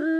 [0.00, 0.16] Four,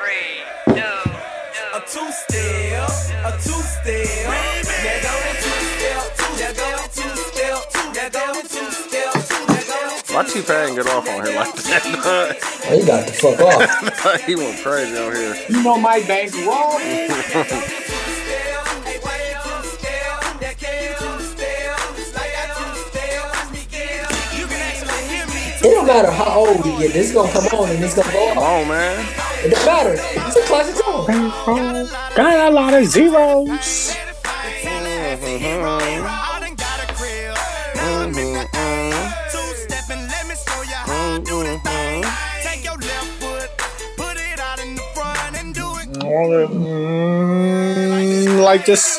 [0.00, 0.82] three, two,
[1.72, 2.90] A two step,
[3.22, 3.84] a two step.
[3.84, 8.42] There go the two step, two there go the two step, two there go the
[8.48, 12.36] two step, two there two Why T-Pain get off on here like that?
[12.72, 14.20] Oh, you got the fuck off.
[14.26, 15.34] he went crazy on here.
[15.48, 16.78] You know Mike Banks raw.
[25.80, 26.92] Don't matter how old we get.
[26.92, 28.62] This is gonna come on and it's gonna go Come off.
[28.62, 29.06] on, man.
[29.44, 29.94] It don't matter.
[29.96, 31.06] It's a classic song.
[32.14, 33.96] Got a lot of zeros.
[47.10, 48.98] Mm, like this.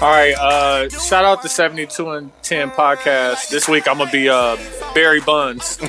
[0.00, 0.34] All right.
[0.38, 3.48] Uh, shout out to 72 and 10 podcast.
[3.50, 4.56] This week I'm gonna be uh,
[4.94, 5.78] Barry Buns.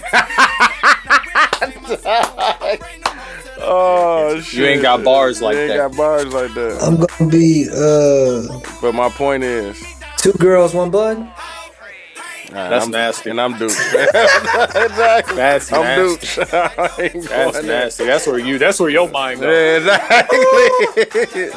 [3.66, 4.54] Oh shit!
[4.60, 5.78] You ain't got bars like you ain't that.
[5.92, 6.80] got bars like that.
[6.82, 9.82] I'm gonna be uh But my point is,
[10.18, 11.20] two girls, one bud.
[11.20, 11.32] nah,
[12.52, 13.30] That's I'm, nasty.
[13.30, 13.70] and I'm Duke.
[13.94, 15.36] exactly.
[15.36, 16.42] That's I'm nasty.
[16.42, 16.50] Duke.
[16.50, 17.90] That's going there.
[17.90, 18.58] That's where you.
[18.58, 19.86] That's where your mind goes.
[19.86, 20.22] Yeah,
[21.06, 21.52] exactly.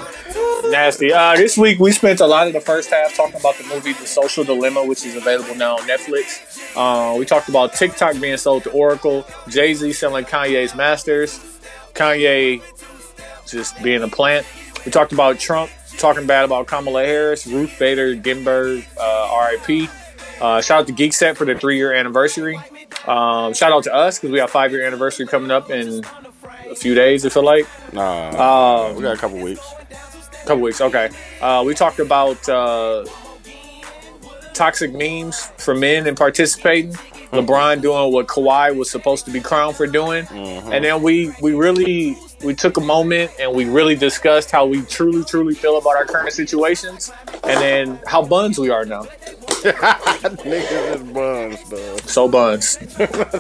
[0.71, 1.13] Nasty.
[1.13, 3.93] Uh, this week we spent a lot of the first half talking about the movie
[3.95, 6.56] The Social Dilemma, which is available now on Netflix.
[6.77, 11.39] Uh, we talked about TikTok being sold to Oracle, Jay Z selling Kanye's masters,
[11.95, 12.63] Kanye
[13.47, 14.47] just being a plant.
[14.85, 19.89] We talked about Trump talking bad about Kamala Harris, Ruth Bader Ginsburg, uh, RIP.
[20.41, 22.57] Uh, shout out to Geek Set for the three year anniversary.
[23.07, 26.05] Um, shout out to us because we have five year anniversary coming up in
[26.71, 27.25] a few days.
[27.25, 29.65] I feel like Nah, Um, we got a couple weeks.
[30.45, 30.81] couple weeks.
[30.81, 31.09] Okay.
[31.41, 33.05] Uh, we talked about uh,
[34.57, 36.93] toxic memes for men and participating.
[36.93, 37.37] Mm-hmm.
[37.37, 40.73] LeBron doing what Kawhi was supposed to be crowned for doing, mm-hmm.
[40.73, 44.83] and then we we really we took a moment and we really discussed how we
[44.83, 47.13] truly truly feel about our current situations,
[47.45, 49.03] and then how buns we are now.
[49.67, 51.97] Niggas is buns, though.
[52.07, 52.79] So buns.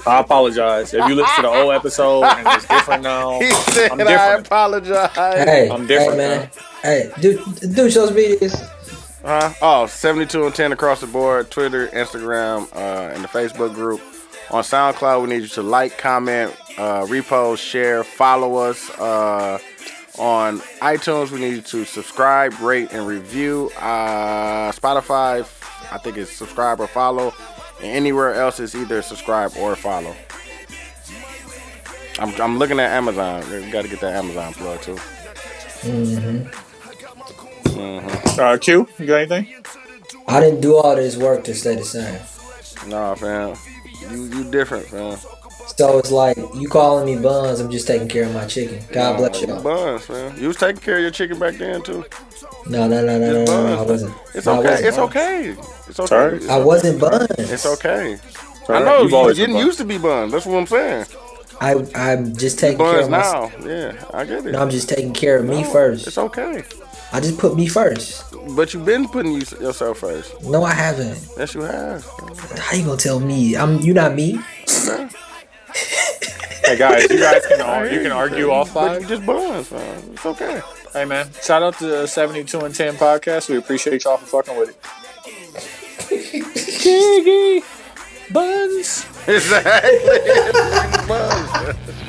[0.06, 3.38] I apologize if you listen to the old episode and it's different now.
[3.46, 4.20] He said, I'm different.
[4.20, 6.50] "I apologize." Hey, I'm different, hey man.
[6.82, 8.75] Hey, do do social medias.
[9.22, 9.52] Huh?
[9.60, 11.50] Oh, 72 and 10 across the board.
[11.50, 14.00] Twitter, Instagram, uh, and the Facebook group.
[14.50, 18.90] On SoundCloud, we need you to like, comment, uh, repost, share, follow us.
[18.90, 19.58] Uh,
[20.18, 23.70] on iTunes, we need you to subscribe, rate, and review.
[23.76, 25.40] Uh, Spotify,
[25.92, 27.34] I think it's subscribe or follow.
[27.78, 30.14] And anywhere else, it's either subscribe or follow.
[32.18, 33.44] I'm, I'm looking at Amazon.
[33.50, 34.98] We got to get that Amazon plug too.
[37.78, 39.62] Uh, Q, you got anything?
[40.28, 42.20] I didn't do all this work to stay the same.
[42.88, 43.56] Nah, fam.
[44.10, 45.18] You you different, fam.
[45.76, 47.60] So it's like you calling me buns.
[47.60, 48.82] I'm just taking care of my chicken.
[48.92, 49.48] God bless you.
[49.48, 50.38] Buns, man.
[50.40, 52.04] You was taking care of your chicken back then too.
[52.68, 54.14] No, no, no, no, no, no, no, I wasn't.
[54.34, 54.68] It's okay.
[54.68, 55.56] wasn't It's okay.
[55.88, 56.06] It's okay.
[56.06, 56.36] Sorry?
[56.36, 57.30] It's I wasn't buns.
[57.38, 58.18] It's okay.
[58.68, 60.32] All I know you've you didn't used to be buns.
[60.32, 61.06] That's what I'm saying.
[61.60, 63.68] I I'm just taking care Buns of my.
[63.68, 64.52] Yeah, I get it.
[64.52, 66.06] No, I'm just taking care of me No, first.
[66.06, 66.64] It's okay.
[67.12, 68.24] I just put me first.
[68.56, 70.42] But you've been putting you, yourself first.
[70.42, 71.18] No, I haven't.
[71.38, 72.04] Yes, you have.
[72.58, 73.56] How you gonna tell me?
[73.56, 74.40] I'm you not me.
[76.64, 79.02] Hey guys, you guys can ar- you can argue off But five.
[79.02, 80.02] you just buns, man.
[80.12, 80.60] It's okay.
[80.92, 83.48] Hey man, shout out to the 72 and 10 podcast.
[83.48, 84.76] We appreciate y'all for fucking with it.
[86.82, 87.64] Jiggy
[88.32, 89.06] buns.
[89.28, 89.98] Exactly.
[91.08, 92.06] Buns.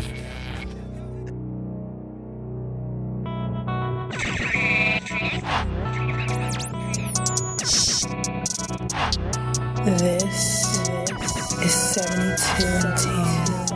[9.88, 10.66] This
[11.64, 13.67] is 72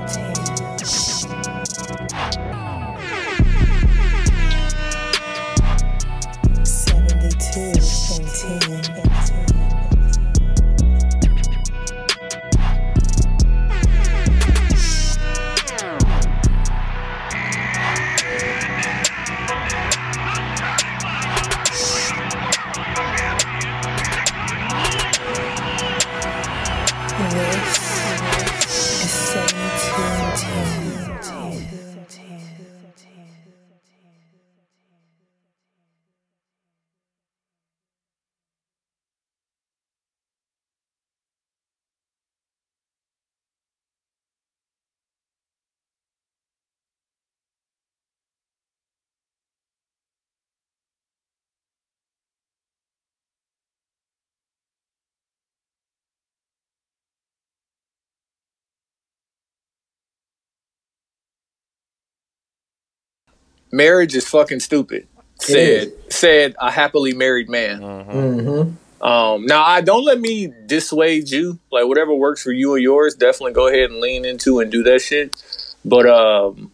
[63.71, 65.07] marriage is fucking stupid.
[65.39, 67.81] Said said a happily married man.
[67.81, 69.03] Mm-hmm.
[69.03, 71.57] Um, now I don't let me dissuade you.
[71.71, 74.83] Like whatever works for you or yours, definitely go ahead and lean into and do
[74.83, 75.41] that shit.
[75.83, 76.71] But um,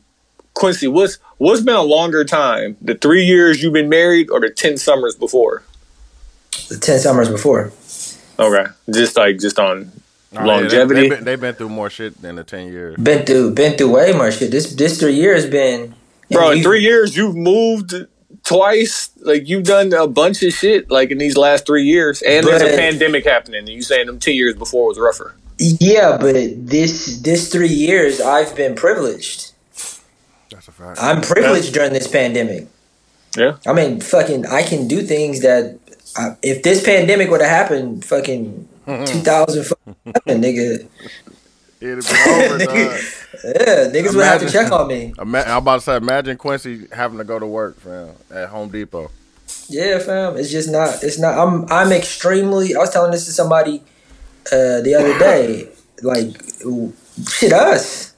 [0.54, 2.76] Quincy, what's what's been a longer time?
[2.82, 5.64] The three years you've been married, or the ten summers before?
[6.68, 7.72] The ten summers before.
[8.38, 9.94] Okay, just like just on
[10.32, 10.94] Nah, yeah, longevity.
[10.94, 12.98] They, have been, they been through more shit than the ten years.
[12.98, 14.52] Been through been through way more shit.
[14.52, 15.96] This this three years been
[16.30, 17.94] Bro, in three years you've moved
[18.44, 19.10] twice.
[19.22, 20.90] Like you've done a bunch of shit.
[20.90, 23.60] Like in these last three years, and there's a pandemic happening.
[23.60, 25.36] And you saying them ten years before was rougher.
[25.58, 29.54] Yeah, but this this three years I've been privileged.
[30.52, 31.02] That's a fact.
[31.02, 32.68] I'm privileged during this pandemic.
[33.38, 33.58] Yeah.
[33.68, 35.78] I mean, fucking, I can do things that
[36.16, 39.96] I, if this pandemic would have happened, fucking 2007,
[40.28, 40.88] nigga,
[41.80, 43.00] It'd been over, dog.
[43.44, 45.14] Yeah, niggas would have to check on me.
[45.20, 48.70] Ima- I'm about to say, imagine Quincy having to go to work, fam, at Home
[48.70, 49.12] Depot.
[49.70, 50.38] Yeah, fam.
[50.38, 51.04] It's just not.
[51.04, 51.38] It's not.
[51.38, 51.66] I'm.
[51.72, 52.76] I'm extremely.
[52.76, 53.84] I was telling this to somebody
[54.52, 55.70] uh, the other day.
[56.04, 56.40] Like,
[57.28, 58.14] shit, us.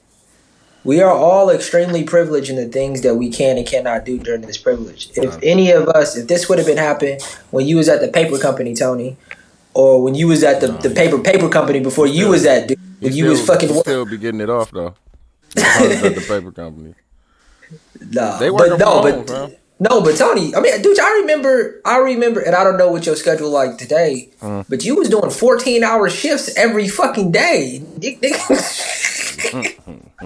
[0.83, 4.42] We are all extremely privileged in the things that we can and cannot do during
[4.42, 5.10] this privilege.
[5.16, 7.21] If any of us, if this would have been happening
[7.51, 9.16] when you was at the paper company, Tony,
[9.74, 12.80] or when you was at the, the paper paper company before you was at, dude,
[13.00, 14.95] when you was still, fucking he still be getting it off though.
[15.57, 16.93] I was at the paper company.
[18.01, 19.55] Nah, They but working no, home, but fam.
[19.79, 23.05] no, but Tony, I mean, dude, I remember, I remember, and I don't know what
[23.05, 24.63] your schedule like today, Uh-huh.
[24.69, 27.83] but you was doing fourteen hour shifts every fucking day.
[27.99, 28.35] Dick, dick.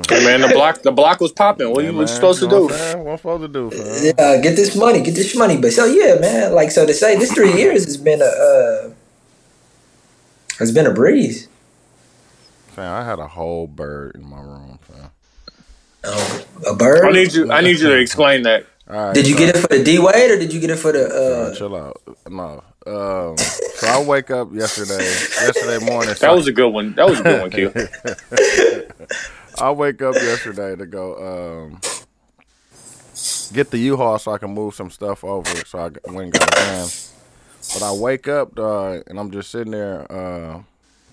[0.09, 1.69] Hey man, the block the block was popping.
[1.71, 2.63] What Yeah, you what man, supposed to do?
[2.63, 3.03] What I'm saying?
[3.03, 4.09] what I'm supposed to do, fam?
[4.17, 5.57] yeah, get this money, get this money.
[5.57, 8.93] But so yeah, man, like so to say, this three years has been a uh,
[10.59, 11.47] has been a breeze.
[12.75, 14.72] Man, I had a whole bird in my room, fam.
[16.03, 17.05] Um, a bird.
[17.05, 17.51] I need you.
[17.51, 18.65] I need you to explain that.
[18.89, 20.69] All right, did you so- get it for the D Wade or did you get
[20.69, 21.07] it for the?
[21.07, 22.01] Nah, Uh, chill out.
[22.29, 22.63] No.
[22.85, 26.13] Um, so I wake up yesterday, yesterday morning.
[26.19, 26.93] That was a good one.
[26.95, 27.71] That was a good one, Q.
[29.61, 31.15] I wake up yesterday to go
[31.69, 31.79] um,
[33.53, 35.49] get the U-Haul so I can move some stuff over.
[35.65, 36.87] So I got- went and got a van.
[37.73, 40.61] But I wake up, dog, and I'm just sitting there uh,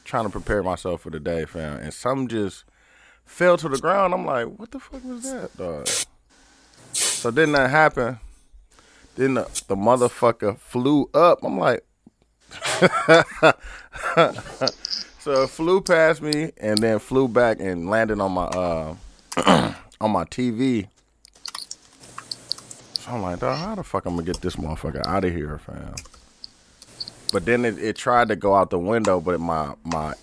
[0.04, 1.76] trying to prepare myself for the day, fam.
[1.76, 2.64] And some just
[3.30, 4.12] fell to the ground.
[4.12, 5.88] I'm like, what the fuck was that, dog?
[6.92, 8.18] So then that happened.
[9.14, 11.42] Then the, the motherfucker flew up.
[11.42, 11.84] I'm like,
[15.20, 18.94] so it flew past me and then flew back and landed on my uh
[20.00, 20.88] on my TV.
[22.94, 25.94] So I'm like, how the fuck I'm gonna get this motherfucker out of here, fam?
[27.32, 30.14] But then it, it tried to go out the window, but my my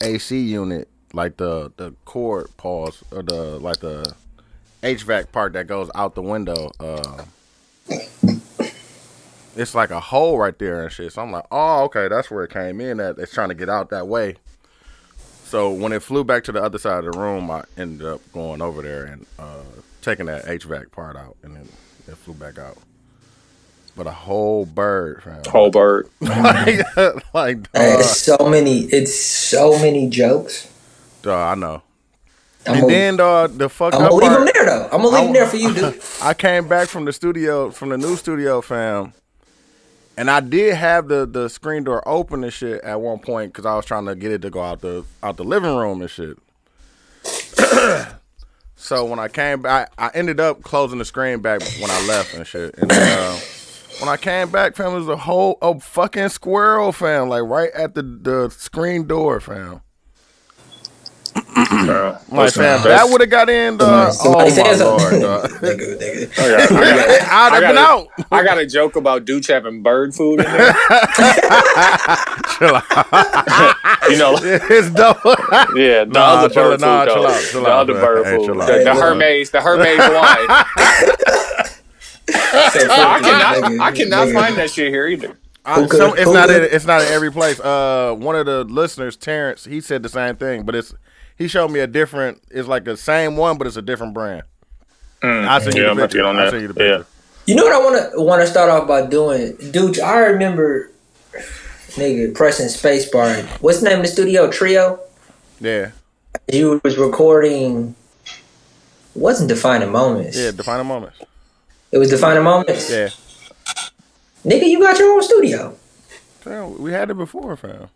[0.00, 4.14] AC unit, like the the cord pause or the like the
[4.82, 7.24] HVAC part that goes out the window, uh
[9.56, 11.12] it's like a hole right there and shit.
[11.12, 13.68] So I'm like, oh, okay, that's where it came in That It's trying to get
[13.68, 14.36] out that way.
[15.44, 18.20] So when it flew back to the other side of the room, I ended up
[18.32, 19.62] going over there and uh,
[20.02, 21.68] taking that HVAC part out, and then
[22.08, 22.78] it flew back out.
[23.96, 25.42] But a whole bird, fam.
[25.46, 26.08] Whole bird.
[26.20, 26.80] like,
[27.32, 28.80] like Hey, it's so many.
[28.80, 30.68] It's so many jokes.
[31.24, 31.82] Dog, I know.
[32.66, 34.84] I'm and gonna, then dog, the fuck I'm gonna leave part, there though.
[34.84, 36.00] I'm gonna leave them there for you, dude.
[36.22, 39.12] I came back from the studio, from the new studio, fam,
[40.16, 43.66] and I did have the the screen door open and shit at one point because
[43.66, 46.10] I was trying to get it to go out the out the living room and
[46.10, 46.38] shit.
[48.76, 52.34] so when I came back, I ended up closing the screen back when I left
[52.34, 52.78] and shit.
[52.78, 53.36] And uh,
[54.00, 57.70] when I came back, fam, it was a whole a fucking squirrel, fam, like right
[57.72, 59.82] at the the screen door, fam.
[61.36, 64.12] Uh, Like, fam, that would have got in, dog.
[64.12, 65.20] Somebody Oh my something.
[65.20, 65.50] lord, dog.
[65.60, 66.38] nigga, nigga.
[66.38, 68.08] I got- I got- I'd have been gotta- out.
[68.30, 70.74] I got a joke about Dooch having bird food in there.
[74.10, 75.18] you know, it's dope.
[75.76, 78.02] yeah, the Nah, other chill- bird nah, food, chill out, chill the out, other man.
[78.04, 80.46] bird Hey, food, chill the, the Hermes, the Hermes wine.
[82.36, 85.36] I cannot, I cannot find that shit here either.
[85.64, 86.48] I- some- it's not.
[86.48, 87.58] could- In, it's not in every place.
[87.60, 90.94] Uh, one of the listeners, Terrence, he said the same thing, but it's
[91.36, 92.42] he showed me a different.
[92.50, 94.42] It's like the same one, but it's a different brand.
[95.22, 95.46] Mm.
[95.48, 96.26] I send you yeah, the I'm about to picture.
[96.26, 96.50] I that.
[96.50, 97.02] send you the Yeah.
[97.46, 100.00] You know what I want to want to start off by doing, dude.
[100.00, 100.90] I remember,
[101.90, 103.44] nigga, pressing spacebar.
[103.60, 104.50] What's the name of the studio?
[104.50, 104.98] Trio.
[105.60, 105.90] Yeah,
[106.48, 107.94] You was recording.
[109.14, 110.36] Wasn't defining moments.
[110.38, 110.50] yeah.
[110.50, 111.12] Define a moment.
[111.92, 112.90] It was defining moments.
[112.90, 113.10] Yeah,
[114.44, 115.76] Nigga, you got your own studio.
[116.40, 117.88] Fam, we had it before, fam.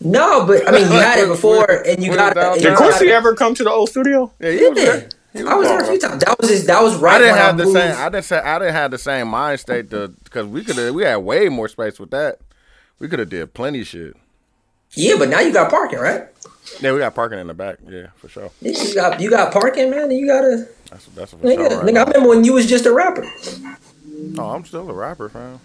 [0.00, 2.28] No, but I mean, you had it before, and you got.
[2.28, 2.78] is down and Did you there?
[2.78, 4.30] got- Quincy ever come to the old studio?
[4.40, 4.84] Yeah, he was Yeah.
[4.84, 5.08] there.
[5.48, 6.22] I was there a few times.
[6.24, 7.76] That was his, that was right I didn't when have the moved.
[7.76, 7.94] same.
[7.96, 10.94] I didn't say I didn't have the same mind state to because we could have
[10.94, 12.38] we had way more space with that.
[12.98, 14.16] We could have did plenty shit.
[14.92, 16.28] Yeah, but now you got parking, right?
[16.80, 17.78] Yeah, we got parking in the back.
[17.86, 18.50] Yeah, for sure.
[18.62, 20.04] You got you got parking, man.
[20.04, 21.68] And you gotta That's that's for nigga.
[21.70, 21.82] sure.
[21.82, 23.26] Right nigga, I remember when you was just a rapper.
[24.38, 25.60] Oh, I'm still a rapper, fam.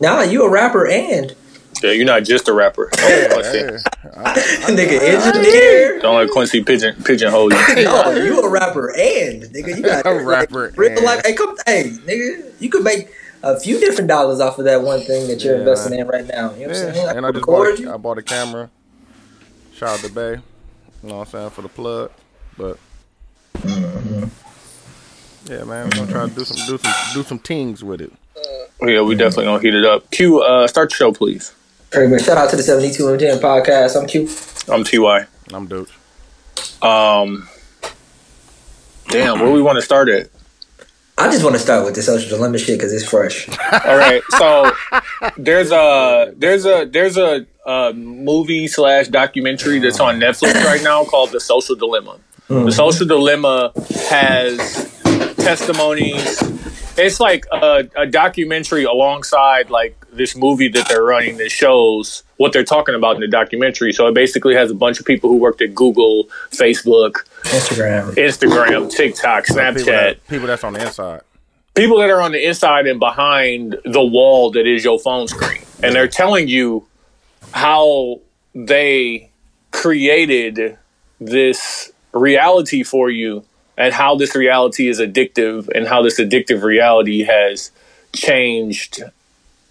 [0.00, 1.34] Nah, you a rapper and
[1.82, 2.90] Yeah, you're not just a rapper.
[2.96, 4.34] Don't let Quincy, Yeah.
[4.68, 5.98] nigga engineer.
[6.00, 7.58] don't let Quincy pigeon pigeonhole you.
[7.84, 9.76] No, you a rapper and nigga.
[9.76, 11.02] You got A rapper Real and.
[11.02, 11.22] life.
[11.24, 12.52] Hey, come, hey, nigga.
[12.60, 13.10] You could make
[13.42, 15.60] a few different dollars off of that one thing that you're Yeah.
[15.60, 16.52] investing in right now.
[16.54, 16.94] You know what I'm saying?
[16.96, 17.92] Yeah, I and I just bought record a, you.
[17.94, 18.70] I bought a camera.
[19.74, 20.32] Shout out to Bay.
[21.02, 22.10] You know what I'm saying for the plug,
[22.58, 22.78] but
[23.54, 24.24] Mm-hmm.
[25.52, 28.12] yeah, man, we're gonna try to do some do some do some things with it.
[28.82, 30.10] Yeah, we definitely gonna heat it up.
[30.10, 31.54] Q, uh, start the show, please.
[31.92, 34.00] Hey, man, shout out to the 72 and 10 podcast.
[34.00, 34.28] I'm Q.
[34.72, 35.26] I'm Ty.
[35.52, 35.90] I'm Dooch.
[36.84, 37.48] Um,
[39.08, 40.28] damn, where we want to start at?
[41.18, 43.48] I just want to start with the social dilemma shit because it's fresh.
[43.84, 44.70] All right, so
[45.36, 51.04] there's a there's a there's a, uh movie slash documentary that's on Netflix right now
[51.04, 52.18] called The Social Dilemma.
[52.48, 53.72] The Social Dilemma
[54.08, 54.58] has
[55.36, 56.40] testimonies.
[56.96, 62.52] It's like a, a documentary alongside like this movie that they're running that shows what
[62.52, 63.92] they're talking about in the documentary.
[63.92, 68.14] So it basically has a bunch of people who worked at Google, Facebook, Instagram.
[68.14, 71.20] Instagram, TikTok, People, Snapchat that, people that's on the inside.
[71.74, 75.62] people that are on the inside and behind the wall that is your phone screen.
[75.82, 76.86] And they're telling you
[77.52, 78.20] how
[78.54, 79.30] they
[79.70, 80.76] created
[81.20, 83.44] this reality for you
[83.80, 87.70] and how this reality is addictive and how this addictive reality has
[88.12, 89.02] changed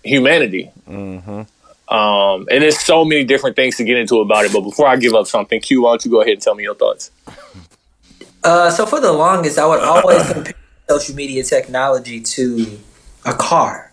[0.03, 0.71] humanity.
[0.87, 4.53] Um, and there's so many different things to get into about it.
[4.53, 6.63] But before I give up something, Q, why don't you go ahead and tell me
[6.63, 7.11] your thoughts?
[8.43, 10.55] Uh, so for the longest, I would always compare
[10.89, 12.79] social media technology to
[13.25, 13.91] a car.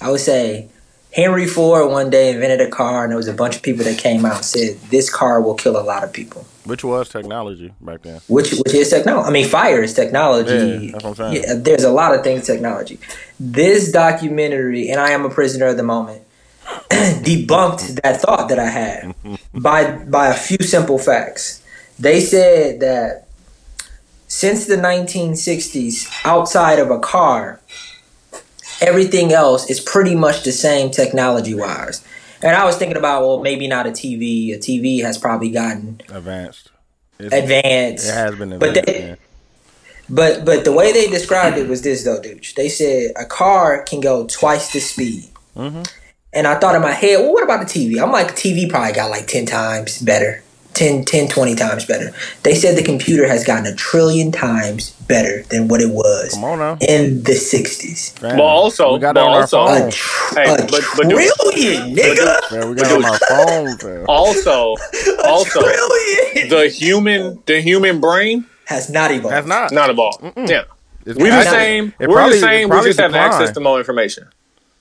[0.00, 0.68] I would say
[1.12, 3.98] Henry Ford one day invented a car, and there was a bunch of people that
[3.98, 6.46] came out and said this car will kill a lot of people.
[6.64, 8.20] Which was technology back then.
[8.28, 9.28] Which which is technology.
[9.28, 10.86] I mean, fire is technology.
[10.86, 11.42] Yeah, that's what I'm saying.
[11.42, 12.98] Yeah, there's a lot of things technology.
[13.38, 16.22] This documentary, and I am a prisoner of the moment,
[16.90, 19.14] debunked that thought that I had
[19.54, 21.62] by by a few simple facts.
[21.98, 23.26] They said that
[24.26, 27.60] since the 1960s, outside of a car,
[28.80, 32.04] everything else is pretty much the same technology wise.
[32.42, 34.54] And I was thinking about, well, maybe not a TV.
[34.54, 36.70] A TV has probably gotten Advanced.
[37.18, 38.08] It's, advanced.
[38.08, 38.86] It has been But advanced.
[38.86, 39.14] they- yeah.
[40.12, 42.44] But but the way they described it was this though, dude.
[42.56, 45.28] They said a car can go twice the speed.
[45.56, 45.88] Mhm.
[46.32, 48.02] And I thought in my head, well, what about the TV?
[48.02, 50.42] I'm like, TV probably got like 10 times better.
[50.80, 52.10] 10, 10, 20 times better.
[52.42, 56.44] They said the computer has gotten a trillion times better than what it was Come
[56.44, 56.78] on now.
[56.80, 58.18] in the 60s.
[58.18, 60.70] Fam, But also- we got it but on our also- A, tr- Hey, a but-
[60.96, 62.50] but dude- trillion, nigga.
[62.52, 63.18] Man, we got on our
[63.78, 64.04] phone.
[64.08, 64.76] Also,
[65.22, 66.48] also trillion.
[66.48, 69.34] the human the human brain has not evolved.
[69.36, 69.72] That's not.
[69.72, 70.22] not evolved.
[70.36, 70.62] Yeah.
[71.04, 71.92] It's We the same.
[72.00, 72.68] We're probably- the same.
[72.68, 74.28] We probably just have access to more information.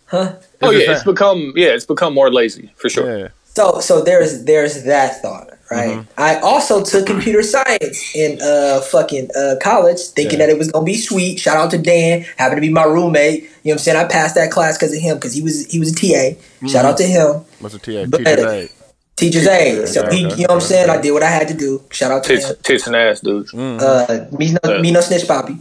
[0.06, 0.34] Huh?
[0.62, 3.20] Oh It's yeah, it's become yeah, it's become more lazy for sure.
[3.20, 3.28] Yeah.
[3.56, 5.98] So so there's there's that thought, right?
[5.98, 6.12] Mm-hmm.
[6.18, 10.48] I also took computer science in uh fucking uh college, thinking Yeah.
[10.48, 11.40] that it was gonna be sweet.
[11.40, 13.44] Shout out to Dan, happened to be my roommate.
[13.44, 13.98] You know what I'm saying?
[13.98, 16.36] I passed that class because of him, because he was he was a TA.
[16.38, 16.68] Mm-hmm.
[16.68, 18.06] Shout out to him, What's a TA?
[18.08, 18.70] But- Teacher's aide.
[19.16, 19.88] teacher's aide.
[19.90, 20.90] So Okay, he, okay, you know what I'm saying?
[20.90, 21.00] okay.
[21.00, 21.84] I did what I had to do.
[21.92, 22.56] Shout out to Tits, him.
[22.64, 23.48] tits and ass, dude.
[23.48, 23.82] Mm.
[23.82, 24.82] Uh, me no, Yeah.
[24.82, 25.58] me no snitch, poppy.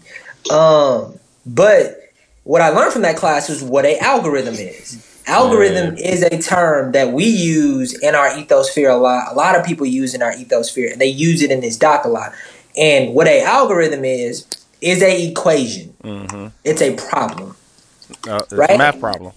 [0.51, 1.99] Um, but
[2.45, 5.05] what I learned from that class was what a algorithm is.
[5.29, 9.31] Algorithm is a term that we use in our ethosphere a lot.
[9.31, 12.05] A lot of people use in our ethosphere, and they use it in this doc
[12.05, 12.33] a lot.
[12.77, 14.47] And what a algorithm is
[14.81, 15.95] is a equation.
[16.65, 17.55] It's a problem.
[18.27, 18.71] Uh, it's Right?
[18.71, 19.33] a math problem.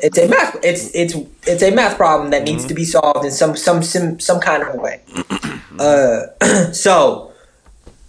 [0.00, 0.56] It's a math.
[0.64, 1.14] It's it's
[1.46, 4.62] it's a math problem that needs to be solved in some some some some kind
[4.64, 5.00] of way.
[5.78, 6.28] Uh,
[6.72, 7.30] so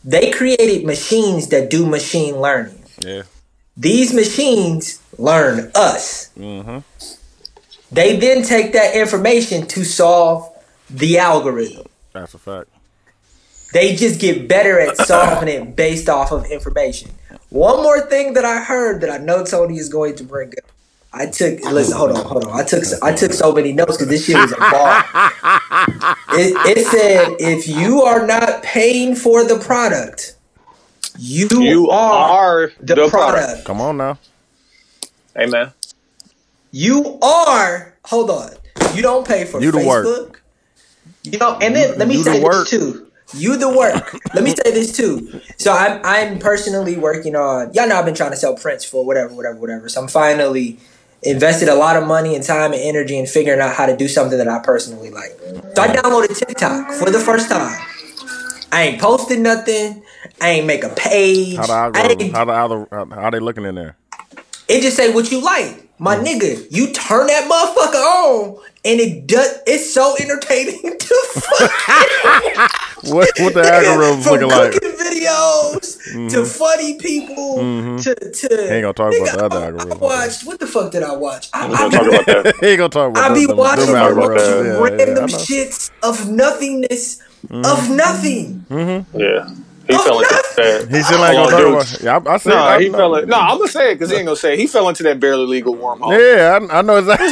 [0.05, 2.81] they created machines that do machine learning.
[2.99, 3.23] Yeah.
[3.75, 6.29] These machines learn us.
[6.39, 6.77] Mm-hmm.
[7.91, 10.49] They then take that information to solve
[10.89, 11.87] the algorithm.
[12.13, 12.69] That's a fact.
[13.73, 17.11] They just get better at solving it based off of information.
[17.49, 20.71] One more thing that I heard that I know Tony is going to bring up.
[21.13, 22.59] I took listen, hold on, hold on.
[22.59, 25.05] I took I took so many notes because this shit was a bar.
[26.29, 30.35] It, it said if you are not paying for the product,
[31.17, 32.29] you, You are,
[32.65, 33.11] are the, the product.
[33.11, 33.65] product.
[33.65, 34.19] Come on now.
[35.35, 35.73] Hey man,
[36.71, 37.95] You are.
[38.05, 38.51] Hold on.
[38.93, 40.05] You don't pay for You the work.
[40.05, 40.39] Facebook.
[41.23, 43.11] You know, and then let me say this too.
[43.33, 44.13] You the work.
[44.33, 45.41] Let me say this too.
[45.57, 47.73] So I'm I'm personally working on.
[47.73, 49.89] Y'all know I've been trying to sell prints for whatever, whatever, whatever.
[49.89, 50.79] So I'm finally
[51.23, 54.07] invested a lot of money and time and energy in figuring out how to do
[54.07, 55.31] something that I personally like.
[55.75, 57.77] So I downloaded TikTok for the first time.
[58.71, 60.03] I ain't posted nothing.
[60.39, 61.57] I ain't make a page.
[61.57, 62.29] How the algorithm?
[62.29, 63.97] How the algor- how, how they looking in there?
[64.69, 65.83] It just say what you like.
[65.99, 66.25] My Mm.
[66.25, 72.67] nigga, you turn that motherfucker on and it does it's so entertaining to fucking
[73.13, 74.73] What what the algorithms looking like?
[74.73, 76.43] cooking videos to mm-hmm.
[76.45, 77.97] funny people mm-hmm.
[77.97, 79.91] to to Ain't gonna talk about the other I- algorithm.
[79.93, 81.49] I watched what the fuck did I watch?
[81.53, 82.55] I, We're I gonna talk about that.
[82.61, 84.47] he ain't gonna talk about I be them- them- watching them talk algorithms.
[84.47, 87.95] Yeah, yeah, yeah, random I shits of nothingness of mm-hmm.
[87.95, 88.65] nothing.
[89.13, 89.49] Yeah,
[89.87, 90.41] he Oh, fell into no.
[90.63, 90.87] that.
[90.89, 92.01] He still ain't Hold gonna on, talk about.
[92.25, 92.49] Yeah, I, I see.
[92.49, 92.97] No, I he know.
[92.97, 93.15] fell.
[93.15, 94.59] In, no, I'm gonna say it because he ain't gonna say it.
[94.59, 96.11] He fell into that barely legal wormhole.
[96.17, 97.29] Yeah, I, I know exactly.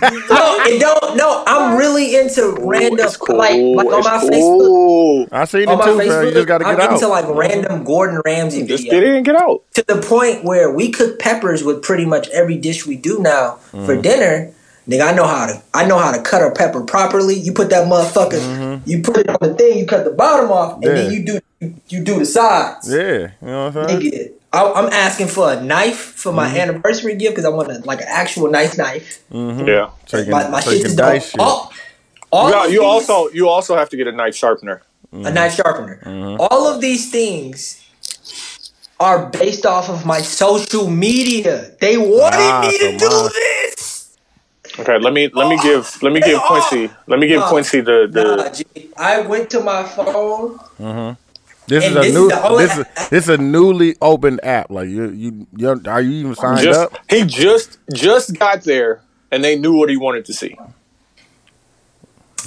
[0.00, 1.16] No, it don't.
[1.16, 3.36] No, I'm really into random, it's cool.
[3.36, 4.66] like like on it's my Facebook.
[4.66, 5.28] cool.
[5.32, 6.06] I see it On my too, fam.
[6.06, 7.10] You Facebook, just gotta get I'm get into out.
[7.10, 8.90] like random Gordon Ramsay Just videos.
[8.90, 9.62] get in, and get out.
[9.74, 13.58] to the point where we cook peppers with pretty much every dish we do now
[13.72, 13.86] Mm-hmm.
[13.86, 14.52] for dinner.
[14.88, 17.34] Nigga, I know how to I know how to cut a pepper properly.
[17.34, 20.74] You put that motherfucker, you put it on the thing, you cut the bottom off,
[20.74, 21.12] and then Mm-hmm.
[21.14, 22.90] You do you, you do the sides.
[22.92, 24.00] Yeah, you know what I'm saying.
[24.12, 26.56] Nigga, I, I'm asking for a knife for my Mm-hmm.
[26.64, 29.22] anniversary gift because I want a, like an actual nice knife.
[29.30, 29.90] Yeah.
[30.06, 31.40] So you can, My, my so shit dice shit.
[31.40, 31.72] All,
[32.32, 34.82] all You, you these- also you also have to get a knife sharpener.
[35.12, 35.96] a knife sharpener.
[36.04, 36.40] Mm-hmm.
[36.40, 37.82] All of these things
[38.98, 41.54] are based off of my social media.
[41.80, 43.65] They wanted Ah, me to so do mine- this.
[44.78, 47.48] Okay, let me let me give let me give Quincy let me give Nah.
[47.48, 50.58] Quincy the Nah, the G, I went to my phone.
[50.78, 51.14] Mm-hmm.
[51.68, 52.28] This is a this is new.
[52.28, 54.70] the only- this is this is a newly opened app.
[54.70, 56.98] Like you, you, you are you even signed just up?
[57.08, 59.00] he just just got there
[59.32, 60.56] and they knew what he wanted to see.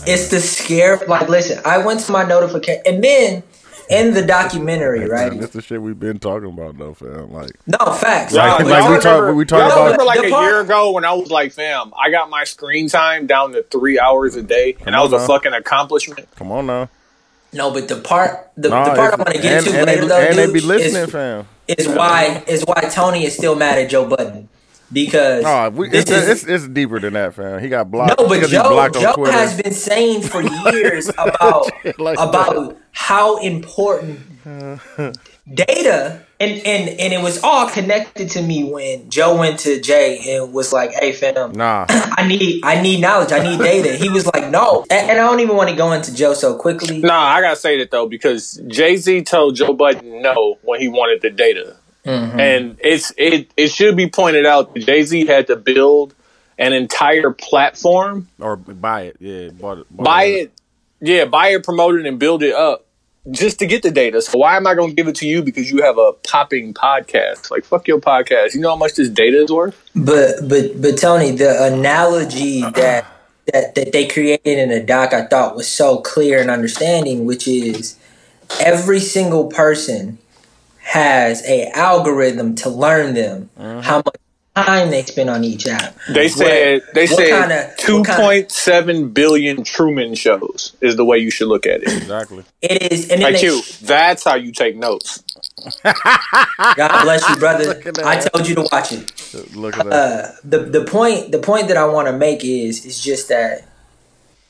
[0.08, 0.98] It's the scare.
[1.08, 3.44] Like, listen, I went to my notification, and then
[3.90, 5.38] in the documentary, right?
[5.40, 7.34] That's the shit we've been talking about, though, fam.
[7.34, 8.34] Like, No facts.
[8.34, 10.60] Like- Y'all- like we talk- remember- we talk y'all about- remember like a part- year
[10.62, 14.36] ago when I was like, fam, I got my screen time down to three hours
[14.36, 16.28] a day, and that was on a fucking accomplishment.
[16.36, 16.90] come on now.
[17.52, 19.78] No, but the part, the, Nah, the part I it's- want to get and, to
[19.80, 21.48] and later they, though, and they dude, be listening, is, fam.
[21.68, 24.50] is why is why Tony is still mad at Joe Budden
[24.92, 27.60] because Oh, we, this it's, is- it's it's deeper than that, fam.
[27.62, 28.20] He got blocked.
[28.20, 29.32] No, but Joe, blocked on Joe Twitter.
[29.34, 30.42] has been saying for
[30.74, 34.20] years about like about how important
[35.52, 40.36] data and, and and it was all connected to me when Joe went to Jay
[40.36, 44.10] and was like, "Hey, fam, Nah, I need I need knowledge, I need data." He
[44.10, 47.00] was like, "No," and, and I don't even want to go into Joe so quickly.
[47.00, 50.88] Nah, I gotta say that though because Jay Z told Joe Budden no when he
[50.88, 52.40] wanted the data, Mm-hmm.
[52.40, 56.16] and it's it it should be pointed out that Jay Z had to build
[56.58, 59.18] an entire platform, or buy it.
[59.20, 59.88] Yeah, bought it.
[59.96, 60.52] bought buy it,
[61.02, 62.86] yeah, buy it, promote it, and build it up
[63.32, 64.22] just to get the data.
[64.22, 67.52] So why am I gonna give it to you because you have a popping podcast?
[67.52, 68.54] Like fuck your podcast.
[68.54, 69.90] You know how much this data is worth?
[69.96, 73.06] But but but Tony, the analogy that
[73.52, 77.48] that that they created in the doc, I thought was so clear and understanding, which
[77.48, 77.98] is
[78.60, 80.18] every single person
[80.90, 84.16] has a algorithm to learn them how much
[84.56, 85.96] time they spend on each app.
[86.10, 91.06] They said they said kinda- two what kinda- point seven billion Truman shows is the
[91.06, 91.94] way you should look at it.
[91.94, 92.44] Exactly.
[92.62, 95.24] It is, and then Like they, you, that's how you take notes.
[95.84, 97.66] God bless you, brother.
[97.74, 98.06] Look at that.
[98.06, 99.12] I told you to watch it.
[99.56, 99.94] Look at that.
[99.94, 103.69] uh, the the point the point that I want to make is is just that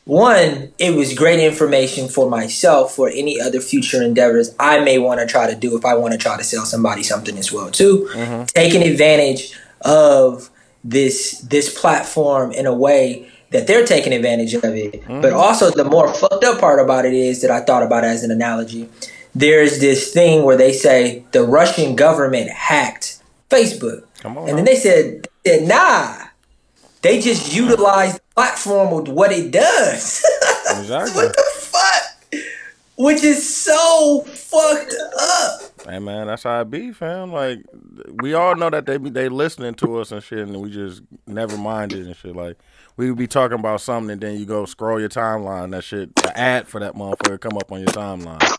[0.10, 5.20] one, it was great information for myself for any other future endeavors I may want
[5.20, 7.70] to try to do if I want to try to sell somebody something as well
[7.70, 8.10] too.
[8.14, 8.46] Mm-hmm.
[8.46, 10.50] Taking advantage of
[10.84, 14.94] this this platform in a way that they're taking advantage of it.
[14.94, 15.22] Mm-hmm.
[15.22, 18.24] But also the more fucked up part about it is that I thought about as
[18.24, 18.90] an analogy.
[19.36, 24.06] There's this thing where they say the Russian government hacked Facebook.
[24.22, 24.50] Come on.
[24.50, 26.29] And then they said, they said, nah.
[27.02, 30.26] They just utilize the platform with what it does.
[30.72, 31.26] Exactly.
[31.26, 32.44] what the fuck?
[32.96, 35.62] Which is so fucked up.
[35.88, 37.32] Hey man, that's how it be, fam.
[37.34, 37.66] Like
[38.22, 41.02] we all know that they be they listening to us and shit, and we just
[41.26, 42.36] never mind it and shit.
[42.36, 42.58] Like
[42.98, 45.72] we would be talking about something, and then you go scroll your timeline.
[45.72, 48.58] That shit, the ad for that motherfucker come up on your timeline.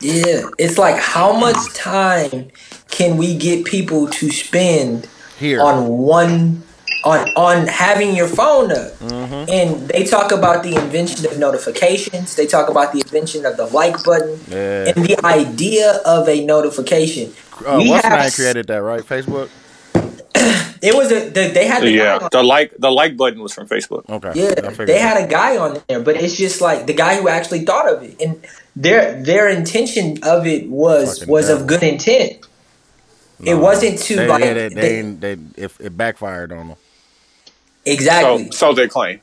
[0.00, 0.48] Yeah.
[0.58, 2.50] It's like how much time
[2.90, 6.64] can we get people to spend Here, on one
[7.04, 8.92] on on having your phone up.
[8.98, 9.50] Mm-hmm.
[9.50, 12.36] And they talk about the invention of notifications.
[12.36, 14.88] They talk about the invention of the like button Yeah.
[14.94, 17.32] and the idea of a notification.
[17.66, 19.02] uh, we what's have name created that right?
[19.02, 19.48] Facebook.
[20.82, 23.40] it was a the, they had the guy Yeah, on, the like the like button
[23.42, 24.08] was from Facebook.
[24.08, 24.32] Okay.
[24.34, 27.64] Yeah they had a guy on there, but it's just like the guy who actually
[27.64, 31.62] thought of it, and their their intention of it was Fucking was devil.
[31.62, 32.46] of good intent.
[33.44, 36.68] it wasn't to They, like yeah, they, they, they- ain't- they, if it backfired on
[36.68, 36.76] them.
[37.84, 38.46] Exactly.
[38.46, 39.20] So so they claim.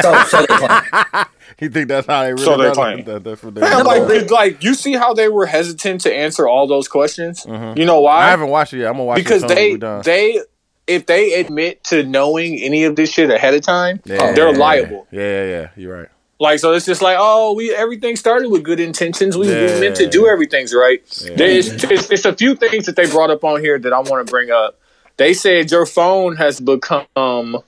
[0.00, 1.24] So so, they claim.
[1.58, 3.04] You think that's how they really So they done claim.
[3.04, 6.02] That- that's what they Yeah, No, like, but- like you see how they were hesitant
[6.02, 7.44] to answer all those questions.
[7.46, 7.78] Mhm.
[7.78, 8.26] You know why?
[8.26, 8.88] I haven't watched it yet.
[8.88, 10.42] I'm gonna watch because it because they they
[10.86, 14.58] if they admit to knowing any of this shit ahead of time, Yeah, they're yeah,
[14.58, 15.06] liable.
[15.10, 15.68] Yeah, yeah, yeah.
[15.76, 16.08] You're right.
[16.38, 19.38] Like so, it's just like, oh, we everything started with good intentions.
[19.38, 21.00] We, we meant to do everything's right.
[21.24, 21.34] Yeah.
[21.36, 24.26] There's it's, it's a few things that they brought up on here that I want
[24.26, 24.78] to bring up.
[25.16, 27.62] They said your phone has become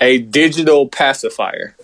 [0.00, 1.74] a digital pacifier.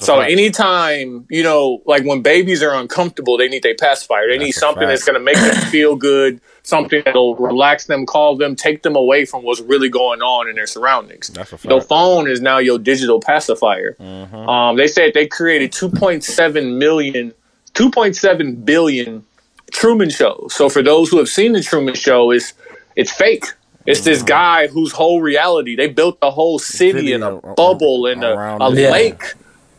[0.00, 0.32] So fact.
[0.32, 4.26] anytime, you know, like when babies are uncomfortable, they need a pacifier.
[4.28, 4.88] They need That's a something fact.
[4.88, 8.96] that's going to make them feel good, something that'll relax them, calm them, take them
[8.96, 11.28] away from what's really going on in their surroundings.
[11.28, 13.94] That's a The phone is now your digital pacifier.
[14.00, 14.48] Mhm.
[14.48, 17.32] Um, they said they created 2.7 million,
[17.74, 19.24] 2.7 billion
[19.70, 20.54] Truman shows.
[20.54, 22.52] So for those who have seen the Truman Show, it's
[22.96, 23.44] it's fake.
[23.90, 27.54] It's this guy whose whole reality they built the whole city City in a ar-
[27.54, 29.22] bubble in a, a lake,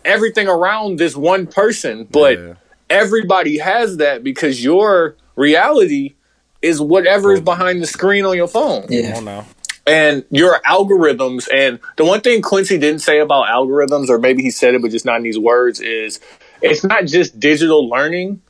[0.04, 2.08] everything around this one person.
[2.10, 2.54] But Yeah.
[2.90, 6.16] everybody has that because your reality
[6.62, 8.86] is whatever is behind the screen on your phone.
[8.90, 9.44] Yeah.
[9.88, 14.52] and your algorithms and the one thing quincy didn't say about algorithms or maybe he
[14.52, 16.20] said it but just not in these words is
[16.62, 18.42] it's not just digital learning.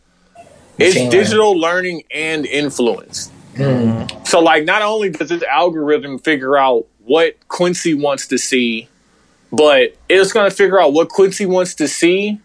[0.78, 4.28] It's digital learning and influence Mm.
[4.28, 8.88] so like not only does this algorithm figure out what quincy wants to see
[9.52, 12.40] but it's going to figure out what quincy wants to see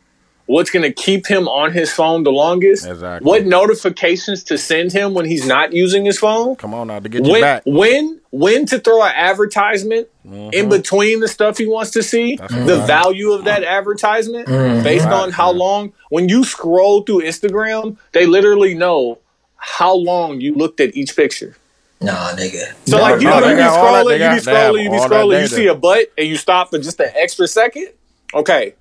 [0.47, 3.27] what's going to keep him on his phone the longest Exactly.
[3.29, 7.09] what notifications to send him when he's not using his phone Come on now to
[7.09, 7.63] get you when back.
[7.67, 10.53] when when to throw an advertisement Mhm.
[10.55, 12.87] in between the stuff he wants to see, That's the right.
[12.87, 14.83] value of that advertisement Mhm.
[14.83, 15.93] based Right, on how long.
[16.09, 19.19] When you scroll through Instagram, they literally know
[19.67, 21.57] how long you looked at each picture.
[22.01, 22.75] Nah, nigga.
[22.87, 24.91] So like you, no, you they be got all that- scrolling, you be scrolling, you
[24.91, 27.89] be scrolling, you see a butt and you stop for just an extra second.
[28.35, 28.75] Okay,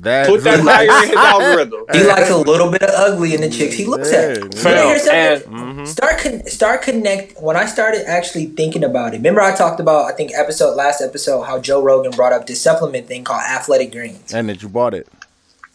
[0.00, 1.84] That, put that fire in his algorithm.
[1.92, 4.30] He likes a little bit of ugly in the chicks he looks at.
[4.30, 5.54] Yeah, You wanna Fam, hear something?
[5.58, 5.86] and Mhm.
[5.88, 7.42] Start con- start connect.
[7.42, 11.02] When I started actually thinking about it, remember I talked about I think episode last
[11.02, 14.32] episode how Joe Rogan brought up this supplement thing called Athletic Greens.
[14.32, 15.08] and that you bought it.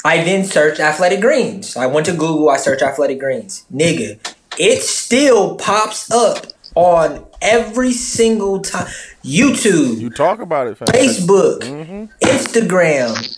[0.05, 1.75] I then searched Athletic Greens.
[1.75, 2.49] I went to Google.
[2.49, 3.65] I searched Athletic Greens.
[3.73, 4.17] Nigga,
[4.57, 8.87] it still pops up on every single time.
[9.23, 10.87] YouTube, You talk about it, fam.
[10.87, 13.35] Facebook, hmm Instagram,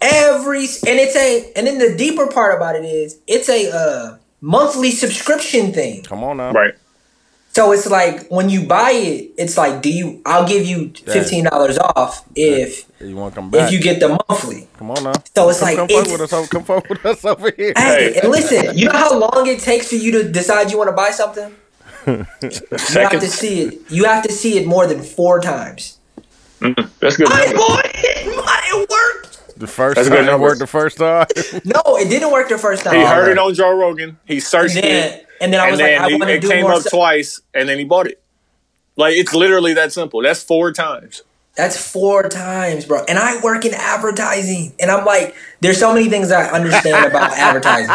[0.00, 4.18] every and it's a and then the deeper part about it is it's a uh,
[4.40, 6.02] monthly subscription thing.
[6.02, 6.52] Come on now.
[6.52, 6.74] right,
[7.52, 10.22] So it's like when you buy it, it's like do you?
[10.24, 13.66] I'll give you fifteen dollars off if You want to come back?
[13.66, 14.68] if you get the monthly.
[14.78, 15.12] come on now.
[15.34, 16.48] So it's come, like come fuck with us.
[16.48, 17.72] Come fuck with us over here.
[17.76, 18.20] Hey, Hey.
[18.20, 20.96] and listen, you know how long it takes for you to decide you want to
[20.96, 21.54] buy something?
[22.06, 23.90] You have to see it.
[23.90, 25.98] You have to see it more than four times.
[26.60, 26.88] Mm-hmm.
[27.00, 27.28] That's good.
[27.30, 27.58] I number.
[27.58, 28.26] bought it.
[28.72, 29.58] It worked.
[29.58, 30.60] The first That's time good it worked.
[30.60, 31.26] The first time.
[31.64, 32.94] No, it didn't work the first time.
[32.94, 34.16] He heard it on Joe Rogan.
[34.24, 35.26] He searched then, it.
[35.40, 36.72] And then I and was then like, I want to it do came more.
[36.74, 36.92] up stuff.
[36.92, 38.22] twice, and then he bought it.
[38.96, 40.22] Like it's literally that simple.
[40.22, 41.22] That's four times.
[41.56, 43.04] That's four times, bro.
[43.08, 47.32] And I work in advertising, and I'm like, there's so many things I understand about
[47.36, 47.88] advertising.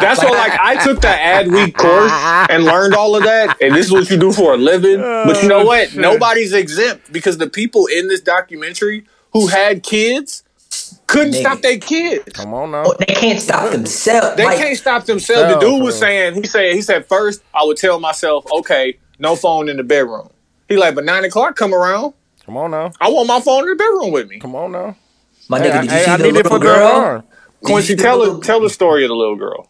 [0.00, 2.12] That's what like I took the Adweek course
[2.50, 5.00] and learned all of that, and this is what you do for a living.
[5.00, 5.94] Oh, but you know what?
[5.94, 10.42] Nobody's exempt because the people in this documentary who had kids
[11.08, 11.40] couldn't Nigga.
[11.40, 12.32] stop their kids.
[12.34, 12.84] come on now.
[12.86, 14.36] Oh, they can't stop themselves.
[14.36, 15.54] They Like, can't stop themselves.
[15.54, 19.34] The dude was saying, he said, he said, first I would tell myself, okay, no
[19.34, 20.28] phone in the bedroom.
[20.68, 22.92] He like, but nine o'clock come around, Come on now.
[23.00, 24.38] I want my phone in the bedroom with me.
[24.38, 24.96] Come on now.
[25.50, 26.86] My nigga, I, did you hey, see I the need it little for the girl?
[26.86, 27.24] arm.
[27.62, 29.68] Quincy, you see the tell little- tell the story of the little girl.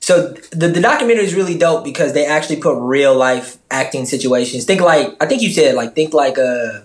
[0.00, 4.64] So the, the documentary is really dope because they actually put real life acting situations.
[4.64, 6.80] Think like I think you said like think like uh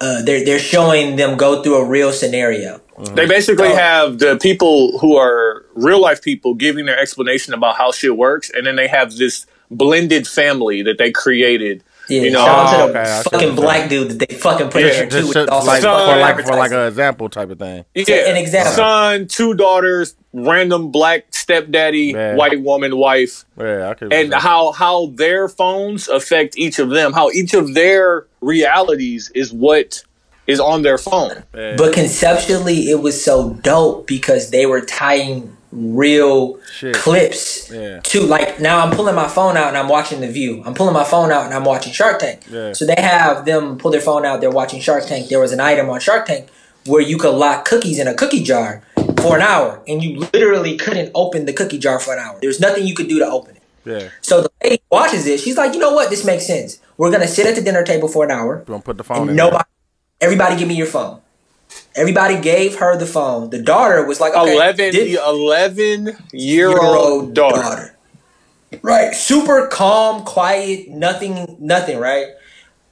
[0.00, 2.80] uh they're they're showing them go through a real scenario.
[3.14, 3.76] They basically Oh.
[3.76, 8.50] have the people who are real life people giving their explanation about how shit works,
[8.52, 11.84] and then they have this blended family that they created.
[12.08, 13.88] Yeah, You know, shout out to the okay, I see what fucking black saying.
[13.90, 15.16] dude that they fucking put Yeah, in there too.
[15.16, 17.84] Just, with just also like, Son, for like for like an example type of thing.
[17.94, 18.72] Yeah, an example.
[18.72, 22.34] Son, two daughters, random black stepdaddy, Yeah.
[22.34, 24.12] white woman, wife, Yeah, I could.
[24.12, 27.12] and how how their phones affect each of them.
[27.12, 30.02] How each of their realities is what
[30.46, 31.42] is on their phone.
[31.52, 36.94] But conceptually, it was so dope because they were tying real Shit.
[36.96, 38.00] clips Yeah.
[38.00, 40.62] to like now I'm pulling my phone out and I'm watching The View.
[40.64, 42.42] I'm pulling my phone out and I'm watching Shark Tank.
[42.50, 42.72] Yeah.
[42.72, 44.40] So they have them pull their phone out.
[44.40, 45.28] They're watching Shark Tank.
[45.28, 46.48] There was an item on Shark Tank
[46.86, 48.82] where you could lock cookies in a cookie jar
[49.20, 52.38] for an hour, and you literally couldn't open the cookie jar for an hour.
[52.40, 53.62] There's nothing you could do to open it.
[53.84, 54.08] Yeah.
[54.22, 55.40] So the lady watches it.
[55.40, 56.08] She's like, you know what?
[56.08, 56.78] This makes sense.
[56.96, 58.58] We're gonna sit at the dinner table for an hour.
[58.66, 59.64] Gonna put the phone And in nobody,
[60.20, 61.20] everybody, give me your phone.
[61.98, 63.50] Everybody gave her the phone.
[63.50, 67.96] The daughter was like, okay, 11, this 11 year year old daughter.
[68.82, 71.98] Right, super calm, quiet, nothing, nothing.
[71.98, 72.28] Right,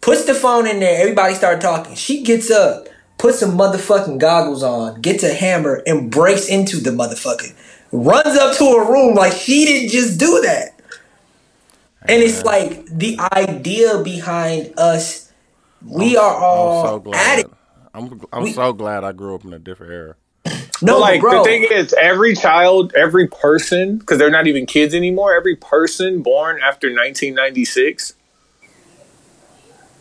[0.01, 1.01] puts the phone in there.
[1.01, 1.95] Everybody started talking.
[1.95, 6.91] She gets up, puts some motherfucking goggles on, gets a hammer, and breaks into the
[6.91, 7.55] motherfucker.
[7.93, 10.81] Runs up to her room like she didn't just do that.
[12.09, 15.33] And it's like the idea behind us.
[15.85, 17.56] We are all I'm so it.
[17.97, 20.15] I'm I'm We- so glad I grew up in a different era.
[20.83, 21.39] No, But like bro.
[21.39, 25.35] the thing is, every child, every person, because they're not even kids anymore.
[25.35, 28.13] Every person born after 1996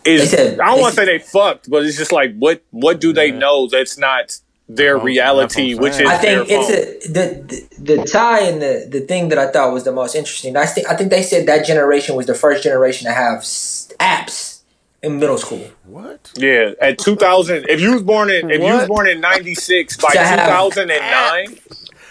[0.03, 0.31] is.
[0.31, 3.13] Said- I don't want to say they fucked, but it's just like what what do
[3.13, 6.01] they know that's not their That's what- reality, I'm which is.
[6.09, 7.23] I think their it's phone.
[7.23, 10.13] a the, the the tie and the the thing that I thought was the most
[10.15, 10.57] interesting.
[10.57, 13.39] I think I think they said that generation was the first generation to have
[13.99, 14.54] apps
[15.05, 15.65] in middle school.
[15.85, 16.31] What?
[16.35, 20.09] Yeah, at 2000, if you was born in if you was born in 96 by
[20.09, 21.59] To 2009,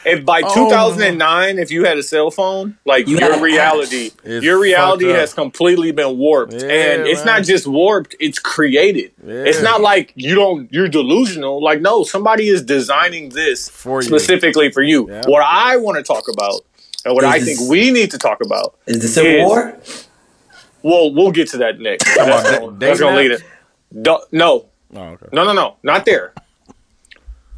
[0.06, 0.54] if by Oh.
[0.54, 5.92] 2009 if you had a cell phone, like You your reality, your reality has completely
[5.92, 7.38] been warped, Yeah, and it's man.
[7.38, 9.12] not just warped; it's created.
[9.26, 9.44] Yeah.
[9.48, 11.62] It's not like you don't you're delusional.
[11.62, 14.08] Like no, somebody is designing this For you.
[14.08, 15.08] specifically for you.
[15.10, 15.22] Yeah.
[15.26, 16.60] What I want to talk about,
[17.04, 18.74] and what Is I this- think we need to talk about.
[18.86, 19.76] Is the Civil Is- War?
[20.84, 22.04] Well, we'll get to that next.
[22.14, 23.42] That's da- gonna, that's gonna lead it.
[24.02, 25.26] Do- no, Oh, okay.
[25.32, 26.32] no, no, no, not there.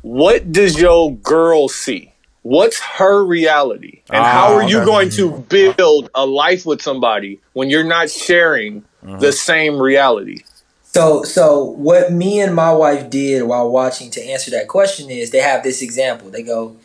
[0.03, 2.12] What does your girl see?
[2.43, 4.03] What's her reality?
[4.11, 4.85] And Ah, how are you okay.
[4.87, 9.17] going to build a life with somebody when you're not sharing Uh-huh.
[9.19, 10.39] the same reality?
[10.85, 15.31] So so what me and my wife did while watching to answer that question is
[15.31, 16.31] they have this example.
[16.31, 16.77] They go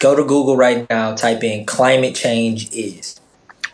[0.00, 3.20] go to Google right now, type in climate change is.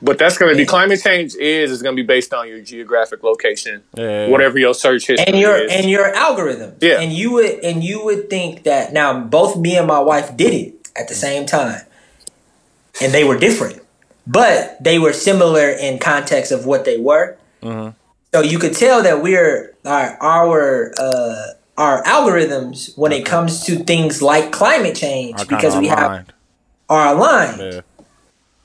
[0.02, 2.60] But that's going to be climate change is is going to be based on your
[2.62, 4.28] geographic location, Yeah.
[4.28, 5.70] whatever your search history and your is.
[5.72, 6.74] and your algorithm.
[6.80, 7.00] Yeah.
[7.00, 10.54] And you would and you would think that now both me and my wife did
[10.54, 11.82] it at the same time.
[13.02, 13.82] And they were different.
[14.26, 17.36] But they were similar in context of what they were.
[17.62, 17.94] Mhm.
[18.32, 23.76] So you could tell that we're our our uh our algorithms when it comes to
[23.76, 26.32] things like climate change I because we have aligned.
[26.88, 27.60] are aligned.
[27.60, 27.80] Yeah.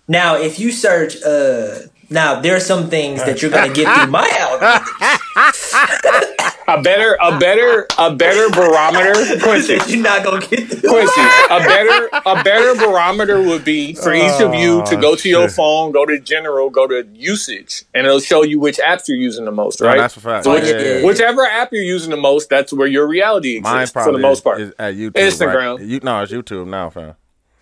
[0.08, 4.12] Now if you search uh now there are some things that you're gonna get through
[4.12, 4.86] my algorithm
[6.68, 9.14] a better, a better, a better barometer.
[9.42, 10.90] Quincy, you're not gonna get through.
[10.90, 15.30] Quincy, a better a better barometer would be for each of you to go to
[15.30, 19.08] your Oh, phone, go to general, go to usage, and it'll show you which apps
[19.08, 19.98] you're using the most, No, right?
[19.98, 20.44] that's a fact.
[20.46, 21.06] So which- yeah, yeah.
[21.06, 24.22] Whichever app you're using the most, that's where your reality Mine exists probably for the
[24.28, 24.62] most part.
[24.62, 25.12] is at YouTube.
[25.12, 25.78] Instagram.
[25.78, 25.86] Right?
[25.88, 27.14] You, no, it's YouTube now, fam.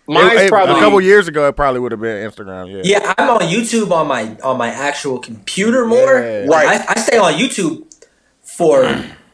[0.06, 1.48] Mine's It- it- probably a couple years ago.
[1.48, 2.70] It probably would have been Instagram.
[2.84, 2.98] Yeah.
[3.00, 6.18] Yeah, I'm on YouTube on my on my actual computer more.
[6.20, 6.44] Yeah.
[6.46, 6.80] Like, Right.
[6.80, 7.84] I, I stay on YouTube
[8.42, 8.82] for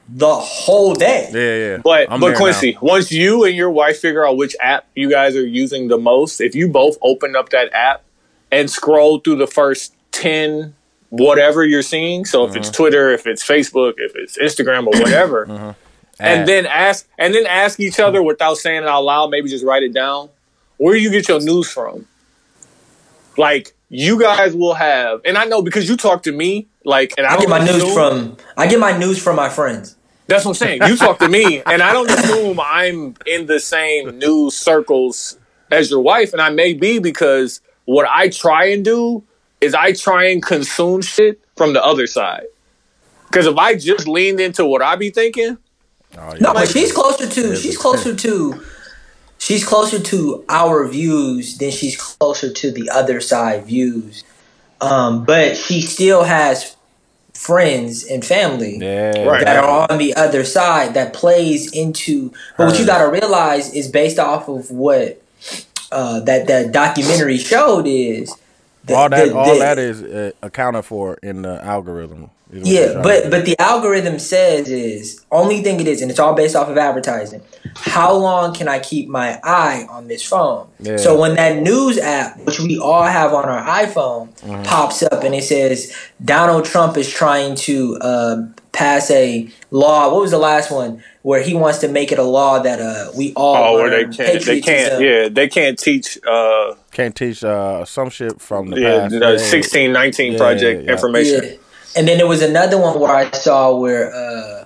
[0.09, 1.29] the whole day.
[1.33, 1.77] Yeah, yeah.
[1.83, 5.11] But I'm but there Quincy, once you and your wife figure out which app you
[5.11, 8.03] guys are using the most, if you both open up that app
[8.53, 10.75] and scroll through the first ten
[11.11, 12.61] whatever you're seeing, so if Uh-huh.
[12.61, 15.73] it's Twitter, if it's Facebook, if it's Instagram or whatever, Uh-huh.
[16.21, 19.65] and then ask and then ask each other without saying it out loud, maybe just
[19.65, 20.29] write it down.
[20.81, 22.07] Where do you get your news from?
[23.37, 27.27] Like you guys will have, and I know because you talk to me, like, and
[27.27, 29.97] I, I don't get my news from I get my news from my friends.
[30.27, 30.81] that's what I'm saying.
[30.87, 35.39] You talk to me, and I don't assume I'm in the same news circles
[35.71, 39.23] as your wife, and I may be because what I try and do
[39.61, 42.47] is I try and consume shit from the other side.
[43.27, 45.59] Because if I just leaned into what I be thinking,
[46.19, 46.39] Oh, yeah.
[46.41, 48.65] No, but she's closer to she's closer to
[49.41, 54.23] she's closer to our views than she's closer to the other side views.
[54.81, 56.77] Um, but she still has
[57.35, 58.79] friends and family.
[58.79, 59.25] Yeah.
[59.25, 59.45] Right.
[59.45, 63.75] that are on the other side that plays into but what you got to realize
[63.75, 65.23] is based off of what
[65.91, 68.35] uh, that that documentary showed is
[68.91, 72.31] the- all that the- all the- that is uh, accounted for in the algorithm.
[72.53, 76.03] is what they're yeah but to but the algorithm says is only thing it is
[76.03, 77.41] and it's all based off of advertising
[77.77, 80.97] how long can i keep my eye on this phone Yeah.
[80.97, 84.65] so when that news app which we all have on our iphone Mm-hmm.
[84.65, 85.79] pops up and it says
[86.25, 88.37] donald trump is trying to uh,
[88.73, 90.11] pass a law.
[90.13, 93.11] What was the last one where he wants to make it a law that uh
[93.19, 97.45] we all Oh, where they can't, they can't, yeah, they can't teach, uh, Can't teach
[97.45, 99.19] uh, some shit from the yeah, past.
[99.21, 100.93] the sixteen nineteen Yeah, project yeah.
[100.93, 101.45] information.
[101.45, 101.51] Yeah.
[101.97, 104.65] And then there was another one where I saw where uh,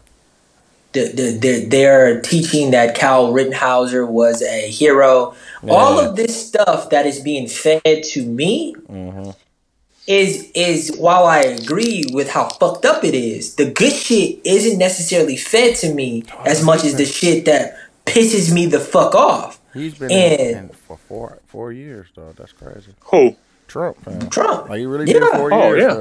[0.92, 5.34] the, the, the, they're teaching that Cal Rittenhauser was a hero.
[5.68, 7.82] All of this stuff that is being fed
[8.12, 9.30] to me Mm-hmm.
[10.06, 14.78] is is while I agree with how fucked up it is, the good shit isn't
[14.78, 19.58] necessarily fed to me as much as the shit that pisses me the fuck off.
[19.74, 22.32] He's been And- in, in for four four years though.
[22.36, 22.92] That's crazy.
[23.10, 23.36] Who?
[23.68, 24.30] Trump, man.
[24.30, 24.68] Trump.
[24.68, 25.20] Like he really Yeah.
[25.20, 25.82] did four Oh, years.
[25.82, 25.94] yeah.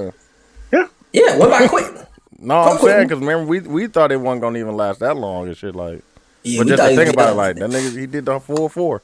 [0.82, 0.90] man.
[1.12, 1.86] Yeah, what about quit?
[2.40, 5.16] No, I'm Fuck saying because remember we we thought it wasn't gonna even last that
[5.16, 5.76] long and shit.
[5.76, 6.02] Like,
[6.44, 8.68] Yeah, but we just to think about it, like that nigga, he did the full
[8.68, 9.02] four.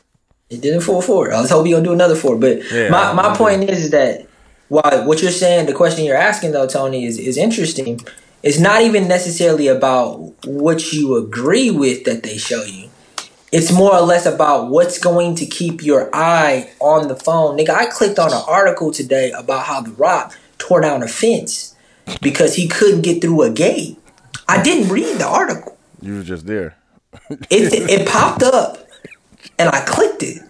[0.50, 1.32] He did a full four.
[1.34, 2.36] I was hoping he'll do another four.
[2.38, 4.28] But Yeah, my, my point is, is that
[4.68, 8.02] while what you're saying, the question you're asking though, Tony, is, is interesting.
[8.44, 12.90] It's not even necessarily about what you agree with that they show you.
[13.52, 17.58] It's more or less about what's going to keep your eye on the phone.
[17.58, 21.76] Nigga, I clicked on an article today about how The Rock tore down a fence
[22.22, 23.98] because he couldn't get through a gate.
[24.48, 25.78] I didn't read the article.
[26.02, 26.76] You were just there.
[27.30, 27.44] It
[27.90, 28.88] it popped up,
[29.58, 30.42] and I clicked it.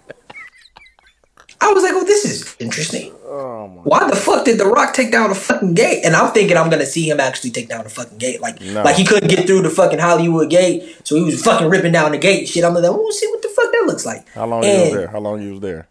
[1.61, 3.13] I was like, "Oh, this is interesting.
[3.29, 6.57] Oh Why the fuck did The Rock take down the fucking gate?" And I'm thinking
[6.57, 8.81] I'm gonna see him actually take down the fucking gate, like No.
[8.83, 12.11] like he couldn't get through the fucking Hollywood gate, so he was fucking ripping down
[12.11, 12.39] the gate.
[12.39, 14.69] and Shit, I'm like, "We'll see what the fuck that looks like." How long you
[14.69, 15.07] was there?
[15.07, 15.88] How long you was there?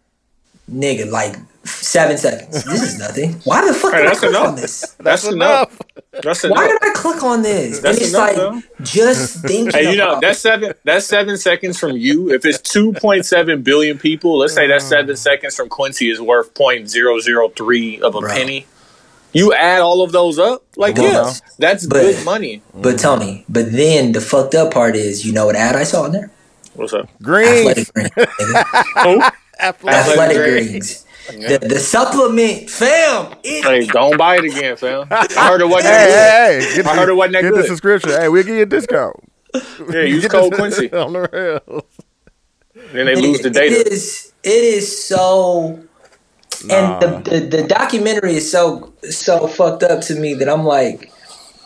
[0.69, 2.63] Nigga, like seven seconds.
[2.69, 3.33] This is nothing.
[3.43, 4.47] Why the fuck Hey, did I click enough.
[4.47, 4.95] on this?
[4.99, 5.77] That's enough.
[6.11, 6.57] That's enough.
[6.57, 7.79] Why did I click on this?
[7.79, 8.83] That's and it's enough, like though.
[8.83, 9.71] just thinking.
[9.71, 10.73] Hey, you know that's seven.
[10.83, 12.31] That's seven seconds from you.
[12.31, 15.17] If it's two point seven billion people, let's say that seven mm.
[15.17, 18.29] seconds from Quincy is worth point zero zero three of a Bro.
[18.29, 18.65] penny.
[19.31, 22.63] You add all of those up, like Come on yes, that's But- good money.
[22.73, 26.05] But Tony, but then the fucked up part is, you know what ad I saw
[26.05, 26.31] in there?
[26.73, 27.09] What's up?
[27.21, 27.67] Green.
[27.69, 29.23] Athletic Greens.
[29.59, 29.79] Nigga.
[29.81, 29.89] Who?
[29.89, 30.69] Athletic Greens.
[30.69, 31.05] Greens.
[31.61, 33.35] The, the supplement, fam.
[33.43, 35.07] It, Hey, don't buy it again, fam.
[35.11, 36.75] I heard it wasn't Hey, that hey, hey!
[36.77, 37.67] Get I the- heard it wasn't that Get the good.
[37.67, 38.09] subscription.
[38.11, 39.15] Hey, we'll give you a discount.
[39.53, 39.93] good.
[39.93, 40.91] Yeah, use Get code the- Quincy.
[40.93, 41.83] on the rails.
[42.93, 43.75] Then they lose the data.
[43.79, 44.33] It is.
[44.43, 45.83] It is so.
[46.69, 51.03] And the, the the documentary is so so fucked up to me that I'm like,
[51.03, 51.09] Yeah,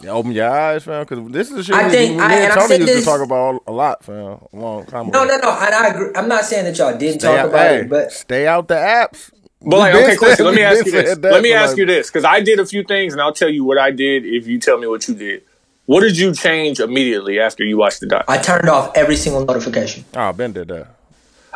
[0.09, 2.51] open your eyes, fam, because this is the shit I we, think- we, I- and
[2.51, 5.35] and I used this- to talk about a lot, fam, a long time no, ago.
[5.37, 5.51] no, no.
[5.59, 6.09] And I agree.
[6.15, 8.67] I'm not saying that y'all didn't Stay talk out, about hey, it, but stay out
[8.67, 9.31] the apps.
[9.65, 11.17] But like, okay, Quincy, let me ask you this.
[11.19, 13.63] Let me ask you this because I did a few things, and I'll tell you
[13.63, 15.43] what I did if you tell me what you did.
[15.85, 18.25] What did you change immediately after you watched the doc?
[18.27, 20.05] I turned off every single notification.
[20.15, 20.87] Oh, Ben did that.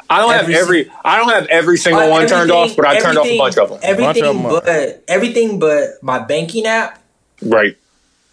[0.09, 0.91] I don't have every every.
[1.03, 3.57] I don't have every single Uh, one turned off, but I turned off a bunch
[3.57, 3.79] of them.
[3.83, 4.61] Everything Bunch of 'em are.
[4.61, 7.01] but everything but my banking app
[7.41, 7.75] Right,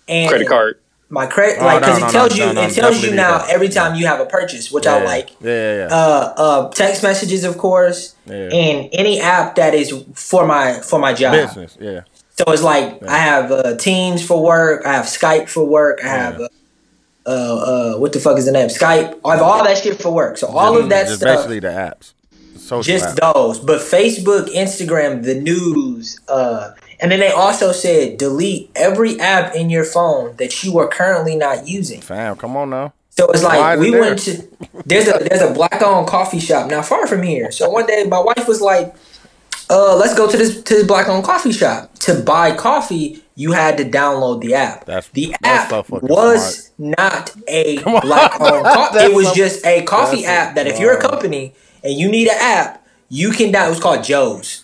[0.08, 0.78] and credit card.
[1.10, 3.02] My credit, Oh, like, no, because no, it tells no, you, no, no, it tells
[3.04, 3.50] you now that.
[3.50, 5.30] every time you have a purchase, which Yeah, I like.
[5.40, 5.94] Yeah, yeah, yeah.
[5.94, 8.34] Uh, uh, text messages, of course, Yeah.
[8.52, 11.32] and any app that is for my for my job.
[11.32, 12.00] Business, yeah.
[12.36, 16.08] So it's like I have uh, Teams for work, I have Skype for work, I
[16.08, 16.46] have Yeah.
[17.26, 18.68] uh, uh, uh, what the fuck is the name?
[18.68, 19.20] Skype.
[19.24, 20.36] I have all that shit for work.
[20.38, 22.12] So all of that just stuff, basically the apps,
[22.58, 23.32] social just apps.
[23.34, 23.58] those.
[23.60, 26.72] But Facebook, Instagram, the news, uh,
[27.04, 31.36] and then they also said delete every app in your phone that you are currently
[31.36, 32.00] not using.
[32.00, 32.94] Fam, come on now.
[33.10, 34.48] So it's like we it went to
[34.86, 37.52] there's a there's a black owned coffee shop not far from here.
[37.52, 38.94] So one day my wife was like,
[39.68, 41.92] "Uh, let's go to this to this black owned coffee shop.
[41.98, 44.86] To buy coffee, you had to download the app.
[44.86, 48.98] That's- the that's app so was not a black owned coffee.
[49.04, 51.52] It was so- just a coffee app that if you're a company
[51.84, 53.66] and you need an app, you can down.
[53.66, 54.63] It was called Joe's.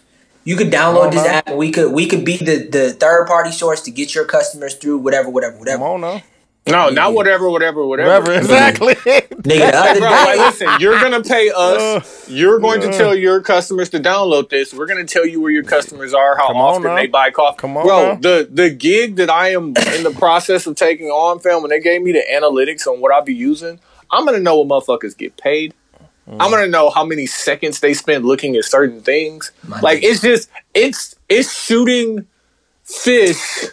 [0.51, 1.35] You could download on this now.
[1.35, 4.25] app, and we could we could be the the third party source to get your
[4.25, 5.79] customers through whatever whatever whatever.
[5.79, 6.17] Come whatever.
[6.17, 6.23] on
[6.67, 6.89] now.
[6.89, 8.09] No, not whatever, whatever, whatever.
[8.09, 8.41] Whatever, mm-hmm.
[8.41, 8.95] exactly.
[8.95, 12.29] Nigga, the other Bro, like, listen, you're gonna pay us.
[12.29, 14.75] You're going to tell your customers to download this.
[14.75, 16.97] We're gonna tell you where your customers are, how Come often now.
[16.97, 17.59] they buy coffee.
[17.59, 18.03] Come on bro.
[18.03, 18.15] now.
[18.17, 21.79] The the gig that I am in the process of taking on, fam, when they
[21.79, 23.79] gave me the analytics on what I'll be using,
[24.11, 25.75] I'm gonna know what motherfuckers get paid.
[26.31, 26.37] Mm.
[26.38, 29.51] I'm gonna know how many seconds they spend looking at certain things.
[29.66, 30.05] My like nigga.
[30.05, 32.27] it's just it's it's shooting
[32.85, 33.64] fish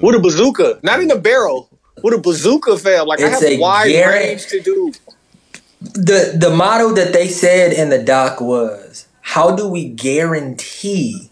[0.00, 1.68] with a bazooka, not in a barrel.
[2.02, 3.06] With a bazooka, fam.
[3.06, 4.92] Like I have a wide Garrett- range to do.
[5.80, 11.30] the the motto that they said in the doc was how do we guarantee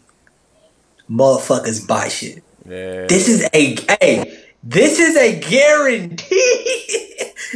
[1.10, 3.06] motherfuckers buy shit yeah.
[3.06, 4.31] this is a hey
[4.62, 6.26] this is a guarantee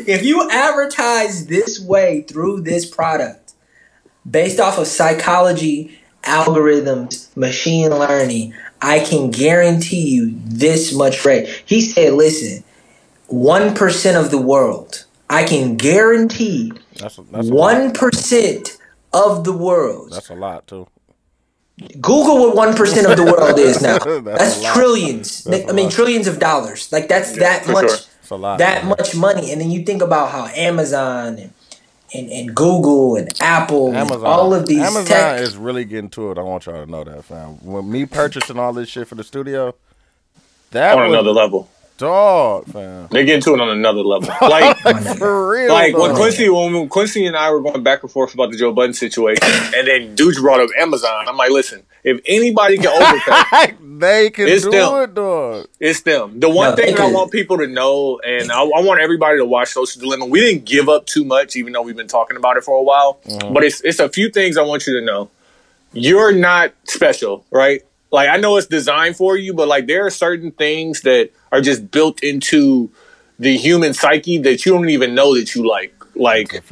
[0.06, 3.54] if you advertise this way through this product
[4.28, 8.52] based off of psychology algorithms machine learning
[8.82, 12.64] i can guarantee you this much rate he said listen
[13.28, 15.04] one percent of the world.
[15.28, 18.78] I can guarantee That's a, that's a one percent
[19.12, 20.12] of the world.
[20.12, 20.86] That's a lot too.
[22.00, 23.98] Google what one percent of the world is now.
[23.98, 25.44] That's That's, trillions.
[25.44, 26.90] That's I a mean trillions of dollars.
[26.90, 27.88] Like that's that much.
[27.88, 27.98] sure.
[28.30, 28.58] A lot.
[28.58, 28.88] That man.
[28.88, 31.52] much money, and then you think about how Amazon and
[32.14, 34.24] and, and Google and Apple and Amazon.
[34.24, 35.40] all of these Amazon tech.
[35.40, 36.38] is really getting to it.
[36.38, 37.64] I want y'all to know that, fam.
[37.64, 39.74] When me purchasing all this shit for the studio,
[40.70, 41.68] that on was another level.
[41.98, 43.08] Dog, fam.
[43.10, 44.28] They're getting to it on another level.
[44.40, 44.78] Like,
[45.18, 46.14] For real, like when.
[46.14, 49.42] Quincy, when Quincy and I were going back and forth about the Joe Budden situation,
[49.74, 51.26] and then dudes brought up Amazon.
[51.28, 55.02] I'm like, listen, if anybody can overpay, they can It's do them.
[55.02, 55.66] it, dog.
[55.80, 56.38] it's them.
[56.40, 59.44] The one No, thing I want people to know, and I, I want everybody to
[59.44, 60.26] watch Social Dilemma.
[60.26, 62.82] We didn't give up too much, even though we've been talking about it for a
[62.82, 63.18] while.
[63.28, 63.50] Uh-huh.
[63.52, 65.30] But it's it's a few things I want you to know.
[65.92, 67.82] You're not special, right?
[68.10, 71.60] Like I know it's designed for you, but like there are certain things that are
[71.60, 72.90] just built into
[73.38, 75.92] the human psyche that you don't even know that you like.
[76.14, 76.62] Like In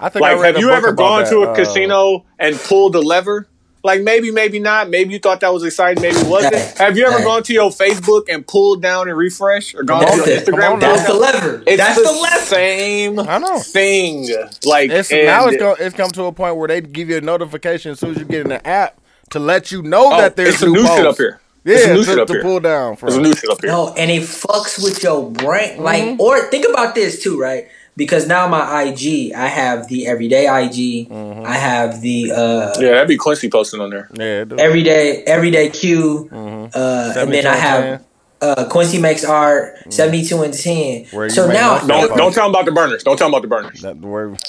[0.00, 2.94] I think like, read have you ever gone that, to a uh, casino and pulled
[2.94, 3.46] the lever?
[3.84, 4.88] Like maybe, maybe not.
[4.88, 6.02] Maybe you thought that was exciting.
[6.02, 6.56] Maybe it wasn't.
[6.78, 10.24] Have you ever gone to your Facebook and pulled down and refresh, or gone That's
[10.24, 10.72] to your the- Instagram?
[10.72, 10.96] on now.
[10.96, 11.62] That's the lever.
[11.66, 12.44] It's That's the, the lever.
[12.46, 13.58] same I know.
[13.60, 14.28] thing.
[14.64, 17.20] Like It's now it's, go, it's come to a point where they give you a
[17.20, 18.98] notification as soon as you get in the app
[19.30, 21.40] to let you know Oh, that there's it's some new shit up here.
[21.64, 22.42] Yeah, It's some new to, shit up to here.
[22.42, 23.08] pull down from.
[23.10, 23.70] There's a new shit up here.
[23.70, 25.82] No, and it fucks with your brain.
[25.82, 26.20] Like, Mm-hmm.
[26.20, 27.68] or think about this too, right?
[27.96, 31.44] Because now my IG, I have the everyday IG, Mm-hmm.
[31.46, 34.08] I have the uh, Yeah, that'd be Quincy posting on there.
[34.14, 38.04] Yeah, everyday everyday Q, uh, and then I have 10.
[38.42, 41.04] Uh, Quincy makes art seventy two and ten.
[41.04, 41.16] Mm-hmm.
[41.16, 42.16] Where So now, Don't Post.
[42.16, 43.02] don't tell him about the burners.
[43.02, 43.80] Don't tell him about the burners.
[43.82, 44.38] That the word.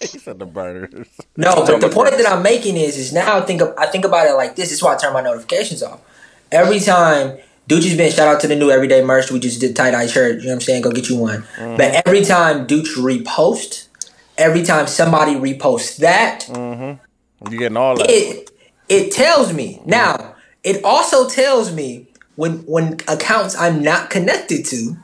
[0.00, 1.08] he said the burners.
[1.36, 2.24] no, but the point friends.
[2.24, 4.68] that I'm making is, is now I think of, I think about it like this.
[4.68, 6.00] This is why I turn my notifications off
[6.52, 7.38] every time.
[7.66, 9.30] Dooch's been shout out to the new everyday merch.
[9.30, 10.36] We just did tie dye shirt.
[10.36, 10.82] You know what I'm saying?
[10.82, 11.44] Go get you one.
[11.56, 11.76] Mm-hmm.
[11.78, 13.86] But every time Dooch repost,
[14.36, 16.46] every time somebody reposts that,
[17.50, 18.10] You getting all that?
[18.10, 18.50] it
[18.90, 22.06] it tells me now it also tells me
[22.36, 24.96] when when accounts i'm not connected to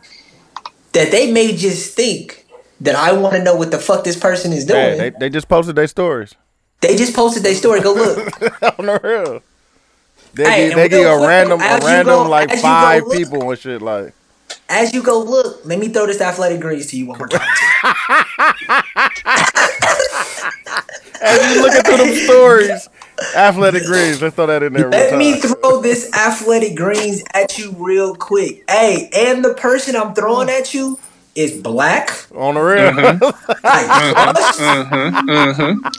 [0.93, 2.47] that they may just think
[2.81, 4.79] that i want to know what the fuck this person is doing.
[4.81, 6.35] Yeah, they, they, just posted their stories.
[6.81, 7.81] They just posted their story.
[7.81, 8.19] Go look.
[8.79, 9.43] On the real.
[10.33, 12.57] They Hey, and they real a quick, random, as a you random go- like as
[12.57, 13.83] you go five look- people and shit.
[13.83, 14.15] Like,
[14.69, 17.41] as you go look let me throw this athletic greens to you one more time
[21.23, 22.89] as you looking through them stories,
[23.37, 24.23] athletic greens.
[24.23, 24.89] Let's throw that in there.
[24.89, 25.19] real let time.
[25.19, 30.49] me throw this athletic greens at you real quick hey and the person i'm throwing
[30.49, 30.99] at you
[31.35, 32.91] is black on the real.
[32.91, 33.23] Mm-hmm.
[33.65, 34.61] like us.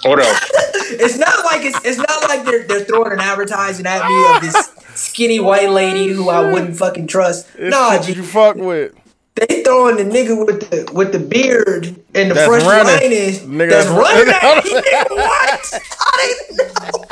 [0.04, 0.20] What mm-hmm.
[0.20, 0.52] else?
[0.94, 4.42] It's not like it's it's not like they're they're throwing an advertising at me of
[4.42, 7.48] this skinny white lady who I wouldn't fucking trust.
[7.56, 8.94] It's Nah, G, you fuck with.
[9.36, 12.86] They throwing the nigga with the with the beard and the That's fresh running.
[12.86, 14.84] lining Nigga that's that's running running.
[14.84, 15.16] at me.
[15.16, 15.82] What?
[16.00, 16.58] I didn't
[16.94, 17.06] know.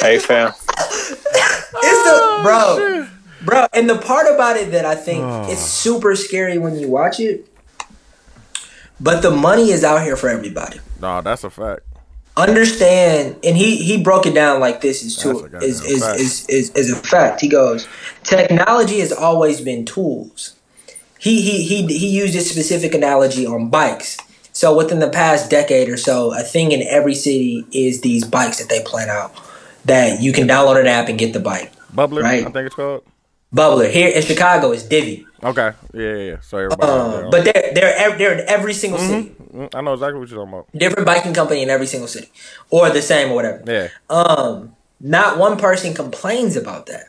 [0.00, 0.48] Hey fam.
[0.48, 3.06] It's the oh, bro,
[3.44, 3.66] bro.
[3.72, 5.50] And the part about it that I think Oh.
[5.50, 7.46] it's super scary when you watch it.
[9.00, 10.80] But the money is out here for everybody.
[11.00, 11.82] No, that's a fact.
[12.36, 16.02] understand and he he broke it down like this is too a goddamn is is,
[16.18, 17.88] is is is a fact he goes
[18.24, 20.55] technology has always been tools
[21.26, 24.16] he he he he used this specific analogy on bikes
[24.52, 28.58] so within the past decade or so a thing in every city is these bikes
[28.60, 29.32] that they plan out
[29.84, 32.46] that you can download an app and get the bike Bubbler, Right.
[32.48, 33.02] I think it's called.
[33.54, 35.18] bubbler here in chicago is divvy
[35.50, 35.70] Okay.
[35.92, 36.40] Yeah, yeah, yeah.
[36.48, 36.90] So everybody.
[36.90, 40.40] uh, but they're they're they're in every single city Mm, I know exactly what you're
[40.44, 40.66] talking about.
[40.82, 42.28] different biking company in every single city
[42.76, 43.88] or the same or whatever Yeah.
[44.20, 47.04] um not one person complains about that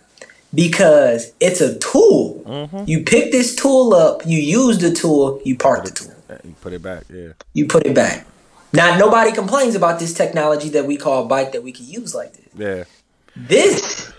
[0.53, 2.83] because it's a tool Mm-hmm.
[2.87, 6.13] you pick this tool up you use the tool you park the tool
[6.45, 7.03] You put it back.
[7.09, 7.33] Yeah.
[7.53, 8.25] you put it back
[8.71, 12.15] now nobody complains about this technology that we call a bike that we can use
[12.15, 12.83] like this Yeah.
[13.35, 14.11] this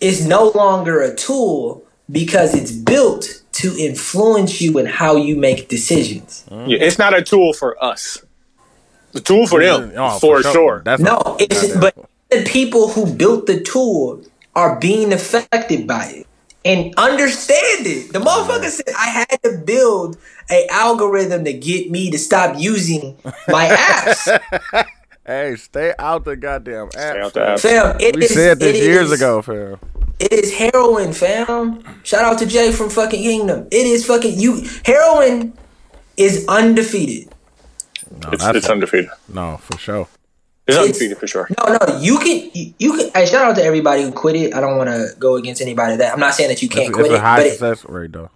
[0.00, 5.68] is no longer a tool because it's built to influence you in how you make
[5.68, 8.18] decisions Yeah, it's not a tool for us.
[9.12, 10.82] The tool for them, Oh, for, sure.
[10.84, 11.94] That's no it's but
[12.30, 14.22] the people who built the tool
[14.54, 16.26] are being affected by it
[16.64, 18.12] and understand it.
[18.12, 20.16] The motherfucker said I had to build
[20.50, 23.16] a algorithm to get me to stop using
[23.48, 24.86] my apps.
[25.24, 26.92] Hey, stay out the goddamn app.
[26.94, 27.58] Stay out the app.
[27.60, 29.78] fam, it We is- said this it years is- ago, fam.
[30.18, 31.84] It is heroin, fam.
[32.02, 33.68] Shout out to Jay from fucking Kingdom.
[33.70, 34.66] It is fucking you.
[34.84, 35.56] Heroin
[36.16, 37.32] is undefeated.
[38.20, 39.10] No, It's, that's it's undefeated.
[39.32, 40.08] no, for sure.
[40.66, 41.48] It's It's- undefeated for sure.
[41.58, 42.50] No, no, you can.
[42.54, 43.10] You, you can.
[43.14, 44.54] Hey, shout out to everybody who quit it.
[44.54, 46.12] I don't want to go against anybody that.
[46.12, 48.12] I'm not saying that you can't it's quit a it, high but it, success rate,
[48.12, 48.30] though.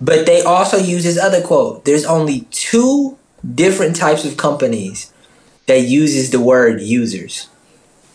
[0.00, 1.84] But they also use this other quote.
[1.84, 3.16] There's only two
[3.54, 5.12] different types of companies
[5.66, 7.48] that uses the word users.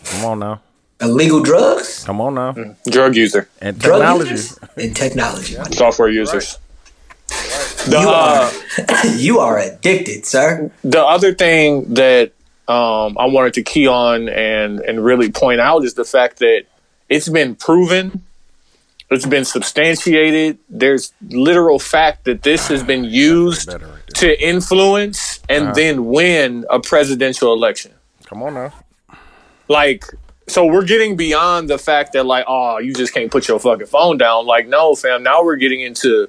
[0.04, 0.60] Come on now.
[1.02, 2.54] Illegal drugs, Come on now.
[2.88, 4.30] Drug user, And drug technology.
[4.30, 5.54] users, and technology.
[5.72, 6.58] software users.
[7.86, 8.50] The, You uh,
[8.88, 10.70] are, you are addicted, sir.
[10.84, 12.32] the other thing that
[12.70, 16.62] um, I wanted to key on and and really point out is the fact that
[17.08, 18.22] it's been proven,
[19.10, 20.58] it's been substantiated.
[20.68, 24.34] There's literal fact that this has been used Better right there.
[24.36, 25.74] to influence and Uh-huh.
[25.74, 27.92] then win a presidential election.
[28.26, 28.72] Come on now.
[29.68, 30.04] Like,
[30.46, 33.86] so we're getting beyond the fact that like, oh, you just can't put your fucking
[33.86, 34.46] phone down.
[34.46, 35.22] Like, no, fam.
[35.22, 36.28] Now we're getting into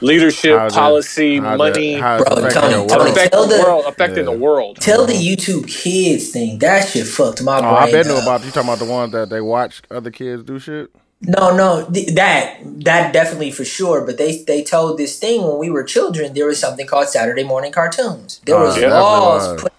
[0.00, 3.06] leadership, How's policy, it- money, how's it Bro, affecting Tony, Tony, world?
[3.06, 4.24] affecting Tell the the- world, affecting Yeah.
[4.32, 4.76] the world.
[4.80, 6.58] Tell the YouTube kids thing.
[6.58, 7.72] That shit fucked my Oh, brain.
[7.74, 8.22] I bet knew up.
[8.22, 10.88] about you talking about the ones that they watch other kids do shit.
[11.22, 14.02] No, no, th- that that definitely for sure.
[14.02, 16.34] But they they told this thing when we were children.
[16.34, 18.40] There was something called Saturday morning cartoons.
[18.44, 18.92] There Oh, was yeah.
[19.00, 19.62] laws was.
[19.62, 19.72] put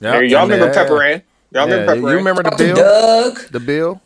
[0.00, 1.22] Yeah, Hey, y'all remember they- Pepper Ann?
[1.52, 2.74] Y'all Yeah, remember Pepper you remember the bill?
[2.74, 3.38] Doug.
[3.52, 4.00] The bill?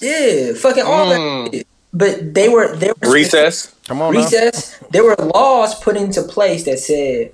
[0.00, 1.52] Yeah, fucking all Mm.
[1.52, 1.64] that.
[1.92, 3.68] But they were they were Recess.
[3.86, 4.20] Come on now.
[4.20, 4.78] recess.
[4.90, 7.32] There were laws put into place that said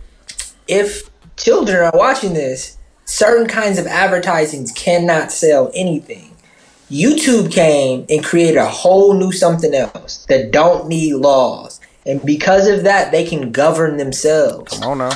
[0.69, 6.37] if children are watching this, certain kinds of advertisings cannot sell anything.
[6.91, 11.81] YouTube came and created a whole new something else that don't need laws.
[12.05, 14.79] And because of that, they can govern themselves.
[14.79, 15.13] Come on now.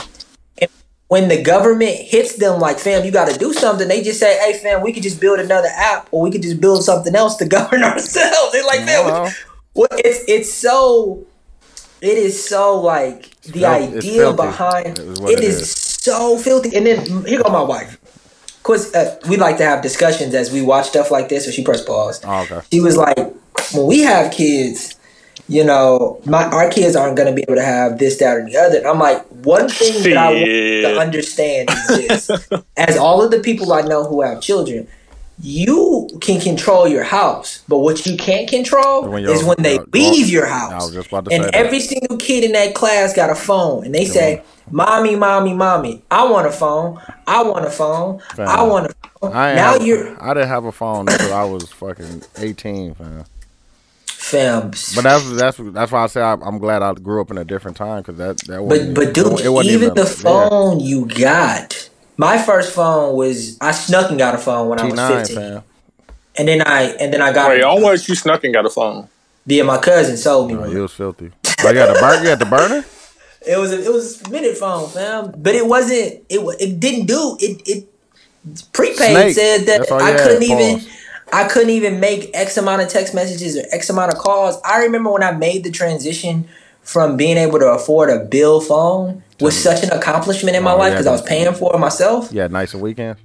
[1.09, 4.39] When the government hits them like, fam, you got to do something, they just say,
[4.39, 7.37] hey, fam, we could just build another app or we could just build something else
[7.37, 8.53] to govern ourselves.
[8.53, 9.32] They're like, man,
[9.77, 11.24] Well, well, it's it's so
[12.01, 15.70] it is so like the filth- idea filthy, behind it it is, is.
[15.70, 16.77] so filthy.
[16.77, 17.99] And then here go my wife.
[18.62, 21.45] Cause uh, we like to have discussions as we watch stuff like this.
[21.45, 22.20] So she pressed pause.
[22.24, 22.61] Oh, okay.
[22.72, 23.16] She was like,
[23.72, 24.97] when we have kids,
[25.49, 28.57] you know, my our kids aren't gonna be able to have this, that, or the
[28.57, 28.79] other.
[28.79, 32.31] And I'm like, one thing that I want to understand is this:
[32.77, 34.89] as all of the people I know who have children,
[35.41, 40.28] you can control your house, but what you can't control When is when they leave
[40.28, 40.91] your house.
[40.93, 41.55] just about to And say that.
[41.55, 46.03] every single kid in that class got a phone, and they say, "Mommy, mommy, mommy,
[46.11, 47.01] I want a phone.
[47.26, 48.20] I want a phone.
[48.47, 51.45] I want a phone." I now have, you're I didn't have a phone until I
[51.45, 53.24] was fucking 18, fam.
[54.07, 54.70] fam.
[54.95, 57.45] But that's that's that's why I say I, I'm glad I grew up in a
[57.45, 61.07] different time because that that But but dude, it wasn't even the yeah, phone you
[61.07, 61.89] got.
[62.17, 65.62] My first phone was I snuck and got a phone when I was fifteen, fam.
[66.37, 68.64] and then I and then I got Wait, it on what you snuck and got
[68.67, 69.09] a phone?
[69.47, 70.77] via my cousin sold me Oh, one.
[70.77, 71.31] it was filthy.
[71.62, 72.23] Oh, you had the burner?
[72.23, 72.85] You had the burner?
[73.47, 76.25] It was a, it was a minute phone, fam, but it wasn't.
[76.29, 77.62] It it didn't do it.
[77.69, 79.35] It prepaid Snake.
[79.35, 80.79] said that That's all you I had, couldn't even.
[80.81, 80.89] pause.
[81.33, 84.61] I couldn't even make X amount of text messages or X amount of calls.
[84.64, 86.49] I remember when I made the transition
[86.83, 90.78] from being able to afford a bill phone was such an accomplishment in my Oh,
[90.78, 92.30] life yeah, because I was paying for it myself.
[92.32, 93.20] Yeah, had nights and weekends?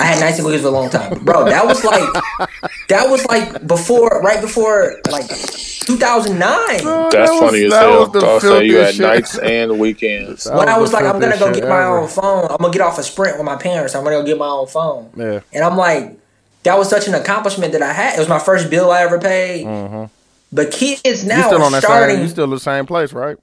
[0.00, 1.44] I had nights and weekends for a long time, bro.
[1.46, 2.48] That was like,
[2.88, 6.38] that was like before, right before, like 2009.
[6.38, 8.00] That's that was- funny as that hell.
[8.00, 9.00] was the I'll you had shit.
[9.02, 10.44] nights and weekends.
[10.44, 11.98] That when I was like, I'm gonna go get my ever.
[11.98, 12.46] own phone.
[12.50, 13.94] I'm gonna get off a sprint with my parents.
[13.94, 15.10] I'm gonna go get my own phone.
[15.16, 15.40] Yeah.
[15.52, 16.16] And I'm like,
[16.62, 18.14] that was such an accomplishment that I had.
[18.16, 19.66] It was my first bill I ever paid.
[19.66, 20.04] Mm-hmm.
[20.52, 22.16] But kids now You still are on that starting.
[22.16, 22.22] same?
[22.24, 23.36] You still the same place, right?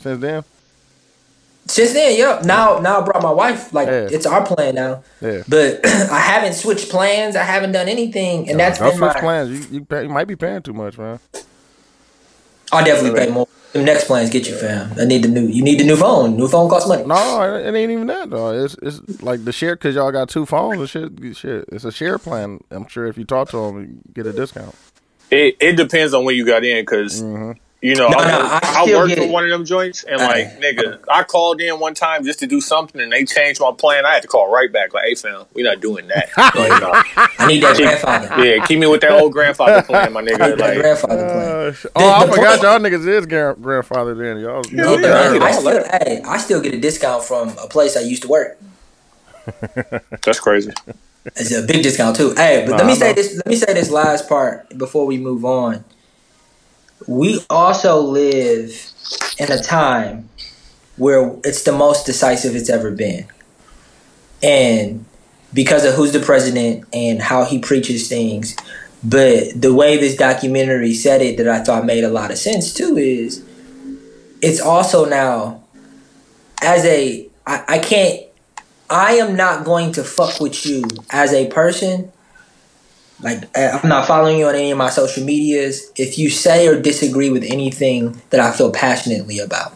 [0.00, 0.44] Since then?
[1.66, 2.42] Since then, yeah.
[2.44, 3.72] Now, now I brought my wife.
[3.72, 4.08] Like, Yeah.
[4.10, 5.02] it's our plan now.
[5.20, 5.42] Yeah.
[5.48, 7.36] But I haven't switched plans.
[7.36, 9.18] I haven't done anything, and that's Don't been my.
[9.18, 9.50] plans.
[9.50, 11.18] You you, pay, you might be paying too much, man.
[12.72, 13.48] I definitely pay more.
[13.72, 14.92] The next plans get you, fam.
[15.00, 15.46] I need the new.
[15.46, 16.36] You need the new phone.
[16.36, 17.04] New phone costs money.
[17.04, 18.64] No, it it ain't even that though.
[18.64, 21.36] It's it's like the share because y'all got two phones and shit.
[21.36, 22.60] Shit, it's a share plan.
[22.70, 24.76] I'm sure if you talk to them, you get a discount.
[25.30, 27.58] It it depends on when you got in because mm-hmm.
[27.84, 30.20] You know No, I, no, I I, worked get for one of them joints and
[30.20, 33.60] Uh, like nigga, I called in one time just to do something and they changed
[33.60, 34.06] my plan.
[34.06, 36.28] I had to call right back like, hey fam, we not doing that.
[36.54, 36.92] Like, you know,
[37.38, 38.44] I need that grandfather.
[38.44, 40.38] yeah, keep me with that old grandfather plan, my I need nigga.
[40.56, 41.48] that Like, grandfather plan.
[41.68, 44.38] Uh, sh- oh, I the forgot point- y'all niggas is grand- grandfather then.
[44.40, 45.42] Y'all, y'all Yeah, yeah.
[45.44, 48.58] I still, hey, I still get a discount from a place I used to work.
[50.24, 50.72] that's crazy.
[51.26, 52.34] It's a big discount too.
[52.34, 53.36] Hey, but Nah, let me say this.
[53.36, 55.84] Let me say this last part before we move on.
[57.06, 58.92] We also live
[59.38, 60.28] in a time
[60.96, 63.26] where it's the most decisive it's ever been,
[64.42, 65.04] and
[65.52, 68.56] because of who's the president and how he preaches things.
[69.02, 72.72] But the way this documentary said it, that I thought made a lot of sense
[72.72, 73.44] too, is
[74.40, 75.62] it's also now
[76.62, 78.22] as a I, I can't
[78.88, 82.12] I am not going to fuck with you as a person.
[83.24, 86.68] Like uh, I'm not following you on any of my social medias if you say
[86.68, 89.72] or disagree with anything that I feel passionately about.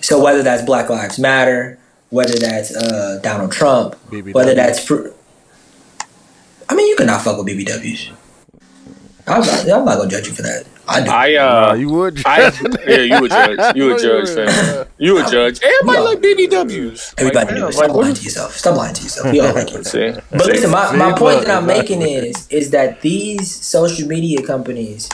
[0.00, 4.32] So whether that's Black Lives Matter, whether that's uh, Donald Trump, BBW.
[4.32, 5.08] whether that's pr-
[6.66, 8.10] I mean, you cannot fuck with BBWs.
[9.26, 10.66] I'm not, I'm not gonna judge you for that.
[10.86, 11.10] I do.
[11.10, 12.22] I Nah, uh, you would.
[12.26, 12.52] I
[12.86, 13.58] yeah, you would judge.
[13.76, 14.48] You would judge, would.
[14.50, 14.86] fam.
[14.98, 15.60] You would judge.
[15.62, 16.04] Everybody No.
[16.04, 17.14] like BBWs.
[17.18, 17.72] Everybody like, do fam.
[17.72, 18.56] Stop like, what lying is- to yourself.
[18.56, 19.32] Stop lying to yourself.
[19.32, 19.86] We all like it.
[19.86, 20.52] See, But see?
[20.52, 25.08] listen, my, my point that I'm making is is that these social media companies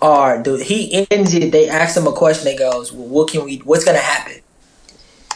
[0.00, 0.42] are.
[0.42, 1.52] the- He ends it.
[1.52, 2.44] They ask him a question.
[2.44, 3.58] They goes, well, "What can we?
[3.58, 4.40] What's gonna happen?"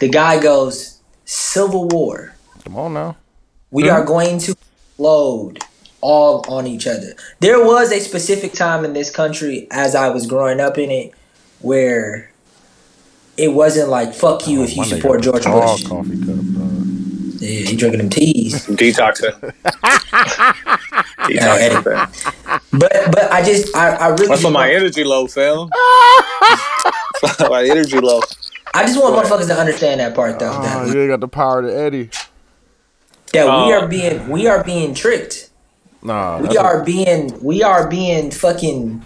[0.01, 2.35] The guy goes, "Civil war.
[2.65, 3.17] Come on now.
[3.71, 4.55] We are going to
[4.99, 5.59] load
[6.01, 10.27] all on each other." There was a specific time in this country, as I was
[10.27, 11.13] growing up in it,
[11.61, 12.31] where
[13.37, 15.85] it wasn't like "fuck you" oh, if you support George Bush.
[15.85, 16.27] coffee cup.
[16.27, 16.83] dog.
[17.39, 18.67] Yeah, he drinking them teas.
[18.67, 19.53] Detoxing.
[21.29, 21.83] Yeah, Detoxing,
[22.43, 22.61] fam.
[22.73, 25.69] But but I just I, I really That's just why my energy low, fam.
[27.51, 28.21] my energy low.
[28.75, 30.53] I just want motherfuckers to understand that part though.
[30.55, 32.11] Oh, that you ain't got the power to Eddie.
[33.33, 33.73] that we Oh.
[33.73, 35.46] are being we are being tricked.
[36.07, 39.05] Nah, We that's a- are being we are being fucking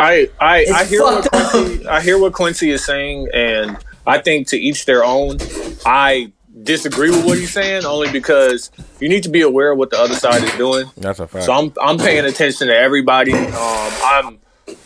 [0.00, 1.50] I I, I hear what fucked.
[1.52, 5.38] Quincy, I hear what Quincy is saying, and I think to each their own.
[5.86, 9.90] I disagree with what he's saying only because you need to be aware of what
[9.90, 10.90] the other side is doing.
[10.96, 11.44] That's a fact.
[11.44, 13.34] So I'm I'm paying attention to everybody.
[13.34, 14.38] Um, I'm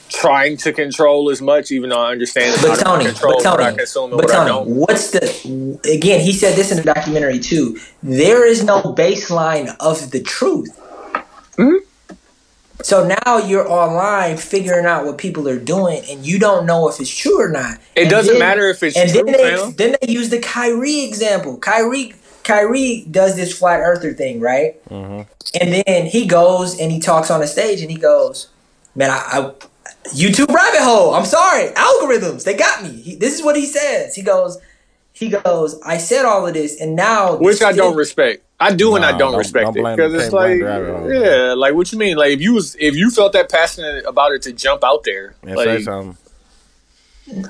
[0.08, 3.64] trying to control as much, even though I understand it's but Tony, control but I
[3.64, 6.20] Tony, consume and but Tony, what's the again?
[6.20, 7.78] He said this in the documentary too.
[8.02, 10.76] There is no baseline of the truth.
[11.56, 11.76] Hmm?
[12.80, 17.00] So now you're online figuring out what people are doing, and you don't know if
[17.00, 17.78] it's true or not.
[17.96, 19.72] It And doesn't then- matter if it's and true, then they fam.
[19.74, 21.56] then they use the Kyrie example.
[21.58, 24.82] Kyrie Kyrie does this flat earther thing, right?
[24.88, 25.22] Mm-hmm.
[25.60, 28.48] And then he goes and he talks on a stage and he goes,
[28.94, 29.52] "Man, I, I
[30.12, 31.14] YouTube rabbit hole.
[31.14, 32.44] I'm sorry, algorithms.
[32.44, 34.14] They got me." He, this is what he says.
[34.14, 34.58] He goes,
[35.12, 38.42] he goes, "I said all of this, and now Which I don't respect.
[38.60, 41.12] I do and I don't, don't- respect don't it because it's like, the rabbit hole.
[41.12, 42.16] yeah, like what you mean?
[42.16, 45.34] Like if you was if you felt that passionate about it to jump out there,
[45.42, 46.16] and say like something.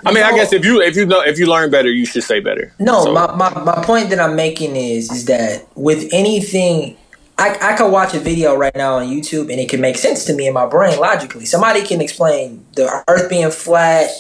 [0.04, 2.24] I mean, I guess if you if you know if you learn better, you should
[2.24, 2.74] say better.
[2.78, 6.96] No, So- my, my, my point that I'm making is is that with anything,
[7.38, 10.24] I, I could watch a video right now on YouTube and it can make sense
[10.24, 11.46] to me in my brain logically.
[11.46, 14.10] Somebody can explain the Earth being flat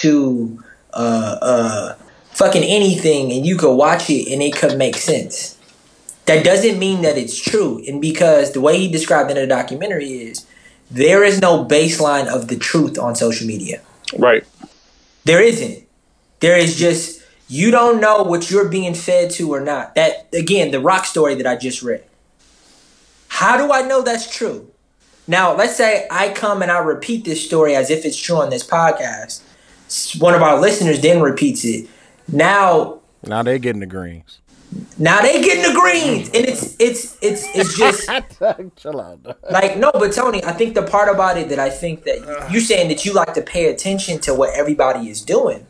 [0.00, 0.62] to
[0.92, 1.94] uh, uh,
[2.30, 5.58] fucking anything, and you could watch it and it could make sense.
[6.26, 9.54] That doesn't mean that it's true, and because the way he described it in the
[9.54, 10.46] documentary is
[10.90, 13.82] there is no baseline of the truth on social media.
[14.16, 14.44] right.
[15.24, 15.84] There isn't.
[16.40, 19.94] There is just you don't know what you're being fed to or not.
[19.96, 22.04] That again, the rock story that I just read.
[23.40, 24.70] How do I know that's true?
[25.26, 28.50] Now, let's say I come and I repeat this story as if it's true on
[28.50, 29.40] this podcast.
[30.20, 31.88] One of our listeners then repeats it.
[32.28, 34.40] Now, Now they getting the greens.
[34.98, 38.10] now they getting the greens, and it's it's it's it's just
[38.76, 39.20] Chill out.
[39.50, 42.18] like no, but Tony, I think the part about it that I think that
[42.52, 45.66] you're saying that you like to pay attention to what everybody is doing.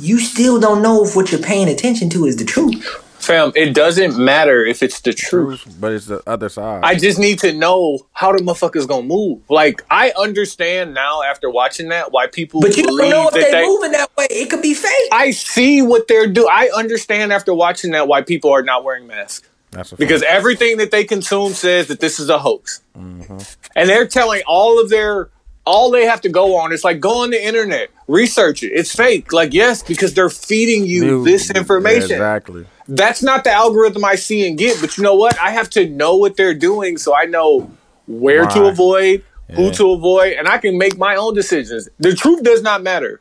[0.00, 2.82] You still don't know if what you're paying attention to is the truth.
[3.22, 5.62] Fam, it doesn't matter if it's the truth.
[5.62, 6.80] Truth, but it's the other side.
[6.82, 9.40] I just need to know how the motherfuckers gonna move.
[9.48, 13.34] Like I understand now after watching that why people But you don't believe know if
[13.34, 13.64] that they they.
[13.66, 14.26] moving that way.
[14.30, 14.90] It could be fake.
[15.12, 16.48] I see what they're doing.
[16.50, 20.34] I understand after watching that why people are not wearing masks That's a because fact.
[20.34, 23.38] everything that they consume says that this is a hoax, Mm-hmm.
[23.76, 25.30] and they're telling all of their
[25.64, 26.72] all they have to go on.
[26.72, 28.72] It's like go on the internet, research it.
[28.72, 29.32] It's fake.
[29.32, 32.10] Like yes, because they're feeding you New- this information.
[32.12, 32.66] Exactly.
[32.96, 34.80] That's not the algorithm I see and get.
[34.80, 35.38] But you know what?
[35.38, 37.70] I have to know what they're doing so I know
[38.06, 38.68] where to Why?
[38.68, 39.24] avoid,
[39.54, 41.88] who to avoid, and I can make my own decisions.
[41.98, 43.20] The truth does not matter.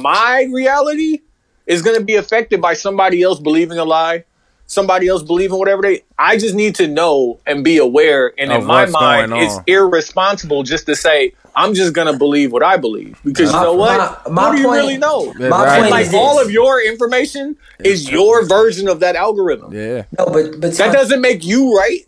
[0.00, 1.20] My reality
[1.66, 4.24] is going to be affected by somebody else believing a lie,
[4.66, 6.02] somebody else believing whatever they.
[6.18, 8.32] I just need to know and be aware.
[8.38, 12.50] And Of in my mind, it's irresponsible just to say I'm just going to believe
[12.52, 13.98] what I believe because you know what?
[14.26, 15.26] my- my what do you point- really know?
[15.26, 15.78] My Exactly.
[15.80, 16.20] point Like is this.
[16.20, 19.72] all of your information is your version of that algorithm.
[19.72, 20.04] Yeah.
[20.18, 22.00] no, but but That Tony, doesn't make you right.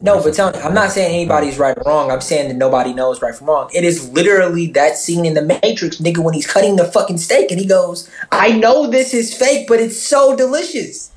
[0.00, 2.10] no, but Tony, I'm not saying anybody's right or wrong.
[2.10, 3.68] I'm saying that nobody knows right from wrong.
[3.74, 7.50] It is literally that scene in the Matrix, nigga, when he's cutting the fucking steak
[7.50, 11.10] and he goes, "I know this is fake, but it's so delicious."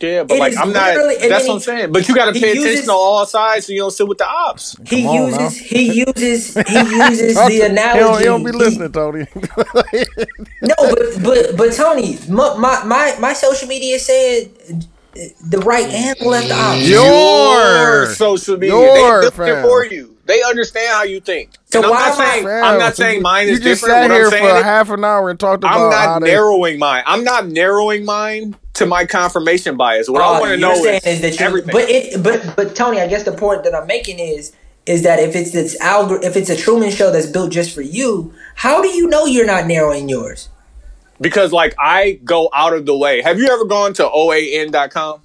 [0.00, 0.94] Yeah, but It like I'm not.
[0.94, 1.90] literally- That's what I'm saying.
[1.92, 4.18] But you got to pay uses- attention to all sides so you don't sit with
[4.18, 4.76] the ops.
[4.86, 7.98] He Come on uses he uses he uses the He analogy.
[8.00, 9.26] don't, he don't be He- listening, Tony.
[10.62, 14.50] No, but but but Tony, my my my, my social media said
[15.50, 16.88] the right and the left option.
[16.90, 18.76] Your- social media.
[18.76, 20.16] your they built for you.
[20.26, 21.57] They understand how you think.
[21.70, 23.48] So And I'm why not am I- saying Fam, I'm not so saying you- mine
[23.48, 23.92] you just different.
[23.92, 26.14] sat What here I'm saying for a half an hour and talked about I'm how
[26.14, 27.02] not they- narrowing mine.
[27.06, 30.08] I'm not narrowing mine to my confirmation bias.
[30.08, 31.72] What I want to know saying is, that you, everything.
[31.72, 34.52] But it, but but Tony, I guess the point that I'm making is
[34.86, 37.82] is that if it's this algor- if it's a Truman Show that's built just for
[37.82, 40.48] you, how do you know you're not narrowing yours?
[41.20, 43.20] because like I go out of the way.
[43.22, 45.20] Have you ever gone to oan.com?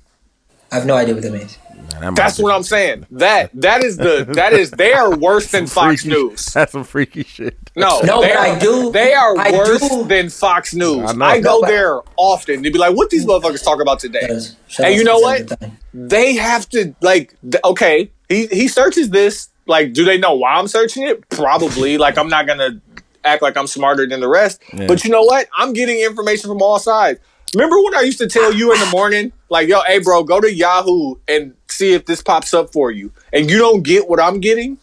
[0.72, 1.58] I have no idea what that means.
[1.94, 3.06] Man, that That's what I'm saying.
[3.12, 6.46] That that is the that is they are worse than some Fox freaky- News.
[6.54, 7.58] That's some freaky shit.
[7.76, 11.10] No, No, they but are, I do- They are I worse do- than Fox News.
[11.10, 11.26] I know.
[11.26, 14.56] I, go No, there often to be like, "What these motherfuckers talk about today?" Shout-
[14.68, 15.50] shout And you know what?
[15.50, 15.78] second thing.
[15.94, 17.36] They have to like.
[17.42, 19.50] th- Okay, he he searches this.
[19.66, 21.28] Like, do they know why I'm searching it?
[21.30, 21.98] Probably.
[22.04, 22.82] Like, I'm not gonna
[23.24, 24.62] act like I'm smarter than the rest.
[24.74, 24.88] Yeah.
[24.88, 25.48] But you know what?
[25.58, 27.20] I'm getting information from all sides.
[27.56, 30.42] Remember when I used to tell you in the morning, like, yo, hey, bro, go
[30.42, 34.20] to Yahoo and see if this pops up for you, and you don't get what
[34.20, 34.78] I'm getting?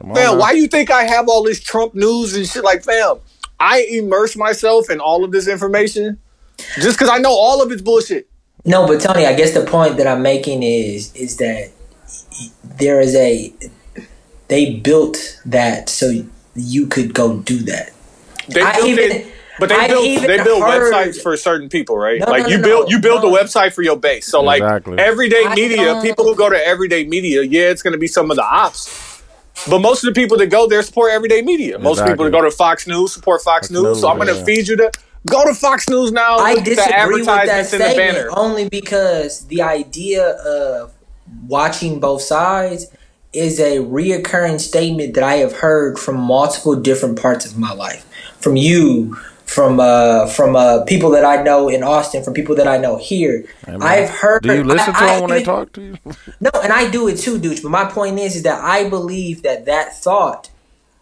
[0.00, 0.38] Come on Fam, now.
[0.40, 2.64] why you think I have all this Trump news and shit?
[2.64, 3.18] Like, fam,
[3.60, 6.18] I immerse myself in all of this information
[6.76, 8.28] just because I know all of it's bullshit.
[8.64, 11.70] No, but Tony, I guess the point that I'm making is is that
[12.78, 13.52] there is a
[14.48, 17.92] they built that so you could go do that.
[18.48, 19.26] They I built even- it,
[19.60, 22.18] but they I built even they build heard- websites for certain people, right?
[22.20, 23.34] No, like no, you build no, you build no.
[23.34, 24.26] a website for your base.
[24.26, 24.96] So Exactly.
[24.96, 26.02] like everyday I media, know.
[26.02, 29.22] people who go to everyday media, yeah, it's going to be some of the ops.
[29.68, 31.78] But most of the people that go there support everyday media.
[31.78, 32.12] Most Exactly.
[32.14, 33.82] people that go to Fox News support Fox, Fox News.
[33.82, 34.44] News, So I'm going to yeah.
[34.44, 34.90] feed you the
[35.26, 36.38] go to Fox News now.
[36.38, 38.30] I with the disagree with that advertisements and the statement banner.
[38.38, 40.92] only because the idea of
[41.46, 42.86] watching both sides
[43.32, 48.06] is a reoccurring statement that I have heard from multiple different parts of my life.
[48.40, 49.18] From you,
[49.50, 52.96] from uh, from uh, people that I know in Austin, from people that I know
[52.96, 53.44] here.
[53.66, 54.42] Hey, man, I've heard.
[54.42, 55.96] Do you listen to I- I them when they talk to you?
[56.40, 57.62] No, and I do it too, dude.
[57.62, 60.50] But my point is, is that I believe that that thought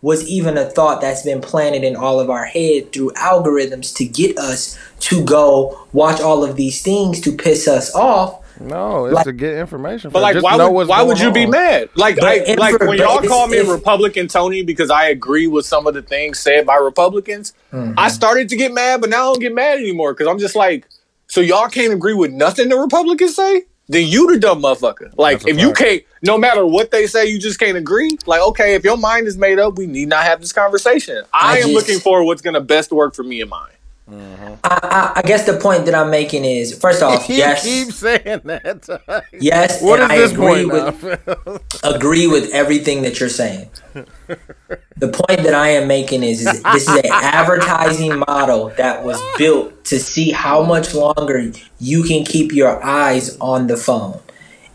[0.01, 4.05] was even a thought that's been planted in all of our head through algorithms to
[4.05, 8.42] get us to go watch all of these things to piss us off.
[8.61, 10.11] No, it's Like- to get information.
[10.11, 11.88] But like, Just why know would what's why would going you be mad?
[11.94, 15.64] Like, But I, if- like when y'all call me Republican Tony because I agree with
[15.66, 17.94] some of the things said by Republicans, Mm-hmm.
[17.98, 20.56] I started to get mad, but now I don't get mad anymore because I'm just
[20.56, 20.86] like,
[21.26, 23.64] so y'all can't agree with nothing the Republicans say?
[23.90, 25.12] Then you the dumb motherfucker.
[25.16, 28.11] Like, That's a if you can't, no matter what they say, you just can't agree.
[28.26, 31.24] Like, okay, if your mind is made up, we need not have this conversation.
[31.32, 33.70] I, I am just- looking for what's gonna best work for me and mine.
[34.09, 34.54] Mm-hmm.
[34.64, 37.92] I, I, I guess the point that I'm making is, first off, You yes, keep
[37.92, 39.26] saying that.
[39.38, 43.70] yes, What and is I this agree point with agree with everything that you're saying.
[43.94, 49.20] the point that I am making is, is this is an advertising model that was
[49.36, 54.20] built to see how much longer you can keep your eyes on the phone.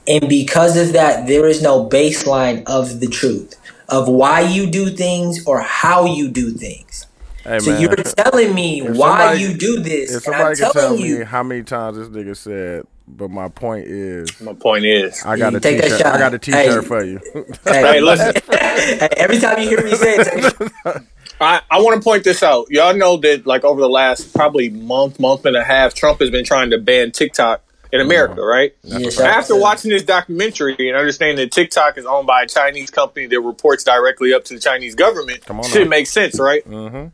[0.08, 3.56] And because of that, there is no baseline of the truth
[3.90, 7.06] of why you do things or how you do things.
[7.44, 7.82] Hey, So man.
[7.82, 10.74] you're telling me If why somebody- you do this, If and somebody I'm can tell
[10.74, 11.26] telling me you.
[11.26, 15.54] how many times this nigga said, but my point is, My point is, I got
[15.56, 16.00] a take t-shirt.
[16.00, 16.16] shot.
[16.16, 16.88] I got a t-shirt Hey.
[16.88, 17.20] for you.
[17.66, 18.34] Hey, Hey, listen.
[18.52, 20.56] hey, every time you hear me say it,
[21.42, 22.68] I, I want to point this out.
[22.70, 26.30] Y'all know that like over the last probably month, month and a half, Trump has
[26.30, 28.74] been trying to ban TikTok in America, right?
[28.84, 33.26] Yes, After watching this documentary and understanding that TikTok is owned by a Chinese company
[33.28, 35.90] that reports directly up to the Chinese government, Come on shit now.
[35.90, 36.66] makes sense, right?
[36.68, 37.08] Mm-hmm.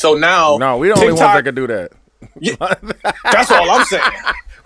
[0.00, 1.92] So now, no, we the only ones that can do that.
[3.32, 4.02] That's all I'm saying.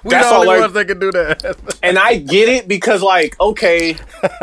[0.04, 1.56] We That's the all only I- ones that can do that.
[1.82, 3.96] And I get it because, like, okay,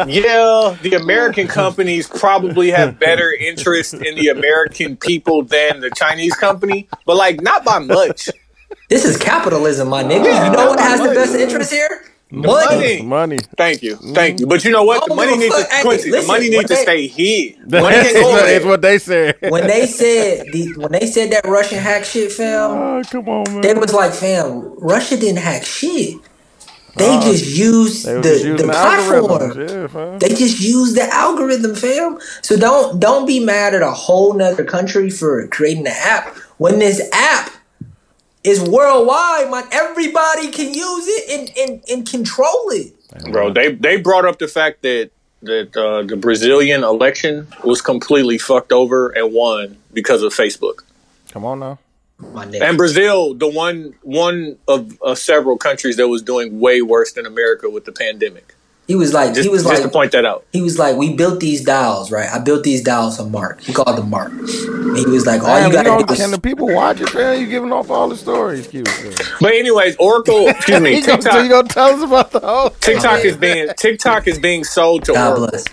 [0.06, 6.36] yeah, the American companies probably have better interest in the American people than the Chinese
[6.36, 8.30] company, but like, not by much.
[8.89, 10.46] This is capitalism, my nigga.
[10.46, 12.04] You know what has the best interest here?
[12.32, 12.76] Money.
[12.76, 13.02] money.
[13.02, 13.38] Money.
[13.58, 14.14] Thank you, mm-hmm.
[14.14, 14.48] thank you.
[14.48, 15.08] But you know what?
[15.08, 16.10] The money needs to fuck, hey, Quincy.
[16.12, 17.72] The listen, money when needs to they- stay hid.
[17.72, 19.38] Money can't go over It's what they said.
[19.50, 23.44] When they said the when they said that Russian hack shit, fam, Oh, come on,
[23.52, 23.62] man.
[23.62, 26.18] they was like, fam, Russia didn't hack shit.
[26.98, 29.26] They just used They was the, just the using the platform.
[29.26, 29.70] algorithms.
[29.70, 30.20] Yeah, fam.
[30.20, 32.18] They just used the algorithm, fam.
[32.42, 36.80] So don't don't be mad at a whole nother country for creating an app when
[36.80, 37.51] this app
[38.44, 39.64] is worldwide, man.
[39.72, 42.94] Everybody can use it and, and, and control it.
[43.32, 45.12] Bro, they they brought up the fact that
[45.42, 50.84] that uh, the Brazilian election was completely fucked over and won because of Facebook.
[51.32, 51.80] Come on now.
[52.20, 52.46] My.
[52.46, 57.26] And Brazil, the one one of uh, several countries that was doing way worse than
[57.26, 58.54] America with the pandemic.
[58.92, 60.44] He was like, Just, he was just like, to point that out.
[60.52, 62.30] he was like, we built these dials, right?
[62.30, 63.62] I built these dials for Mark.
[63.62, 64.32] He called them Mark.
[64.34, 67.00] And he was like, all Damn, you you gotta don't- is can the people watch
[67.00, 67.39] it, man?
[67.39, 68.84] You giving off all the stories, Q.
[69.39, 72.70] But anyways, Oracle, excuse me, you gonna, TikTok, you gonna tell us about the whole?
[72.72, 75.48] TikTok is being TikTok is being sold to God Oracle.
[75.52, 75.66] bless.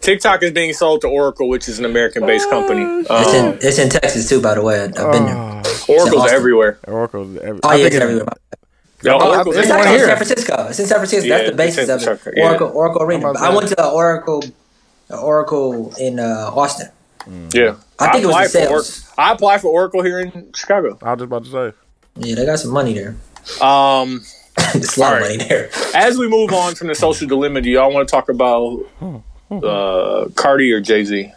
[0.00, 2.82] TikTok is being sold to Oracle, which is an American-based company.
[2.84, 4.80] It's Um, in it's in Texas too, by the way.
[4.80, 5.62] I, I've been there.
[5.98, 6.78] Oracle's everywhere.
[6.86, 8.26] Oracle's every, Oh yeah, it's everywhere.
[9.02, 10.06] Yeah, Oh, Oracle's It's It's actually in here.
[10.08, 10.66] San Francisco.
[10.68, 11.28] It's in San Francisco.
[11.28, 12.04] Yeah, That's the basis of it.
[12.04, 12.44] Francisco, yeah.
[12.46, 13.24] Oracle, Oracle Arena.
[13.26, 14.42] I'm about I to went to Oracle,
[15.10, 16.88] Oracle in uh, Austin.
[17.52, 18.70] Yeah, I think it was applied the for sales.
[18.70, 19.14] Oracle.
[19.18, 20.98] I applied for Oracle here in Chicago.
[21.02, 21.76] I was just about to say.
[22.16, 23.16] Yeah, they got some money there.
[23.62, 24.22] Um,
[24.72, 25.70] There's a lot of money there.
[25.94, 28.84] as we move on from the social dilemma, do y'all want to talk about
[29.50, 31.32] uh, Cardi or Jay Z?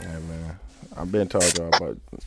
[0.00, 0.58] Yeah, man.
[0.96, 2.18] I've been told y'all, but we,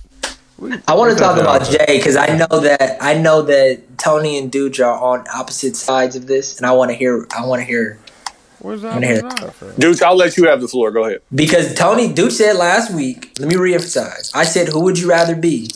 [0.88, 1.72] I want to talk about y'all.
[1.86, 6.16] Jay because I know that I know that Tony and Dude are on opposite sides
[6.16, 7.26] of this, and I want to hear.
[7.36, 8.00] I want to hear
[8.60, 9.22] Where's I'm here.
[9.22, 9.54] that?
[9.54, 9.74] from?
[9.76, 10.92] Dudes, I'll let you have the floor.
[10.92, 11.22] Go ahead.
[11.34, 13.32] because Tony Dude said last week.
[13.40, 14.32] Let me reemphasize.
[14.36, 15.72] I said, "Who would you rather be,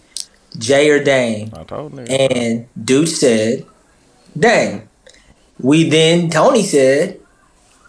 [0.57, 2.09] Jay or Dame?" I told niggas.
[2.35, 3.65] And Dude said,
[4.37, 4.89] Dame.
[5.59, 7.19] We then, Tony said,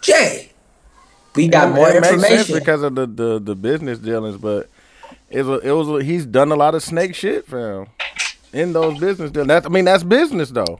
[0.01, 0.51] Jay.
[1.35, 2.59] We got It- more it makes sense information.
[2.59, 4.69] because of the, the, the business dealings, but
[5.29, 7.87] it was it was he's done a lot of snake shit for him
[8.53, 9.47] in those business dealings.
[9.49, 10.79] That's, I mean, that's business though.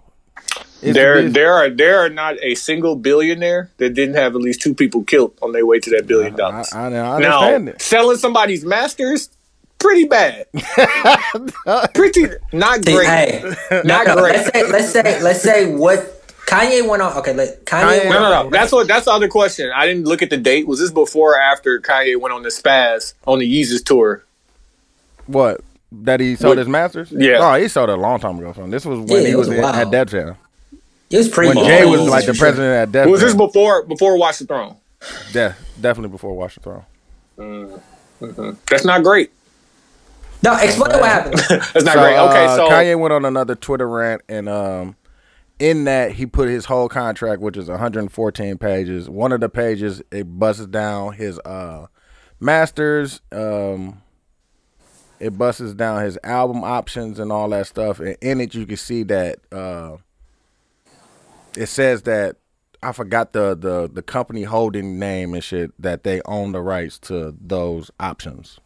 [0.81, 1.33] It's there, business.
[1.33, 5.03] there are there are not a single billionaire that didn't have at least two people
[5.03, 6.71] killed on their way to that billion dollars.
[6.73, 7.81] I, I now, understand it.
[7.81, 9.29] selling somebody's masters,
[9.79, 10.45] pretty bad.
[11.93, 13.07] pretty not See, great.
[13.07, 14.35] Hey, Not no, great.
[14.35, 17.17] let's say, let's say, let's say what Kanye went on.
[17.17, 17.81] Okay, let Kanye.
[17.83, 18.49] Kanye- went No, no, on- no.
[18.51, 18.87] That's what.
[18.87, 19.71] That's the other question.
[19.75, 20.67] I didn't look at the date.
[20.67, 24.23] Was this before or after Kanye went on the spaz on the Yeezus tour?
[25.27, 25.61] What
[25.91, 27.11] that he sold What- his masters?
[27.11, 27.37] Yeah.
[27.39, 28.53] Oh, he sold it a long time ago.
[28.53, 28.69] Son.
[28.69, 30.35] This was when Yeah, he was, was in, at Def Jam.
[31.09, 31.55] It was pretty.
[31.55, 33.37] When Jay was like the president at Def Was this Jam.
[33.37, 34.75] before before Watch the Throne?
[35.33, 36.61] Yeah, definitely before Watch the
[37.37, 37.81] Throne.
[38.67, 39.31] That's not great.
[40.43, 41.37] No, explain what happened.
[41.49, 42.17] That's not So, great.
[42.17, 44.95] Okay, uh, so Kanye went on another Twitter rant, and um,
[45.59, 49.09] in that he put his whole contract, which is 114 pages.
[49.09, 51.87] One of the pages it busts down his uh,
[52.39, 53.21] masters.
[53.31, 54.01] Um,
[55.19, 58.77] it busts down his album options and all that stuff, and in it you can
[58.77, 59.97] see that uh,
[61.55, 62.37] it says that
[62.83, 66.99] I forgot the the the company holding name and shit that they own the rights
[66.99, 68.59] to those options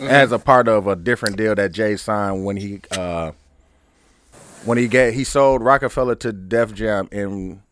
[0.00, 3.32] as a part of a different deal that Jay signed when he uh
[4.64, 7.62] when he get he sold Rockefeller to Def Jam in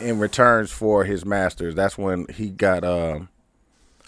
[0.00, 1.74] in returns for his masters.
[1.74, 3.28] That's when he got um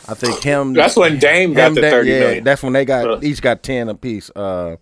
[0.08, 2.44] I think him that's when Dame got the Da- thirty yeah, million.
[2.44, 3.18] that's when they got Uh.
[3.22, 4.30] each got ten apiece.
[4.34, 4.76] Uh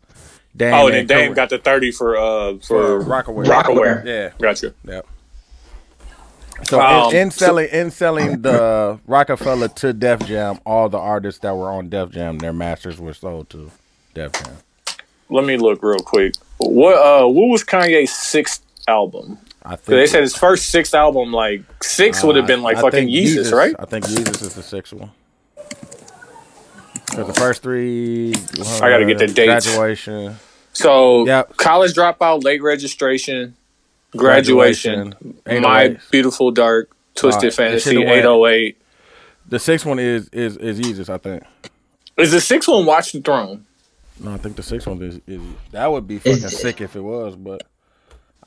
[0.56, 3.44] Dame Oh, and then and Dame Cor- got the thirty for uh for for Rocawear.
[3.46, 4.04] Rocawear.
[4.04, 4.30] Yeah.
[4.40, 4.74] Gotcha.
[4.84, 5.06] Yep.
[6.64, 10.98] So Um, in, in so- selling in selling the Rockefeller to Def Jam, all the
[10.98, 13.70] artists that were on Def Jam, their masters were sold to
[14.14, 14.56] Def Jam.
[15.30, 16.34] Let me look real quick.
[16.58, 19.38] What uh what was Kanye's sixth album?
[19.68, 22.78] I 'Cause think They said his first sixth album, like six, would have been like
[22.78, 23.74] I fucking think Yeezus, right?
[23.78, 25.10] I think Yeezus is the sixth one.
[27.10, 28.34] Because the first three,
[28.80, 29.66] I gotta get the uh, dates.
[29.66, 30.36] Graduation,
[30.72, 31.56] So Yep.
[31.58, 33.56] college dropout, late registration,
[34.16, 35.14] graduation,
[35.46, 38.80] Graduation, my beautiful dark, twisted Alright, this fantasy, eight oh eight.
[39.48, 41.42] The sixth one is is is Yeezus, I think.
[42.16, 43.64] Is the sixth one Watch the Throne?
[44.20, 45.40] No, I think the sixth one is, is
[45.72, 47.62] that would be fucking Is- sick if it was, but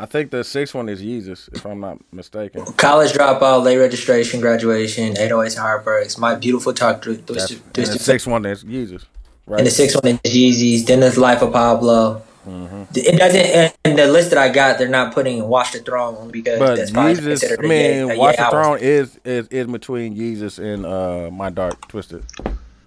[0.01, 2.65] I think the sixth one is Yeezus, if I'm not mistaken.
[2.73, 6.17] College dropout, late registration, graduation, 808s and heartbreaks.
[6.17, 7.03] My beautiful talk.
[7.03, 9.03] Twisted, That's, and the twisted sixth one is Yeezus,
[9.45, 9.59] right?
[9.59, 10.87] And the sixth one is Yeezus.
[10.87, 12.23] Then there's Life of Pablo.
[12.47, 12.83] Mm-hmm.
[12.95, 13.75] It doesn't.
[13.85, 16.89] In the list that I got, they're not putting Watch the Throne because But that's
[16.89, 18.49] probably Yeezus, considered mean, Ye- a Watch the.
[18.49, 22.25] Throne is, is is between Yeezus and uh, My Dark Twisted.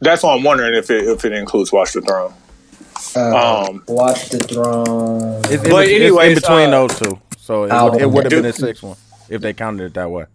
[0.01, 2.35] That's why I'm wondering if it if it includes Watch the Throne.
[3.17, 5.41] Uh, Um, Watch the Throne.
[5.45, 8.25] It's, in, But anyway, it's in between uh, those two, so it, would, it would
[8.25, 8.55] have been Dude.
[8.55, 8.97] the sixth one
[9.29, 10.27] if they counted it that way.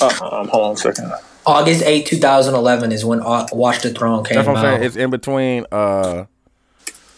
[0.00, 1.12] uh, um, hold on a second.
[1.46, 4.70] August 8, 2011 is when Watch the Throne came That's what I'm out.
[4.78, 4.82] saying.
[4.84, 5.66] It's in between.
[5.70, 6.24] Uh,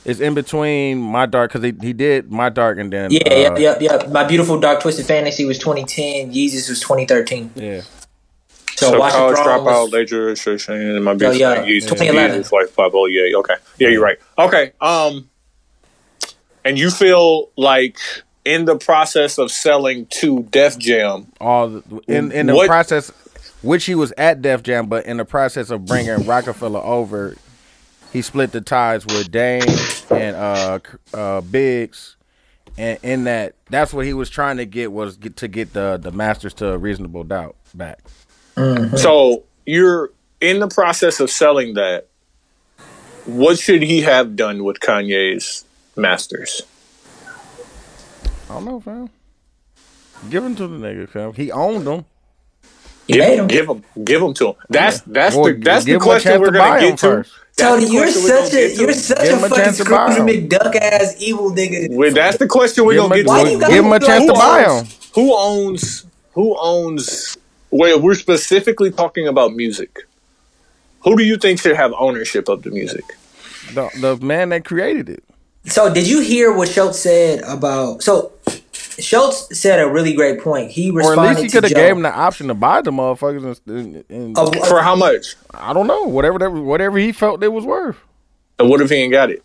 [0.04, 3.34] it's in between My Dark because he, he did My Dark and then yeah, uh,
[3.34, 4.08] yep, yep, yep.
[4.10, 6.32] My Beautiful Dark Twisted Fantasy was 2010.
[6.32, 7.50] Yeezus was 2013.
[7.56, 7.82] yeah.
[8.76, 11.38] So, So, Watch the college dropout, was, late registration, and my Oh, business.
[11.40, 12.42] yeah, like, Yeezus, 2011.
[12.42, 14.18] Yeezus, like five oh yeah, okay, yeah, you're right.
[14.38, 15.30] Okay, um,
[16.64, 17.98] and you feel like
[18.44, 23.10] in the process of selling to Def Jam, all the, in in the What- process,
[23.62, 27.34] which he was at Def Jam, but in the process of bringing Rockefeller over,
[28.12, 29.62] he split the ties with Dame
[30.10, 30.78] and uh,
[31.14, 32.16] uh, Biggs,
[32.76, 35.98] and in that, that's what he was trying to get was get to get the
[36.00, 38.00] the masters to a reasonable doubt back.
[38.56, 38.96] Mm-hmm.
[38.96, 42.06] So you're in the process of selling that.
[43.26, 45.64] What should he have done with Kanye's
[45.96, 46.62] masters?
[48.48, 49.10] I don't know, fam.
[50.30, 51.32] Give them to the nigga, fam.
[51.34, 52.04] He owned them.
[53.08, 53.46] He made 'em.
[53.48, 54.54] Give them, give them to him.
[54.68, 56.98] That's that's Well, the that's the give him a question we're to gonna 'em get
[57.00, 57.24] to.
[57.56, 58.82] Tony, you're question we're gonna such a get to.
[58.82, 60.48] you're such a him a fucking chance to buy Scrooge 'em.
[60.48, 61.88] McDuck ass evil nigga.
[61.96, 63.58] Wait, that's the question we're gonna get to.
[63.58, 64.88] give him a chance to buy all them.
[65.14, 66.04] Who owns?
[66.34, 67.36] Who owns?
[67.70, 70.06] Wait, we're specifically talking about music.
[71.00, 73.04] Who do you think should have ownership of the music?
[73.74, 75.24] The, the man that created it.
[75.66, 78.02] So did you hear what Schultz said about?
[78.02, 78.32] So
[78.72, 80.70] Schultz said a really great point.
[80.70, 81.20] He responded.
[81.20, 81.76] Or at least he could have Joe.
[81.76, 83.60] gave him the option to buy the motherfuckers.
[83.66, 85.36] And, and, and Of- For how much?
[85.52, 87.98] I don't know, whatever that, whatever he felt it was worth.
[88.58, 89.42] And what if he ain't got it?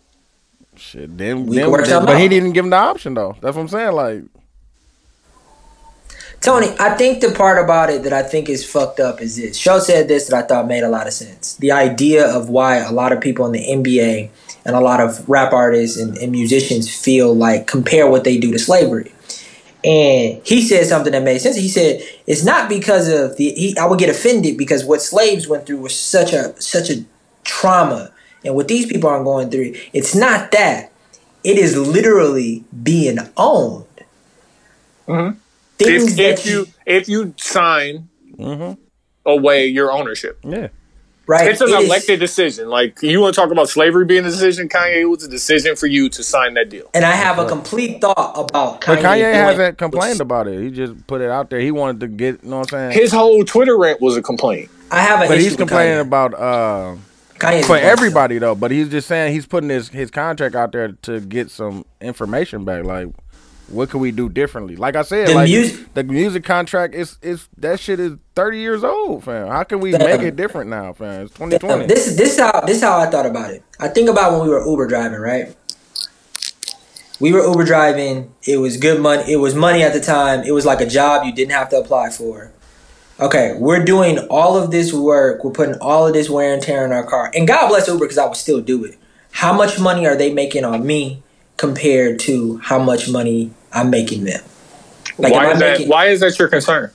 [0.76, 3.36] Shit, then, We then can work something but he didn't give him the option though.
[3.40, 3.92] That's what I'm saying.
[3.92, 4.22] Like,
[6.42, 9.56] Tony, I think the part about it that I think is fucked up is this.
[9.56, 11.54] Show said this that I thought made a lot of sense.
[11.56, 14.28] The idea of why a lot of people in the NBA
[14.64, 18.50] and a lot of rap artists and, and musicians feel like compare what they do
[18.50, 19.12] to slavery.
[19.84, 21.56] And he said something that made sense.
[21.56, 23.50] He said it's not because of the.
[23.50, 27.04] He, I would get offended because what slaves went through was such a such a
[27.44, 28.12] trauma,
[28.44, 29.74] and what these people are going through.
[29.92, 30.92] It's not that.
[31.42, 33.86] It is literally being owned.
[35.08, 35.36] Mhm.
[35.84, 38.08] Things If, that if you if you sign
[39.26, 40.68] away your ownership, yeah,
[41.26, 42.68] right, it's an it is- elected decision.
[42.68, 45.76] Like you want to talk about slavery being a decision, Kanye it was a decision
[45.76, 46.90] for you to sign that deal.
[46.94, 48.86] And I have a complete thought about Kanye.
[48.86, 50.60] but Kanye doing- hasn't complained about it.
[50.62, 51.60] He just put it out there.
[51.60, 53.00] He wanted to get, you know what I'm saying?
[53.00, 54.70] His whole Twitter rant was a complaint.
[54.90, 56.06] I have an but issue he's complaining Kanye.
[56.06, 56.96] about uh,
[57.38, 58.54] Kanye's for everybody though.
[58.54, 62.64] But he's just saying he's putting his his contract out there to get some information
[62.64, 62.84] back.
[62.84, 63.08] Like,
[63.68, 64.76] what can we do differently?
[64.76, 68.58] Like I said, The like music- the music contract is is that shit is thirty
[68.58, 69.48] years old, fam.
[69.48, 71.22] How can we make it different now, fam?
[71.26, 71.86] It's twenty twenty.
[71.86, 73.62] This is this how this how I thought about it.
[73.80, 75.54] I think about when we were Uber driving, right?
[77.20, 78.34] We were Uber driving.
[78.42, 79.30] It was good money.
[79.32, 80.42] It was money at the time.
[80.42, 82.52] It was like a job you didn't have to apply for.
[83.20, 85.44] Okay, we're doing all of this work.
[85.44, 87.30] We're putting all of this wear and tear in our car.
[87.34, 88.98] And God bless Uber because I would still do it.
[89.30, 91.22] How much money are they making on me
[91.62, 94.42] compared to how much money I'm making them?
[95.16, 95.72] Like, why is that?
[95.78, 96.90] making- Why is that your concern?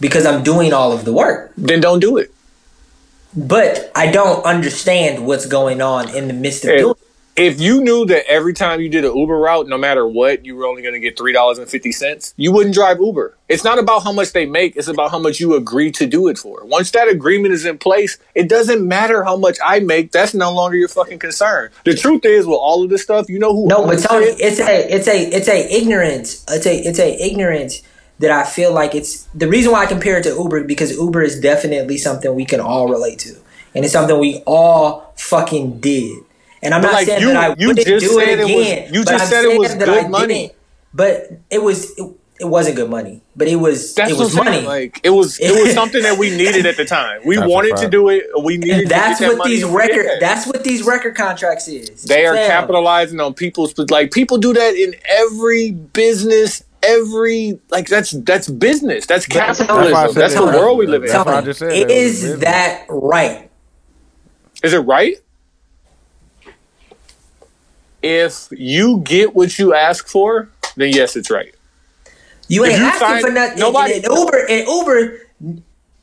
[0.00, 1.52] Because I'm doing all of the work.
[1.58, 2.32] Then don't do it.
[3.36, 6.94] But I don't understand what's going on in the midst of If, doing
[7.36, 10.54] if you knew that every time you did an Uber route, no matter what, you
[10.54, 13.36] were only going to get three dollars and fifty cents, you wouldn't drive Uber.
[13.48, 16.28] It's not about how much they make; it's about how much you agree to do
[16.28, 16.64] it for.
[16.64, 20.12] Once that agreement is in place, it doesn't matter how much I make.
[20.12, 21.70] That's no longer your fucking concern.
[21.84, 24.40] The truth is, with all of this stuff, you know who No, but Tony, it?
[24.40, 26.44] it's a it's a it's a ignorance.
[26.48, 27.82] It's a it's a ignorance
[28.18, 31.22] that I feel like it's the reason why I compare it to Uber because Uber
[31.22, 33.36] is definitely something we can all relate to,
[33.74, 36.24] and it's something we all fucking did.
[36.62, 38.38] And I'm But, not like, saying you- that I you wouldn't just do it said
[38.38, 38.94] it was- again.
[38.94, 40.52] you but just I'm said it was that good I money.
[40.94, 42.06] But it was it,
[42.40, 44.64] it wasn't good money, but it was That's it was what saying.
[44.64, 44.84] money.
[44.84, 47.20] Like it was, it was something that we needed at the time.
[47.24, 48.24] We That's wanted to do it.
[48.42, 48.80] We needed.
[48.82, 50.16] and that's to get that what money these record yeah.
[50.20, 52.02] that's what these record contracts is.
[52.04, 52.48] They are Fam.
[52.48, 59.06] capitalizing on people's like people do that in every business, every like that's that's business.
[59.06, 60.12] That's That's why capitalism.
[60.12, 60.38] said That's it.
[60.40, 61.10] the world we live in.
[61.10, 61.90] That's what I just said.
[61.90, 63.50] Is that right?
[64.62, 65.16] Is it right?
[68.02, 71.54] If you get what you ask for, then yes, it's right.
[72.48, 73.58] You ain't you asking find- for nothing.
[73.58, 75.18] nobody- in, Uber, in Uber,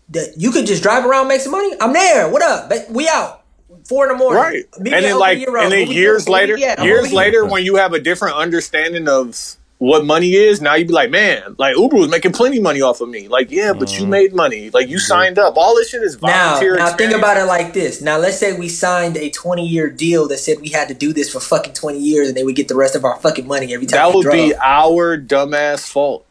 [0.10, 1.76] the, you could just drive around, make some money.
[1.80, 2.30] I'm there.
[2.30, 2.72] What up?
[2.90, 3.44] We out.
[3.88, 4.42] Four in the morning.
[4.42, 4.66] Right.
[4.80, 8.36] Meet and then like and then years later, years later when you have a different
[8.36, 12.60] understanding of what money is, now you'd be like, man, like Uber was making plenty
[12.60, 13.30] money off of me.
[13.30, 14.10] Like, yeah, but you mm-hmm.
[14.10, 14.70] made money.
[14.70, 15.08] Like you mm-hmm.
[15.08, 15.56] signed up.
[15.56, 16.76] All this shit is Now, volunteer.
[16.76, 17.18] now think experience.
[17.20, 18.02] about it like this.
[18.02, 21.14] Now, let's say we signed a 20 year deal that said we had to do
[21.14, 23.74] this for fucking 20 years and they would get the rest of our fucking money
[23.74, 24.36] every time That we would drove.
[24.36, 26.26] be our dumbass fault.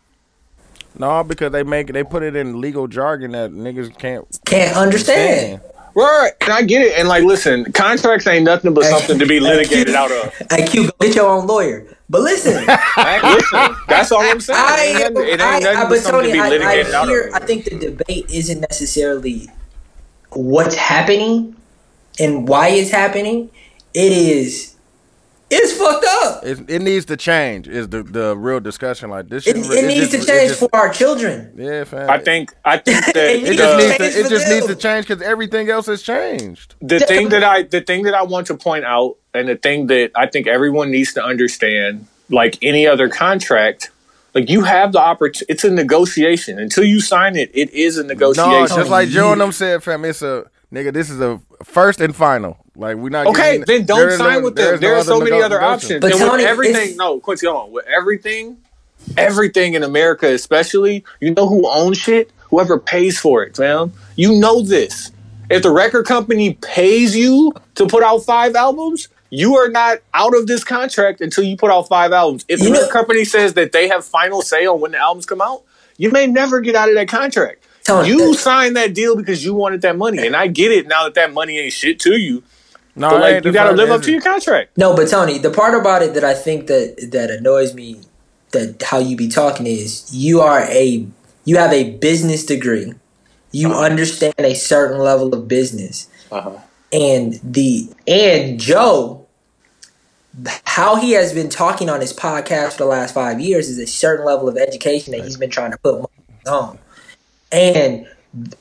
[0.99, 5.61] No, because they make they put it in legal jargon that niggas can't Can't understand.
[5.63, 5.78] stand.
[5.99, 6.33] Right.
[6.43, 6.97] And I get it.
[6.97, 10.33] And like, listen, contracts ain't nothing but something to be litigated out of.
[10.49, 11.87] Hey, Q, go get your own lawyer.
[12.09, 12.55] But listen.
[12.65, 14.59] Listen, that's all I'm saying.
[14.59, 16.41] I, it ain't nothing, it ain't I, nothing I, but but something Tony, to be
[16.41, 17.27] I, litigated I out hear.
[17.27, 17.35] of.
[17.35, 19.49] I think the debate isn't necessarily
[20.31, 21.55] what's happening
[22.19, 23.51] and why it's happening.
[23.93, 24.77] It is.
[25.51, 26.45] It's fucked up.
[26.45, 27.69] It, it needs to change.
[27.69, 29.47] Is the the real discussion like this?
[29.47, 31.53] It, shouldn't- it needs just- to change just- for our children.
[31.57, 32.11] Yeah, fam.
[32.11, 34.55] I think I think that It it just needs to it just them.
[34.55, 36.75] needs to change because everything else has changed.
[36.83, 39.87] the thing that I the thing that I want to point out and the thing
[39.87, 43.91] that I think everyone needs to understand like any other contract,
[44.35, 45.47] like you have the opportunity.
[45.51, 46.59] It's a negotiation.
[46.59, 48.53] Until you sign it, it is a negotiation.
[48.53, 50.93] No, just like oh, Joe and them said, fam, it's a nigga.
[50.93, 52.57] This is a first and final.
[52.77, 53.27] Like we're not.
[53.29, 54.75] Okay, getting- then don't sign no- with them.
[54.75, 56.01] is There no are so many other options.
[56.01, 57.73] But and with Tony, everything, it's- no, Quincy, hold on.
[57.73, 58.59] With everything,
[59.17, 62.31] everything in America, especially, you know who owns shit?
[62.51, 63.93] Whoever pays for it, man.
[64.17, 65.11] You know this.
[65.51, 70.35] If the record company pays you to put out five albums, you are not out
[70.37, 72.45] of this contract until you put out five albums.
[72.49, 75.27] If the You record company says that they have final say on when the albums
[75.27, 75.63] come out,
[75.97, 77.63] you may never get out of that contract.
[77.89, 80.87] Tony, you that- signed that deal because you wanted that money, and I get it
[80.87, 82.43] now that that money ain't shit to you.
[82.95, 84.77] No, But like, you got to live up to your contract.
[84.77, 88.01] No, but Tony, the part about it that I think that that annoys me
[88.51, 91.07] that how you be talking is you are a
[91.45, 92.95] you have a business degree.
[93.53, 96.09] You understand a certain level of business.
[96.31, 96.59] Uh-huh.
[96.93, 99.29] And the and Joe
[100.65, 103.87] how he has been talking on his podcast for the last five years is a
[103.87, 106.11] certain level of education that he's been trying to put
[106.47, 106.79] on.
[107.51, 108.07] And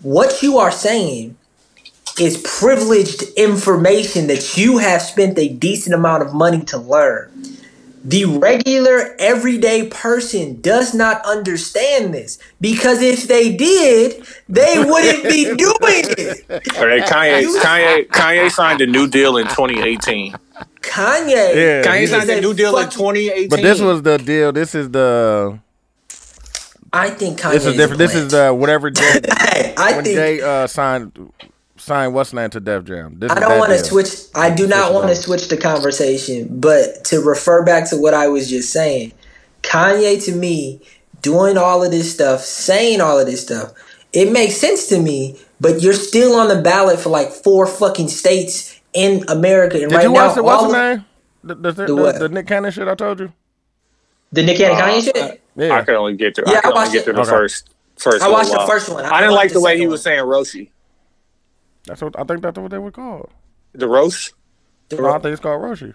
[0.02, 1.36] what you are saying
[2.20, 7.32] is privileged information that you have spent a decent amount of money to learn.
[8.04, 15.44] The regular everyday person does not understand this because if they did, they wouldn't be
[15.58, 16.78] doing it.
[16.78, 20.34] All right, Kanye, Kanye, Kanye signed a new deal in 2018.
[20.82, 23.50] Kanye, Yeah, Kanye signed a new deal in 2018.
[23.50, 24.54] But this was the deal.
[24.54, 25.60] This is the.
[26.98, 28.00] I think Kanye This is different.
[28.00, 31.32] This is the whatever Jay, Hey, I when think Jay uh, signed
[31.78, 33.20] signed what's name to Def Jam.
[33.20, 34.10] This I don't want to switch.
[34.34, 38.28] I do not want to switch the conversation, but to refer back to what I
[38.28, 39.14] was just saying,
[39.62, 40.82] Kanye to me
[41.22, 43.74] doing all of this stuff, saying all of this stuff,
[44.12, 45.40] it makes sense to me.
[45.62, 49.96] But you're still on the ballot for like four fucking states in America, and Did
[49.96, 51.06] right you watch now, the what's the name?
[51.44, 53.32] The, the, the, The the, Nick Cannon shit I told you.
[54.32, 55.42] the Nick Cannon Uh, Kanye shit.
[55.58, 55.74] Yeah.
[55.76, 56.46] I could only get through.
[56.48, 57.14] Yeah, I could I watched only get it.
[57.16, 57.30] the Okay.
[57.30, 57.70] first.
[57.98, 58.68] First, I watched the while.
[58.68, 59.06] first one.
[59.06, 59.92] I I, didn't like the the way he one.
[59.94, 60.70] was saying Roshe.
[61.86, 62.42] That's what I think.
[62.44, 63.32] That's what they were called.
[63.74, 64.34] The roast.
[64.92, 65.94] No, I think it's called Roshe.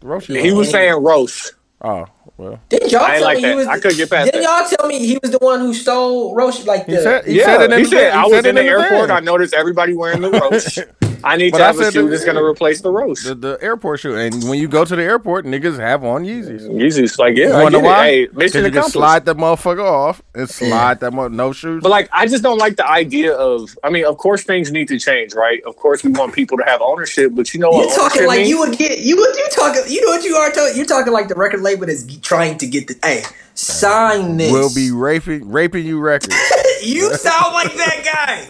[0.00, 0.40] The Roshe.
[0.42, 1.54] He was saying roast.
[1.82, 2.58] Oh well.
[2.68, 3.66] Didn't y'all I ain't tell like me he was?
[3.66, 4.60] I couldn't get past Didn't that.
[4.70, 6.66] y'all tell me he was the one who stole Roshe?
[6.66, 7.24] Like He the said.
[7.26, 8.18] He yeah, said it in he the said thing.
[8.18, 9.10] I was in the the airport.
[9.10, 10.78] I noticed everybody wearing the roast.
[11.24, 12.90] I need But to I have a said shoe the- that's going to replace the
[12.90, 13.24] roast.
[13.24, 16.68] The, the airport shoe, and when you go to the airport, niggas have on Yeezys.
[16.68, 17.90] Yeezy's like, yeah, You I wanna get know it.
[17.90, 18.06] why?
[18.06, 21.82] Hey, 'Cause mission you can slide that motherfucker off and slide that mo- no shoes.
[21.82, 23.76] But like, I just don't like the idea of.
[23.82, 25.62] I mean, of course, things need to change, right?
[25.66, 27.86] Of course, we want people to have ownership, but you know what?
[27.88, 28.50] You're talking like means?
[28.50, 31.12] you would get you would you talking you know what you are talking you're talking
[31.12, 33.22] like the record label is trying to get the hey
[33.54, 36.34] sign this We'll be raping raping you records.
[36.82, 38.48] you sound like that guy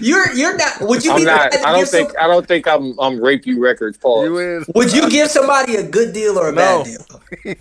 [0.00, 1.52] you're you're not would you I'm be the not.
[1.52, 2.10] guy I don't think.
[2.10, 2.98] some- I don't think I'm.
[2.98, 4.24] I'm rape you records, Paul.
[4.24, 4.66] you is.
[4.74, 6.82] would you give somebody a good deal or a No.
[6.84, 7.56] bad deal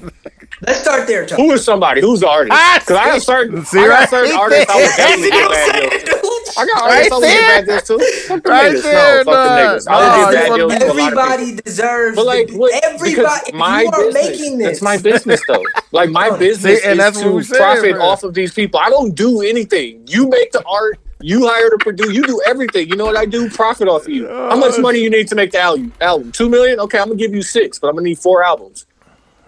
[0.65, 1.37] let's start there Chuck.
[1.37, 2.01] Who is somebody?
[2.01, 2.53] Who's the artist?
[2.55, 3.65] Ah, Because I got certain.
[3.65, 4.39] see, I got certain there.
[4.39, 4.65] artists.
[4.69, 6.21] I would definitely See get what I'm bad saying, deals.
[6.47, 6.57] Dude?
[6.57, 7.11] I got Right artists.
[7.11, 7.65] I would get there.
[7.65, 7.97] bad too.
[8.27, 8.83] Fuck the Right niggas.
[8.83, 9.87] there, no, fuck the niggas.
[9.87, 11.19] I No, would you get bad wanna deals be- to a lot of people.
[11.19, 15.41] everybody deserves But like, what, everybody my you are business, making this That's my business,
[15.47, 15.63] though.
[15.91, 18.01] Like my See, business and is that's to we profit man.
[18.01, 18.79] off of these people.
[18.79, 20.03] I don't do anything.
[20.07, 20.99] You make the art.
[21.19, 22.13] You hire to produce.
[22.13, 22.89] You do everything.
[22.89, 23.49] You know what I do?
[23.49, 24.27] Profit off of you.
[24.27, 25.91] How much oh, money you need to make the album?
[25.99, 26.79] Album two million?
[26.81, 28.85] Okay, I'm gonna give you six, but I'm gonna need four albums.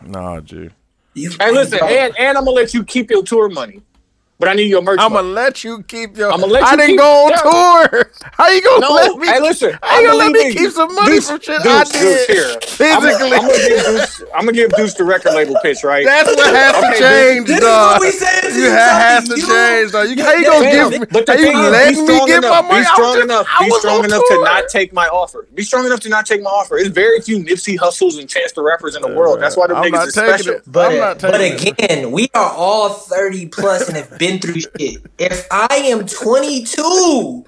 [0.02, 0.70] Nah, G.
[1.14, 3.82] You- Hey, listen, and and I'm gonna let you keep your tour money,
[4.40, 5.00] but I need your merch.
[5.02, 6.32] I'm gonna let you keep your.
[6.32, 7.90] I'ma let I didn't keep- go on yeah.
[7.92, 8.12] tour.
[8.34, 9.28] How you gonna No, let me?
[9.28, 9.78] hey, listen.
[9.84, 12.30] How you gonna let me keep some money Deuce, from shit Deuce, I Deuce, did
[12.30, 12.54] here.
[12.54, 12.62] I'm
[13.02, 13.30] physically?
[13.32, 14.22] gonna give Deuce.
[14.34, 16.06] I'm gonna give Deuce the record label pitch, right?
[16.06, 18.00] That's what has to change, this is dog.
[18.00, 20.08] what we said You you, ha- has to You- change, dog.
[20.10, 21.08] You, you- how you that- gonna man, give me?
[21.12, 22.66] But the How you thing is, letting be me strong get my enough.
[22.70, 22.80] money?
[22.80, 23.48] Be strong just- enough.
[23.60, 25.48] Be strong on enough to not take my offer.
[25.54, 26.78] Be strong enough to not take my offer.
[26.78, 29.42] It's very few Nipsey Hustles and Chance the Rappers in the world.
[29.42, 30.60] That's why the I'm niggas not is special.
[30.66, 35.02] But, but again, we are all 30 plus and have been through shit.
[35.18, 37.44] If I am 22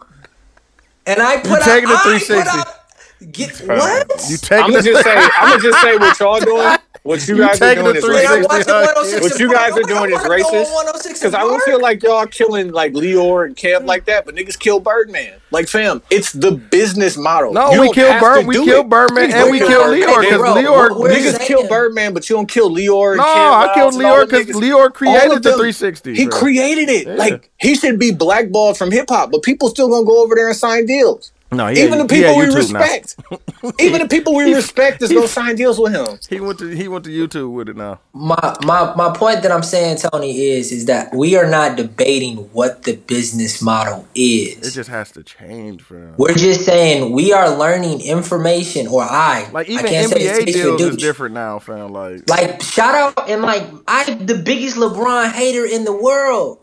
[1.06, 2.34] and I put out, taking the I 360.
[2.34, 4.26] put out, get what?
[4.30, 5.16] You taking I'm gonna the just say.
[5.38, 6.78] I'm gonna just say what y'all doing.
[7.04, 8.48] What you You guys are doing is Wait, I'm 360 racist.
[8.48, 11.14] watching huh, 106 What you guys are doing is I wanna go on racist.
[11.14, 14.60] Because I don't feel like y'all killing like Lyor and Kev like that, but niggas
[14.60, 15.34] kill Birdman.
[15.50, 17.54] Like fam, it's the business model.
[17.54, 18.46] No, You we don't killed have Bird.
[18.46, 18.90] We do killed it.
[18.90, 20.90] Birdman and we kill Lyor because Lyor.
[20.90, 23.18] Niggas kill Birdman, but you don't kill Lyor.
[23.18, 24.56] No, I Miles killed Lyor because.
[24.56, 26.16] Lyor created the 360.
[26.16, 27.18] He created it.
[27.18, 30.50] Like he should be blackballed from hip hop, but people still gonna go over there
[30.50, 31.32] and sign deals.
[31.54, 33.16] No, he Even had- the people had we respect,
[33.80, 36.18] even the people we respect, is gonna sign deals with him.
[36.30, 38.00] He went to he went to YouTube with it now.
[38.14, 42.38] my my my point that I'm saying, Tony, is is that we are not debating
[42.54, 44.66] what the business model is.
[44.66, 46.16] It just has to change for him.
[46.18, 50.42] We're just saying we are learning information, or I Like I even can't say NBA
[50.48, 51.92] it's deals is different now, fam.
[51.92, 56.60] Like Like shout out and like I'm the biggest LeBron hater in the world.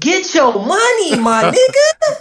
[0.00, 1.44] Get your money, my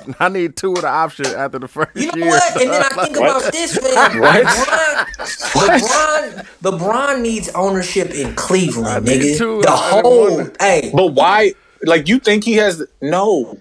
[0.03, 0.15] nigga.
[0.19, 2.27] I need two of the options after the first You know year.
[2.30, 2.61] what?
[2.61, 4.19] And then I think about this, man.
[4.22, 4.45] What?
[4.45, 9.38] LeBron, LeBron, LeBron needs ownership in Cleveland, need nigga.
[9.38, 9.61] two.
[9.61, 11.53] The I whole, want hey, But why?
[11.84, 12.81] Like you think he has?
[13.02, 13.57] No,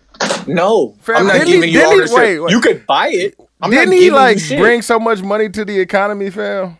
[0.47, 0.95] no.
[1.01, 2.17] Fam, I'm not didn't he- giving you didn't he- ownership.
[2.17, 2.51] wait, wait.
[2.53, 3.35] You could buy it.
[3.61, 6.77] I'm Didn't not he like bring so much money to the economy, fam?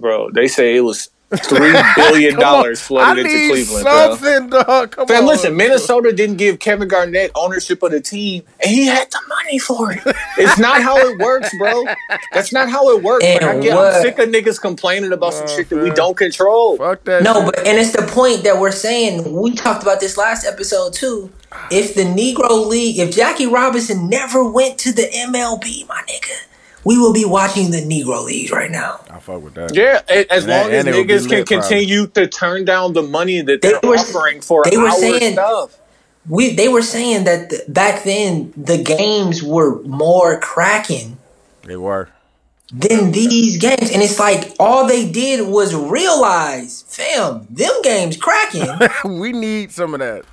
[0.00, 0.30] bro?
[0.30, 2.52] They say it was three billion Come on.
[2.54, 4.16] dollars flooded I into need Cleveland, bro.
[4.16, 4.90] something, dog.
[4.92, 5.28] Come Fam, on.
[5.28, 9.58] listen, Minnesota didn't give Kevin Garnett ownership of the team, and he had the money
[9.58, 10.00] for it.
[10.38, 11.84] It's not how it works, bro.
[12.32, 13.24] That's not how it works.
[13.24, 15.90] Like, I get, what- I'm sick of niggas complaining about some Oh, shit that we
[15.90, 16.76] don't control.
[16.78, 17.22] Fuck that.
[17.22, 17.44] No, shit.
[17.46, 19.34] but and it's the point that we're saying.
[19.40, 21.30] We talked about this last episode too.
[21.70, 26.36] If the Negro League, if Jackie Robinson never went to the MLB, my nigga,
[26.84, 29.00] we will be watching the Negro League right now.
[29.10, 29.74] I fuck with that.
[29.74, 31.68] Yeah, a- as And long that- as and it would be niggas can lit, probably.
[31.68, 34.98] continue to turn down the money that They they're were- offering for they were our
[34.98, 35.76] saying- stuff.
[36.28, 41.16] We they were saying that the, back then the games were more cracking
[41.66, 42.10] They were.
[42.70, 48.68] than these games, and it's like all they did was realize, fam, them games cracking.
[49.18, 50.24] we need some of that.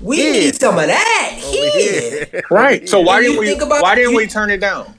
[0.00, 0.32] We Yeah.
[0.32, 2.26] need some of that Over here.
[2.32, 2.42] here.
[2.50, 2.88] Right.
[2.88, 3.46] So why didn't we?
[3.46, 4.92] think about- why didn't we turn it down?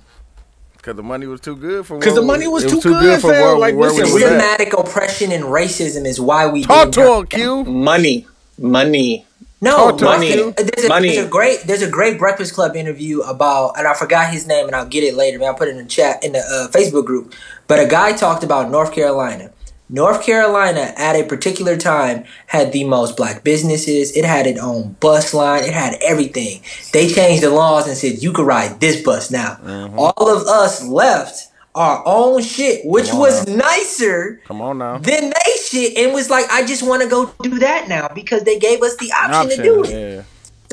[0.87, 1.99] Because the money was too good for.
[1.99, 3.41] Because the money was it too good, for fam.
[3.41, 4.29] where, Like, where listen, we we- at.
[4.39, 7.71] Systematic oppression and racism is why we Talk didn't to him, Q.
[7.71, 8.25] Money,
[8.57, 9.25] money.
[9.59, 10.29] No, Talk Money.
[10.29, 11.09] There's a, Money.
[11.15, 14.67] there's a great there's a great Breakfast Club interview about, and I forgot his name,
[14.67, 15.39] and I'll get it later.
[15.39, 17.33] Man, I'll put it in the chat in the uh, Facebook group.
[17.67, 19.51] But a guy talked about North Carolina.
[19.89, 24.15] North Carolina at a particular time had the most black businesses.
[24.15, 25.63] It had its own bus line.
[25.63, 26.61] It had everything.
[26.91, 29.57] They changed the laws and said you could ride this bus now.
[29.95, 33.57] All of us left our own shit, which was now.
[33.57, 34.97] nicer Come on now.
[34.97, 38.43] then they shit and was like, I just want to go do that now because
[38.43, 40.15] they gave us the option, to do it.
[40.17, 40.23] yeah.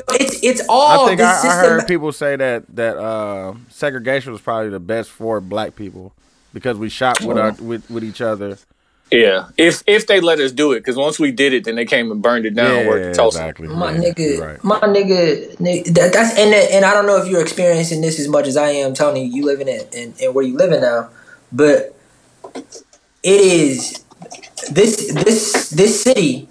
[0.09, 4.41] It's it's all I think I, I heard people say that that uh, segregation was
[4.41, 6.13] probably the best for black people
[6.53, 8.57] because we shot with our with, with each other.
[9.11, 9.49] Yeah.
[9.57, 12.11] If if they let us do it, because once we did it, then they came
[12.11, 12.75] and burned it down.
[12.83, 13.39] yeah, worked in Tulsa.
[13.39, 13.67] exactly.
[13.67, 14.63] my Yeah, nigga, right.
[14.63, 18.27] my nigga, nigga that, that's and and I don't know if you're experiencing this as
[18.27, 19.25] much as I am, Tony.
[19.25, 21.09] You living it and, and where you living now,
[21.51, 21.95] but
[22.53, 24.03] it is
[24.71, 26.47] this this this city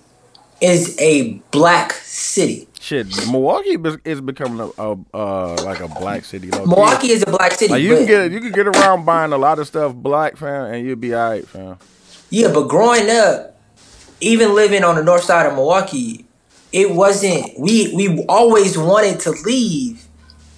[0.60, 2.68] is a black city.
[2.80, 6.50] Shit, Milwaukee is becoming a, a uh, like a black city.
[6.50, 6.66] low-key.
[6.66, 7.72] Milwaukee is a black city.
[7.72, 10.36] Like you but- can get you can get around buying a lot of stuff black,
[10.36, 11.78] fam, and you'll be alright, fam.
[12.34, 13.56] Yeah, but growing up,
[14.20, 16.24] even living on the north side of Milwaukee,
[16.72, 17.56] it wasn't.
[17.56, 20.02] We we always wanted to leave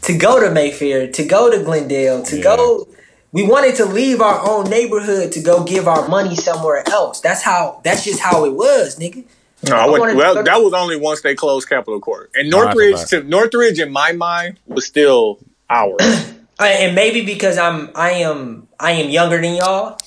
[0.03, 2.43] to go to Mayfair, to go to Glendale, to Yeah.
[2.57, 2.89] go.
[3.33, 7.21] We wanted to leave our own neighborhood to go give our money somewhere else.
[7.21, 7.81] That's how.
[7.85, 9.25] That's just how it was, nigga.
[9.69, 12.31] No, I I went, well, to- that was only once they closed Capitol Court.
[12.35, 13.11] And No, that's a Northridge, fact.
[13.11, 15.39] to, Northridge, in my mind, was still
[15.69, 16.01] ours.
[16.59, 19.99] Uh, and maybe because I'm I am I am younger than y'all.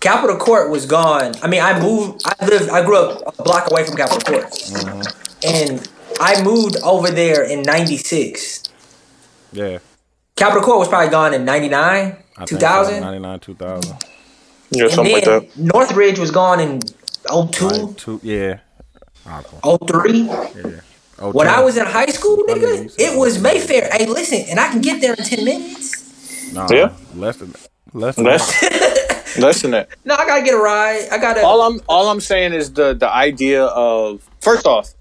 [0.00, 1.34] Capitol Court was gone.
[1.42, 2.22] I mean, I moved.
[2.24, 2.70] I lived.
[2.70, 5.02] I grew up a block away from Capitol Court, mm-hmm.
[5.44, 5.88] and
[6.20, 8.62] I moved over there in '96.
[9.52, 9.78] Yeah,
[10.36, 13.96] Capitol Court was probably gone in '99, I think 2000, ninety nine, two thousand.
[14.70, 16.80] yeah, and then Northridge was gone in
[17.28, 18.60] 02, Like two, yeah.
[19.26, 19.78] Awful.
[19.86, 20.22] 03.
[20.22, 20.80] Yeah.
[21.18, 21.48] Oh, When.
[21.48, 23.88] I was in high school, nigga, it was Mayfair.
[23.92, 26.52] Hey, listen, and I can get there in 10 minutes.
[26.54, 26.92] Nah, Yeah.
[27.14, 27.52] less than
[27.92, 28.94] less than Less,
[29.62, 29.88] than that.
[30.04, 31.08] No, I gotta get a ride.
[31.10, 31.42] I gotta.
[31.42, 34.94] All I'm all I'm saying is the the idea of first off,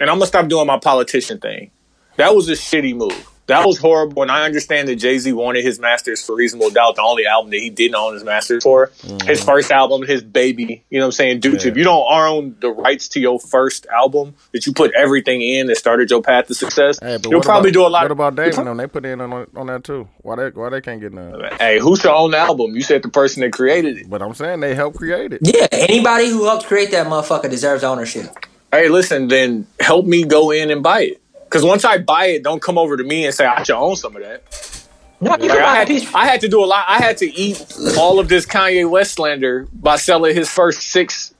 [0.00, 1.70] and I'm gonna stop doing my politician thing.
[2.16, 3.26] That was a shitty move.
[3.50, 4.22] That was horrible.
[4.22, 7.50] And I understand that Jay Z wanted his masters for reasonable doubt, the only album
[7.50, 8.88] that he didn't own his masters for.
[9.02, 9.28] Mm-hmm.
[9.28, 10.82] His first album, his baby.
[10.90, 11.40] You know what I'm saying?
[11.40, 11.68] Dude, Yeah.
[11.70, 15.66] if you don't own the rights to your first album that you put everything in
[15.66, 18.10] that started your path to success, Hey, you'll what probably about, do a lot What
[18.12, 18.54] about you'll Damon?
[18.54, 18.76] prob- Them?
[18.78, 20.08] They put in on, on that too.
[20.22, 21.40] Why they why they can't get none?
[21.58, 22.74] Hey, who should own the album?
[22.74, 24.08] You said the person that created it.
[24.10, 25.40] But I'm saying they helped create it.
[25.42, 28.26] yeah, anybody who helped create that motherfucker deserves ownership.
[28.72, 31.20] hey, listen, then help me go in and buy it.
[31.50, 33.96] Because once I buy it, don't come over to me and say I should own
[33.96, 34.86] some of that.
[35.20, 36.14] No, you Like, can I, buy a had, piece.
[36.14, 36.84] I had to do a lot.
[36.88, 37.60] I had to eat
[37.98, 41.34] all of this Kanye West slander by selling his first six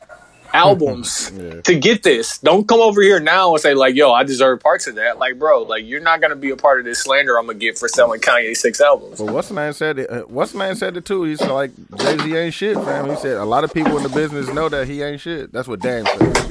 [0.52, 1.30] albums
[1.62, 2.38] to get this.
[2.38, 5.38] Don't come over here now and say like, "Yo, I deserve parts of that." Like,
[5.38, 7.86] bro, like you're not gonna be a part of this slander I'm gonna get for
[7.86, 9.18] selling Kanye six albums.
[9.20, 10.10] But what's the name said it?
[10.10, 11.22] Uh, what's the name said it too?
[11.22, 13.08] He's like Jay Z ain't shit, fam.
[13.08, 15.52] He said a lot of people in the business know that he ain't shit.
[15.52, 16.49] That's what Dan said.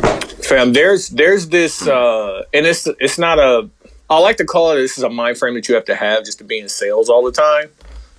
[0.49, 3.69] Fam, there's there's this, uh, and it's it's not a.
[4.09, 4.77] I like to call it.
[4.77, 7.07] This is a mind frame that you have to have just to be in sales
[7.07, 7.69] all the time.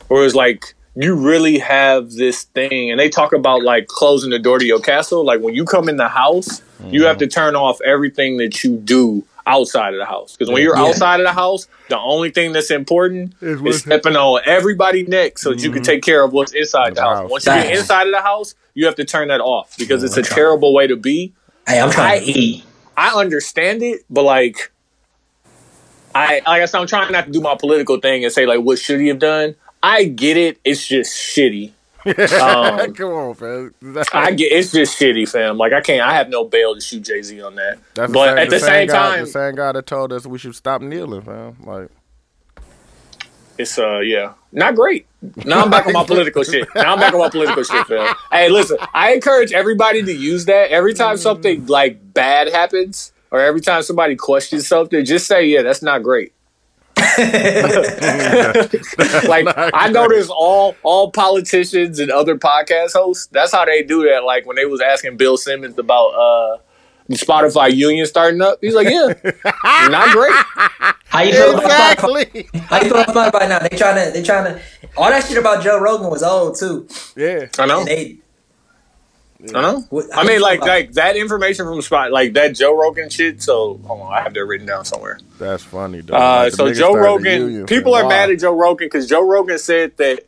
[0.06, 4.38] Where it's like you really have this thing, and they talk about like closing the
[4.38, 5.24] door to your castle.
[5.24, 6.62] Like when you come in the house,
[6.92, 10.36] you have to turn off everything that you do outside of the house.
[10.36, 10.84] Because when you're Yeah.
[10.84, 15.36] outside of the house, the only thing that's important Is is, stepping on everybody neck
[15.38, 17.18] so that you can take care of what's inside the The house.
[17.22, 17.30] house.
[17.30, 20.16] Once you get inside of the house, you have to turn that off because it's
[20.16, 21.32] a terrible way to be.
[21.66, 22.64] Hey, I'm trying to eat.
[22.96, 24.72] I understand it, but like,
[26.14, 28.60] I like I said, I'm trying not to do my political thing and say like,
[28.60, 29.54] what should he have done?
[29.82, 30.58] I get it.
[30.64, 31.72] It's just shitty.
[32.06, 33.74] Um, Come on, fam.
[34.14, 35.58] I get it's just shitty, fam.
[35.58, 36.00] Like I can't.
[36.00, 37.78] I have no bail to shoot Jay Z on that.
[37.94, 40.54] That's but at the same, guy, time, the same guy that told us we should
[40.54, 41.56] stop kneeling, fam.
[41.62, 41.90] Like,
[43.58, 45.06] it's uh yeah, not great.
[45.44, 46.68] Now I'm back on my political shit.
[46.74, 48.14] Now I'm back on my political shit, fam.
[48.32, 53.12] Hey, listen, I encourage everybody to use that every time something like bad happens.
[53.32, 56.32] Or every time somebody questions something, just say, "Yeah, that's not great."
[56.96, 57.06] like
[59.56, 63.26] I notice all all politicians and other podcast hosts.
[63.26, 64.24] That's how they do that.
[64.24, 66.58] Like when they was asking Bill Simmons about uh
[67.10, 69.12] the Spotify union starting up, he's like, "Yeah,
[69.88, 70.32] not great."
[71.06, 72.22] How you feel about Spotify?
[72.22, 72.60] exactly.
[72.60, 73.58] How you feel about Spotify now?
[73.58, 74.60] They trying to, they trying to.
[74.96, 76.86] All that shit about Joe Rogan was old too.
[77.16, 77.46] yeah.
[77.58, 77.80] I know.
[77.80, 78.16] And they,
[79.54, 79.80] I know.
[79.90, 83.42] What- I mean, like about- like that information from Spot, like that Joe Rogan shit.
[83.42, 85.18] So hold on, I have that written down somewhere.
[85.38, 86.14] That's funny, though.
[86.14, 88.02] Uh, Like, so Joe Rogan, union, people fam.
[88.04, 88.10] are Why?
[88.10, 90.20] mad at Joe Rogan because Joe Rogan said that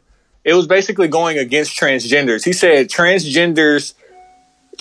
[0.45, 2.45] it was basically going against transgenders.
[2.45, 3.95] He said transgenders,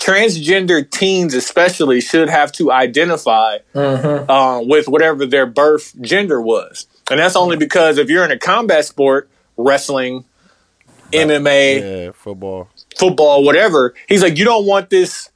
[0.02, 7.20] transgender teens especially, should have to identify uh, with whatever their birth gender was, and
[7.20, 10.24] that's only because if you're in a combat sport, wrestling,
[11.12, 12.68] MMA, Yeah, football.
[12.98, 13.94] football, whatever.
[14.08, 15.30] He's like, you don't want this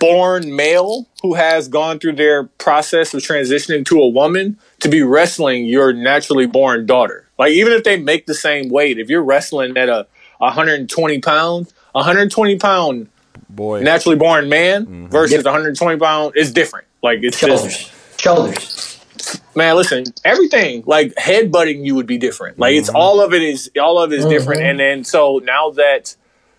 [0.00, 5.02] born male who has gone through their process of transitioning to a woman to be
[5.02, 7.26] wrestling your naturally born daughter.
[7.38, 10.06] Like, even if they make the same weight, if you're wrestling at a
[10.38, 13.08] 120 pounds, 120 pound
[13.48, 13.80] Boy.
[13.80, 16.86] naturally born man versus 120 pound is different.
[17.02, 19.40] Like, it's just shoulders, shoulders.
[19.54, 22.58] man, listen, everything like headbutting you would be different.
[22.58, 24.62] Like it's all of it is all of it is different.
[24.62, 26.16] And then so now that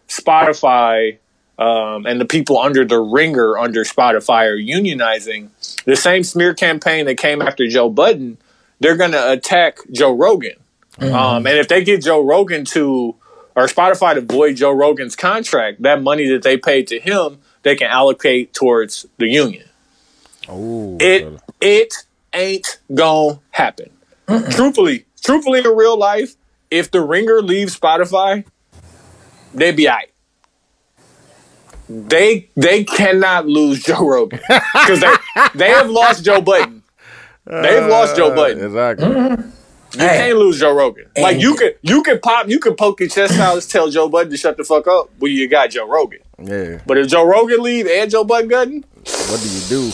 [0.07, 1.17] Spotify
[1.57, 5.49] um, and the people under the ringer under Spotify are unionizing,
[5.85, 8.37] the same smear campaign that came after Joe Budden,
[8.79, 10.55] they're going to attack Joe Rogan.
[10.99, 13.15] Um, and if they get Joe Rogan to
[13.55, 17.75] or Spotify to void Joe Rogan's contract, that money that they paid to him, they
[17.75, 19.65] can allocate towards the union
[20.49, 21.93] Ooh, it so- it
[22.33, 23.89] ain't gonna happen.
[24.27, 26.35] Truthfully, truthfully in real life,
[26.69, 28.45] if the ringer leaves Spotify,
[29.53, 30.11] they be alright.
[31.87, 35.13] They they cannot lose Joe Rogan because they
[35.55, 36.81] they have lost Joe Budden.
[37.45, 38.63] They've lost Joe Button.
[38.65, 39.05] Exactly.
[39.07, 39.49] Mm-hmm.
[39.95, 40.17] You Hey.
[40.17, 41.05] can't lose Joe Rogan.
[41.17, 44.09] Like you could you could pop you could poke your chest out and tell Joe
[44.09, 45.09] Budden to shut the fuck up.
[45.19, 46.19] Well, you got Joe Rogan.
[46.41, 46.79] Yeah.
[46.85, 48.83] But if Joe Rogan leave and Joe Budden Gutton,
[49.29, 49.91] What do you do?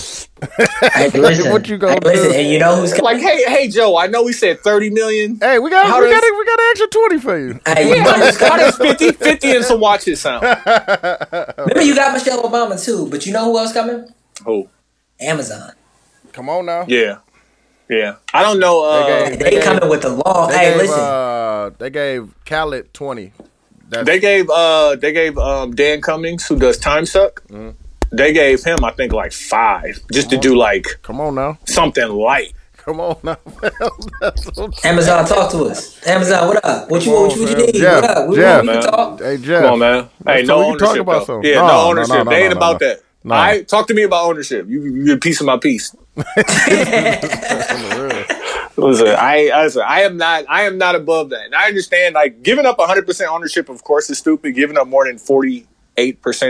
[0.93, 2.35] Hey, listen, What you gonna hey, listen, do?
[2.35, 5.37] and you know who's like hey hey Joe, I know we said thirty million.
[5.39, 7.59] Hey, we got How we does- got we got an extra twenty for you.
[7.67, 10.41] Hey, you know who's How does 50, 50 and some watches sound?
[11.57, 14.07] Remember, you got Michelle Obama too, but you know who else coming?
[14.45, 14.67] Who?
[15.19, 15.73] Amazon.
[16.33, 16.85] Come on now.
[16.87, 17.17] yeah.
[17.91, 18.15] Yeah.
[18.33, 18.85] I don't know.
[18.85, 20.47] Uh, They They, gave- coming with the law.
[20.49, 20.99] Hey, gave, listen.
[20.99, 23.33] uh, they gave Khaled twenty.
[23.89, 27.71] That's, they gave uh they gave um Dan Cummins, who does Time Suck, Mm-hmm.
[28.15, 31.57] they gave him, I think, like five just to do like come on now.
[31.65, 32.53] something light.
[32.77, 33.37] Come on now.
[34.21, 34.93] That's what I'm saying.
[34.93, 36.07] Amazon, talk to us.
[36.07, 36.89] Amazon, what up?
[36.89, 37.75] What you Come what on, you, what you need?
[37.75, 38.29] Jeff, what up?
[38.29, 38.55] We Jeff.
[38.65, 38.83] want to Man.
[38.83, 39.19] talk.
[39.21, 39.61] Hey Jeff.
[39.63, 40.09] Come on, man.
[40.25, 41.25] Hey, So no we can talk about though.
[41.25, 41.49] something.
[41.51, 42.09] Yeah, No, no, no, ownership.
[42.15, 42.87] no, no, they ain't no, about no.
[42.87, 43.01] that.
[43.23, 43.35] No.
[43.35, 44.67] I talk to me about ownership.
[44.67, 45.95] You you a piece of my piece.
[48.77, 51.45] Listen, I, I listen, I am not I am not above that.
[51.45, 54.55] And I understand like giving up 100% ownership of course is stupid.
[54.55, 55.67] Giving up more than 48%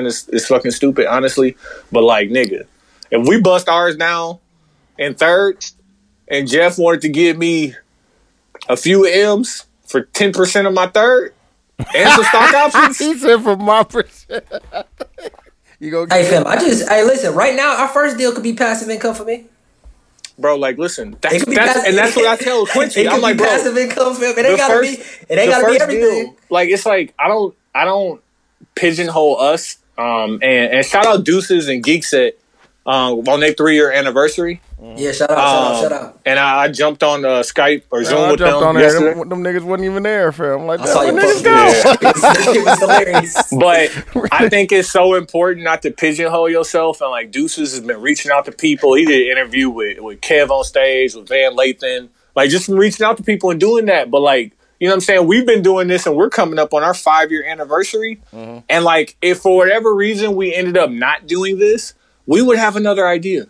[0.06, 1.58] is, is fucking stupid honestly.
[1.92, 2.66] But like nigga,
[3.10, 4.40] if we bust ours now
[4.98, 5.66] in third
[6.28, 7.76] and Jeff wanted to give me
[8.70, 11.34] a few M's for 10% of my third
[11.94, 14.62] and some stock options, he said from my perspective.
[15.82, 17.34] You go Hey, get fam, I just hey, listen.
[17.36, 19.46] Right now, our first deal could be passive income for me.
[20.40, 23.02] bro, like listen, It that's, could be that's passive, and that's what I tell Quincy.
[23.02, 24.30] It I'm like, bro, passive income, fam.
[24.32, 25.04] It the ain't gotta first- be.
[25.34, 26.24] It ain't the gotta be first everything.
[26.28, 28.22] deal, like it's like I don't I don't
[28.76, 32.34] pigeonhole us Um, and, and shout out Deuces and Geekset
[32.86, 34.62] um, on their three year anniversary.
[34.82, 36.20] Yeah, shout out, shout out, Um, shout out.
[36.26, 38.76] And I, I jumped on uh, Skype or Zoom Man, I with jumped them on
[38.76, 38.84] there.
[38.86, 39.20] yesterday.
[39.20, 40.62] Them, them niggas wasn't even there, fam.
[40.62, 41.52] I'm like, I saw damn, you where niggas go?
[42.12, 43.52] that shit was hilarious.
[43.60, 47.00] But I think it's so important not to pigeonhole yourself.
[47.02, 48.96] And like Deuces has been reaching out to people.
[48.96, 52.10] He did an interview with, with Kev on stage, with Van Lathan.
[52.36, 54.10] Like just reaching out to people and doing that.
[54.10, 55.28] But like, you know what I'm saying?
[55.28, 58.20] We've been doing this and we're coming up on our five year anniversary.
[58.34, 61.94] And like, if for whatever reason we ended up not doing this,
[62.32, 63.46] we would have another idea.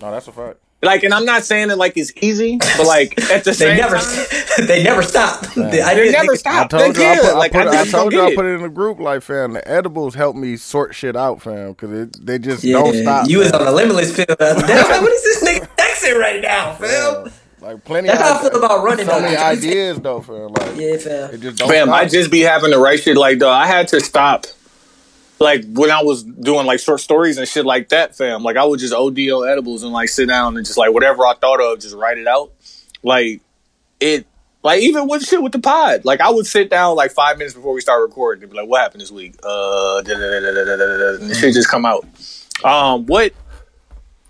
[0.00, 0.58] No, that's a fact.
[0.80, 3.76] Like, and I'm not saying it like it's easy, but like at the They same
[3.78, 5.40] never, time, they never stop.
[5.40, 6.70] The they idea- never I stop.
[6.70, 7.22] told They you, I did.
[7.24, 8.36] put, I like, put, I, I told you, get I it.
[8.36, 9.00] put it in the group.
[9.00, 12.94] Like, fam, the edibles help me sort shit out, fam, because they just Yeah, don't
[12.94, 13.28] stop.
[13.28, 13.60] you was fam.
[13.60, 14.72] on the limitless pill the other day.
[14.74, 17.32] I was like, what is this nigga texting right now, fam?
[17.60, 18.06] Like plenty.
[18.06, 20.52] That's how I feel about running, So many ideas though, fam.
[20.52, 21.34] Like Yeah, fam.
[21.34, 21.98] it just don't Fam, stop.
[22.02, 23.50] I just be having to write shit like though.
[23.50, 24.46] I had to stop
[25.40, 28.42] like when I was doing like short stories and shit like that, fam.
[28.42, 31.34] Like I would just ODO edibles and like sit down and just like whatever I
[31.34, 32.52] thought of, just write it out.
[33.02, 33.40] Like
[34.00, 34.26] it,
[34.62, 37.54] like even with shit with the pod, like I would sit down like five minutes
[37.54, 41.86] before we start recording and be like, "What happened this week?" Uh, shit just come
[41.86, 42.04] out.
[42.64, 43.32] Um, what?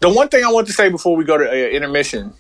[0.01, 2.35] The one thing I want to say before we go to uh, intermission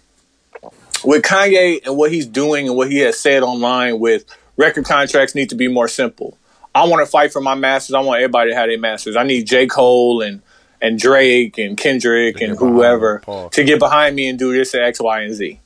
[1.05, 4.25] with Kanye and what he's doing and what he has said online with
[4.57, 6.37] record contracts need to be more simple
[6.79, 7.95] I want to fight for my masters.
[7.95, 9.17] I want everybody to have their masters.
[9.17, 9.67] I need J.
[9.67, 10.43] Cole and
[10.81, 13.51] and Drake and Kendrick and whoever Paul.
[13.51, 15.61] to get behind me and do this at X, Y, and Z.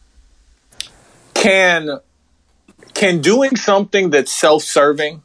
[1.35, 1.99] Can
[2.95, 5.23] can doing something that's self-serving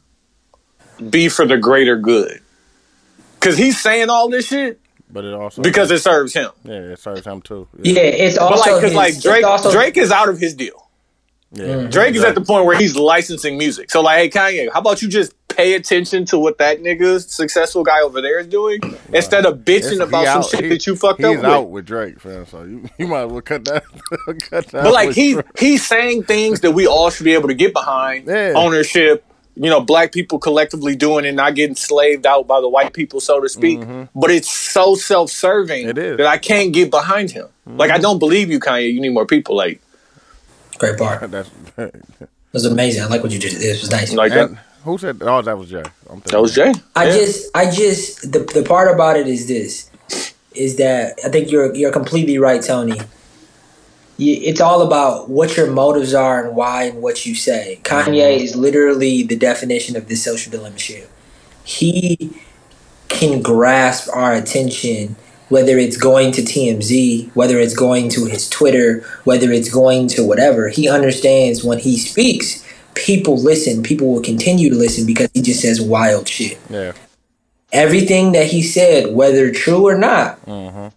[1.10, 2.40] be for the greater good?
[3.34, 6.50] Because he's saying all this shit but it also because it serves him.
[6.64, 7.66] yeah, it serves him too.
[7.80, 10.90] Yeah, it's But like, because his- like Drake, also- Drake is out of his deal.
[11.52, 11.64] yeah.
[11.64, 11.88] Mm-hmm.
[11.90, 13.90] Drake is at the point where he's licensing music.
[13.90, 17.82] So like, hey Kanye, how about you just pay attention to what that nigga successful
[17.82, 18.80] guy over there is doing
[19.12, 21.44] instead of bitching It's- about some out- shit he- that you fucked he's up with.
[21.44, 22.46] out with Drake, fam.
[22.46, 23.82] So you, you might as well cut that.
[24.50, 25.46] cut that But like he Drake.
[25.58, 28.28] he's saying things that we all should be able to get behind.
[28.28, 28.52] Yeah.
[28.54, 29.24] Ownership,
[29.56, 33.18] you know, black people collectively doing it, not getting slaved out by the white people,
[33.20, 33.80] so to speak.
[34.14, 35.98] But it's so self serving Mm-hmm.
[35.98, 36.16] It is.
[36.18, 37.48] that I can't get behind him.
[37.66, 38.92] Like I don't believe you, Kanye.
[38.92, 39.80] You need more people like
[40.78, 41.28] Great part.
[41.32, 41.92] That's It
[42.52, 43.02] was amazing.
[43.02, 43.54] I like what you did.
[43.54, 44.12] It was nice.
[44.14, 44.64] like and that.
[44.88, 45.18] Who said?
[45.20, 45.78] Oh, that was Jay.
[45.78, 46.72] I'm thinking That was Jay.
[46.96, 47.18] I Yeah.
[47.18, 49.90] just, I just, the the part about it is this,
[50.54, 53.00] is that I think you're you're completely right, Tony.
[54.16, 57.80] You, it's all about what your motives are and why and what you say.
[57.84, 58.44] Kanye mm-hmm.
[58.44, 61.08] is literally the definition of this social dilemma shit.
[61.64, 62.32] He
[63.08, 65.16] can grasp our attention,
[65.48, 70.26] whether it's going to TMZ, whether it's going to his Twitter, whether it's going to
[70.26, 70.68] whatever.
[70.68, 72.64] He understands when he speaks,
[72.98, 73.82] people listen.
[73.82, 76.92] People will continue to listen because he just says wild shit yeah.
[77.72, 80.88] everything that he said, whether true or not, mm-hmm.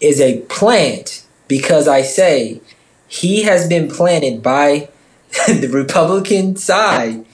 [0.00, 2.60] is a plant because I say
[3.06, 4.88] he has been planted by
[5.46, 7.24] the Republican side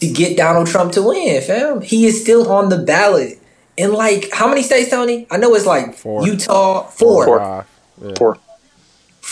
[0.00, 1.80] to get Donald Trump to win, fam.
[1.80, 3.38] He is still on the ballot.
[3.76, 5.26] In like how many states, Tony?
[5.30, 6.24] I know it's like Four.
[6.24, 7.66] Utah, four, four, Five.
[8.00, 8.12] Yeah.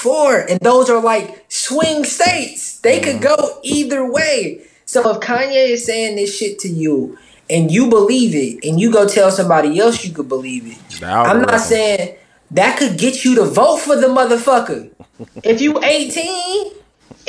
[0.03, 0.45] Poor.
[0.49, 2.79] and those are like swing states.
[2.81, 3.37] They could mm.
[3.37, 4.63] go either way.
[4.85, 7.19] So if Kanye is saying this shit to you
[7.49, 11.43] and you believe it, and you go tell somebody else you could believe it, I'm
[11.43, 12.17] not saying
[12.51, 14.91] that could get you to vote for the motherfucker.
[15.45, 16.73] if you 18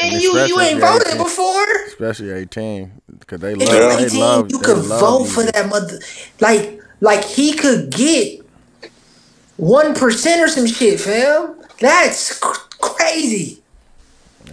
[0.01, 1.17] and you you ain't voted 18.
[1.23, 3.69] before, especially 18, because they if love.
[3.69, 4.51] you're They 18, love.
[4.51, 5.99] you could vote for that mother.
[6.39, 8.41] Like like he could get
[9.57, 11.55] one percent or some shit, fam.
[11.79, 13.61] That's cr- crazy.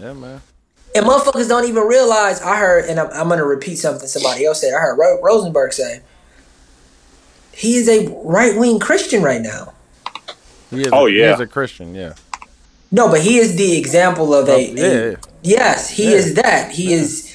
[0.01, 0.41] Yeah, man.
[0.95, 2.41] And motherfuckers don't even realize.
[2.43, 4.75] I heard, and I'm, I'm gonna repeat something somebody else said.
[4.75, 6.01] I heard Ro- Rosenberg say
[7.53, 9.73] he is a right wing Christian right now.
[10.71, 11.35] He is Oh, a, he yeah.
[11.35, 11.95] is a Christian.
[11.95, 12.15] Yeah.
[12.91, 14.53] No, but he is the example of a.
[14.53, 15.17] Oh, a- yeah.
[15.43, 16.17] yes, he Yeah.
[16.17, 16.73] is that.
[16.73, 17.33] He is.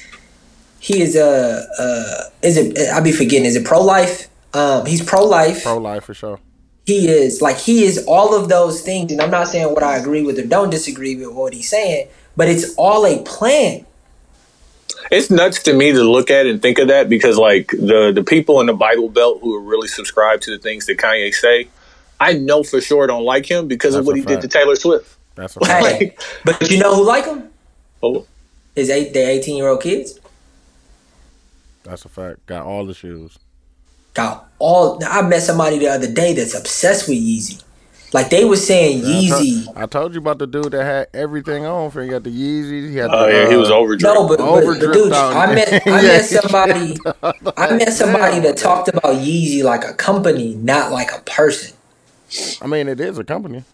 [0.78, 1.66] He is a.
[1.78, 2.78] Uh, is it?
[2.90, 3.46] I be forgetting.
[3.46, 4.28] Is it pro life?
[4.52, 5.62] Um, he's pro life.
[5.64, 6.40] Pro life for sure.
[6.86, 9.96] He is like he is all of those things and i'm not saying what i
[9.96, 13.84] agree with or don't disagree with what he's saying but it's all a plan
[15.10, 18.24] It's nuts to me to look at and think of that because like the the
[18.24, 21.68] people in the Bible Belt who are really subscribed to the things that Kanye say,
[22.18, 24.48] I know for sure don't like him because of what a he did to.
[24.48, 25.16] Taylor Swift.
[25.36, 27.50] That's a hey, Like- but you know who like him
[28.02, 28.26] Oh,
[28.74, 30.18] his eight the 18 year old kids
[31.84, 32.44] that's a fact.
[32.46, 33.38] Got all the shoes.
[34.16, 37.62] Got all i met somebody the other day that's obsessed with yeezy
[38.12, 39.72] Like they were saying I told- Yeezy.
[39.76, 41.90] I told you about the dude that had everything on.
[41.90, 42.88] For he got the Yeezys.
[42.90, 43.10] He had.
[43.12, 44.14] Oh the, yeah, he was uh, overdriven.
[44.14, 45.12] No, but, but, but dude.
[45.12, 46.96] I met I met somebody
[47.56, 51.76] I met somebody that talked about Yeezy like a company, not like a person.
[52.62, 53.64] I mean, it is a company.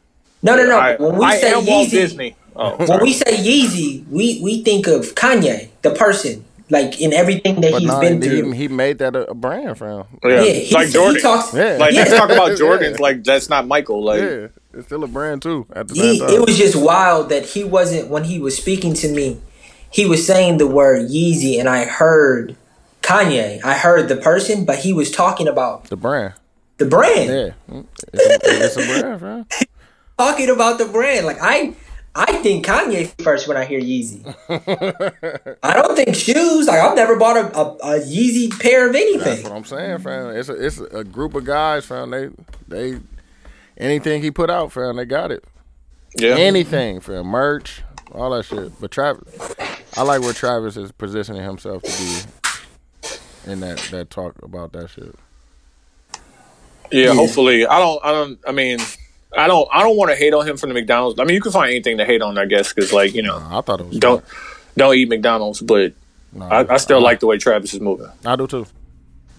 [0.42, 0.78] No, no, no.
[0.78, 2.34] I, when we I say am Walt Yeezy, Disney.
[2.56, 7.60] Oh, when we say Yeezy, we we think of Kanye, the person, like in everything
[7.60, 8.50] that But he's no, been he, through.
[8.52, 10.06] he made that a, a brand for him.
[10.24, 11.22] yeah, Yeah, It's he, like he Jordan.
[11.22, 11.54] talks.
[11.54, 11.76] Yeah.
[11.78, 12.00] Like Yeah.
[12.00, 12.56] let's talk about Yeah.
[12.56, 12.98] Jordans.
[13.00, 14.02] Like that's not Michael.
[14.04, 15.66] Like Yeah, it's still a brand too.
[15.74, 18.56] At the He, same time, it was just wild that he wasn't when he was
[18.56, 19.40] speaking to me.
[19.90, 22.56] He was saying the word Yeezy, and I heard
[23.02, 23.62] Kanye.
[23.64, 26.34] I heard the person, but he was talking about the brand.
[26.78, 27.28] the brand.
[27.30, 29.46] Yeah, Mm, it's it's a brand, man.
[30.18, 31.26] talking about the brand.
[31.26, 31.74] Like I,
[32.14, 34.22] I think Kanye first when I hear Yeezy.
[35.62, 36.66] I don't think shoes.
[36.66, 39.18] Like I've never bought a, a, a Yeezy pair of anything.
[39.18, 39.50] That's anything.
[39.50, 40.36] what I'm saying, fam.
[40.36, 42.10] It's a it's a group of guys, fam.
[42.10, 42.28] They
[42.68, 43.00] they
[43.78, 45.44] anything he put out, fam, they got it.
[46.18, 46.34] yeah.
[46.36, 47.82] Anything, fam, merch,
[48.12, 48.78] all that shit.
[48.78, 49.54] But Travis,
[49.96, 51.90] I like where Travis is positioning himself to
[53.46, 55.14] be in that that talk about that shit.
[56.90, 57.66] Yeah, hopefully.
[57.66, 58.04] I don't.
[58.04, 58.38] I don't.
[58.46, 58.78] I mean,
[59.36, 59.68] I don't.
[59.72, 61.18] I don't want to hate on him for the McDonald's.
[61.18, 63.36] I mean, you can find anything to hate on, I guess, because like you know,
[63.50, 64.24] I thought it was don't
[64.76, 65.92] don't eat McDonald's, but
[66.32, 68.08] No, I, I still like the way Travis is moving.
[68.24, 68.66] I do too.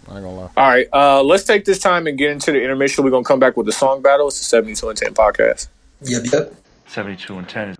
[0.10, 0.49] I ain't gonna lie.
[0.57, 3.03] All right, uh, let's take this time and get into the intermission.
[3.03, 4.28] We're gonna come back with the song battle.
[4.28, 5.68] It's the seventy-two and ten podcast.
[6.02, 6.53] Yep, yep.
[6.88, 7.76] 72 and 10.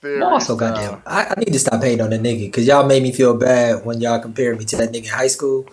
[0.00, 0.74] Theory Also, style.
[0.74, 3.34] goddamn, I, I need to stop hating on that nigga because y'all made me feel
[3.36, 5.66] bad when y'all compared me to that nigga in high school.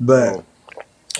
[0.00, 0.42] But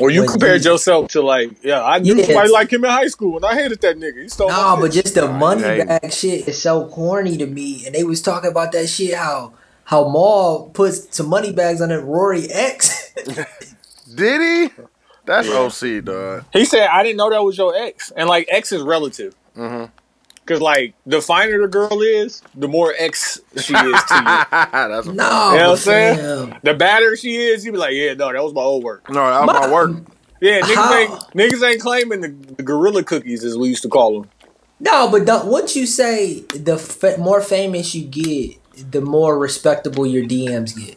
[0.01, 2.25] Well, you When compared you- yourself to like, yeah, I knew Yeah.
[2.27, 4.23] somebody like him in high school, and I hated that nigga.
[4.23, 5.87] He stole no, my but just the money hate him.
[5.89, 7.85] bag shit is so corny to me.
[7.87, 9.53] And they was talking about that shit how
[9.85, 13.13] how Mal puts some money bags on that Rory X.
[14.15, 14.83] Did he?
[15.25, 16.45] That's OC, dog.
[16.53, 19.35] He said, "I didn't know that was your ex," and like ex is relative.
[19.57, 19.85] Mm-hmm.
[20.49, 23.91] Cause like the finer the girl is, the more ex she is to you.
[24.51, 26.17] That's no, You know what I'm saying?
[26.51, 29.09] fam, The badder she is, you be like, yeah, no, that was my old work.
[29.11, 29.97] no, that was my My- work.
[30.41, 33.89] Yeah, niggas How- ain't niggas ain't claiming the, the gorilla cookies as we used to
[33.89, 34.31] call them.
[34.81, 38.57] No, but don't, once you say the fa- more famous you get,
[38.93, 40.97] the more respectable your DMs get.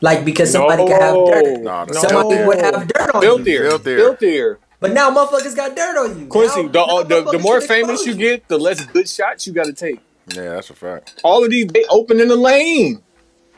[0.00, 1.60] Like because somebody could have dirt.
[1.60, 2.46] No, somebody filthier.
[2.48, 3.28] would have dirt on you.
[3.28, 4.58] Filthier, Filthier.
[4.82, 4.94] Filthier.
[4.94, 6.26] But now motherfuckers got dirt on you.
[6.26, 9.08] Quincy, Now- the, now uh, the the motherfuckers more famous you get, the less good
[9.08, 10.00] shots you got to take.
[10.34, 11.20] Yeah, that's a fact.
[11.24, 13.02] All of these they open in the lane.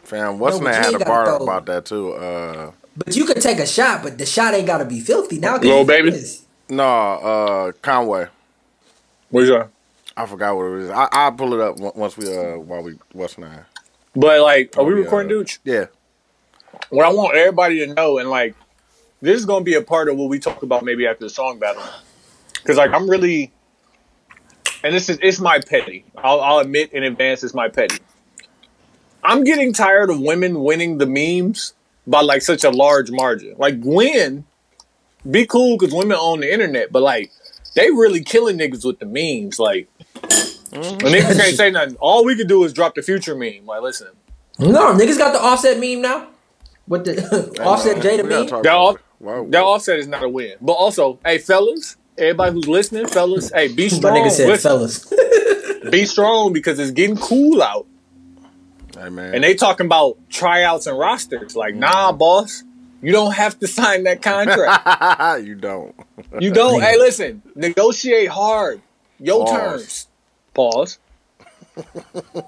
[0.04, 2.12] Fam, what's No, name had a gotta bar throw- about that too?
[2.12, 5.38] Uh, But you can take a shot, but the shot ain't gotta be filthy.
[5.38, 6.10] Now, 'cause Lil you Baby?
[6.10, 6.42] famous.
[6.68, 8.26] no, uh, Conway.
[9.30, 9.68] What's that?
[10.16, 10.90] I forgot what it is.
[10.90, 13.50] I I'll pull it up once we uh while we what's name.
[14.14, 15.00] But like, are we yeah.
[15.00, 15.50] recording, dude?
[15.64, 15.86] Yeah.
[16.90, 18.54] What I want everybody to know, and like,
[19.24, 21.58] this is gonna be a part of what we talk about maybe after the song
[21.58, 21.82] battle,
[22.54, 23.52] because like I'm really,
[24.82, 26.04] and this is it's my petty.
[26.16, 27.98] I'll, I'll admit in advance it's my petty.
[29.22, 31.72] I'm getting tired of women winning the memes
[32.06, 33.54] by like such a large margin.
[33.56, 34.44] Like Gwen,
[35.30, 37.30] be cool because women own the internet, but like
[37.74, 39.58] they really killing niggas with the memes.
[39.58, 41.06] Like, mm-hmm.
[41.06, 41.96] a niggas can't say nothing.
[42.00, 43.66] All we can do is drop the future meme.
[43.66, 44.08] Like, listen.
[44.58, 46.28] No, niggas got the offset meme now.
[46.86, 48.46] With the offset Jada We gotta meme.
[48.46, 49.30] talk That about off- it.
[49.30, 49.50] Whoa.
[49.50, 50.54] That offset is not a win.
[50.60, 54.16] But also, hey fellas, everybody who's listening, fellas, hey, be My strong.
[54.16, 55.12] nigga said, Listen, fellas.
[55.90, 57.86] be strong because it's getting cool out.
[58.96, 59.34] Hey man.
[59.34, 61.56] And they talking about tryouts and rosters.
[61.56, 62.18] Like, nah, mm-hmm.
[62.18, 62.64] boss.
[63.02, 65.44] You don't have to sign that contract.
[65.46, 65.94] you don't.
[66.40, 66.80] You don't.
[66.80, 68.80] hey, listen, negotiate hard.
[69.20, 69.52] Your Pause.
[69.52, 70.08] terms.
[70.54, 70.98] Pause.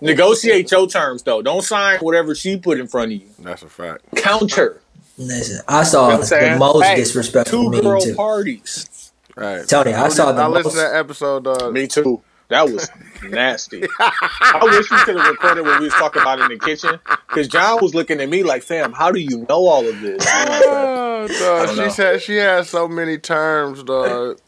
[0.00, 1.42] negotiate your terms though.
[1.42, 3.28] Don't sign whatever she put in front of you.
[3.38, 4.04] That's a fact.
[4.16, 4.80] Counter.
[5.18, 8.14] Listen, I You saw know the most Hey, disrespectful Two meme girl too.
[8.14, 9.12] parties.
[9.34, 9.66] Right.
[9.68, 11.46] Tony, I saw the I listened most- to that episode.
[11.46, 12.22] Uh, Me too.
[12.48, 12.88] That was
[13.28, 13.82] nasty.
[13.98, 17.00] I wish we could have recorded what we was talking about in the kitchen.
[17.28, 20.24] Because John was looking at me like, fam, how do you know all of this?
[20.36, 21.28] You know what I'm Oh,
[21.66, 21.88] dog, she know.
[21.88, 24.38] said she has so many terms, dog.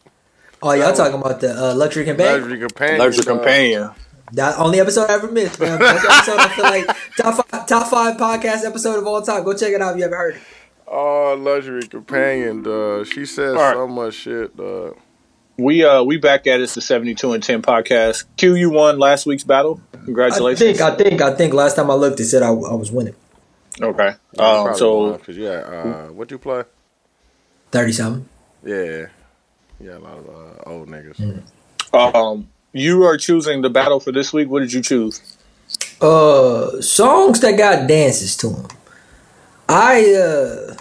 [0.63, 2.41] Oh, y'all talking about the uh, luxury companion?
[2.41, 2.89] Luxury companion.
[2.89, 2.99] saying?
[2.99, 3.37] Luxury dog.
[3.39, 3.89] companion.
[4.33, 5.77] That only episode I ever missed, man.
[5.79, 9.43] Best episode I feel like top five, top five podcast episode of all time.
[9.43, 10.41] Go check it out if you haven't heard it.
[10.91, 13.05] Oh, luxury companion, dog.
[13.07, 13.73] She says All right.
[13.75, 14.97] so much shit, dog.
[15.57, 18.23] We uh we back at it's the 72 and 10 podcast.
[18.37, 19.81] Q, you won last week's battle.
[20.05, 20.61] Congratulations.
[20.81, 21.53] I think, I think, I think.
[21.53, 23.15] Last time I looked, it said I, I was winning
[23.81, 24.11] okay.
[24.37, 26.63] You Um, so cause yeah, uh, what do you play?
[27.71, 28.27] thirty something.
[28.63, 29.07] Yeah,
[29.79, 31.15] yeah, a lot of uh, old niggas.
[31.93, 32.15] Mm.
[32.15, 34.49] um you are choosing the battle for this week.
[34.49, 35.37] What did you choose?
[36.01, 38.67] Uh, songs that got dances to them.
[39.69, 40.75] I uh,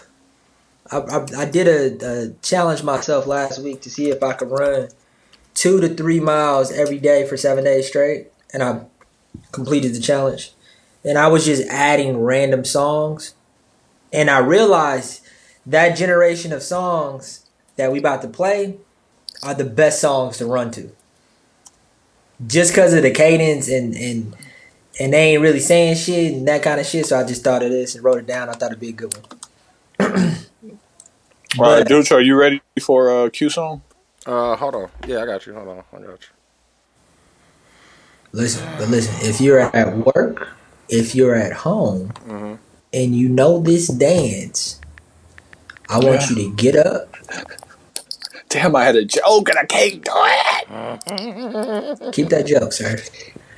[0.90, 4.50] I, I, I did a, a challenge myself last week to see if I could
[4.50, 4.88] run
[5.52, 8.86] two to three miles every day for seven days straight, and I
[9.52, 10.52] completed the challenge.
[11.04, 13.34] And I was just adding random songs,
[14.10, 15.20] and I realized
[15.66, 17.44] that generation of songs
[17.76, 18.78] that we about to play
[19.42, 20.90] are the best songs to run to.
[22.46, 24.34] Just because of the cadence and and
[25.00, 27.06] and they ain't really saying shit and that kind of shit.
[27.06, 28.48] So I just thought of this and wrote it down.
[28.48, 29.24] I thought it'd be a good one.
[31.58, 33.82] All right, But- are you ready for a Q song?
[34.26, 34.90] Uh, hold on.
[35.06, 35.54] Yeah, I got you.
[35.54, 35.78] Hold on.
[35.92, 36.28] I got you.
[38.32, 40.48] Listen, but listen, if you're at work,
[40.90, 42.12] if you're at home,
[42.92, 44.80] and you know this dance,
[45.88, 46.28] I want Yeah.
[46.30, 47.14] you to get up,
[48.50, 50.10] Damn, I had a joke and I can't do
[52.06, 52.12] it.
[52.14, 52.98] keep that joke, sir.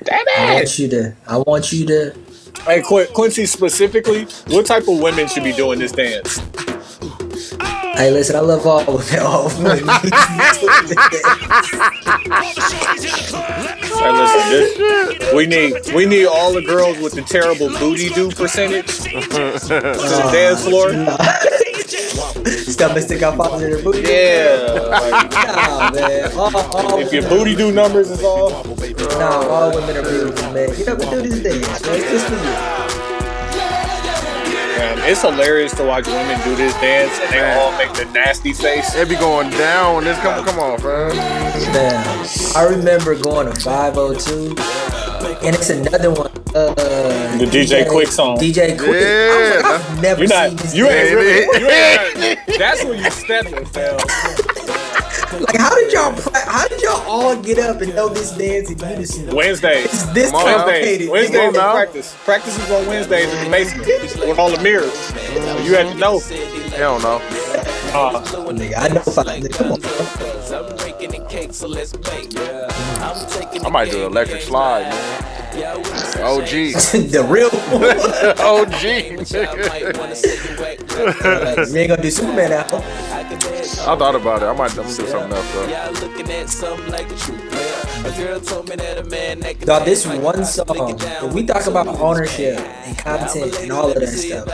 [0.03, 1.13] Damn I want you to.
[1.27, 2.15] I want you to.
[2.65, 6.39] Hey, Qu- Quincy, specifically, what type of women should be doing this dance?
[7.95, 9.19] Hey, listen, I love all women.
[9.19, 9.87] All women.
[14.01, 18.31] Hey, listen, this, we need we need all the girls with the terrible booty do
[18.31, 20.91] percentage to the dance floor.
[22.81, 24.01] Stomach stick out father in their booty.
[24.01, 26.31] Yeah, like, Nah, man.
[26.33, 28.49] All, all if your booty do numbers is all.
[28.49, 30.69] Nah, all women are beautiful, man.
[30.75, 31.95] Get up and do this dance, man.
[31.99, 32.41] It's just for you.
[34.79, 38.51] Man, it's hilarious to watch women do this dance and they all make the nasty
[38.51, 38.95] face.
[38.95, 41.15] It be going down when this come come on, fam.
[41.73, 44.55] Man, I remember going to 502,
[45.25, 46.31] and it's another one.
[46.53, 46.73] Uh,
[47.37, 48.37] The DJ Quik song.
[48.37, 48.81] DJ Quik.
[48.81, 50.57] I was like, Yeah, I've never You're seen not.
[50.61, 50.75] this.
[50.75, 51.15] You ain't Baby.
[51.15, 51.59] really.
[51.59, 52.39] You ain't.
[52.59, 53.97] That's when you stepping, fam.
[55.39, 56.11] Like, how did y'all?
[56.33, 59.33] How did y'all all get up and know this dance in unison?
[59.33, 59.85] Wednesdays.
[59.85, 60.57] It's this Come on now.
[60.57, 61.09] complicated.
[61.09, 61.69] Wednesdays now.
[61.69, 62.15] is practice.
[62.25, 64.93] Practice is on Wednesdays in the basement with all the mirrors.
[65.65, 66.19] You had to know.
[66.75, 67.21] Hell no.
[67.93, 68.21] Uh,
[68.51, 69.49] Nigga, I know five.
[69.51, 70.90] Come on.
[71.03, 72.29] I'm the cake, so let's bake.
[72.37, 75.31] I'm taking I might do electric slide, man.
[76.21, 76.45] OG.
[77.09, 77.49] the real.
[78.39, 78.83] OG.
[81.71, 82.67] you ain't gonna do Superman now.
[83.83, 84.45] I thought about it.
[84.45, 85.67] I might I'm gonna do something else though.
[85.67, 87.81] Y'all looking at something like a true player.
[88.05, 91.65] A girl told me that a man that Dog, this one song, when we talk
[91.67, 94.47] about ownership and content and all of that stuff,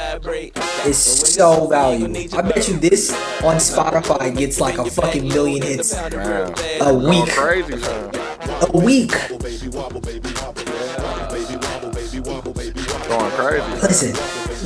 [0.85, 2.15] it's so valuable.
[2.37, 3.11] I bet you this
[3.43, 5.93] on Spotify gets like a fucking million hits
[6.45, 6.81] Man.
[6.81, 7.29] a week.
[7.29, 8.11] crazy, fam.
[8.73, 9.11] A week.
[13.07, 13.71] Going crazy.
[13.81, 14.13] Listen,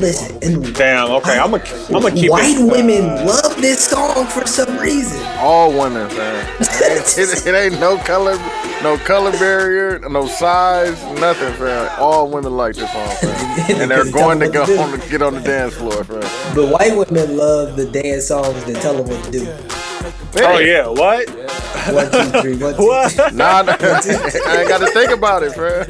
[0.02, 1.12] listen, and damn.
[1.12, 1.64] Okay, I'm gonna.
[1.88, 2.72] I'm gonna keep white it.
[2.72, 5.22] women love this song for some reason.
[5.38, 6.48] All women, fam.
[6.60, 8.38] It, it, it ain't no color,
[8.84, 11.90] no color barrier, no size, nothing, fam.
[12.00, 13.42] All women like this song, fam.
[13.82, 16.22] And they're going to go what to on to get on the dance floor, fam.
[16.56, 19.91] But white women love the dance songs that tell them what to do.
[20.38, 20.88] Oh yeah.
[20.88, 21.30] What?
[21.30, 22.82] One, two, three, one, two.
[22.88, 23.34] What?
[23.34, 25.88] Nah, nah, I ain't got to think about it, fam.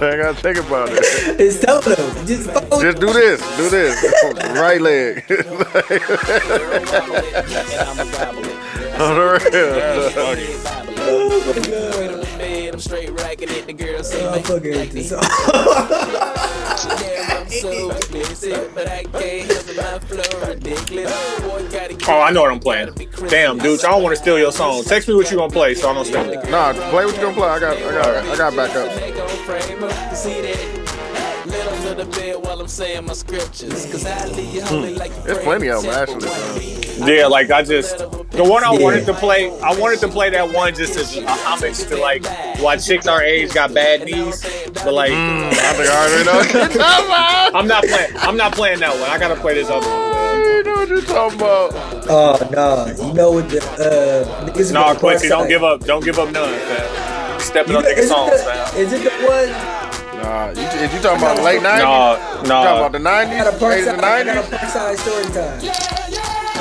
[0.00, 0.98] I ain't got to think about it.
[1.40, 2.26] It's telling them.
[2.26, 3.94] Just, follow- Just do this, do this.
[4.62, 5.24] Right leg.
[9.00, 9.72] On the real.
[11.04, 12.21] Oh,
[12.72, 13.66] I'm straight racking it.
[13.66, 15.20] The girl say, I fucking hate this song.
[16.98, 19.76] damn, I'm so explicit, but I can't help.
[19.76, 21.40] My flow ridiculous.
[21.40, 22.94] Boy, gotta get Oh, I know what I'm playing.
[23.28, 24.84] Damn, dude, I don't want to steal your song.
[24.84, 26.50] Text me what you gonna play so I don't steal it.
[26.50, 27.48] Nah, play what you gonna play.
[27.48, 28.72] I got, I got, I got back
[31.96, 32.04] to see that.
[32.04, 33.86] Little to the bed while I'm saying my scriptures.
[33.90, 36.30] Cause I leave you holy like you There's pray plenty of them actually.
[36.98, 38.78] Yeah, like I just the one I Yeah.
[38.84, 39.50] wanted to play.
[39.60, 42.24] I wanted to play that one just as a homage to like
[42.60, 44.42] why chicks our age got bad knees.
[44.84, 47.54] But like, I think I already know what you're talking about.
[47.54, 48.12] I'm not playing.
[48.16, 49.10] I'm not playing that one.
[49.10, 49.96] I gotta play this other one.
[49.96, 51.70] I know what you're talking about.
[52.08, 53.06] Oh no!
[53.08, 55.80] You know what the uh, niggas No, gonna Quincy, don't give up.
[55.80, 57.40] Don't give up none, fam.
[57.40, 58.76] Stepping You on know, niggas' songs, the, fam.
[58.76, 59.81] is it the one?
[60.22, 61.78] Nah, you, is you talking about the late 90s?
[61.82, 63.26] No, You talking about the 90s?
[63.26, 64.58] I got a 80s Parkside, and a 90s?
[64.58, 65.60] Parkside story time.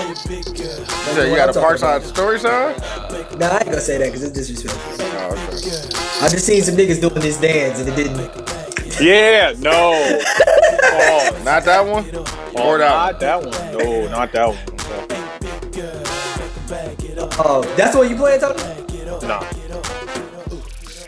[0.01, 2.75] You said you got a Parkside story time?
[3.39, 5.05] Nah, I ain't gonna say that because it's disrespectful.
[5.05, 6.25] Oh, okay.
[6.25, 8.17] I just seen some niggas doing this dance and it didn't.
[8.17, 8.31] Make.
[8.99, 9.93] Yeah, no.
[10.83, 12.05] Oh, Not that one?
[12.13, 13.77] oh, Or that not that one.
[13.77, 14.57] No, not that one.
[17.43, 18.61] Oh, that's what you playing, Tony?
[19.27, 19.39] No.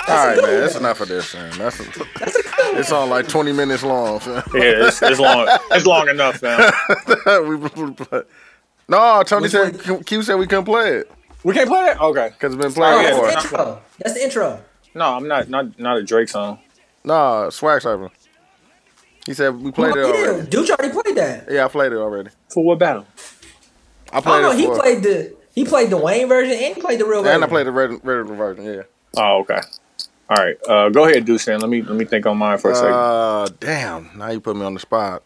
[0.07, 0.61] All right, man.
[0.61, 1.51] That's enough of this, man.
[1.57, 1.79] That's
[2.75, 4.19] it's on like 20 minutes long.
[4.19, 4.43] fam.
[4.53, 5.47] Yeah, it's, it's long.
[5.71, 6.71] It's long enough, man.
[7.47, 7.93] we,
[8.89, 10.03] no, Tony Which said one?
[10.03, 11.11] Q said we couldn't play it
[11.43, 11.99] We can't play it.
[12.01, 12.29] Okay.
[12.29, 13.27] because it's been Oh, playing that's before.
[13.27, 13.81] the intro.
[13.99, 14.61] That's the intro.
[14.93, 15.49] No, I'm not.
[15.49, 16.59] Not not a Drake song.
[17.05, 18.09] Nah, swag cypher.
[19.25, 20.47] He said we played it yeah, already.
[20.47, 21.47] Dooch already played that.
[21.49, 22.29] Yeah, I played it already.
[22.49, 23.05] For what battle?
[24.11, 26.75] I Oh played no, it he for, played the he played the Wayne version and
[26.75, 27.35] he played the real version.
[27.35, 28.65] and I played the red, red version.
[28.65, 28.81] Yeah.
[29.17, 29.59] Oh, okay.
[30.29, 30.57] All right.
[30.67, 31.45] Uh, go ahead, Deuce.
[31.45, 32.93] Then let me let me think on mine for a second.
[32.93, 34.09] Uh, damn.
[34.17, 35.23] Now you put me on the spot.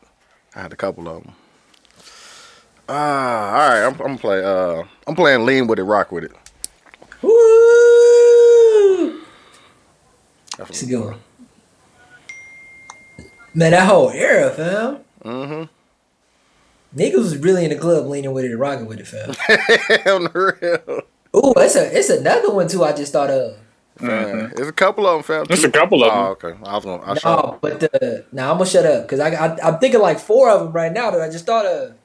[0.55, 1.33] I had a couple of them.
[2.89, 3.83] Uh, all right.
[3.85, 4.43] I'm, I'm gonna play.
[4.43, 6.31] Uh, I'm playing lean with it, rock with it.
[7.21, 7.31] Woo!
[10.59, 11.19] It's a good one.
[13.53, 14.99] Man, that whole era, fam.
[15.23, 15.63] Mm-hmm.
[16.99, 19.29] Niggas was really in the club leaning with it and rocking with it, fam.
[20.15, 21.01] on the real.
[21.35, 22.83] Ooh, it's a it's another one too.
[22.83, 23.57] I just thought of.
[24.01, 24.55] Man, mm-hmm.
[24.55, 25.45] There's a couple of them, fam.
[25.45, 26.51] There's a couple of Oh, them.
[26.53, 26.69] okay.
[26.69, 27.03] I was gonna.
[27.03, 27.57] I No, saw.
[27.61, 30.59] but the now I'm gonna shut up because I, I I'm thinking like four of
[30.61, 31.95] them right now that I just thought of.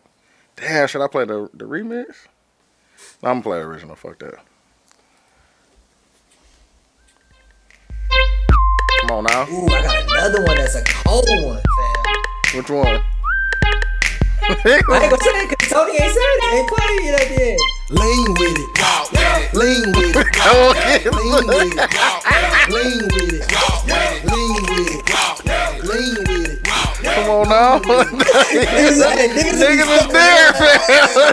[0.57, 2.07] Damn, should I play the the remix?
[3.23, 3.97] No, I'm gonna play the original.
[3.97, 4.35] Fuck that.
[9.01, 9.49] Come on now.
[9.51, 12.59] Ooh, I got another one that's a cold one, fam.
[12.59, 13.03] Which one?
[14.43, 16.55] I ain't gonna say it because Tony ain't said it.
[16.55, 17.61] Ain't playing it at the end.
[17.91, 19.55] Lean with it, walk with it.
[19.55, 21.05] Lean with it, Come on, kid.
[21.13, 22.73] lean with it, walk with it.
[22.73, 24.25] Lean with it, walk with it.
[24.33, 25.85] Lean with it, walk with it.
[25.85, 26.65] Lean with it.
[27.03, 27.79] Come on now.
[27.79, 31.33] Niggas, hey, niggas, Niggas is there, fam.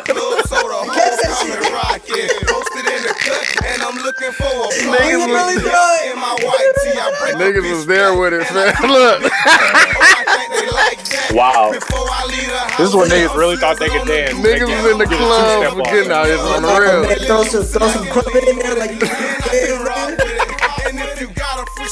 [2.10, 2.31] Club soda, Catch that homecoming shit.
[2.31, 2.48] rocket.
[2.49, 5.30] Posted in the cut, and I'm looking for a Niggas plug.
[5.30, 6.11] really throw it.
[6.11, 8.73] In my white tee, I break Niggas was there with it, fam.
[8.90, 9.22] Look.
[9.23, 11.31] I think they like that.
[11.34, 11.72] Wow.
[11.72, 14.34] Before I leave the This is when niggas really thought they could dance.
[14.34, 17.06] Niggas was in the club for getting out here on the real.
[17.27, 18.98] throw some throw some crumpet in there like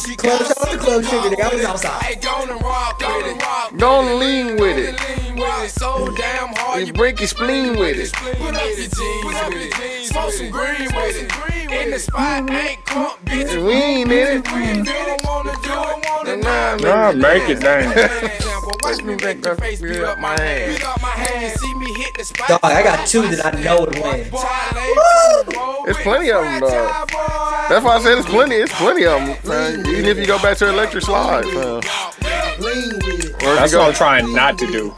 [0.06, 1.36] she club got shout out to club sugar.
[1.36, 2.04] Nigga, I was outside.
[2.04, 3.78] Hey, gonna rock with it.
[3.78, 5.00] Don't lean with it.
[5.00, 5.70] Lean with it.
[5.70, 6.88] So damn hard.
[6.88, 8.14] You break your spleen with it.
[8.14, 10.06] Put up your jeans with it.
[10.06, 11.57] Smoke some green with it.
[11.70, 12.56] In the spot, mm-hmm.
[12.56, 13.66] ain't crunk, bitch.
[13.66, 14.52] We ain't in it.
[14.52, 17.12] We don't wanna do it, wanna Nah, know.
[17.12, 17.90] Nah, make it dang.
[18.84, 20.76] Watch me make your face beat up my hand.
[20.78, 21.60] Beat up my hand.
[21.60, 22.48] See me hit the spot.
[22.48, 24.28] Dog, I got two that I know would win.
[25.90, 27.10] It's plenty of them, dog.
[27.70, 28.56] That's why I said it's plenty.
[28.56, 29.50] It's plenty of them.
[29.50, 29.86] Man.
[29.88, 31.82] Even if you go back to electric slide, man.
[32.60, 33.44] Lean with it.
[33.44, 34.94] or That's you what I'm trying not to do.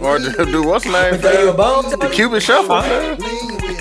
[0.00, 1.20] or do, do what's the name?
[1.20, 1.56] Throw you a fam?
[1.56, 3.16] bone, The Cuban shuffle, man.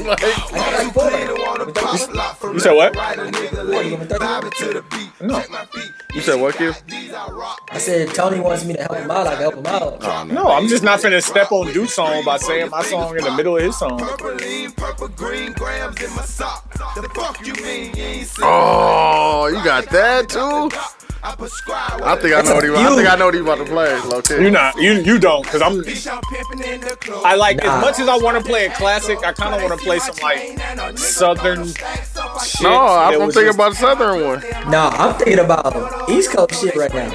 [0.03, 0.51] Lean with it.
[0.51, 2.53] Like, I got like four.
[2.53, 2.95] You said what?
[2.95, 3.99] Right, a nigga lean.
[3.99, 5.09] Vibe to the beat.
[5.21, 5.39] No.
[5.39, 5.91] Check my feet.
[6.13, 6.73] you said what, Q?
[6.87, 9.27] These I said Tony wants me to help him out.
[9.27, 10.27] I can help him out.
[10.27, 13.31] No, I'm just not finna step on Duke's song by saying my song in the
[13.31, 13.97] middle of his song.
[13.99, 16.71] Purple lean, purple green grams in my sock.
[16.95, 20.69] The fuck you mean you ain't seen Oh, you got that too?
[21.25, 22.69] I prescribe I think I know what he.
[22.71, 23.97] I think I know what he about to play.
[24.01, 27.21] Low You not you you don't because I'm pimping in the club.
[27.25, 27.77] I like Nah.
[27.77, 29.19] as much as I want to play a classic.
[29.23, 30.57] I kind of want to play some like
[30.97, 31.81] southern shit.
[32.61, 34.43] No, I'm, that I'm was thinking just- about the southern one.
[34.69, 37.09] Nah, I'm thinking about East Coast shit right now.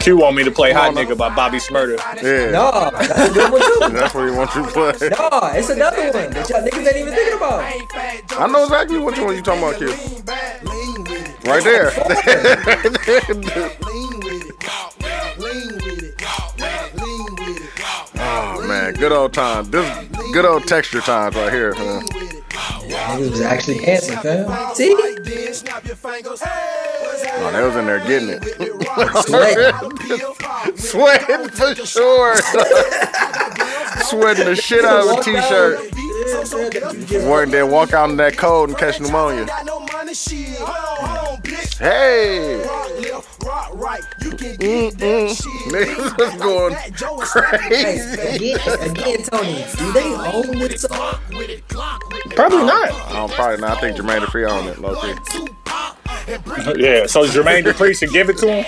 [0.00, 1.98] Q want me to play Hot Come Nigga by Bobby Shmurda.
[2.22, 3.98] Yeah, No, that's a good one too.
[3.98, 4.92] that's what he wants you to play.
[5.10, 7.64] No, it's another one that y'all niggas ain't even thinking about.
[8.40, 9.88] I know exactly what you, what you talking about, Q.
[9.88, 11.46] Lean with it.
[11.46, 11.90] Right there.
[13.86, 14.56] Lean with it.
[15.38, 16.20] Lean with it.
[16.96, 17.80] Lean with it.
[18.16, 19.70] oh man, good old time.
[19.70, 19.86] This
[20.32, 21.74] good old texture times right here.
[21.74, 22.02] Man.
[22.06, 24.74] Niggas was actually dancing, fam.
[24.74, 24.94] See?
[27.32, 28.42] Oh, they was in there getting it.
[29.26, 29.74] Sweat.
[30.78, 32.36] Sweating for sure.
[34.02, 35.90] Sweating the shit out of a t-shirt.
[37.28, 39.46] Work, then walk out in that cold and catch pneumonia.
[41.80, 42.66] Got no money, shit.
[42.66, 43.10] Hold on, bitch.
[43.40, 44.02] Hey, Rock right.
[44.22, 45.72] You can get that shit.
[45.72, 48.52] niggas was going Hey, crazy.
[48.52, 51.14] again, again, Tony, do they own this song?
[52.36, 52.92] Probably not.
[53.12, 53.78] I'm probably not.
[53.78, 55.14] I think Jermaine Dupri on it, low key.
[56.76, 58.64] Yeah, so Jermaine Dupri should give it to him.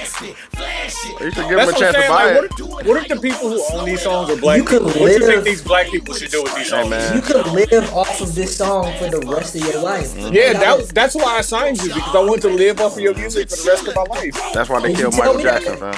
[1.21, 2.61] You should give him a what chance to buy Like, it.
[2.63, 5.01] what, if, what if the people who own these songs are black You could people?
[5.01, 6.91] What do you think these black people should do with these songs?
[6.91, 7.15] man.
[7.15, 10.13] You could live off of this song for the rest of your life.
[10.33, 13.15] Yeah, that, that's why I signed you because I want to live off of your
[13.15, 14.41] music for the rest of my life.
[14.55, 15.39] That's why they Did killed Michael?
[15.41, 15.95] Jackson, fam.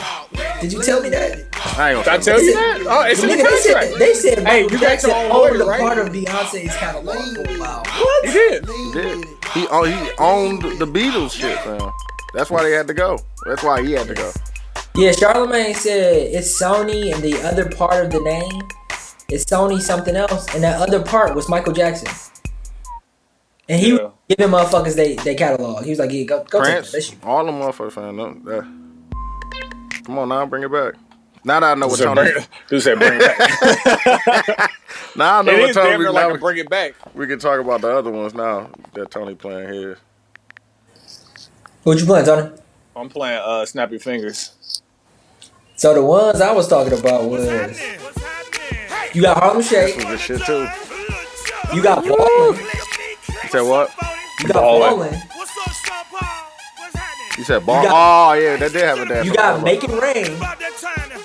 [0.60, 1.46] Did you tell me that?
[1.76, 2.80] I ain't Did I gonna tell you that?
[2.86, 5.18] Oh, it's in the Nigga, they said, they said Hey, Michael you got Jackson your
[5.18, 5.80] own owned lawyer, a right?
[5.80, 7.84] part of Beyonce's catalog for a while.
[8.24, 8.64] He did.
[8.92, 9.24] did.
[9.52, 11.90] He owned, he owned the Beatles shit, fam.
[12.34, 13.18] That's why they had to go.
[13.46, 14.32] That's why he had to go.
[14.96, 18.62] Yeah, Charlemagne said it's Sony and the other part of the name
[19.30, 22.08] is Sony something else, and that other part was Michael Jackson.
[23.68, 24.02] And he Yeah.
[24.02, 25.84] was giving motherfuckers they, they catalog.
[25.84, 26.92] He was like, yeah, go, go take Prince, that.
[26.98, 27.18] That's you.
[27.22, 28.16] all them motherfuckers, fam.
[28.16, 30.94] No, that- Come on now, bring it back.
[31.46, 32.30] Now that I know what Dude Tony.
[32.32, 34.70] said, dude said bring it back.
[35.16, 35.98] Now I know it what is damn Tony.
[35.98, 36.94] near Now like a we, bring it back.
[37.14, 39.98] we can talk about the other ones now that Tony playing here.
[41.84, 42.50] What you playing, Tony?
[42.96, 44.82] I'm playing uh, Snap Your Fingers.
[45.76, 47.78] So the ones I was talking about was
[49.14, 50.66] you got Harlem Shake, Was this shit too?
[51.74, 52.56] you got Ballin', You
[53.54, 53.90] said what?
[54.40, 55.10] you got Ballin'.
[55.10, 55.22] Ballin',
[57.38, 57.82] You said ball.
[57.82, 59.26] You oh yeah, that did have a dance.
[59.26, 60.38] you got Make It Rain,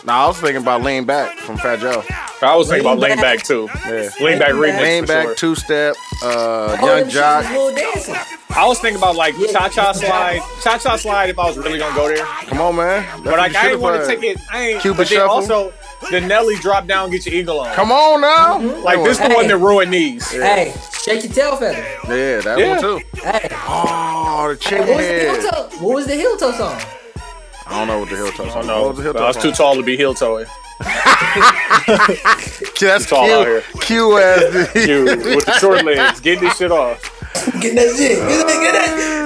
[0.06, 2.04] Nah, I was thinking about lean back from Fat Joe.
[2.42, 3.38] I was thinking about Lean Lean Back.
[3.40, 3.68] Back too.
[3.86, 4.10] Yeah.
[4.22, 4.78] Lean Back Lean remix.
[4.78, 4.82] Back.
[4.82, 5.36] Lean for back, sure.
[5.36, 8.28] two step, uh, all them young shits jock.
[8.58, 9.92] I was thinking about like Yeah, Cha Cha.
[9.92, 12.26] Slide, Cha Cha Slide if I was really gonna go there.
[12.26, 13.04] Come on, man.
[13.04, 14.20] That's But what like I should've didn't want to played.
[14.22, 14.42] take it.
[14.52, 14.82] I ain't.
[14.82, 15.30] Cupid but Shuffle?
[15.30, 15.74] also
[16.12, 17.74] the Nelly drop down, get your eagle on.
[17.76, 18.60] Come on now.
[18.82, 20.30] Like this the one that ruined these.
[20.32, 21.78] Hey, shake your tail feather.
[22.08, 22.70] Yeah, that Yeah.
[22.70, 23.02] one too.
[23.22, 25.82] Hey, Oh, the hey, chicken what was the head.
[25.82, 26.82] What was the heel toe song?
[27.68, 28.66] I don't know what the heel toe I song.
[28.68, 28.82] know.
[28.84, 29.44] What was the heel toe I was song?
[29.44, 30.48] too tall to be heel toeing.
[32.80, 33.64] That's tall Q, out here.
[33.82, 35.04] Q as the You
[35.36, 37.16] with the short legs, get this shit off.
[37.62, 38.18] Get that shit.
[38.18, 39.20] Get that, get that.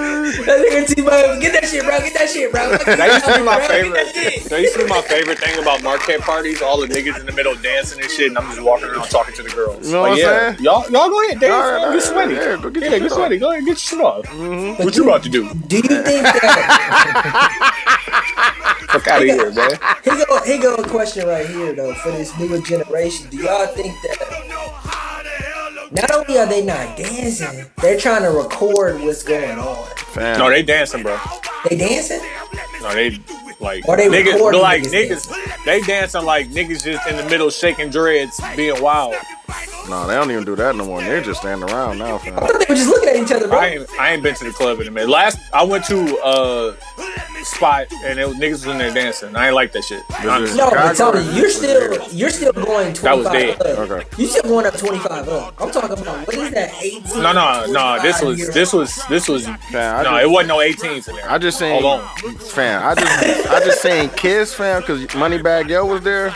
[0.46, 2.00] That nigga T-Bone, get that shit, bro.
[2.00, 2.78] Get that shit, bro.
[2.78, 4.50] That used to be my favorite.
[4.50, 6.62] that used to be my favorite thing about Marquette parties.
[6.62, 9.36] All the niggas in the middle dancing and shit, and I'm just walking around talking
[9.36, 9.86] to the girls.
[9.88, 10.64] You know like, what I'm yeah, saying?
[10.64, 12.34] y'all, y'all go ahead, dance, All right, man, get sweaty.
[12.34, 13.38] yeah, go get yeah, get sweaty.
[13.38, 14.26] Go ahead, get your shit off.
[14.26, 14.84] Mm-hmm.
[14.84, 15.54] What you about to do?
[15.54, 16.50] Do you think that
[18.94, 19.72] Fuck out of here, man.
[20.04, 23.28] here go here go a question right here though for this newer generation?
[23.30, 24.83] Do y'all think that
[25.94, 29.86] not only are they not dancing, they're trying to record what's going on?
[29.98, 30.40] Fam.
[30.40, 31.18] No, they dancing, bro.
[31.70, 32.22] They dancing?
[32.82, 33.20] No, they
[33.60, 35.66] like Or they niggas, recording like niggas niggas.
[35.66, 39.16] They dancing like niggas just in the middle shaking dreads, being wild.
[39.90, 41.02] No, they don't even do that no more.
[41.02, 42.38] They're just standing around now, fam.
[42.38, 43.60] I thought they were just looking at each other, bro.
[43.60, 45.10] I ain't, I ain't been to the club in a minute.
[45.10, 46.76] Last I went to a
[47.44, 49.36] spot and it was niggas was in there dancing.
[49.36, 50.02] I ain't like that shit.
[50.26, 50.58] honestly.
[50.58, 53.62] No, but Chicago Tony, you're still you're still going That was 25 dead.
[53.62, 53.80] up.
[53.90, 54.08] Okay.
[54.18, 55.62] You still going up 25 up.
[55.62, 57.22] I'm talking about what is that 18?
[57.22, 58.02] No, no, no.
[58.02, 60.12] This was this was this was Fam, no.
[60.12, 61.30] just- It wasn't no 18s in there.
[61.30, 62.36] I just seen, Hold on.
[62.38, 62.82] fam.
[62.86, 66.34] I just, I just seen Kiss, fam, because Moneybagg Yo was there.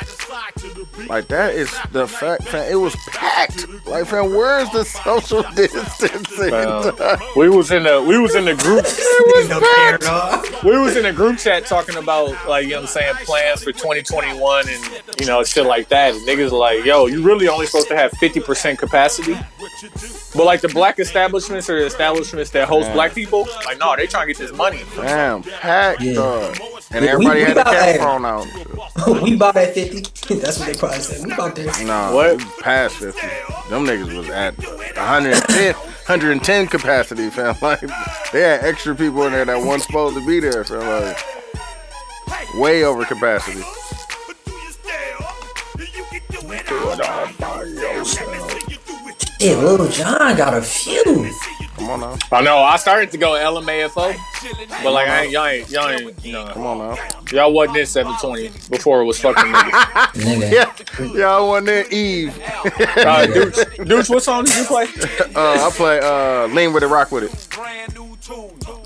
[1.07, 2.69] Like that is the fact, fam.
[2.71, 3.67] It was packed.
[3.87, 6.53] Like, fam, where's the social distancing?
[6.53, 6.95] Um,
[7.35, 10.63] we was in the we was in the group it was packed.
[10.63, 13.63] we was in a group chat talking about like you know what I'm saying plans
[13.63, 16.13] for 2021 and you know shit like that.
[16.15, 19.35] And niggas like, yo, you really only supposed to have 50% capacity.
[20.35, 22.93] But like the black establishments or the establishments that host Yeah.
[22.93, 24.81] black people, like no, they trying to get this money.
[24.95, 26.13] Damn, packed, Yeah.
[26.13, 26.57] dog.
[26.91, 28.47] And We- everybody we had a about cat phone out.
[29.23, 30.03] we bought at 50.
[30.29, 31.25] That's what they probably said.
[31.25, 31.65] We bought there.
[31.85, 32.39] No, What?
[32.59, 33.19] past 50.
[33.69, 37.55] Them niggas was at 110, 110 capacity, fam.
[37.61, 37.81] Like,
[38.31, 41.15] they had extra people in there that wasn't supposed to be there, fam.
[42.27, 43.61] Like, way over capacity.
[49.39, 51.29] Yeah, Lil Jon got a few.
[51.77, 52.17] Come on now.
[52.31, 52.57] I know.
[52.57, 54.15] I started to go LMAFO,
[54.83, 56.97] but like I ain't, y'all ain't, y'all ain't, you know, Come on now.
[57.31, 60.11] y'all wasn't in 720 before it was fucking niggas.
[60.13, 60.51] Nigga.
[61.15, 62.35] Yeah, y'all wasn't there, Eve.
[62.35, 64.87] Uh, Dooch, Dooch, what song did you play?
[65.35, 67.31] Uh, I play uh, Lean With It, Rock With It.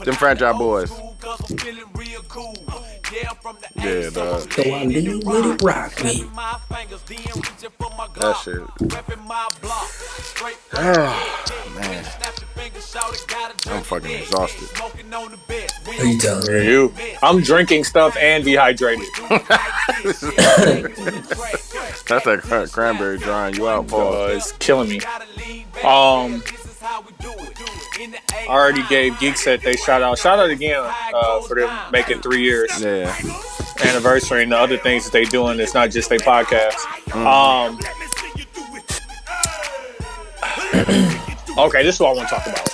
[0.03, 0.89] Them Franchize Boyz.
[3.75, 4.51] Yeah, dog.
[4.53, 6.27] So I leave with it, rock with it.
[8.21, 8.61] That shit.
[10.73, 12.05] Oh, man.
[13.67, 14.69] I'm fucking exhausted.
[15.99, 16.65] Are you telling me?
[16.67, 16.93] You.
[17.21, 19.05] I'm drinking stuff and dehydrated.
[22.07, 24.13] That's that cran- cranberry drying you out, Paul.
[24.13, 24.99] Uh, it's killing me.
[25.83, 26.43] Um,
[26.83, 30.17] I already gave Geek Set they shout out.
[30.17, 30.81] Shout out again
[31.13, 33.15] uh, for them making three years Yeah.
[33.85, 35.59] anniversary and the other things that they doing.
[35.59, 36.77] It's not just their podcast.
[37.15, 37.77] Um,
[41.57, 42.67] okay, this is what I want to talk about.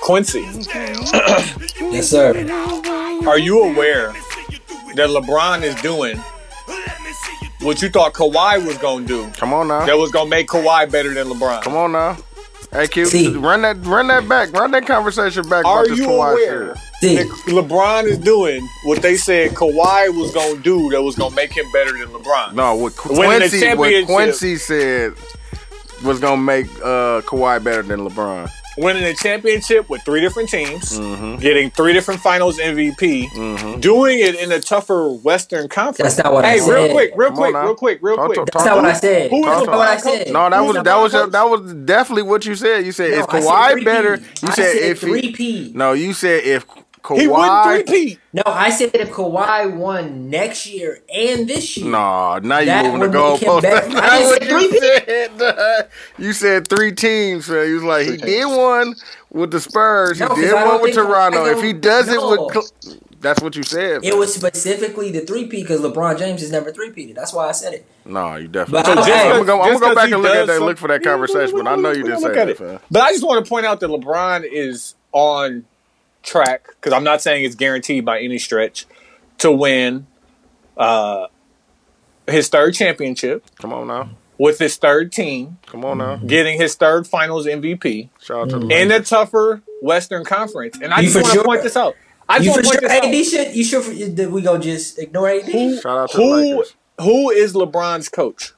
[0.00, 0.42] Quincy,
[1.90, 2.34] Yes, sir.
[3.26, 4.12] are you aware
[4.96, 6.22] that LeBron is doing
[7.64, 9.28] what you thought Kawhi was gonna do?
[9.36, 9.84] Come on now.
[9.86, 11.62] That was gonna make Kawhi better than LeBron.
[11.62, 12.16] Come on now.
[12.72, 13.28] Hey, Q, See.
[13.36, 16.74] run that, run that back, run that conversation back Are about you Kawhi aware.
[17.00, 21.34] See, that LeBron is doing what they said Kawhi was gonna do that was gonna
[21.34, 22.54] make him better than LeBron?
[22.54, 24.06] No, what Quincy, what.
[24.06, 25.14] Quincy said
[26.04, 28.50] was gonna make uh, Kawhi better than LeBron.
[28.76, 31.36] Winning a championship with three different teams, Mm-hmm.
[31.40, 36.16] getting three different Finals MVP, doing it in a tougher Western Conference.
[36.16, 36.90] That's not what I hey, real said.
[36.92, 38.38] quick, real Come quick, real quick, real Talk quick.
[38.46, 39.30] to- that's not what I said.
[39.30, 40.32] Who is the not what I said.
[40.32, 42.84] No, that Who's was that was LeBron that was definitely what you said.
[42.84, 44.16] You said No, is I said Kawhi better?
[44.16, 45.72] You I said said if three he, P.
[45.74, 46.66] no, you said if
[47.04, 48.18] Kawhi, He wouldn't three-peat.
[48.32, 51.90] No, I said if Kawhi won next year and this year.
[51.90, 53.60] No, now you That moving the would goalpost.
[53.62, 55.42] That's I not didn't what you said.
[55.42, 55.82] Uh,
[56.18, 57.48] you said three teams.
[57.48, 57.68] Man.
[57.68, 58.94] You was like he did one
[59.30, 60.18] with the Spurs.
[60.18, 61.44] No, he 'cause did one with Toronto.
[61.44, 62.52] If he don't does it with,
[62.82, 64.02] Cl- that's what you said.
[64.02, 67.14] It was specifically the three P because LeBron James has never three peated.
[67.16, 67.86] That's why I said it.
[68.06, 68.82] No, you definitely.
[68.94, 70.46] But I- So hey, I'm gonna go, I'm gonna go 'cause back and look at
[70.46, 71.56] that, some- look for that Yeah, conversation.
[71.58, 72.48] But I know you didn't say look that.
[72.48, 72.80] it.
[72.90, 75.64] But I just want to point out that LeBron is on
[76.24, 78.86] track because I'm not saying it's guaranteed by any stretch
[79.38, 80.06] to win
[80.76, 81.28] uh,
[82.26, 86.16] his third championship Come on now, with his third team, come on now.
[86.16, 89.06] getting his third Finals MVP Shout out to the in Lakers.
[89.06, 90.78] a tougher Western Conference.
[90.82, 91.44] And I You just want to sure?
[91.44, 91.94] point this out.
[92.28, 93.40] I just You want for to point sure this out.
[93.42, 95.42] AD should you sure for, that we gonna just ignore AD?
[95.44, 96.74] Who, Shout out to the Lakers.
[97.00, 98.52] who is LeBron's coach?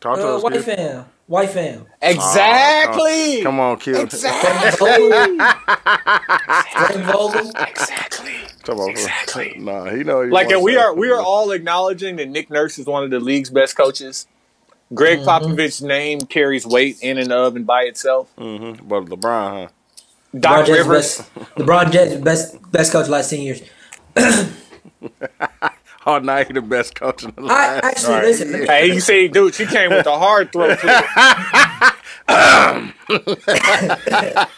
[0.00, 1.04] Talk to Uh, us, white fam.
[1.26, 1.86] White fam.
[2.00, 3.42] Exactly.
[3.42, 3.96] Come on, kid.
[3.96, 4.88] Exactly.
[5.64, 8.32] Frank exactly.
[8.64, 9.54] Come on, Exactly.
[9.58, 10.22] Nah, he know.
[10.22, 13.10] he Like, and we are we are all acknowledging that Nick Nurse is one of
[13.10, 14.26] the league's best coaches.
[14.94, 18.28] Gregg Popovich's name carries weight in and of and by itself.
[18.38, 18.86] Mhm.
[18.86, 19.68] But LeBron, huh?
[20.38, 23.62] Doc LeBron James Rivers, best, LeBron James best best coach last ten years.
[26.04, 28.24] Oh, now he the best coach in the I actually Right.
[28.24, 28.50] listen.
[28.50, 31.94] let hey, you see, dude, she came with a hard throw to
[32.28, 34.48] it.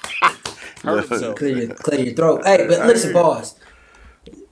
[0.84, 1.36] Hurt himself.
[1.36, 2.42] clear your clear your throat.
[2.44, 3.54] Hey, but listen, pause.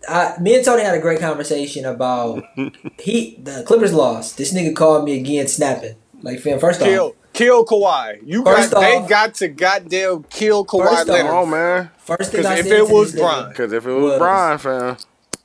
[0.08, 2.42] I, me and Tony had a great conversation about
[2.98, 4.36] he the Clippers lost.
[4.36, 5.96] This nigga called me again snapping.
[6.22, 8.20] Like, fam, first off, Kill, kill Kawhi.
[8.24, 11.90] You got, First they got to goddamn kill Kawhi First off- Come on, man.
[11.98, 14.02] first thing 'Cause I if said it was this nigga, Bron- Because if it was
[14.04, 14.96] Was- Brian, fam,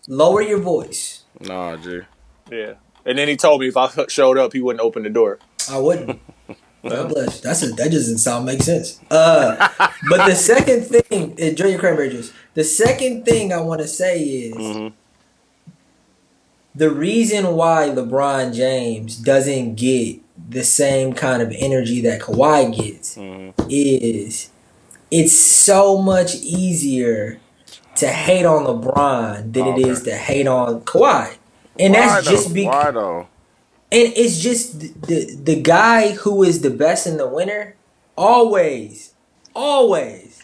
[0.07, 1.23] lower your voice.
[1.39, 2.01] nah, G.
[2.51, 2.73] Yeah,
[3.05, 5.39] and then he told me if I showed up, he wouldn't open the door.
[5.69, 6.19] I wouldn't.
[6.84, 7.41] God bless.
[7.41, 8.99] That's a, that doesn't sound make sense.
[9.12, 9.56] Uh,
[10.10, 12.32] but the second thing, enjoy your cranberry juice.
[12.54, 14.94] The second thing I want to say is Mhm.
[16.76, 23.16] the reason why LeBron James doesn't get the same kind of energy that Kawhi gets
[23.18, 23.54] Mhm.
[23.70, 24.49] is
[25.10, 27.40] it's so much easier
[27.95, 29.90] to hate on LeBron than it Okay.
[29.90, 31.34] is to hate on Kawhi.
[31.80, 32.32] And Why that's though?
[32.32, 33.26] just because?
[33.91, 37.76] And it's just the, the the guy who is the best in the winter
[38.18, 39.14] always
[39.53, 40.43] always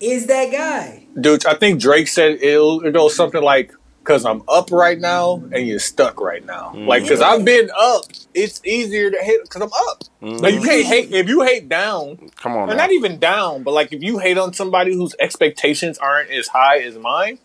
[0.00, 3.72] is that guy Dude, I think Drake said it'll, it goes something like,
[4.02, 6.86] "Cause I'm up right now and you're stuck right now." Mm.
[6.88, 10.02] Like, cause I've been up, it's easier to hate because I'm up.
[10.20, 10.40] Mm.
[10.40, 13.74] Like, you can't hate if you hate down, Come on, or not even down, but
[13.74, 17.38] like if you hate on somebody whose expectations aren't as high as mine,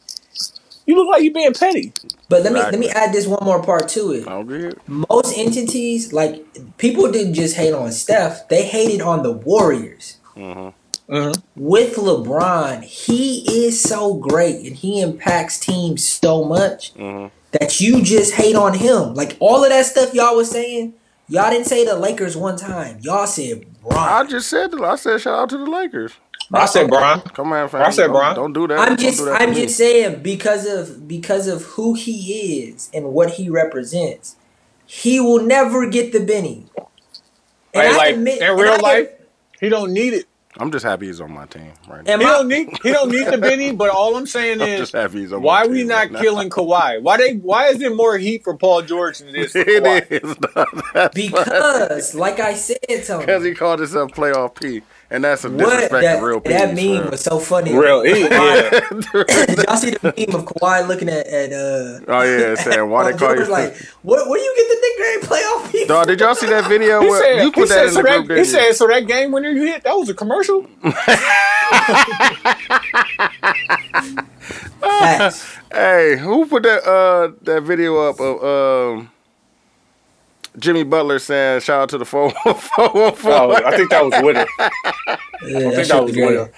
[0.89, 1.93] you look like you're being petty.
[2.29, 4.71] but let me let me add this one more part to it I'll agree.
[4.87, 6.33] most entities like
[6.77, 10.73] people didn't just hate on steph they hated on the warriors Mhm.
[11.09, 11.41] Mm-hmm.
[11.55, 17.31] with lebron he is so great and he impacts teams so much Mhm.
[17.51, 20.93] that you just hate on him like all of that stuff y'all was saying
[21.27, 23.97] y'all didn't say the lakers one time y'all said bro.
[23.97, 26.11] I just said, I said, shout out to the Lakers.
[26.53, 27.21] I said, Brian.
[27.21, 27.81] Come on, fam.
[27.83, 28.35] I said don't, Bron.
[28.35, 28.79] Don't do that.
[28.79, 29.55] I'm just do that I'm me.
[29.61, 34.35] just saying because of because of who he is and what he represents,
[34.85, 36.65] he will never get the Benny.
[37.73, 39.09] And Hey, I like admit- in and real I life,
[39.59, 40.25] he don't need it.
[40.57, 42.17] I'm just happy he's on my team right now.
[42.17, 43.71] He my, don't need he don't need the Benny.
[43.71, 46.21] But all I'm saying I'm is, just happy he's on why my we not right
[46.21, 47.01] killing Kawhi?
[47.03, 47.35] Why they?
[47.35, 50.11] Why is there more heat for Paul George than it is for It Kawhi?
[50.23, 50.81] is.
[50.93, 54.81] That's because, like I said, because he called himself playoff P,
[55.11, 56.49] and that's a what disrespect that, to real P.
[56.49, 57.73] that meme was so funny.
[57.73, 58.69] Real, he, yeah.
[58.69, 61.99] Did y'all see the meme of Kawhi looking at, at uh?
[62.07, 63.45] Oh yeah, saying why they call you?
[63.45, 64.29] like, what?
[64.29, 65.95] Where you get the nickname playoff people?
[65.95, 67.01] Dog, did y'all see that video?
[67.01, 68.47] He Where, said, you he put said, that in so the that, group, he didn't
[68.47, 70.65] said, so that game winner you hit, that was a commercial?
[74.79, 75.57] Facts.
[75.71, 79.11] Hey, who put that uh that video up of um
[80.57, 83.31] Jimmy Butler saying shout out to the four four one four?
[83.31, 84.45] Oh, I think that was winner.
[85.41, 86.27] Yeah, I that think shit that was was great.
[86.27, 86.51] winner.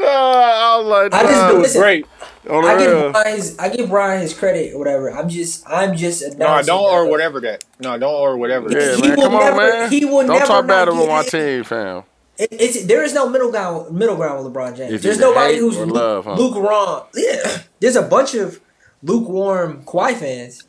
[0.00, 2.06] I was like, I just dog, It was Listen, great.
[2.48, 3.10] on the I give real.
[3.12, 5.10] Brian his, I give Brian his credit or whatever.
[5.10, 6.38] I'm just I'm just announcing.
[6.72, 7.64] No, don't or that- whatever that.
[7.80, 8.70] No, don't or whatever.
[8.70, 8.96] Yeah, that.
[8.96, 9.90] He man, will come on, never- man.
[9.90, 12.02] he will Don't never talk bad not about my get team, fam.
[12.38, 14.92] It, it's there is no middle ground middle ground with LeBron James.
[14.92, 16.34] It's There's either nobody hate who's or lu- love, huh?
[16.36, 17.02] lukewarm.
[17.16, 18.60] Yeah, there's a bunch of
[19.02, 20.62] lukewarm Kawhi fans,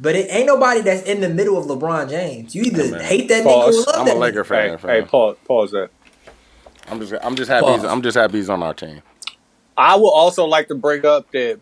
[0.00, 2.54] but it ain't nobody that's in the middle of LeBron James.
[2.54, 3.00] You either Yeah, man.
[3.02, 3.74] hate that Pause.
[3.76, 4.46] nigga or love I'm that a Laker nigga.
[4.46, 5.90] fan, Hey, hey, pause, pause that.
[6.88, 9.02] I'm just I'm just happy he's, I'm just happy he's on our team.
[9.76, 11.60] I would also like to bring up that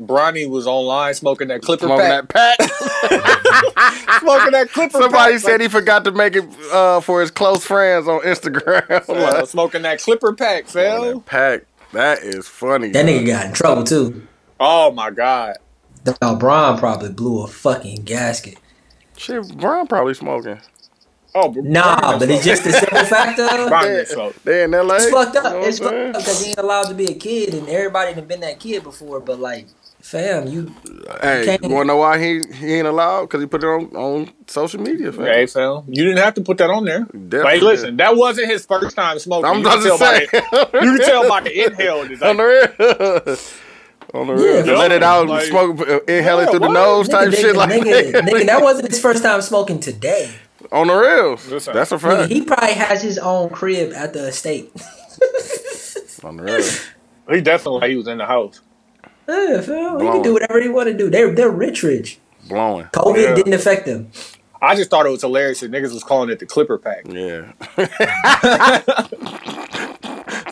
[0.00, 2.28] Bronny was online smoking that Clipper Smoking pack.
[2.28, 4.20] that pack.
[4.20, 5.40] smoking that Clipper Somebody pack.
[5.42, 8.86] said he forgot to make it uh, for his close friends on Instagram.
[9.08, 11.14] Like, smoking that Clipper pack, fell.
[11.14, 11.62] that pack.
[11.92, 12.90] That is funny.
[12.90, 13.12] That bro.
[13.14, 14.26] nigga got in trouble too.
[14.60, 15.56] Oh my god.
[16.22, 18.58] Now Bron probably blew a fucking gasket.
[19.16, 20.60] Shit, Brown probably smoking.
[21.34, 24.44] Oh Nah, but it's just the simple fact of Brian They, gets smoked.
[24.44, 24.94] they in LA.
[24.96, 25.52] it's fucked You up.
[25.52, 28.24] know It's fucked up because he ain't allowed to be a kid, and everybody done
[28.26, 29.20] been that kid before.
[29.20, 29.66] But like,
[30.00, 30.72] fam, you
[31.20, 33.22] Hey, can't- you wanna know why he he ain't allowed?
[33.22, 35.12] Because he put it on, on social media.
[35.12, 35.24] Fam.
[35.26, 35.82] Hey, fam.
[35.88, 37.00] You didn't have to put that on there.
[37.04, 39.44] Definitely Hey, listen, that wasn't his first time smoking.
[39.44, 42.02] I'm you, can about tell to by the, you can tell by the inhale.
[42.10, 43.36] It's on like, the real.
[44.14, 44.66] On the real.
[44.66, 47.28] Yeah, Let it out, like- smoke, uh, inhale it Yeah, through the nose, nigga, type
[47.28, 48.24] nigga, shit like nigga, that.
[48.24, 50.30] nigga, that wasn't his first time smoking today.
[50.72, 51.36] On the real.
[51.36, 52.32] That's a Nigga, fact.
[52.32, 54.72] he probably has his own crib at the estate.
[56.24, 57.34] On the real.
[57.36, 58.60] he definitely like he was in the house.
[59.28, 61.10] Yeah, fam, he can do whatever he want to do.
[61.10, 62.18] They're they're rich, rich.
[62.48, 62.86] Blowing.
[62.86, 63.34] COVID Yeah.
[63.34, 64.10] didn't affect them.
[64.62, 67.04] I just thought it was hilarious that niggas was calling it the Clipper Pack.
[67.08, 67.52] Yeah.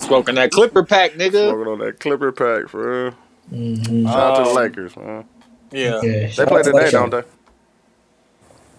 [0.00, 1.48] Smoking that Clipper Pack, nigga.
[1.50, 3.14] Smoking on that Clipper pack, for real.
[3.52, 4.06] Mm-hmm.
[4.06, 5.24] Shout out to the Um, Lakers, man.
[5.70, 6.00] Yeah.
[6.02, 7.22] Yeah, They play today, don't they?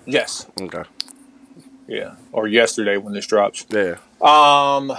[0.06, 0.46] Yes.
[0.62, 0.84] Okay.
[1.88, 2.16] Yeah.
[2.32, 3.66] Or yesterday when this drops.
[3.70, 3.96] Yeah.
[4.22, 4.92] Um.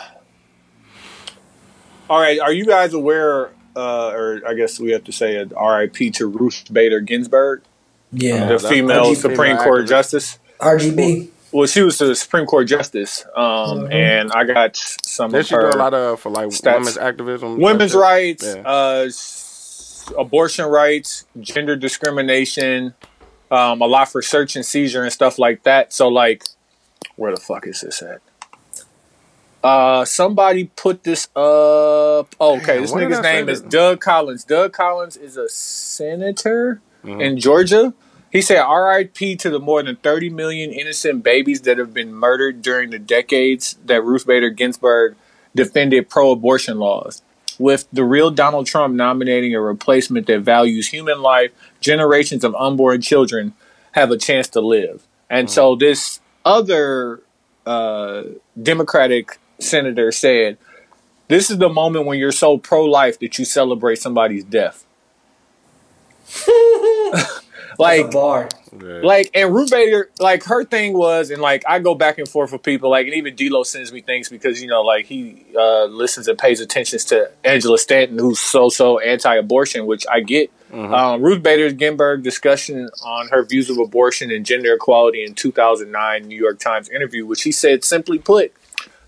[2.09, 2.39] All right.
[2.41, 3.51] Are you guys aware?
[3.75, 6.11] Uh, or I guess we have to say an R.I.P.
[6.13, 7.61] to Ruth Bader Ginsburg,
[8.11, 9.89] Yeah, the that's female RGB Supreme Court activist.
[9.89, 10.39] justice.
[10.61, 11.29] RGB.
[11.53, 15.55] Well, she was the Supreme Court justice, um, and I got some Did of she
[15.57, 16.73] do a lot of for like stats.
[16.79, 17.59] women's activism?
[17.61, 18.63] women's rights, Yeah.
[18.65, 19.46] uh, s-
[20.17, 22.95] abortion rights, gender discrimination,
[23.51, 25.93] um, a lot for search and seizure and stuff like that.
[25.93, 26.45] So, like,
[27.17, 28.21] where the fuck is this at?
[29.63, 32.35] Uh, somebody put this up.
[32.39, 34.45] Oh, okay, Damn, this nigga's name is Doug Collins.
[34.45, 37.21] Doug Collins is a senator Mhm.
[37.21, 37.93] in Georgia.
[38.31, 39.37] He said, "R.I.P.
[39.37, 43.77] to the more than 30 million innocent babies that have been murdered during the decades
[43.87, 45.17] that Ruth Bader Ginsburg
[45.55, 47.23] defended pro-abortion laws."
[47.59, 53.01] With the real Donald Trump nominating a replacement that values human life, generations of unborn
[53.01, 53.55] children
[53.93, 55.07] have a chance to live.
[55.31, 57.23] And so this other
[57.65, 58.25] uh,
[58.61, 60.59] Democratic senator said,
[61.29, 64.85] "This is the moment when you're so pro-life that you celebrate somebody's death."
[67.79, 68.49] Like like a bar.
[68.73, 69.01] Yeah.
[69.03, 72.53] like and Ruth Bader, like her thing was, and like I go back and forth
[72.53, 75.85] with people, like and even D'Lo sends me things because you know, like he uh,
[75.85, 80.51] listens and pays attention to Angela Stanton, who's so so anti-abortion, which I get.
[80.73, 86.27] Um, Ruth Bader Ginsburg discussion on her views of abortion and gender equality in 2009
[86.27, 88.53] New York Times interview, which she said simply put,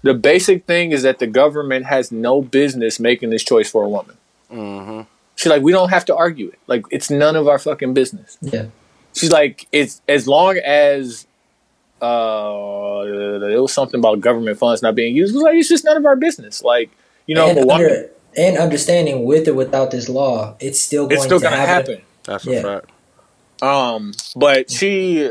[0.02, 3.88] the basic thing is that the government has no business making this choice for a
[3.88, 4.16] woman.
[4.48, 5.02] hmm
[5.38, 6.58] She's like, we don't have to argue it.
[6.66, 8.36] Like it's none of our fucking business.
[8.40, 8.66] Yeah.
[9.14, 11.28] She's like, it's as long as
[12.02, 15.32] uh, it was something about government funds not being used.
[15.32, 16.62] It was like it's just none of our business.
[16.64, 16.90] Like
[17.26, 21.18] you know, and, if under, and understanding with or without this law, it's still going
[21.18, 21.94] it's still to gonna happen.
[21.98, 22.04] happen.
[22.24, 22.58] That's Yeah.
[22.58, 22.90] a fact.
[23.62, 25.30] Um, but she,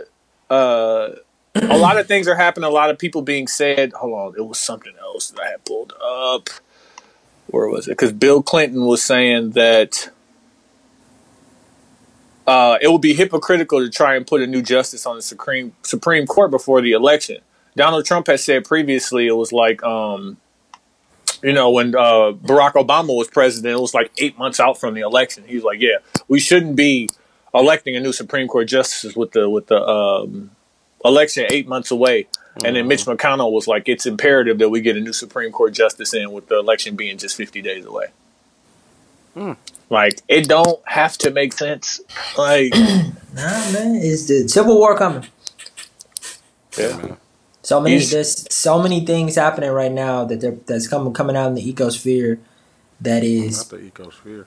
[0.49, 1.09] uh,
[1.55, 2.69] a lot of things are happening.
[2.69, 3.91] A lot of people being said.
[3.91, 6.49] Hold on, it was something else that I had pulled up.
[7.47, 7.91] Where was it?
[7.91, 10.09] Because Bill Clinton was saying that
[12.45, 15.73] uh, it would be hypocritical to try and put a new justice on the Supreme
[15.83, 17.39] Supreme Court before the election.
[17.75, 20.37] Donald Trump has said previously it was like, um,
[21.43, 24.93] you know, when uh, Barack Obama was president, it was like eight months out from
[24.93, 25.43] the election.
[25.45, 25.97] He was like, "Yeah,
[26.27, 27.09] we shouldn't be
[27.53, 30.51] electing a new Supreme Court justice with the with the um,
[31.05, 32.27] election eight months away."
[32.65, 35.73] And then Mitch McConnell was like, "It's imperative that we get a new Supreme Court
[35.73, 38.07] justice in with the election being just fifty days away."
[39.89, 42.01] Like it don't have to make sense.
[42.37, 45.25] Like Nah, man, it's the Civil War coming.
[46.77, 47.15] yeah.
[47.61, 51.35] So many, He's- there's so many things happening right now that they're, that's coming coming
[51.35, 52.39] out in the ecosphere.
[53.01, 54.45] That Not the ecosphere.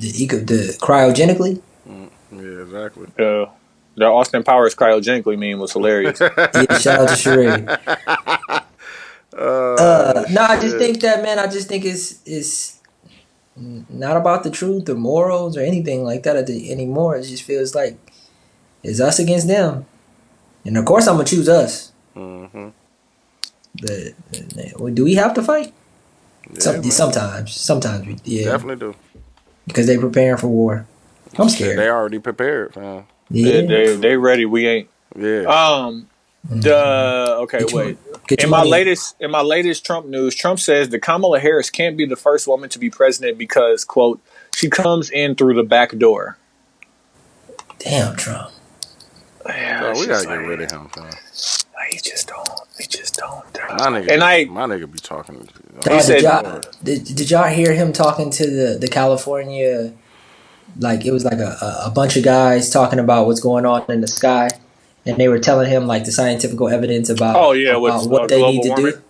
[0.00, 1.60] the eco the cryogenically.
[1.86, 3.08] Yeah, exactly.
[3.18, 3.46] Uh,
[3.98, 6.20] the Austin Powers cryogenically meme was hilarious.
[6.54, 7.68] Yeah, shout out to Sheree.
[9.36, 11.38] Uh, no, I just think that man.
[11.38, 12.80] I just think it's it's
[13.56, 17.16] not about the truth or morals or anything like that anymore.
[17.16, 17.96] It just feels like
[18.82, 19.86] it's us against them,
[20.64, 21.92] and of course I'm gonna choose us.
[22.14, 22.68] hmm
[23.80, 25.72] But uh, do we have to fight?
[26.52, 28.94] Yeah, Some, sometimes, sometimes we yeah, Definitely do.
[29.66, 30.86] because they're preparing for war.
[31.38, 31.78] I'm scared.
[31.78, 33.04] They already prepared, man.
[33.30, 34.44] Yeah, they, they they ready.
[34.46, 34.88] We ain't.
[35.16, 35.42] Yeah.
[35.42, 36.08] Um.
[36.50, 37.58] The okay.
[37.58, 37.98] Get Wait.
[38.30, 38.70] your In my money.
[38.70, 42.46] latest in my latest Trump news, Trump says that Kamala Harris can't be the first
[42.46, 44.20] woman to be president because quote
[44.54, 46.38] she comes in through the back door.
[47.80, 48.50] Damn Trump.
[49.46, 51.12] Yeah, Bro, we gotta get rid of him, man.
[51.90, 52.48] He just don't.
[52.78, 53.44] He just don't.
[53.78, 55.48] My nigga, And I- my nigga be talking.
[55.84, 59.92] He Uh, said- did, y'all, did, did y'all hear him talking to the, the California?
[60.76, 63.84] Like it was like a, a, a bunch of guys talking about what's going on
[63.90, 64.48] in the sky,
[65.06, 68.22] and they were telling him like the scientific evidence about Oh, yeah, about with, what
[68.22, 68.92] uh, they need to warming.
[68.92, 69.02] do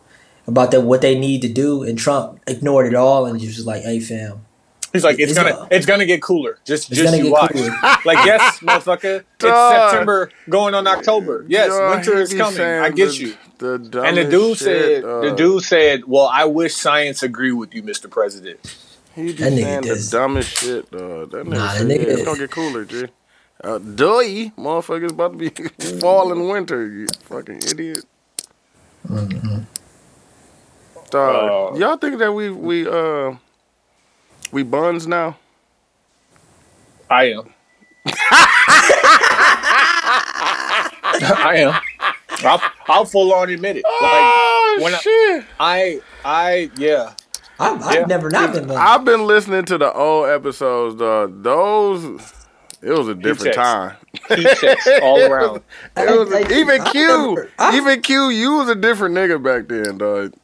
[0.46, 3.66] about that what they need to do, and Trump ignored it all and just was
[3.66, 4.46] like, "Hey, fam,
[4.94, 6.58] He's like, it's It's gonna, not- it's gonna get cooler.
[6.64, 7.52] Just, It's just you watch.
[8.06, 11.44] Like, yes, motherfucker, it's September going on October.
[11.46, 12.60] Yes, Yo, winter is coming.
[12.62, 13.34] I get the- you.
[13.58, 17.50] The And the dude shit, said, uh, the dude said, well, I wish science agree
[17.52, 18.08] with you, Mr.
[18.08, 18.60] President.
[19.18, 21.30] He be That nigga saying the dumbest shit, dog.
[21.32, 23.06] That nigga, Nah, said, that yeah, nigga- it's gonna get cooler, G.
[23.64, 25.48] Uh, doy, motherfuckers about to be
[26.00, 28.04] fall and winter, you fucking idiot.
[29.08, 29.62] Mm-hmm.
[31.10, 33.34] Dog, Uh, y'all think that we we uh
[34.52, 35.36] we buns now?
[37.10, 37.52] I am.
[41.20, 41.74] I am.
[42.44, 43.84] I'll, I'll full on admit it.
[43.84, 45.44] Like, oh when I- shit!
[45.58, 47.14] I, I, yeah.
[47.58, 48.06] I've, I've Yeah.
[48.06, 51.42] never not been." Like, I've been listening to the old episodes, dog.
[51.42, 52.04] Those,
[52.82, 53.56] it was a different checks.
[53.56, 53.96] time.
[54.36, 55.62] Heat checks all around.
[55.96, 58.28] It was I- I- even I've Q, never- I've- even Q.
[58.30, 60.34] You was a different nigga back then, dog.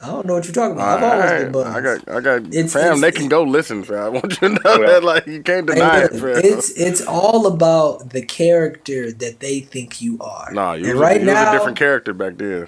[0.00, 1.00] I don't know what you're talking about.
[1.00, 1.76] I've always been buns.
[1.76, 2.82] I got, I got, It's- fam.
[2.82, 3.98] it's- they can go listen, fam.
[4.02, 4.86] I want you to know Yeah.
[4.86, 6.40] that, like, you can't deny it, look, fam.
[6.44, 10.50] it's it's all about the character that they think you are.
[10.52, 12.66] nah, you, and was, right you now, was a different character back then.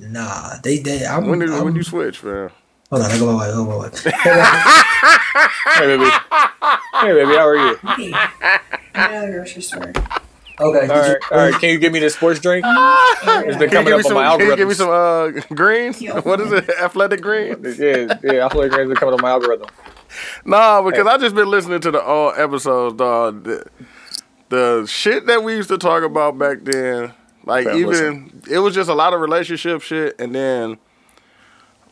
[0.00, 1.06] Nah, they they.
[1.06, 2.50] I'm, When did, I'm, when you switch, fam?
[2.90, 3.90] Hold on, I go my way, go my way.
[5.74, 6.04] Hey, baby.
[6.04, 7.78] Hey, baby, how are you?
[8.94, 9.92] I'm the grocery store.
[10.60, 11.54] Okay, All right, all right.
[11.54, 12.64] Can you give me this sports drink?
[13.26, 14.14] It's been coming you give up on some?
[14.14, 16.00] my Can you give me some uh, greens?
[16.24, 16.70] What is it?
[16.70, 17.78] Athletic greens?
[17.78, 18.46] Yeah, yeah.
[18.46, 19.66] I feel like it's been coming up on my algorithm.
[20.44, 23.44] Nah, because I just been listening to the old episodes, dog.
[23.44, 23.66] The,
[24.50, 27.12] the shit that we used to talk about back then,
[27.44, 28.42] like Fam, even listen.
[28.48, 30.78] it was just a lot of relationship shit, and then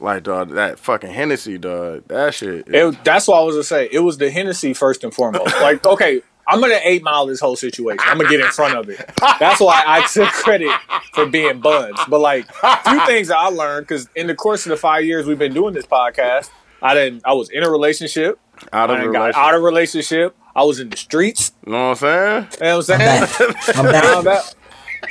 [0.02, 2.06] like dog, that fucking Hennessy, dog.
[2.08, 2.66] That shit.
[2.68, 3.88] It, that's what I was gonna say.
[3.90, 5.54] It was the Hennessy first and foremost.
[5.62, 8.00] Like, okay, I'm gonna eight mile this whole situation.
[8.04, 8.98] I'm gonna get in front of it.
[9.38, 10.72] That's why I took credit
[11.14, 11.98] for being buns.
[12.08, 12.52] But like,
[12.84, 15.54] few things that I learned because in the course of the five years we've been
[15.54, 16.50] doing this podcast,
[16.82, 17.22] I didn't.
[17.24, 18.40] I was in a relationship.
[18.72, 19.36] out of I got relationship.
[19.38, 20.36] out of relationship.
[20.54, 21.52] I was in the streets.
[21.64, 22.48] you know what I'm saying?
[22.60, 23.54] You know what I'm saying?
[23.76, 24.04] I'm back.
[24.04, 24.16] saying?
[24.18, 24.44] I'm back.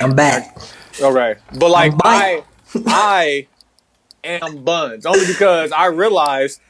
[0.00, 0.58] I'm back.
[1.02, 2.42] All right, but like I'm
[2.86, 3.46] I
[4.24, 6.60] am buns only because I realized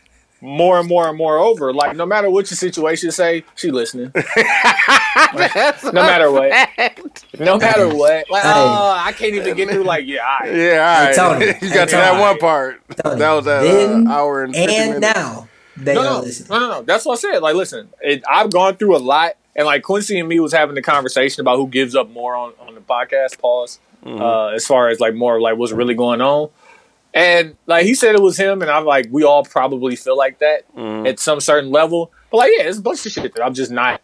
[0.40, 1.72] more and more and more over.
[1.72, 4.12] Like no matter what your situation say, she listening.
[4.14, 8.28] no matter what, no matter what.
[8.30, 8.52] Like Hey.
[8.54, 9.84] oh, I can't even get through.
[9.84, 10.54] Like yeah, all right.
[10.56, 11.14] Yeah, all right.
[11.14, 12.80] Tony, you hey, got to that one part.
[13.02, 15.14] Tony, that was at then uh, hour and 50 And minutes.
[15.14, 16.82] now they no, no, no, no, no.
[16.82, 17.38] That's what I said.
[17.40, 20.74] Like, listen, it, I've gone through a lot, and like Quincy and me was having
[20.74, 23.38] the conversation about who gives up more on on the podcast.
[23.38, 23.78] Pause.
[24.04, 26.50] Uh, as far as like more like what's really going on,
[27.14, 30.38] and like he said it was him, and I'm like we all probably feel like
[30.38, 31.06] that mm-hmm.
[31.06, 32.12] at some certain level.
[32.30, 34.00] But like, yeah, it's a bunch of shit that I'm just not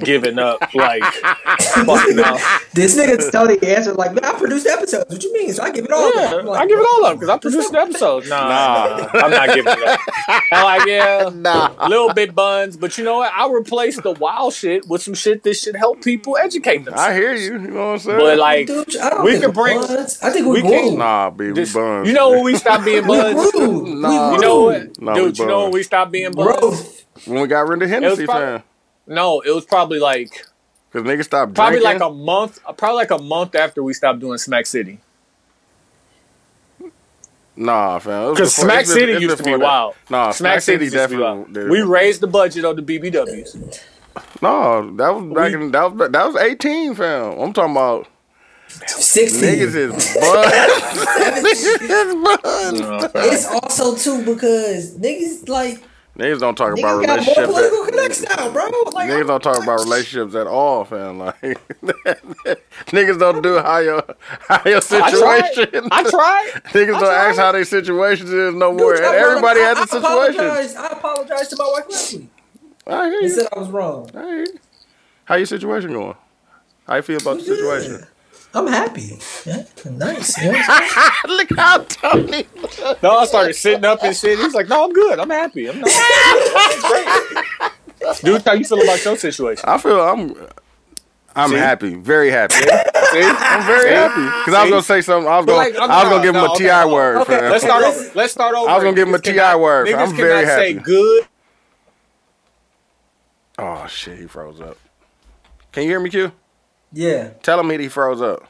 [0.00, 0.72] giving up.
[0.74, 2.38] Like, fuck no.
[2.74, 5.10] This nigga Tony answered like, "Man, I produced episodes.
[5.12, 5.52] What you mean?
[5.52, 7.28] So I give it all." up." Yeah, I'm like, I give it all up because
[7.28, 8.26] I produced an episode.
[8.28, 8.96] Nah, Nah.
[9.12, 10.00] nah, I'm not giving it up.
[10.52, 11.86] I'm like, yeah, Nah.
[11.88, 13.30] little bit buns, but you know what?
[13.34, 17.00] I'll replace the wild shit with some shit that should help people educate themselves.
[17.02, 17.52] I hear you.
[17.52, 18.18] You know what I'm saying?
[18.18, 18.86] But like, Dude,
[19.22, 19.78] we can bring.
[19.80, 20.18] buns.
[20.22, 22.08] I think we, we can- nah, be we This, buns.
[22.08, 23.52] you know when we stop being We buns?
[23.54, 23.98] rude.
[24.00, 24.30] Nah.
[24.30, 25.38] We You know what, No, dude?
[25.38, 26.58] You know when we stop being buns?
[26.58, 27.04] Growth.
[27.26, 28.62] when we got rid of Hennessy, prob- fam.
[29.06, 30.30] No, it was probably like
[30.90, 32.00] Because niggas stopped probably drinking.
[32.00, 34.98] like a month, probably like a month after we stopped doing Smack City.
[37.54, 38.32] Nah, fam.
[38.32, 39.60] Because Smack it's been- City used to be that.
[39.60, 39.94] wild.
[40.08, 41.62] Nah, Smack, City used to be definitely.
[41.62, 41.70] wild.
[41.70, 43.80] We raised the budget on the BBWs.
[44.40, 47.38] no, that was back We- in that was that was 18, fam.
[47.38, 48.08] I'm talking about
[48.68, 49.42] Sixteen.
[49.58, 50.52] niggas is buns.
[51.44, 53.12] niggas is buns.
[53.14, 55.82] It's also too because niggas like
[56.18, 57.46] Niggas don't talk about niggas got more relationships.
[57.52, 58.64] political At, connects now, bro.
[58.92, 61.18] Like, niggas don't talk about relationships at all, fam.
[61.18, 61.40] Like
[62.92, 64.04] niggas don't do how your
[64.48, 65.70] how your I situation.
[65.70, 65.88] tried.
[65.90, 66.50] I tried.
[66.72, 68.94] Niggas I don't ask how their situations is no Dude, more.
[68.94, 70.44] I And everybody up- has a I, I situation.
[70.44, 70.76] apologize.
[70.76, 72.28] I apologize to my wife last week.
[72.86, 73.32] I hear He you.
[73.32, 74.10] said I was wrong.
[74.14, 74.58] I hear you.
[75.24, 76.16] How your situation going?
[76.86, 78.06] How you feel about the situation?
[78.54, 79.18] I'm happy.
[79.46, 79.84] Yeah, nice.
[79.84, 80.52] You know I'm saying?
[81.28, 82.44] Look how Tony.
[83.02, 84.38] No, I started sitting up and shit.
[84.38, 85.18] He's like, "No, I'm good.
[85.18, 85.68] I'm happy.
[85.70, 87.70] I'm, not, I'm.
[88.22, 89.64] Dude, how you feel about your situation?
[89.66, 90.34] I feel I'm.
[91.34, 91.56] I'm See?
[91.56, 92.54] happy, very happy.
[92.56, 92.62] See?
[93.22, 93.94] I'm very See?
[93.94, 95.32] happy because I was gonna say something.
[95.32, 96.68] I was gonna, like, I'm I was gonna not- give him no, a okay, Ti
[96.70, 96.92] hold on.
[96.92, 97.16] word.
[97.22, 97.50] Okay, fam.
[97.50, 98.10] Let's start over.
[98.14, 98.68] Let's start over.
[98.68, 99.56] I was gonna give him a T.I.
[99.56, 100.84] word, Niggas I'm very cannot say happy.
[100.84, 101.26] good.
[103.58, 104.76] Oh shit, he froze up.
[105.72, 106.32] Can you hear me, Q?
[106.92, 107.30] Yeah.
[107.42, 108.46] Tell him he froze up.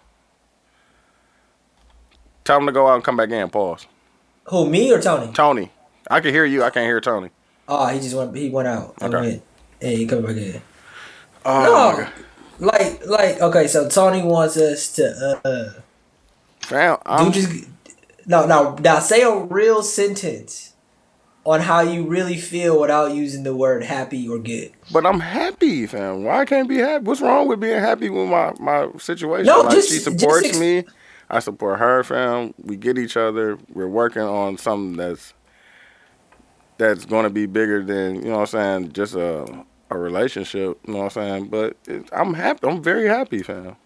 [2.45, 3.49] Tell him to go out and come back in.
[3.51, 3.87] Pause.
[4.47, 5.33] Who me or Tony?
[5.33, 5.71] Tony,
[6.11, 6.65] I can hear you.
[6.65, 7.31] I can't hear Tony.
[7.69, 8.37] Oh, he just went.
[8.37, 8.95] He went out.
[9.01, 9.15] Okay.
[9.21, 9.43] went.
[9.81, 10.63] Hey, he coming back in.
[11.45, 12.13] Oh, my No, God.
[12.59, 13.67] like, like, okay.
[13.69, 15.81] So Tony wants us to uh,
[16.61, 16.99] fam.
[17.07, 17.67] I'm, just
[18.27, 18.77] no, no.
[18.81, 20.72] Now say a real sentence
[21.45, 24.71] on how you really feel without using the word happy or good.
[24.93, 26.23] but I'm happy, fam.
[26.25, 27.05] Why can't be happy?
[27.05, 29.47] What's wrong with being happy with my my situation?
[29.47, 30.85] No, like just- she just supports ex- me.
[31.31, 32.53] I support her, fam.
[32.63, 33.59] We get each other.
[33.73, 35.33] We're working on something that's
[36.79, 38.47] that's going to be bigger than you know what I'm
[38.83, 38.93] saying.
[38.93, 40.79] Just a a relationship.
[40.87, 41.49] You know what I'm saying.
[41.49, 42.67] But it, I'm happy.
[42.69, 43.77] I'm very happy, fam.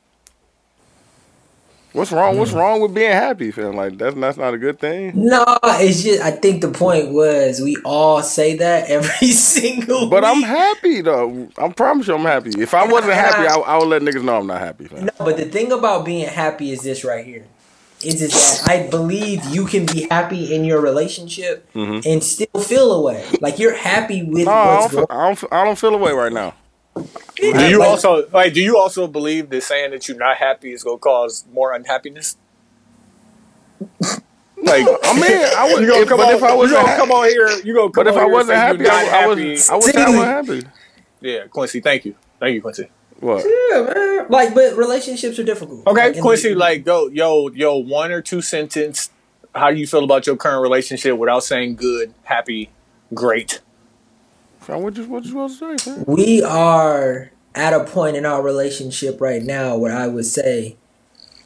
[1.96, 2.36] What's wrong?
[2.36, 3.74] What's wrong with being happy, fam?
[3.74, 5.12] Like that's that's not a good thing.
[5.14, 10.10] No, it's just I think the point was we all say that every single.
[10.10, 11.48] But I'm happy though.
[11.56, 12.50] I promise you, I'm happy.
[12.60, 15.06] If I wasn't happy, I, I would let niggas know I'm not happy, fam.
[15.06, 17.46] No, but the thing about being happy is this right here.
[18.04, 22.04] Is is that I believe you can be happy in your relationship Mhm.
[22.04, 23.24] and still feel away.
[23.40, 26.32] Like you're happy with No, I don't, going I, don't, I don't feel away right
[26.32, 26.52] now.
[27.36, 28.54] Do you also like?
[28.54, 32.36] Do you also believe that saying that you're not happy is gonna cause more unhappiness?
[34.62, 35.24] Like, I mean,
[35.56, 35.82] I would.
[35.82, 36.34] you gonna if, come but on?
[36.34, 37.48] if I you wasn't, gonna come on here?
[37.62, 39.26] You gonna come but if on I here wasn't say happy, you're I, not I
[39.26, 39.38] was.
[39.38, 39.70] happy?
[39.70, 40.24] I would say I wasn't
[40.64, 40.76] happy.
[41.20, 41.80] Yeah, Quincy.
[41.80, 42.14] Thank you.
[42.40, 42.88] Thank you, Quincy.
[43.20, 43.44] What?
[43.44, 44.26] Yeah, man.
[44.28, 45.86] Like, but relationships are difficult.
[45.86, 46.54] Okay, Like, and- Quincy.
[46.54, 49.10] Like, go, yo, yo, one or two sentence.
[49.54, 52.70] How do you feel about your current relationship without saying good, happy,
[53.14, 53.60] great?
[54.66, 55.76] What you what you to say?
[55.78, 56.04] fam?
[56.06, 60.76] we are at a point in our relationship right now where I would say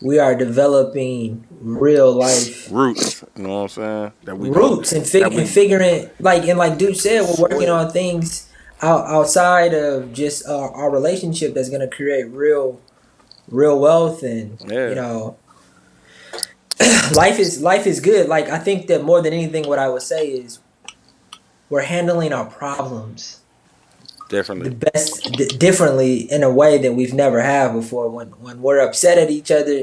[0.03, 3.23] we are developing real life Roots.
[3.37, 4.13] You know what I'm saying?
[4.25, 7.69] That we roots and, fig- we- and figuring like and like Dude said, we're working
[7.69, 8.51] on things
[8.83, 12.81] out, outside of just our, our relationship that's gonna create real,
[13.49, 14.89] real wealth and Yeah.
[14.89, 15.37] you know,
[17.15, 18.27] life is life is good.
[18.29, 20.61] Like I think that more than anything, what I would say is
[21.71, 23.41] we're handling our problems
[24.29, 24.69] differently.
[24.69, 28.09] the best d- differently in a way that we've never had before.
[28.11, 29.83] When when we're upset at each other,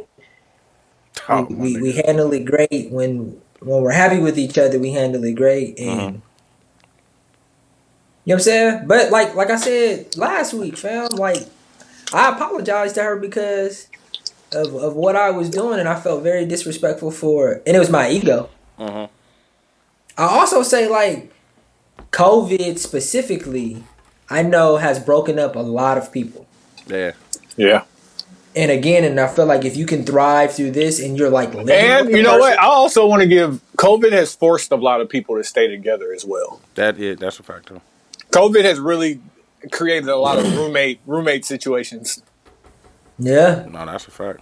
[1.29, 4.91] Oh, we, we, we handle it great when when we're happy with each other we
[4.91, 6.13] handle it great and Mhm.
[6.13, 6.21] you know
[8.25, 11.39] what i'm saying but like like i said last week fam like
[12.13, 13.87] i apologized to her because
[14.53, 17.89] of, of what i was doing and i felt very disrespectful for and it was
[17.89, 18.47] my ego
[18.79, 19.09] Mhm.
[20.19, 21.33] i also say like
[22.11, 23.83] covid specifically
[24.29, 26.45] i know has broken up a lot of people
[26.87, 27.11] Yeah.
[27.57, 27.83] Yeah.
[28.55, 31.53] and again and i feel like if you can thrive through this and you're like
[31.53, 32.57] living And you know what?
[32.59, 36.11] I also want to give COVID has forced a lot of people to stay together
[36.13, 36.59] as well.
[36.75, 37.81] That is that's a fact too.
[38.31, 39.19] COVID has really
[39.71, 42.23] created a lot of roommate roommate situations.
[43.19, 44.39] yeah No, that's a fact.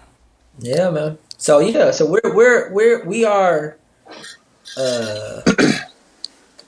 [0.60, 1.18] Yeah, man.
[1.38, 3.76] So yeah, so we're we're we're we are
[4.78, 5.42] uh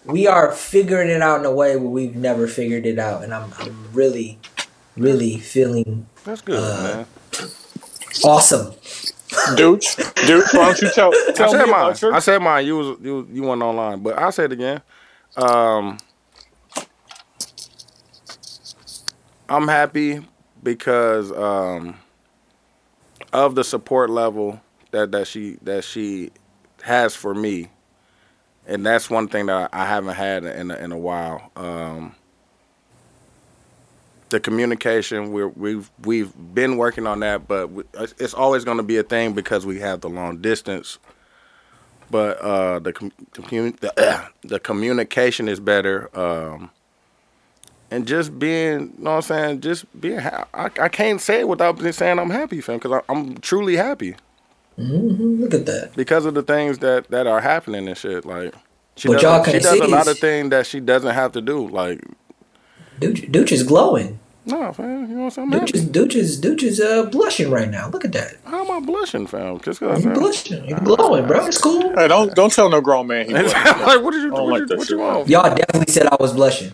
[0.07, 3.33] we are figuring it out in a way where we've never figured it out and
[3.33, 4.39] I'm I'm really
[4.97, 7.05] really feeling That's good, Uh, man.
[7.31, 8.73] Dooch, awesome.
[10.25, 11.81] Dooch, why don't you tell, I tell said me mine.
[11.81, 12.65] about your I said mine.
[12.65, 14.81] You was you you went online, but I will say it again.
[15.35, 15.97] Um,
[19.49, 20.25] I'm happy
[20.63, 21.97] because um,
[23.33, 24.61] of the support level
[24.91, 26.31] that that she that she
[26.83, 27.69] has for me,
[28.67, 31.51] and that's one thing that I haven't had in a, in a while.
[31.55, 32.15] Um,
[34.29, 38.83] the communication we're, we've we've been working on that, but we, it's- always going to
[38.83, 40.99] be a thing because we have the long distance.
[42.11, 46.69] But uh, the com- the, the communication is better, um,
[47.91, 50.19] and just being, you know what I'm saying, just being.
[50.19, 54.15] Ha- I, I can't say it without saying I'm happy, fam, because I'm truly happy
[54.77, 55.95] hmm Look at that.
[55.95, 58.25] because of the things that that are happening and shit.
[58.25, 58.53] Like
[58.95, 61.67] she But does, she does a lot of things that she doesn't have to do.
[61.67, 62.01] Like
[62.99, 64.19] Dooch, Dooch is glowing.
[64.45, 65.53] no, fam, you know what I'm saying.
[65.53, 67.89] I'm Dooch is Dooch is Dooch is uh blushing right now.
[67.89, 68.37] Look at that.
[68.45, 69.59] How am I blushing, fam?
[69.59, 70.03] Just because.
[70.03, 70.65] You're blushing.
[70.65, 71.45] You're glowing, bro.
[71.45, 71.93] It's cool.
[71.95, 74.27] Hey, don't don't tell no grown man he like, what did you?
[74.33, 75.29] I don't What, like you, that what you want?
[75.29, 76.71] Y'all definitely said I was blushing.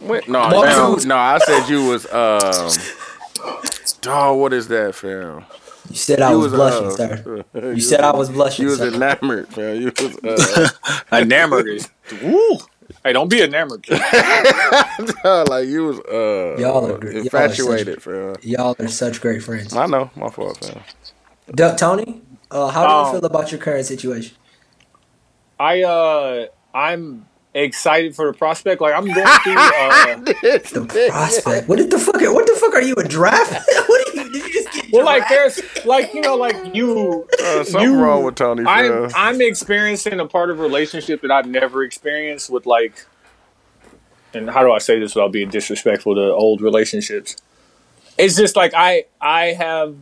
[0.00, 1.06] Wait, no, Mark fam, Zuckerberg.
[1.06, 2.06] no, I said you was.
[2.12, 2.72] um
[4.06, 5.44] Oh, what is that, fam?
[5.90, 7.44] You said I You was, blushing, sir.
[7.54, 8.92] You said I was blushing, You was sir.
[8.94, 9.80] enamored, fam.
[9.80, 10.16] You was.
[10.24, 10.68] Uh,
[11.16, 11.66] enamored
[12.22, 12.58] woo.
[13.04, 13.82] Hey, don't be enamored.
[13.84, 14.00] kid.
[15.24, 15.98] like you was.
[16.00, 18.36] Uh, Y'all are gr- y'all are infatuated, fam.
[18.42, 19.74] Y'all are such great friends.
[19.76, 20.82] I know, my fault, fam.
[21.54, 24.36] D- Tony, uh, how do you Um, feel about your current situation?
[25.58, 28.80] I uh I'm excited for the prospect.
[28.80, 29.54] Like I'm going through.
[29.56, 31.68] Uh, The prospect.
[31.68, 32.20] What the fuck?
[32.20, 33.52] What the fuck are you a draft?
[33.86, 34.32] what are you?
[34.32, 35.64] Did you just get well, like drafted?
[35.74, 37.26] there's like you know like you.
[37.42, 38.64] Uh, something you- wrong with Tony.
[38.66, 39.10] I'm.
[39.14, 43.06] I'm experiencing a part of a relationship that I've never experienced with like.
[44.34, 47.34] And how do I say this without being disrespectful to old relationships?
[48.18, 49.96] It's just like I I have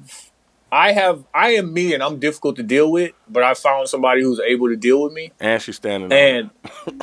[0.72, 4.22] I have I am me and I'm difficult to deal with, but I found somebody
[4.22, 6.12] who's able to deal with me and she's standing.
[6.12, 6.50] and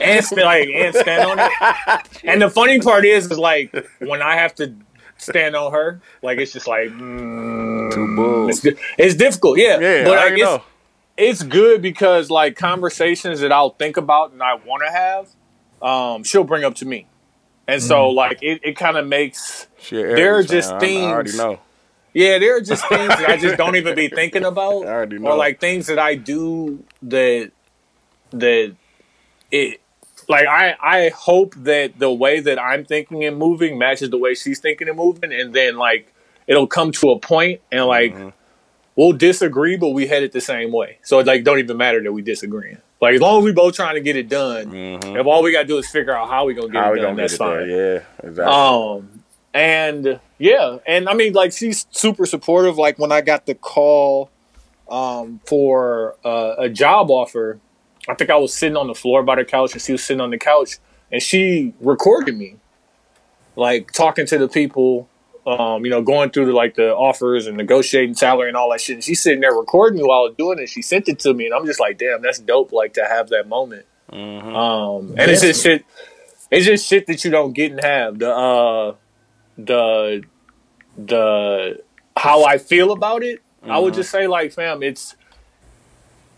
[0.01, 2.09] and st- like and stand on it.
[2.25, 4.75] And the funny part is, is like when I have to
[5.17, 8.65] stand on her, like it's just like mm, two bulls.
[8.65, 9.79] it's, it's difficult, yeah.
[9.79, 10.63] Yeah, but I I guess know.
[11.17, 15.29] it's good because like conversations that I'll think about and I want to have,
[15.81, 17.07] um, she'll bring up to me,
[17.67, 20.81] and so like it, it kind of makes there are just fan.
[21.05, 21.59] I- I already things- know.
[22.13, 25.17] Yeah, there are just things that I just don't even be thinking about, I already
[25.17, 27.51] or like things that I do that
[28.31, 28.75] that
[29.51, 29.81] it
[30.29, 34.33] like I I hope that the way that I'm thinking and moving matches the way
[34.35, 36.13] she's thinking and moving, and then like
[36.47, 38.29] it'll come to a point and like Mm-hmm.
[38.95, 40.97] we'll disagree, but we head it the same way.
[41.03, 42.77] So it like don't even matter that we disagreeing.
[43.01, 45.67] Like as long as we both trying to get it done, if all we gotta
[45.67, 46.85] do is figure out how we gonna get Mm-hmm.
[46.85, 47.67] How it done, that's fine.
[47.67, 47.95] there?
[47.95, 48.53] Yeah, exactly.
[48.53, 49.12] Um,
[49.53, 52.77] and yeah, and I mean, like she's super supportive.
[52.77, 54.29] Like when I got the call
[54.89, 57.59] um, for uh, a job offer,
[58.07, 60.21] I think I was sitting on the floor by the couch, and she was sitting
[60.21, 60.77] on the couch,
[61.11, 62.55] and she recorded me,
[63.55, 65.09] like talking to the people.
[65.45, 68.79] Um, you know, going through the like the offers and negotiating salary and all that
[68.79, 68.95] shit.
[68.95, 70.69] And she's sitting there recording me while I was doing it.
[70.69, 72.71] She sent it to me, and I'm just like, damn, that's dope.
[72.71, 73.85] Like to have that moment.
[74.09, 75.83] Um, and it's just shit.
[76.49, 78.19] It's just shit that you don't get and have.
[78.19, 78.95] The uh,
[79.57, 80.23] the
[80.97, 81.81] the
[82.17, 83.41] how I feel about it.
[83.65, 85.15] I would just say like, fam, it's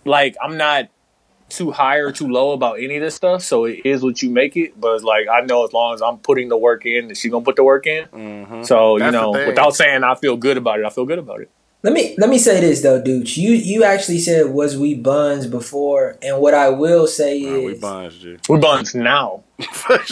[0.05, 0.89] like I'm not
[1.49, 3.41] too high or too low about any of this stuff.
[3.41, 4.79] So it is what you make it.
[4.79, 7.29] But it's like I know as long as I'm putting the work in, that she
[7.29, 8.05] gonna put the work in.
[8.05, 8.99] So Mm-hmm.
[8.99, 11.49] That's you know, without saying I feel good about it, I feel good about it.
[11.85, 13.37] Let me let me say this though, dude.
[13.37, 17.75] You you actually said was we buns before, and what I will say Nah, we
[17.75, 18.37] buns, G.
[18.49, 19.43] We're buns now,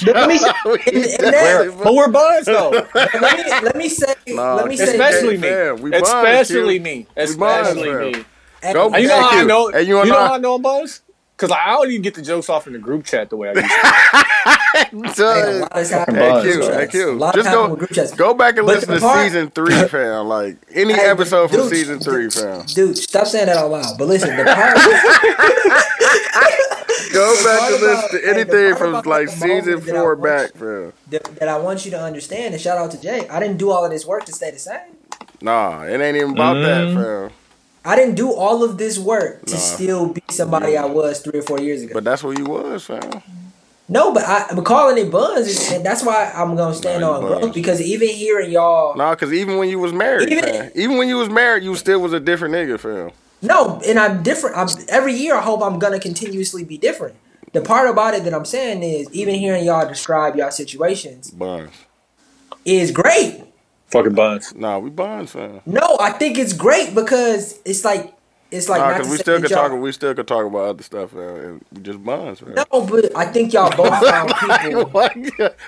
[0.05, 2.69] let me and, and that, but we're buns though.
[2.93, 5.47] let me let me say Nah, let me can't- say Especially me.
[5.49, 7.07] fam, we buns, Especially me.
[7.17, 8.25] Especially me.
[8.71, 9.69] Go And you know how I know?
[9.69, 10.61] And you you know know- how I know I'm
[11.37, 11.37] buzzed?
[11.37, 13.53] Because I don't even get the jokes off in the group chat the way I
[13.53, 14.23] used to.
[14.73, 16.17] Hey, a lot has happened.
[16.17, 16.67] Hey Buzz, Q, buzz.
[16.69, 17.19] hey A Q.
[17.35, 18.11] Just go, group chats.
[18.15, 20.27] go back and But listen to part- season three, fam.
[20.27, 22.65] Like any Hey, episode from dude, season three, fam.
[22.65, 23.97] Dude, stop saying that out loud.
[23.99, 24.75] But listen, the part
[27.13, 30.51] Go The back part and about- listen to anything part from like season four back,
[30.55, 30.93] you- fam.
[31.11, 33.27] that, that I want you to understand, and shout out to Jay.
[33.29, 34.79] I didn't do all of this work to stay the same.
[35.41, 36.95] Nah, it ain't even about Mm-hmm.
[36.95, 37.31] that, fam.
[37.85, 39.59] I didn't do all of this work to Nah.
[39.59, 41.93] still be somebody I was three or four years ago.
[41.93, 43.21] But that's what you was, fam.
[43.89, 47.21] no, but I, but calling it buns, and that's why I'm gonna stand Nah, on
[47.41, 47.53] buns.
[47.53, 50.71] because even hearing y'all, Nah, cause even when you was married, Even- fam.
[50.75, 53.11] Even when you was married, you still was a different nigga, fam.
[53.41, 54.57] no, and I'm different.
[54.57, 55.35] I'm every year.
[55.35, 57.15] I hope I'm gonna continuously be different.
[57.51, 61.69] The part about it that I'm saying is, even hearing y'all describe y'all situations Buns.
[62.65, 63.43] is great.
[63.93, 64.53] Fucking buns.
[64.55, 65.61] Nah, we buns, fam.
[65.65, 68.13] No, I think it's great because it's like
[68.51, 69.71] it's like Nah, not cause we still that could talk.
[69.79, 71.19] We still could talk about other stuff, fam.
[71.37, 72.53] And we just buns, fam.
[72.53, 74.85] No, but I think y'all both found people.
[74.91, 75.09] Why?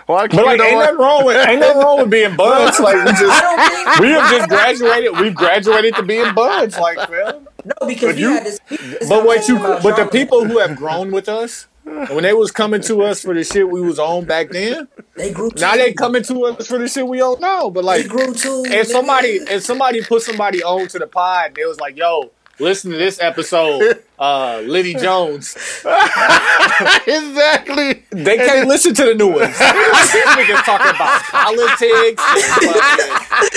[0.05, 2.79] Why But like, ain't know nothing wrong with ain't nothing wrong with being buns.
[2.79, 3.43] Like we just
[3.73, 5.19] think we have just graduated.
[5.19, 6.77] We've graduated to being buns.
[6.77, 7.47] Like, fam.
[7.63, 8.59] no because But we you- had this.
[8.69, 12.51] this But what you, but the people who have grown with us, when they was
[12.51, 15.51] coming to us for the shit we was on back then, they grew.
[15.51, 15.61] Too.
[15.61, 17.69] now they coming to us for the shit we on now.
[17.69, 18.63] But They like, grew too.
[18.65, 18.91] if nigga.
[18.91, 22.91] somebody if somebody put somebody on to the pod, and they was like, "Yo, listen
[22.91, 25.55] to this episode, uh, Liddy Jones,"
[27.07, 28.03] exactly.
[28.11, 29.57] they can't listen to the new ones.
[29.59, 32.23] These niggas talking about politics.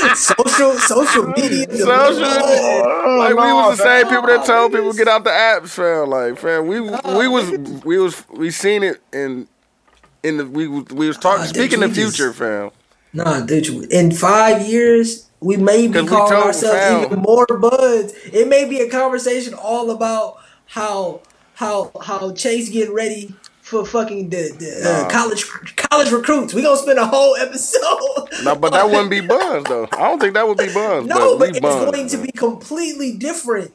[0.03, 1.66] and social social media.
[1.70, 4.15] Social, like we was the same fam.
[4.15, 6.11] people that told people get out the apps, fam.
[6.11, 7.51] Like, fam, we we was
[7.85, 9.47] we was we seen it in
[10.23, 12.70] in the we was- we was talking Ah, speaking the we just- future, fam.
[13.12, 13.91] Nah, dude.
[13.91, 17.05] In five years, we may be calling ourselves fam.
[17.05, 18.12] even more buds.
[18.32, 21.20] It may be a conversation all about how
[21.55, 25.10] how how Chase getting ready for fucking the, the uh, Nah.
[25.10, 25.44] college
[25.77, 26.55] college recruits.
[26.55, 28.28] We gonna spend a whole episode.
[28.44, 29.89] No, but that wouldn't be Buns though.
[29.93, 31.06] I don't think that would be Buns.
[31.09, 33.73] No, but, but it's Buns, going to be completely different.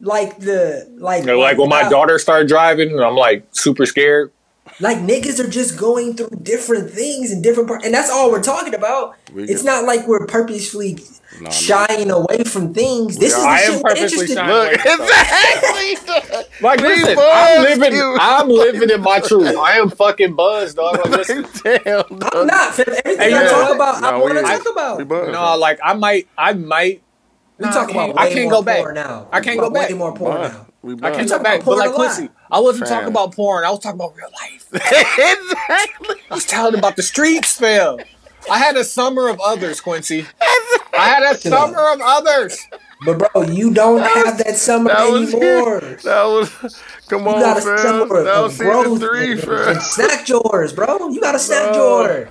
[0.00, 3.86] Like the like You know, like when my daughter started driving, and I'm like super
[3.86, 4.30] scared.
[4.80, 8.42] Like niggas are just going through different things and different parts, and that's all we're
[8.42, 9.16] talking about.
[9.32, 10.98] We it's not like we're purposefully
[11.42, 13.18] Nah, shying away from things.
[13.18, 13.48] This is the.
[13.48, 14.34] I shit am we're purposely interested.
[14.34, 16.44] shying Look, away exactly.
[16.60, 18.16] Like, listen, buzzed I'm living, you.
[18.20, 19.54] I'm living in my truth.
[19.56, 20.94] I am fucking buzzed, dog.
[20.96, 22.04] Like, listen, Damn.
[22.32, 22.74] I'm not.
[22.74, 22.86] fam.
[22.88, 23.48] Everything Hey, I yeah.
[23.48, 25.32] talk about, I No, want to we- talk We about.
[25.32, 27.02] no, like I might, I might.
[27.58, 28.78] We Nah, talk I about can't- I can't more go back.
[28.82, 29.26] porn now.
[29.32, 29.96] I can't go talk way back.
[29.96, 30.66] more porn now.
[30.82, 32.14] We I can't talk talk back, about but like porn a.
[32.14, 32.94] Quincy, I wasn't Fam.
[32.98, 33.64] talking about porn.
[33.64, 34.66] I was talking about real life.
[34.72, 36.16] exactly.
[36.30, 37.96] I was telling about the streets, fam.
[38.50, 40.24] I had a summer of others, Quincy.
[40.40, 42.58] I had a summer of others.
[43.04, 45.80] But bro, you don't have that summer That was anymore.
[46.04, 46.82] That was.
[47.08, 47.78] Come You on, got a fam.
[47.78, 49.80] summer That of was season three, and, fam.
[49.80, 51.08] snack drawers, bro.
[51.08, 52.26] You got a snack Bro.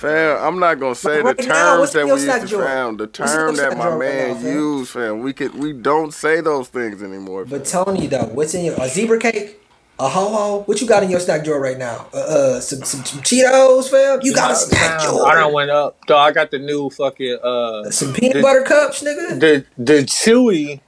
[0.00, 0.36] Drawer.
[0.36, 2.64] Fam, I'm not gonna say Right the terms what's that we your used to drawer?
[2.64, 2.96] fam.
[2.96, 4.52] The What's term that my drawer right man now, fam?
[4.54, 5.20] used, fam.
[5.20, 7.44] We could we don't say those things anymore.
[7.44, 9.60] But Tony, though, what's in your a zebra cake,
[9.98, 10.62] a ho ho?
[10.66, 12.06] What you got in your snack drawer right now?
[12.12, 14.20] Uh, uh some, some some Cheetos, fam.
[14.22, 15.26] You got a snack drawer.
[15.28, 15.98] I don't went up.
[16.06, 19.40] Dog, I got the new fucking uh Some peanut The- butter cups, nigga.
[19.40, 20.80] the the chewy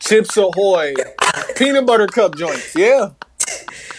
[0.00, 0.94] Chips Ahoy
[1.56, 2.74] peanut butter cup joints.
[2.76, 3.10] Yeah.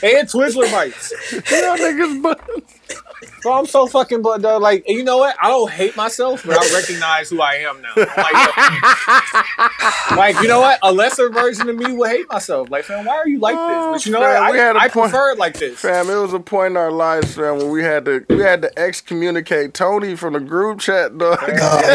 [0.04, 1.12] And Twizzler bites.
[1.32, 3.01] Y'all niggas buzzed.
[3.42, 4.62] Bro, I'm so fucking but dog.
[4.62, 5.36] Like, you know what?
[5.42, 7.94] I don't hate myself, but I recognize who I am now.
[7.96, 10.80] I'm Like, like, you know what?
[10.84, 12.70] A lesser version of me would hate myself.
[12.70, 14.04] Like, fam, why are you like this?
[14.04, 14.42] But you know what?
[14.44, 15.80] fam, we had I, a I point- prefer it like this.
[15.80, 18.62] Fam, it was a point in our lives, fam, when we had to we had
[18.64, 21.40] to excommunicate Tony from the group chat, dog.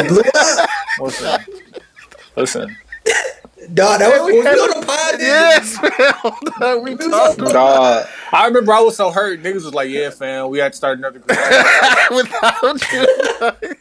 [0.08, 0.68] Blew up.
[1.00, 1.40] Listen.
[2.36, 2.76] Listen.
[3.74, 5.14] Dog, that was, we was had- we on the pod?
[5.18, 6.82] yes, fam.
[6.82, 9.42] we talked about I remember I was so hurt.
[9.42, 11.28] Niggas was like, yeah, fam, we had to start another group.
[12.10, 13.74] without you.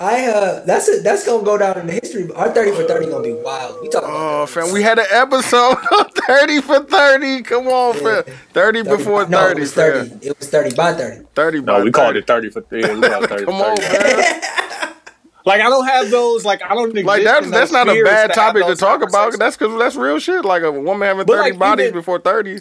[0.00, 1.02] I uh, that's it.
[1.02, 2.30] That's gonna go down in the history.
[2.34, 3.80] Our thirty for thirty gonna be wild.
[3.82, 7.42] We talking Oh, about fam, we had an episode of 30 for 30.
[7.42, 8.22] Come on, fam.
[8.52, 10.08] 30 before 30, No, it was fam.
[10.08, 10.26] thirty.
[10.28, 11.24] It was thirty by thirty.
[11.34, 14.22] 30 by No, we called it 30 for yeah, we 30 Come for on, 30.
[14.22, 14.67] fam.
[15.48, 18.02] Like, I don't have those, like, I don't Like exist that's in that's not a
[18.04, 19.38] bad have topic to those talk about.
[19.38, 20.44] That's because that's real shit.
[20.44, 22.58] Like a woman having But, 30 like, bodies even- before 30.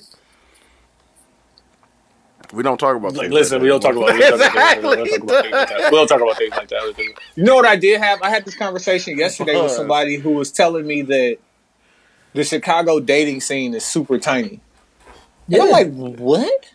[2.54, 4.38] We don't talk about Like, listen, like we don't talk about anymore.
[4.38, 5.92] we don't talk about things like that.
[5.92, 7.14] We don't talk about things like that.
[7.36, 8.22] You know what I did have?
[8.22, 11.40] I had this conversation yesterday with somebody who was telling me that
[12.32, 14.62] the Chicago dating scene is super tiny.
[15.52, 16.68] And I'm like, what?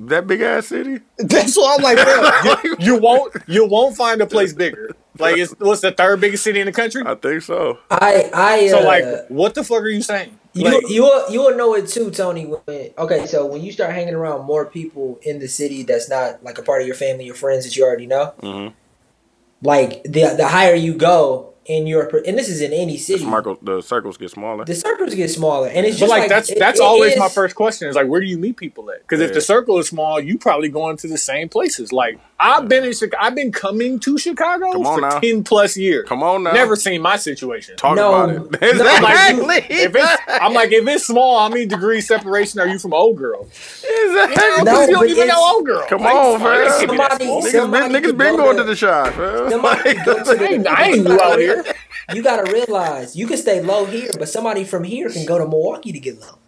[0.00, 1.00] That big ass city?
[1.16, 1.96] That's what I'm like.
[1.96, 4.94] bro, you, you won't, you won't find a place bigger.
[5.18, 7.02] Like, it's what's the third biggest city in the country?
[7.04, 7.78] I think so.
[7.90, 10.38] I I So, uh, like, what the fuck are you saying?
[10.52, 12.46] You Like, you will you will know it too, Tony.
[12.46, 16.42] When okay, so when you start hanging around more people in the city that's not
[16.42, 18.72] like a part of your family, your friends that you already know, Mhm.
[19.62, 23.24] like the the higher you go in your and this is in any The, city,
[23.24, 24.64] circle, the circles get smaller.
[24.64, 27.16] the circles get smaller, and it's But just like, like, that's it- that's it always
[27.18, 29.00] my first question is like where do you meet people at?
[29.02, 31.92] Because if the circle is small, you probably going to the same places.
[31.92, 35.18] Like I've been in Chicago, I've been coming to Chicago for now.
[35.20, 36.06] ten plus years.
[36.08, 36.52] Come on now.
[36.52, 37.76] Never seen my situation.
[37.76, 38.12] Talk No.
[38.12, 38.60] about it.
[38.60, 39.76] No, I'm like, Exactly.
[39.76, 43.16] if it's, I'm like, if it's small, how many degrees separation are you from old
[43.16, 43.48] girl?
[43.82, 44.64] exactly.
[44.64, 45.84] No, you don't even know old girl.
[45.88, 46.78] Come Like, on, fuck, it fam.
[46.78, 49.14] can't be that Somebody- Niggas Somebody been, niggas been go going to- to the shop,
[49.14, 49.50] fam.
[49.50, 51.55] Somebody Like, go to the- I ain't, I ain't new out here.
[52.14, 55.46] You gotta realize you can stay low here, but somebody from here can go to
[55.46, 56.38] Milwaukee to get low.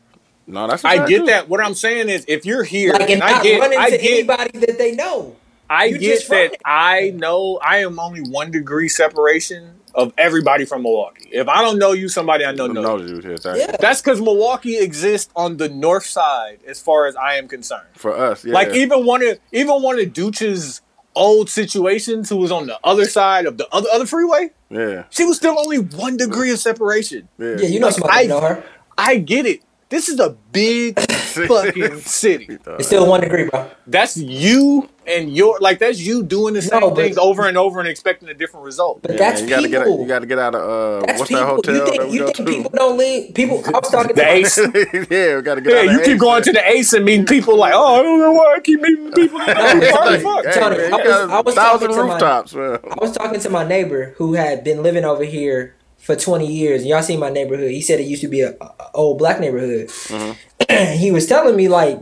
[0.47, 1.27] no, that's I fact, get too.
[1.27, 1.49] that.
[1.49, 3.83] What I'm saying is, if you're here, Like and and I not get, run into
[3.85, 5.35] I get, anybody that they know.
[5.69, 6.63] I You get just that it.
[6.65, 11.29] I know I am only one degree separation of everybody from Milwaukee.
[11.33, 12.85] If I don't know you, somebody I know knows.
[12.85, 13.21] No, you.
[13.21, 13.41] dude.
[13.45, 13.77] Yeah.
[13.81, 17.89] That's because Milwaukee exists on the north side, as far as I am concerned.
[17.97, 18.55] For us, yeah.
[18.55, 20.83] Like even one of even one of Dooch's
[21.17, 25.25] old situations, who was on the other side of the other other freeway, yeah, she
[25.25, 27.29] was still only one degree of separation.
[27.39, 27.57] yeah.
[27.59, 28.65] Yeah, you know somebody I- know her.
[28.97, 29.61] I get it.
[29.91, 32.59] This is a big fucking city.
[32.79, 33.71] It's still one degree, bro.
[33.87, 37.57] That's you and your like that's you doing the same No, but- things over and
[37.57, 39.01] over and expecting a different result.
[39.01, 39.97] But Yeah, that's you gotta people.
[39.97, 40.61] get you gotta get out of
[41.03, 41.45] uh That's what's people.
[41.47, 42.45] that hotel you think, that we you go think to?
[42.45, 43.35] people don't leave?
[43.35, 43.63] People.
[43.67, 44.59] I was talking to The my, Ace.
[45.11, 46.43] yeah, we gotta get Yeah, out of you keep Ace, going man.
[46.43, 49.11] to the Ace and meeting people like, oh, I don't know why I keep meeting
[49.13, 49.39] people.
[49.39, 50.45] Like, Hey, fuck, fuck.
[50.45, 52.79] hey, Tony, man, I was- got I was a thousand talking to my- rooftops, man.
[52.85, 56.87] I was talking to my neighbor who had been living over here for 20 years.
[56.87, 57.71] Y'all seen my neighborhood.
[57.71, 59.89] He said it used to be a, a old black neighborhood.
[59.89, 60.97] Mm-hmm.
[60.99, 62.01] he was telling me like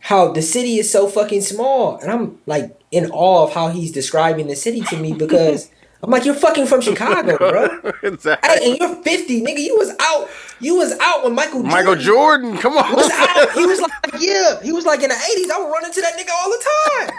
[0.00, 3.90] how the city is so fucking small, and I'm like in awe of how he's
[3.90, 5.70] describing the city to me because
[6.04, 7.92] I'm like, you're fucking from Chicago, bro.
[8.02, 8.50] exactly.
[8.50, 9.58] Hey, and you're 50, nigga.
[9.58, 10.28] You was out.
[10.60, 12.92] You was out when Michael Jordan Michael Jordan, come on.
[12.94, 13.52] was out.
[13.52, 14.60] He was like, yeah.
[14.62, 15.50] He was like in the 80s.
[15.50, 16.66] I would run into that nigga all the
[17.06, 17.16] time.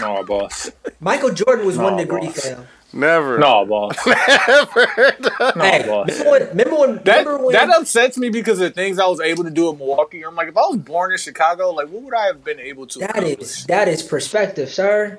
[0.00, 0.70] No, boss.
[1.00, 2.40] Michael Jordan was No, one degree, boss.
[2.40, 2.68] fam.
[2.92, 3.38] Never.
[3.38, 3.96] No, boss.
[4.06, 4.86] Never.
[5.56, 6.08] No, Hey, boss.
[6.10, 6.48] remember when?
[6.48, 6.94] Remember when?
[7.04, 9.70] That remember when that upsets me because of the things I was able to do
[9.70, 10.22] in Milwaukee.
[10.24, 12.86] I'm like, if I was born in Chicago, like, what would I have been able
[12.88, 12.98] to?
[13.00, 13.38] That accomplish?
[13.40, 15.18] is that is perspective, sir.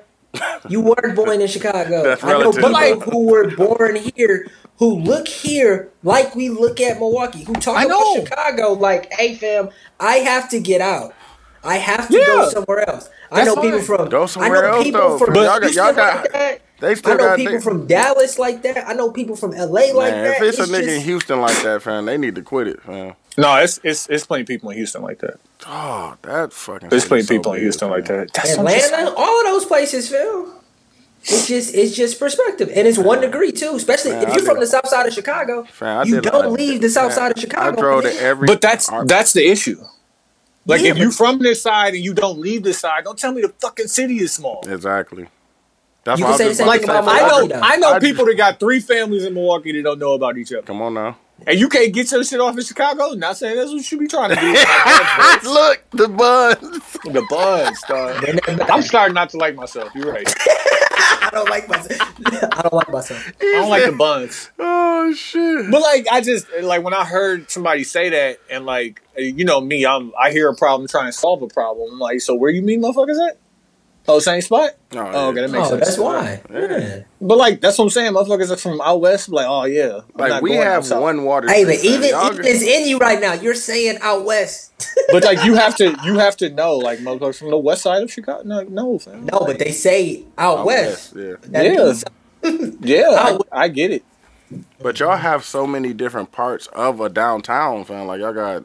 [0.68, 2.02] You weren't born in Chicago.
[2.02, 2.54] That's I know relative.
[2.62, 4.48] people But, like- who were born here
[4.78, 8.16] who look here like we look at Milwaukee, who talk I about.
[8.16, 9.70] Chicago like, hey fam,
[10.00, 11.14] I have to get out.
[11.62, 13.08] I have to go somewhere else.
[13.30, 15.44] I That's know people from Go I know else, people though, from fam.
[15.44, 16.60] Y'all got- y'all got- like that.
[16.84, 18.88] They still I know got people they- from Dallas like that.
[18.88, 20.36] I know people from LA like Man, that.
[20.36, 23.14] if it's, a nigga in Houston like that, fam, they need to quit it, fam.
[23.36, 25.40] No, it's it's it's plenty of people in Houston like that.
[25.66, 26.88] Oh, that fucking.
[26.90, 28.32] There's plenty is of so people in big, Houston like that.
[28.32, 30.52] That's what I'm just Atlanta, all of those places, Phil.
[31.22, 33.72] It's just it's just perspective, and it's one degree too.
[33.74, 36.80] Especially Man, if you're from the south side of Chicago, Fam, you don't I- leave
[36.82, 37.76] the south man, side of Chicago.
[37.78, 38.46] I drove to every.
[38.46, 39.82] But that's our- that's the issue.
[40.66, 43.18] Like Yeah, if you but- from this side and you don't leave this side, don't
[43.18, 44.62] tell me the fucking city is small.
[44.68, 45.28] exactly.
[46.04, 47.10] That's You what can I say the just same about thing about say.
[47.10, 47.60] I Milwaukee, know.
[47.62, 50.52] I know I- people that got three families in Milwaukee that don't know about each
[50.52, 50.62] other.
[50.62, 51.16] Come on now.
[51.46, 53.10] And you can't get your shit off in Chicago?
[53.14, 54.40] Not saying that's what you should be trying to do.
[55.50, 56.92] Look, the buns.
[57.04, 58.70] the buns, dog.
[58.70, 59.90] I'm starting not to like myself.
[59.96, 60.32] You're right.
[61.26, 62.14] I don't like myself.
[62.52, 63.32] I don't like myself.
[63.40, 64.50] I don't like the buns.
[64.60, 65.70] Oh shit.
[65.70, 69.60] But like I just like when I heard somebody say that and like you know
[69.60, 71.92] me, I'm I hear a problem trying to solve a problem.
[71.94, 73.38] I'm like, so where you mean motherfuckers at?
[74.06, 74.72] Oh, same spot?
[74.94, 75.10] Oh, oh yeah.
[75.14, 75.84] Oh, okay, that makes Oh, sense.
[75.86, 76.42] that's why.
[76.52, 77.02] Yeah.
[77.22, 78.12] But like that's what I'm saying.
[78.12, 79.30] Motherfuckers are from out west.
[79.30, 80.98] Like, oh yeah, I'm Like we have outside.
[80.98, 81.48] one water.
[81.48, 83.32] Hey, but even Y'all even it's in you right now.
[83.32, 84.72] You're saying out west.
[85.10, 88.02] But like you have to, you have to know, like motherfuckers from the west side
[88.02, 88.42] of Chicago.
[88.44, 89.24] No, no, fam.
[89.26, 91.14] no, but they say out, out west.
[91.14, 91.48] west, Yeah.
[91.50, 92.04] That
[92.42, 92.68] Yeah.
[92.80, 94.04] Yeah, I, I get it.
[94.80, 98.06] But y'all have so many different parts of a downtown, fam.
[98.06, 98.64] Like y'all got.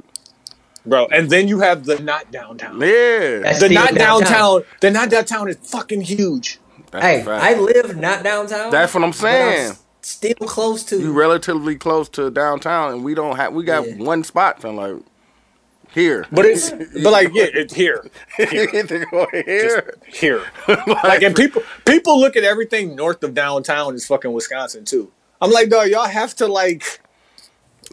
[0.85, 1.07] Bro.
[1.07, 2.79] And then you have the not downtown.
[2.81, 3.39] Yeah.
[3.39, 4.63] That's The not downtown.
[4.81, 6.59] The not downtown is fucking huge.
[6.91, 7.23] That's Hey.
[7.31, 8.71] I live not downtown.
[8.71, 9.73] That's what I'm but saying.
[10.01, 10.99] Still close to.
[10.99, 13.53] You relatively close to downtown, and we don't have.
[13.53, 13.95] We got Yeah.
[13.97, 14.77] one spot, fam.
[14.77, 14.95] Like
[15.91, 16.25] here.
[16.31, 16.69] But it's,
[17.03, 18.05] but like, yeah, it's here,
[18.37, 18.55] They
[19.11, 19.95] go here.
[20.07, 20.43] here.
[21.03, 25.11] Like, and people, people look at everything north of downtown as fucking Wisconsin too.
[25.41, 26.98] I'm like, dog, y'all have to like.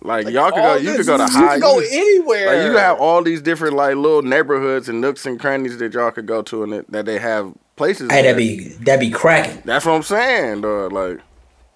[0.03, 0.77] Like y'all could go.
[0.77, 1.41] You could go to high.
[1.41, 1.53] You high.
[1.55, 2.47] can go anywhere.
[2.47, 5.95] Like you could have all these different like little neighborhoods and nooks and crannies that
[5.95, 8.11] y'all could go to, and that, that they have places.
[8.11, 8.35] Hey, there.
[8.35, 9.63] that'd be that'd be cracking.
[9.65, 10.93] That's what I'm saying, dog.
[10.93, 11.21] Like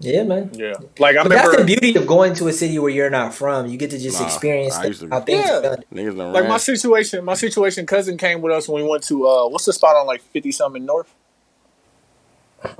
[0.01, 0.51] Yeah, man.
[0.53, 3.33] Yeah, like I But that's the beauty of going to a city where you're not
[3.35, 3.67] from.
[3.67, 5.59] You get to just Nah, experience I used to- how things Yeah.
[5.59, 5.85] are done.
[5.93, 6.49] niggas Like ran.
[6.49, 7.87] my situation, my situation.
[7.87, 10.53] Cousin came with us when we went to uh, what's the spot on like fifty
[10.53, 11.13] something north?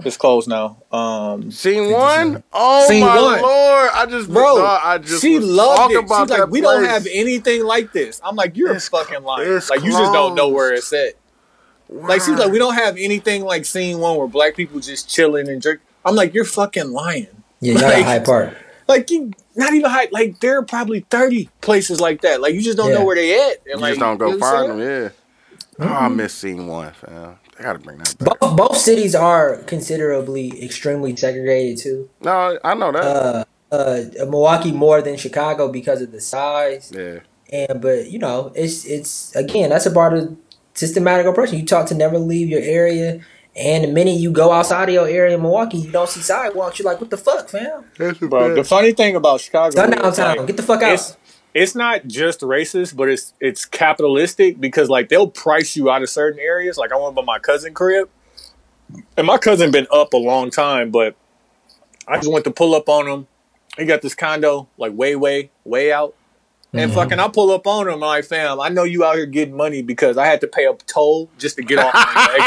[0.05, 0.77] It's closed now.
[0.93, 2.43] Um, Scene one?
[2.53, 3.41] Oh Scene my one.
[3.43, 3.91] lord!
[3.95, 6.05] I just bro, thought I just she was loved it.
[6.05, 8.21] about She's like, that we don't have anything like this.
[8.23, 9.57] I'm like, you're It's a fucking liar.
[9.57, 11.15] it's Like you just don't know where it's at.
[11.89, 15.49] Like she's like, we don't have anything like scene one where black people just chilling
[15.49, 15.81] and drink.
[16.05, 17.27] I'm like, you're fucking lying.
[17.61, 18.57] Yeah, y'all Like- got Hyde Park.
[18.87, 20.09] Like you, not even high.
[20.11, 22.41] Like there are probably thirty places like that.
[22.41, 22.99] Like you just don't Yeah.
[22.99, 23.59] know where they at.
[23.67, 24.81] And You like, just don't go you know I'm find them.
[24.81, 25.09] Yeah.
[25.79, 27.37] Oh, I miss scene one, fam.
[27.61, 28.41] I gotta bring that back.
[28.41, 32.09] Both, both cities are considerably extremely segregated too.
[32.23, 33.05] No, I know that.
[33.05, 36.91] Uh, uh, Milwaukee more than Chicago because of the size.
[36.95, 37.21] yeah.
[37.53, 40.37] And but you know, it's it's again that's a part of
[40.75, 41.59] systematic oppression.
[41.59, 43.21] You taught to never leave your area,
[43.57, 46.79] and the minute you go outside of your area in Milwaukee, you don't see sidewalks.
[46.79, 47.85] You're like, what the fuck, fam?
[47.97, 50.93] Bro, the funny thing about Chicago, Sundown town, like, get the fuck out.
[50.93, 51.17] it's
[51.55, 56.09] it's not just racist, but it's it's capitalistic because like they'll price you out of
[56.09, 56.77] certain areas.
[56.77, 58.09] Like I went by my cousin crib,
[59.17, 61.17] and my cousin been up a long time, but
[62.07, 63.27] I just went to pull up on him.
[63.77, 66.15] He got this condo like way, way, way out.
[66.73, 67.95] And fucking, I pull up on him.
[67.95, 70.67] I'm like, fam, I know you out here getting money because I had to pay
[70.67, 72.39] a toll just to get off my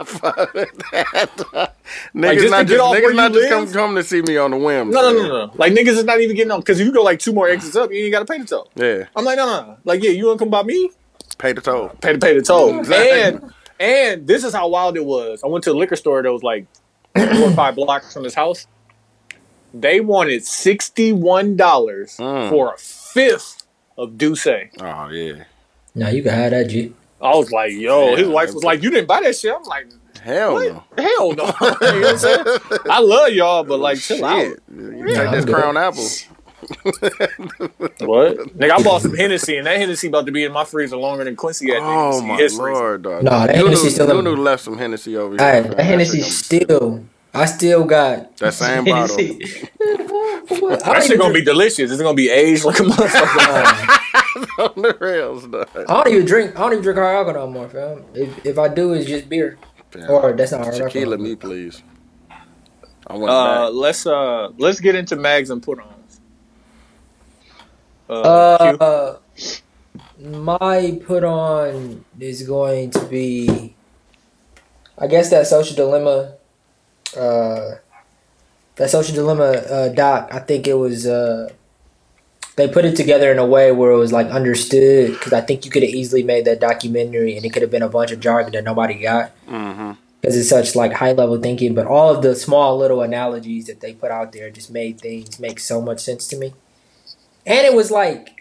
[1.02, 1.74] exit.
[2.14, 4.90] niggas just not just, niggas not just come come to see me on the whim.
[4.90, 5.52] No, no, no, no.
[5.56, 7.76] Like niggas is not even getting on because if you go like two more exits
[7.76, 8.70] up, you ain't got to pay the toll.
[8.76, 9.76] Yeah, I'm like, no, no, no.
[9.84, 10.90] Like, yeah, you want to come by me?
[11.38, 11.88] pay the toll.
[12.00, 12.78] Pay to pay the toll.
[12.78, 13.20] Exactly.
[13.22, 15.42] And and this is how wild it was.
[15.44, 16.66] I went to a liquor store that was like
[17.14, 18.66] four or five blocks from his house.
[19.72, 22.48] They wanted sixty one dollars Mm.
[22.50, 22.78] for a
[23.14, 23.62] fifth
[23.96, 24.46] of D'usse.
[24.80, 25.44] Oh yeah,
[25.94, 26.92] Now you can have that, G.
[27.20, 29.54] was like, yo, Yeah, his wife was like, you didn't buy that shit.
[29.54, 29.86] I'm like,
[30.20, 30.72] hell what?
[30.72, 30.84] no.
[30.98, 31.44] Hell no.
[31.60, 32.44] you know what I'm saying?
[32.90, 34.42] I love y'all, but like, chill out.
[34.44, 34.58] You
[35.08, 35.54] Yeah, take this I'm good.
[35.54, 36.08] crown apple.
[38.00, 38.36] What?
[38.58, 41.22] Nigga, I bought some Hennessy, and that Hennessy about to be in my freezer longer
[41.24, 41.78] than Quincy had.
[41.82, 42.72] Oh in my his freezer.
[42.72, 43.22] lord, dog.
[43.24, 45.46] Nah, that Hennessy still in- Nunu left some Hennessy over here.
[45.46, 45.76] All right, fam.
[45.76, 47.04] that Hennessy shit still.
[47.34, 49.16] I still got That same bottle.
[49.16, 49.68] Hennessy.
[50.60, 50.80] What?
[50.84, 51.90] That shit gonna be delicious.
[51.90, 54.00] It's gonna be aged like a motherfucker.
[54.58, 55.68] on the rails, dog.
[55.74, 56.56] I don't even drink.
[56.56, 58.04] I don't even drink hard alcohol no more, fam.
[58.14, 59.58] If, if I do, it's just beer.
[59.90, 60.10] Fam.
[60.10, 61.18] Or that's not hard Tequila, alcohol.
[61.18, 61.82] me, please.
[63.06, 66.20] I want Uh, let's uh let's get into mags and put ons.
[68.08, 69.16] Uh, Uh,
[70.20, 73.74] my put on is going to be
[74.96, 76.34] I guess that social dilemma,
[77.16, 77.76] uh,
[78.76, 80.28] that social dilemma uh, doc.
[80.32, 81.06] I think it was.
[81.06, 81.50] Uh,
[82.56, 85.64] they put it together in a way where it was like understood because I think
[85.64, 88.20] you could have easily made that documentary and it could have been a bunch of
[88.20, 89.92] jargon that nobody got Mm-hmm.
[90.20, 91.74] because it's such like high level thinking.
[91.74, 95.40] But all of the small little analogies that they put out there just made things
[95.40, 96.54] make so much sense to me,
[97.44, 98.40] and it was like,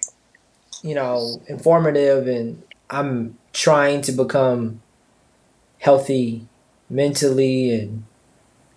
[0.83, 2.27] you know, informative.
[2.27, 2.61] And
[2.91, 4.81] I'm trying to become
[5.79, 6.47] healthy
[6.87, 8.03] mentally and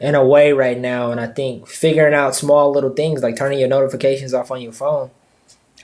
[0.01, 1.11] in a way right now.
[1.11, 4.73] And I think figuring out small little things like turning your notifications off on your
[4.73, 5.11] phone.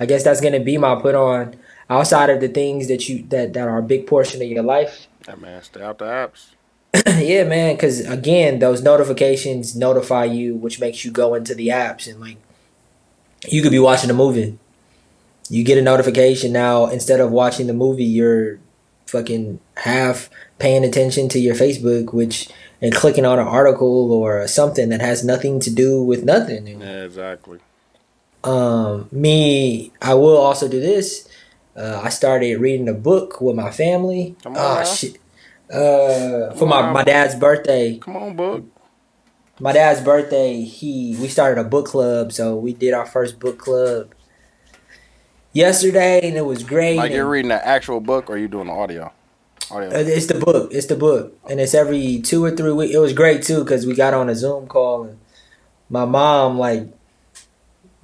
[0.01, 1.57] I guess that's gonna be my put on
[1.91, 5.07] outside of the things that you that that are a big portion of your life
[5.29, 6.47] Yeah, man, stay out the apps.
[7.21, 7.75] yeah, man.
[7.77, 12.39] Because again, those notifications notify you, which makes you go into the apps and like
[13.49, 14.59] you could be watching a movie.
[15.49, 18.59] You get a notification now instead of watching the movie, you're
[19.07, 22.49] fucking half paying attention to your Facebook, which
[22.83, 26.67] and clicking on an article or something that has nothing to do with nothing.
[26.67, 27.61] Yeah, exactly.
[28.43, 31.29] um, me, I will also do this.
[31.77, 34.37] Uh, I started reading a book with my family.
[34.43, 35.17] Come on Oh shit!
[35.73, 38.65] Uh, for my, my dad's birthday, Come on, book.
[39.59, 43.59] my dad's birthday, he we started a book club, so we did our first book
[43.59, 44.13] club
[45.53, 46.99] yesterday, and it was great.
[46.99, 49.13] Like you're reading the actual book, or you doing the audio?
[49.73, 49.89] Audio.
[49.91, 50.71] uh, It's the book.
[50.73, 52.95] It's the book, and it's every two or three weeks.
[52.95, 55.19] It was great too because we got on a Zoom call, and
[55.89, 56.89] my mom like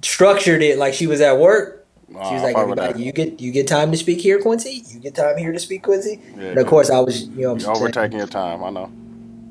[0.03, 1.87] structured it like she was at work.
[2.15, 4.83] Oh, She was like, "Everybody, you get you get time to speak here, Quincy.
[4.89, 7.57] You get time here to speak, Quincy." Yeah, And of course, I was you know
[7.57, 8.65] you're overtaking your time.
[8.65, 8.91] I know.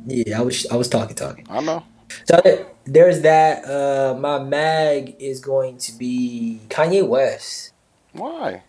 [0.07, 1.45] Yeah, I was I was talking talking.
[1.49, 1.83] I know.
[2.25, 2.41] So
[2.85, 3.65] there's that.
[3.65, 7.73] Uh, my mag is going to be Kanye West.
[8.13, 8.63] Why?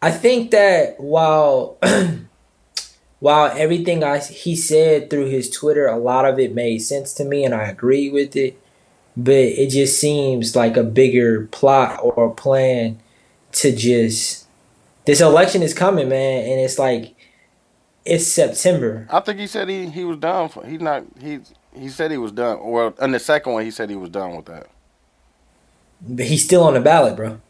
[0.00, 1.76] I think that while
[3.20, 7.24] while everything I he said through his Twitter, a lot of it made sense to
[7.24, 8.60] me, and I agree with it.
[9.16, 13.00] But it just seems like a bigger plot or a plan
[13.52, 14.46] to just
[15.04, 17.14] this election is coming, man, and it's like
[18.04, 19.06] it's September.
[19.10, 20.48] I think he said he, he was done.
[20.48, 21.04] For, he's not.
[21.20, 21.40] He
[21.74, 22.58] he said he was done.
[22.62, 24.68] Well, in the second one, he said he was done with that.
[26.00, 27.40] But he's still on the ballot, bro.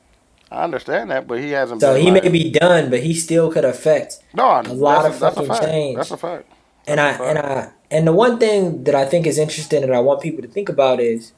[0.51, 1.81] I understand that, but he hasn't.
[1.81, 5.19] So he like, may be done, but he still could affect no, a lot of
[5.21, 5.97] that's fucking change.
[5.97, 6.51] That's a fact.
[6.87, 9.83] And I That's a and I and the one thing that I think is interesting
[9.83, 11.33] and I want people to think about is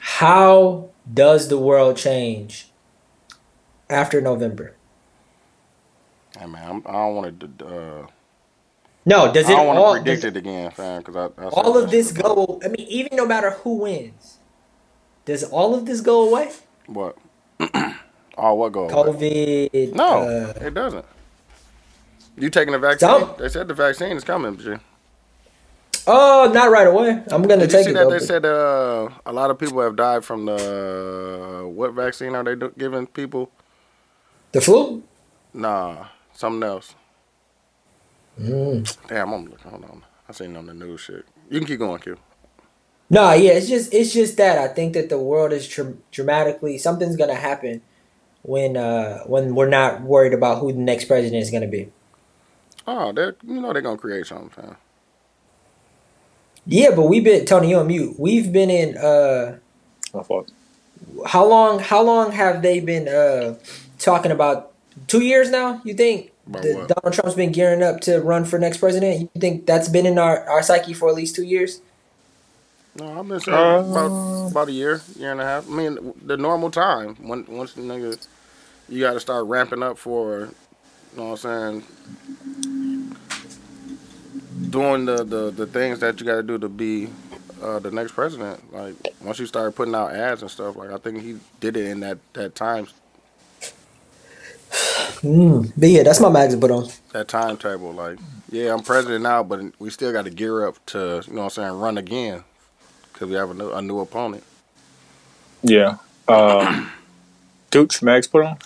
[0.00, 2.70] how does the world change
[3.88, 4.74] after November?
[6.38, 7.66] Hey man, I'm, I don't want to.
[7.66, 8.06] Uh,
[9.06, 9.52] No, does it?
[9.52, 11.02] I don't want to predict does it again, fam.
[11.02, 12.60] Because I, I all of this go?
[12.64, 14.38] I mean, even no matter who wins,
[15.24, 16.50] does all of this go away?
[16.86, 17.16] What?
[18.38, 18.88] oh, what go?
[18.88, 19.68] away?
[19.70, 19.94] COVID.
[19.94, 21.04] No, uh, it doesn't.
[22.36, 23.08] You taking the vaccine?
[23.08, 24.74] Some- They said the vaccine is coming, G.
[26.06, 27.22] oh, not right away.
[27.30, 27.94] I'm gonna Did you take see it.
[27.94, 32.34] that though, they said uh, a lot of people have died from the what vaccine
[32.34, 33.50] are they do- giving people?
[34.52, 35.02] the flu.
[35.52, 36.94] Nah, something else.
[38.40, 38.96] Mm.
[39.08, 39.70] Damn, I'm looking.
[39.70, 41.24] Hold on, I seen on the news shit.
[41.50, 42.16] You can keep going, Q.
[43.10, 46.78] No, yeah, it's just it's just that I think that the world is tr- dramatically
[46.78, 47.82] something's gonna happen
[48.42, 51.90] when uh when we're not worried about who the next president is gonna be.
[52.86, 54.76] Oh, they you know they're gonna create something.
[56.66, 58.14] Yeah, but we've been Tony, you on mute.
[58.18, 59.58] We've been in uh
[60.14, 60.50] My fault.
[61.26, 63.56] how long how long have they been uh
[63.98, 64.72] talking about
[65.06, 66.32] two years now, you think?
[66.62, 69.20] The- Donald Trump's been gearing up to run for next president.
[69.34, 71.82] You think that's been in our, our psyche for at least two years?
[72.98, 74.14] No, I've been saying Uh, about
[74.50, 75.68] about a year, year and a half.
[75.68, 78.18] I mean, the normal time when once the nigga,
[78.88, 80.54] you got to start ramping up for,
[81.12, 81.84] you know what I'm saying,
[84.70, 87.10] doing the the, the things that you got to do to be
[87.62, 88.72] uh, the next president.
[88.72, 91.86] Like once you start putting out ads and stuff, like I think he did it
[91.86, 92.88] in that that time
[95.22, 96.88] Mm, but yeah, that's my mags to put on.
[97.12, 97.92] that timetable.
[97.94, 98.18] Like,
[98.50, 101.44] yeah, I'm president now, but we still got to gear up to, you know what
[101.46, 102.44] I'm saying, run again
[103.18, 104.44] because we have a new a new opponent.
[105.62, 105.96] Yeah.
[106.28, 106.90] Um,
[107.70, 108.58] Dooch, Mags put on?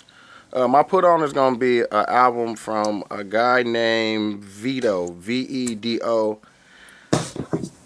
[0.51, 5.41] Uh, my put on is gonna be an album from a guy named Vedo, V
[5.41, 6.39] E D O.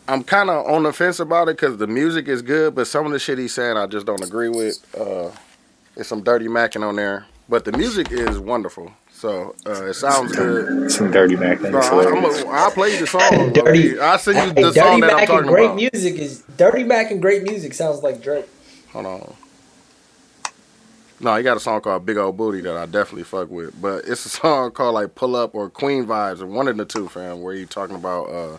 [0.10, 3.06] I'm kind of on the fence about it because the music is good, but some
[3.06, 4.86] of the shit he's saying I just don't agree with.
[4.96, 5.32] Uh,
[5.96, 8.92] there's some dirty macking on there, but the music is wonderful.
[9.18, 10.92] So uh, it sounds good.
[10.92, 13.52] Some dirty Mac I, I'm a, I'll play the song.
[13.54, 15.76] Dirty- I'll send you Hey, the Dirty song that I'm Mac and great about.
[15.76, 18.46] music is Dirty Mac and great music sounds like Drake.
[18.92, 19.34] Hold on.
[21.20, 23.82] No, he got a song called Big Old Booty that I definitely fuck with.
[23.82, 26.86] But it's a song called like Pull Up or Queen Vibes or one of the
[26.86, 28.58] two, fam, where you talking about uh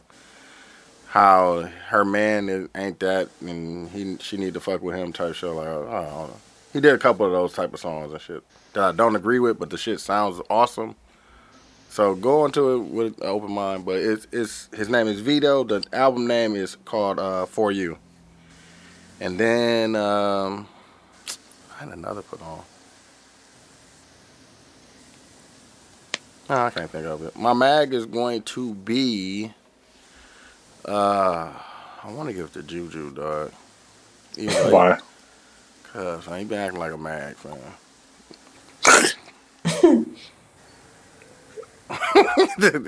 [1.06, 5.50] how her man ain't that and he she need to fuck with him type shit.
[5.50, 6.36] Like I don't know.
[6.72, 8.42] He did a couple of those type of songs and shit
[8.74, 10.94] that I don't agree with, but the shit sounds awesome.
[11.90, 13.84] So go into it with an open mind.
[13.84, 15.66] But it's it's his name is Vedo.
[15.66, 17.98] The album name is called uh, For You.
[19.20, 20.68] And then um,
[21.74, 22.60] I had another put on.
[26.48, 27.36] No, I can't think of it.
[27.36, 29.52] My mag is going to be.
[30.86, 31.52] Uh,
[32.04, 33.52] I want to give it to Juju, dog.
[34.36, 34.98] Even though he- Why?
[35.92, 37.58] Cause he been acting like a mag fan.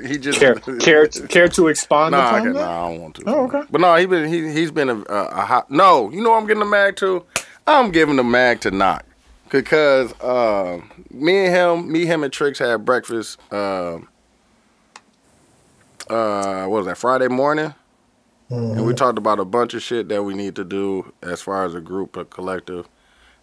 [0.09, 2.69] he just Care, care, to, care to expand No, I, upon can, no, that?
[2.69, 3.23] I don't want to.
[3.27, 3.63] Oh, okay.
[3.71, 5.71] But no, he been he he's been a, a, a hot.
[5.71, 7.25] No, you know what I'm getting the mag to.
[7.67, 9.05] I'm giving the mag to knock
[9.51, 10.81] because uh,
[11.11, 13.39] me and him, me him and Trix had breakfast.
[13.53, 13.99] Uh,
[16.09, 17.75] uh, what was that Friday morning?
[18.51, 21.65] And we talked about a bunch of shit that we need to do as far
[21.65, 22.87] as a group, a collective.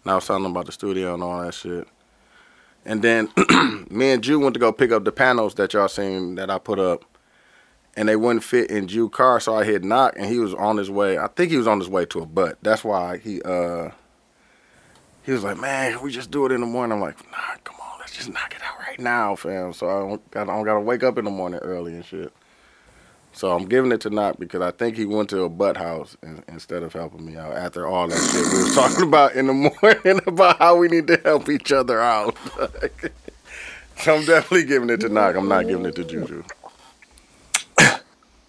[0.04, 1.86] And I was telling them about the studio and all that shit.
[2.88, 3.28] And then
[3.90, 6.58] me and Jew went to go pick up the panels that y'all seen that I
[6.58, 7.04] put up.
[7.94, 10.78] And they wouldn't fit in Jew car, so I hit knock and he was on
[10.78, 11.18] his way.
[11.18, 12.56] I think he was on his way to a butt.
[12.62, 13.90] That's why he uh
[15.22, 16.94] he was like, Man, we just do it in the morning?
[16.94, 19.74] I'm like, nah, come on, let's just knock it out right now, fam.
[19.74, 22.32] So I don't I don't gotta wake up in the morning early and shit.
[23.38, 26.16] So I'm giving it to Knock because I think he went to a butt house
[26.24, 29.46] in, instead of helping me out after all that shit we was talking about in
[29.46, 32.36] the morning about how we need to help each other out.
[33.98, 35.36] so I'm definitely giving it to Knock.
[35.36, 36.42] I'm not giving it to Juju.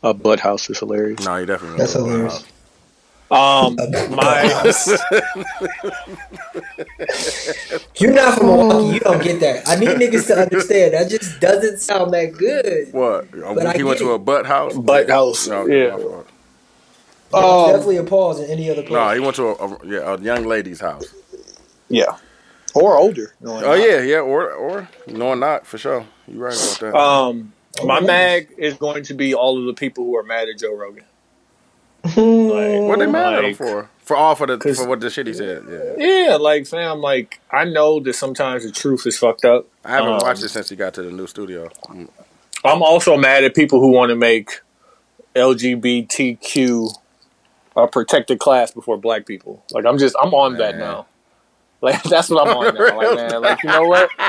[0.02, 1.24] A butt house is hilarious.
[1.24, 2.46] No, he definitely That's to a butt hilarious.
[3.30, 3.32] House.
[3.32, 3.76] Um,
[4.16, 4.44] my
[7.96, 8.94] You're not from Milwaukee.
[8.96, 9.68] You don't get that.
[9.68, 10.94] I need niggas to understand.
[10.94, 12.94] That just doesn't sound that good.
[12.94, 13.32] What?
[13.32, 14.16] But I he went to it.
[14.16, 14.76] a butt house?
[14.76, 15.48] butt house.
[15.48, 15.92] No, yeah.
[15.92, 16.28] my fault.
[17.32, 18.92] Um, definitely a pause in any other place.
[18.92, 21.14] No, he went to a, a yeah a young lady's house.
[21.88, 22.18] Yeah.
[22.74, 23.34] Or older.
[23.42, 26.06] No, Oh yeah, yeah, or or no, or not for sure.
[26.28, 26.96] You're right about that.
[26.96, 30.60] Um, my mag is going to be all of the people who are mad at
[30.60, 31.04] Joe Rogan.
[32.04, 33.90] Like, what they mad at him for?
[34.04, 35.64] For all for the for what the shit he said.
[35.70, 39.68] Yeah, Yeah, like fam, like I know that sometimes the truth is fucked up.
[39.86, 41.70] I haven't Um, watched it since he got to the new studio.
[42.66, 44.62] I'm also mad at people who want to make
[45.36, 46.92] LGBTQ
[47.76, 49.64] a protected class before black people.
[49.72, 51.06] Like I'm just I'm on that now.
[51.82, 52.98] Like that's what I'm on now.
[52.98, 54.10] Like man, like you know what?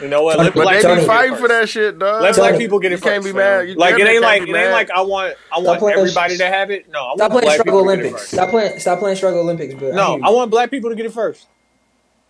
[0.00, 0.38] You know what?
[0.38, 2.22] Let But black they be fighting for that shit, dog.
[2.22, 3.04] Let black Tony, people get it you first.
[3.12, 3.68] can't be mad.
[3.68, 6.46] You like it ain't like it ain't like I want I want playing- everybody to
[6.46, 6.88] have it.
[6.90, 8.20] No, I want Stop playing black Struggle people to get it Olympics.
[8.22, 8.32] first.
[8.32, 8.78] Stop playing.
[8.78, 9.74] Stop playing Struggle Olympics.
[9.74, 10.24] But No, hear you.
[10.24, 11.46] I want black people to get it first,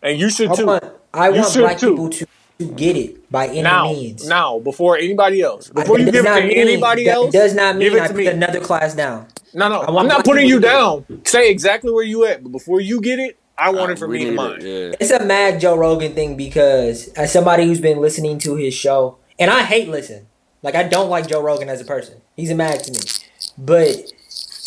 [0.02, 0.66] and you should I too.
[0.66, 0.84] want.
[1.12, 1.90] I You want black too.
[1.90, 2.26] people to,
[2.60, 4.26] to get it by any now, means.
[4.26, 7.78] now, before anybody else, before That you give it to mean- anybody else, does not
[7.78, 8.26] give mean it I to put me.
[8.28, 9.26] another class down.
[9.54, 11.04] No, no, I I'm not putting you down.
[11.26, 14.08] Say exactly where you at, but before you get it, I want uh, it for
[14.08, 14.60] me need and it, mine.
[14.60, 14.94] Yeah.
[15.00, 19.18] It's a mad Joe Rogan thing because as somebody who's been listening to his show,
[19.38, 20.26] and I hate listen,
[20.62, 22.20] like I don't like Joe Rogan as a person.
[22.36, 22.98] He's a mag to me,
[23.58, 23.96] but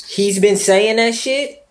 [0.10, 1.66] he's been saying that shit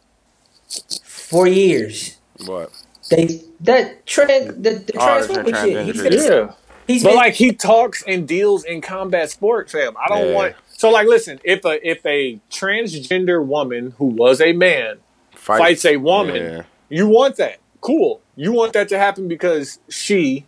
[1.05, 2.17] for years.
[2.47, 2.71] What?
[3.11, 5.87] They that trans the, the Oh, the transphobic shit.
[5.87, 6.31] He's transgender been, shit.
[6.31, 6.53] Yeah,
[6.87, 9.95] he's but been like he talks and deals in combat sport, fam.
[9.97, 10.35] I don't Yeah.
[10.35, 10.55] want.
[10.77, 14.99] So like, listen, if a if a transgender woman who was a man
[15.33, 16.63] Fight- fights a woman, Yeah.
[16.89, 17.59] You want that.
[17.81, 18.21] Cool.
[18.37, 20.47] You want that to happen because she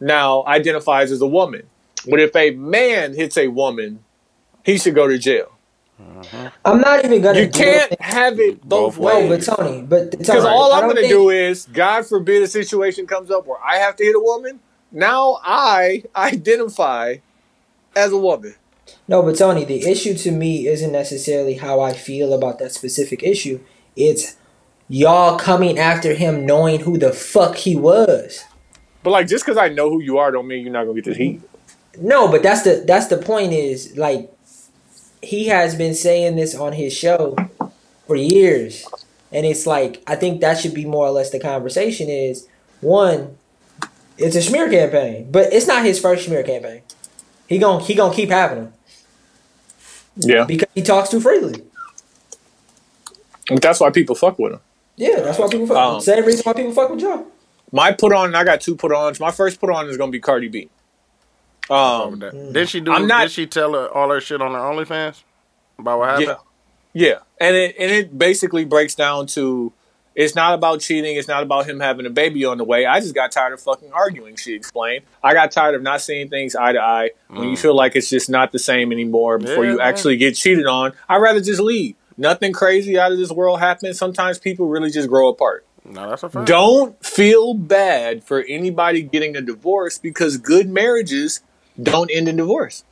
[0.00, 1.64] now identifies as a woman.
[2.08, 4.04] But if a man hits a woman,
[4.64, 5.50] he should go to jail.
[6.00, 6.46] Mm-hmm.
[6.64, 7.40] I'm not even gonna.
[7.40, 8.00] You can't it.
[8.00, 9.42] have it both Both No, but.
[9.42, 13.06] Tony, but Because all I I'm going to think- do is, God forbid, a situation
[13.06, 14.60] comes up where I have to hit a woman.
[14.90, 17.16] Now I identify
[17.96, 18.56] as a woman.
[19.08, 23.22] No, but Tony, the issue to me isn't necessarily how I feel about that specific
[23.22, 23.60] issue.
[23.96, 24.36] It's
[24.88, 28.44] y'all coming after him knowing who the fuck he was.
[29.02, 31.02] But like, just because I know who you are, don't mean you're not going to
[31.02, 31.40] get this heat.
[32.00, 34.30] No, but that's the that's the point is like
[35.22, 37.36] he has been saying this on his show
[38.06, 38.84] for years.
[39.30, 42.48] And it's like I think that should be more or less the conversation is
[42.80, 43.36] one,
[44.18, 46.82] it's a smear campaign, but it's not his first smear campaign.
[47.48, 48.72] He gon' he gonna keep having them
[50.16, 51.62] Yeah, because he talks too freely.
[53.48, 54.60] but that's why people fuck with him.
[54.96, 55.76] Yeah, that's why people fuck.
[55.76, 57.26] Um, Same reason why people fuck with Joe.
[57.72, 59.18] My put on, I got two put ons.
[59.18, 60.68] My first put on is going to be Cardi B.
[61.70, 62.18] Um,
[62.52, 62.92] Did she do?
[62.92, 65.22] I'm not- did she tell her all her shit on her OnlyFans
[65.78, 66.36] about what happened?
[66.92, 69.72] Yeah, yeah, and it and it basically breaks down to
[70.14, 71.16] It's not about cheating.
[71.16, 72.86] It's not about him having a baby on the way.
[72.86, 74.36] I just got tired of fucking arguing.
[74.36, 75.02] She explained.
[75.24, 77.10] I got tired of not seeing things eye to eye.
[77.28, 79.88] When you feel like it's just not the same anymore before Yeah, you man.
[79.88, 81.96] actually get cheated on, I'd rather just leave.
[82.16, 83.98] Nothing crazy out of this world happens.
[83.98, 85.66] Sometimes people really just grow apart.
[85.84, 86.46] No, that's a fact.
[86.46, 91.42] Don't feel bad for anybody getting a divorce because good marriages
[91.80, 92.84] don't end in divorce.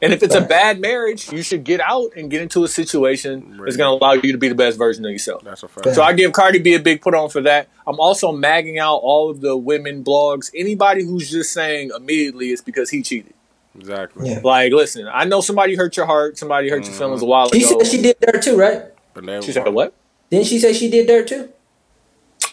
[0.00, 3.60] And if it's a bad marriage, you should get out and get into a situation
[3.64, 5.44] that's going to allow you to be the best version of yourself.
[5.44, 5.94] That's a fact.
[5.94, 7.68] So I give Cardi B a big put on for that.
[7.86, 10.50] I'm also magging out all of the women blogs.
[10.56, 13.34] Anybody who's just saying immediately it's because he cheated.
[13.74, 14.28] Exactly.
[14.28, 14.40] Yeah.
[14.42, 17.64] Like, listen, I know somebody hurt your heart, somebody hurt your feelings a while She
[17.64, 17.78] ago.
[17.78, 18.82] said she did there too, right?
[19.14, 19.94] But She said what?
[20.30, 21.50] Didn't she say she did there too?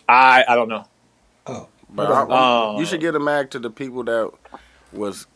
[0.07, 0.85] I I don't know.
[1.45, 4.31] Oh, But I, Um, you should get a mag to the people that
[4.91, 5.27] was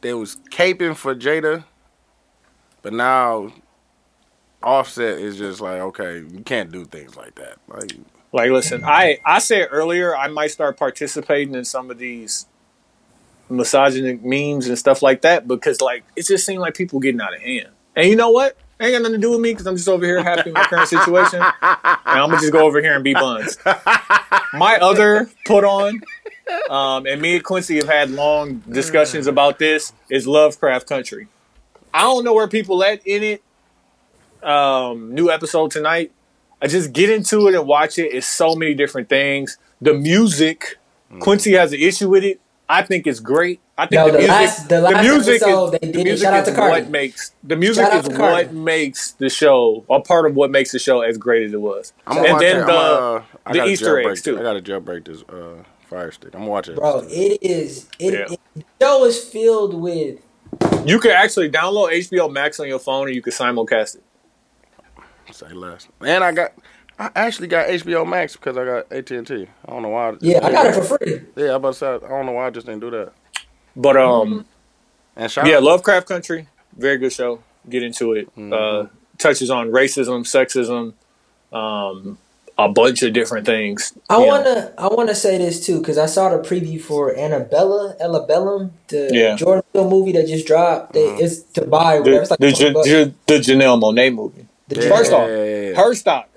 [0.00, 1.64] they was caping for Jada,
[2.82, 3.52] but now
[4.62, 7.58] Offset is just like, okay, you can't do things like that.
[7.68, 7.92] Like,
[8.32, 12.46] Like, listen, I I said earlier I might start participating in some of these
[13.48, 17.34] misogynic memes and stuff like that because like it just seemed like people getting out
[17.34, 17.68] of hand.
[17.94, 18.56] And you know what?
[18.78, 20.64] Ain't got nothing to do with me because I'm just over here happy in my
[20.64, 23.56] current situation, and I'm gonna just go over here and be buns.
[24.52, 26.02] My other put on,
[26.68, 31.28] um, and me and Quincy have had long discussions about this is Lovecraft Country.
[31.94, 33.42] I don't know where people at in it.
[34.46, 36.12] Um, new episode tonight.
[36.60, 38.14] I just get into it and watch it.
[38.14, 39.56] It's so many different things.
[39.80, 40.76] The music,
[41.20, 42.40] Quincy has an issue with it.
[42.68, 43.60] I think it's great.
[43.78, 45.96] I think No, the, the music, last- the last music episode is, they the did
[46.00, 46.04] it.
[46.04, 48.32] music Shout out is to what makes the music Shout is to Cardi.
[48.46, 51.60] what makes the show or part of what makes the show as great as it
[51.60, 51.92] was.
[52.06, 52.60] I'm and watch then it.
[52.62, 54.38] I'm the uh, the Easter jailbreak eggs too.
[54.38, 56.34] I gotta jailbreak this uh, Fire Stick.
[56.34, 56.74] I'm gonna it.
[56.76, 57.88] bro, it is.
[58.00, 58.26] It, Yeah.
[58.32, 60.18] it the show is filled with.
[60.84, 64.02] You can actually download HBO Max on your phone and you can simulcast it.
[65.32, 65.86] Say less.
[66.00, 66.52] And I got,
[66.98, 69.46] I actually got HBO Max because I got AT and T.
[69.66, 70.12] I don't know why.
[70.12, 71.20] just Yeah, I got it for free.
[71.36, 73.12] Yeah, I about to say I don't know why I just didn't do that.
[73.74, 74.46] But um,
[75.14, 77.42] And shout yeah, Lovecraft Country, very good show.
[77.68, 78.28] Get into it.
[78.36, 78.52] Mm-hmm.
[78.52, 78.86] Uh,
[79.18, 80.94] touches on racism, sexism,
[81.54, 82.16] um,
[82.56, 83.92] a bunch of different things.
[84.08, 87.94] I you wanna I wanna say this too because I saw the preview for Annabella,
[88.00, 89.36] Ella Bellum, the Yeah.
[89.36, 90.94] Jordan Peele movie that just dropped.
[90.94, 91.96] They, It's to buy.
[91.96, 92.22] the, Whatever.
[92.22, 94.46] It's like the, 20 Jan- the Janelle Monáe movie.
[94.68, 96.28] The Yeah, First yeah, off, her stock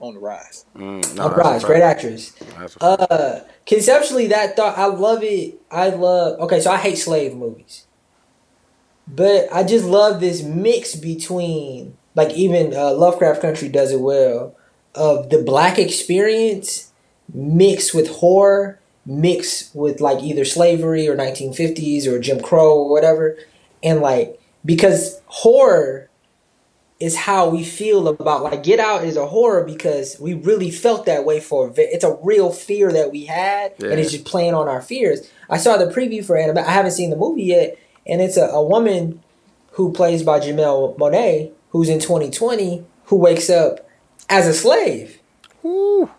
[0.00, 0.64] on the rise.
[0.76, 1.62] Mm, no, I'm that's a surprised.
[1.62, 1.66] fact.
[1.66, 2.30] Great actress.
[2.30, 3.12] That's a fact.
[3.12, 5.60] Uh, conceptually, that thought I love it.
[5.70, 6.40] I love.
[6.40, 7.86] Okay, so I hate slave movies,
[9.06, 14.56] but I just love this mix between like even uh, Lovecraft Country does it well
[14.94, 16.92] of the black experience
[17.32, 23.38] mixed with horror, mixed with like either slavery or 1950s or Jim Crow or whatever,
[23.82, 26.09] and like because horror
[27.00, 31.06] is how we feel about like Get Out is a horror because we really felt
[31.06, 33.90] that way for a it's a real fear that we had Yeah.
[33.90, 35.28] and it's just playing on our fears.
[35.48, 36.66] I saw the preview for Annabelle.
[36.66, 39.22] I haven't seen the movie yet, and it's a, a woman
[39.72, 43.88] who plays by Janelle Monáe who's in 2020 who wakes up
[44.28, 45.20] as a slave.
[45.62, 46.10] Woo.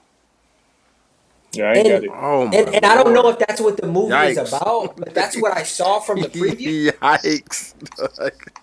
[1.54, 2.10] Yeah, I And- got it.
[2.14, 5.14] Oh my And, and I don't know if that's what the movie is about, but
[5.14, 6.92] that's what I saw from the preview.
[6.92, 7.74] Yikes!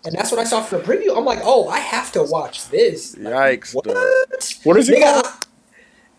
[0.05, 1.17] And that's what I saw from the preview.
[1.17, 3.15] I'm like, oh, I have to watch this.
[3.17, 3.75] Yikes!
[3.75, 3.85] What?
[3.85, 3.97] dog.
[4.65, 5.47] What is it Nigga, called?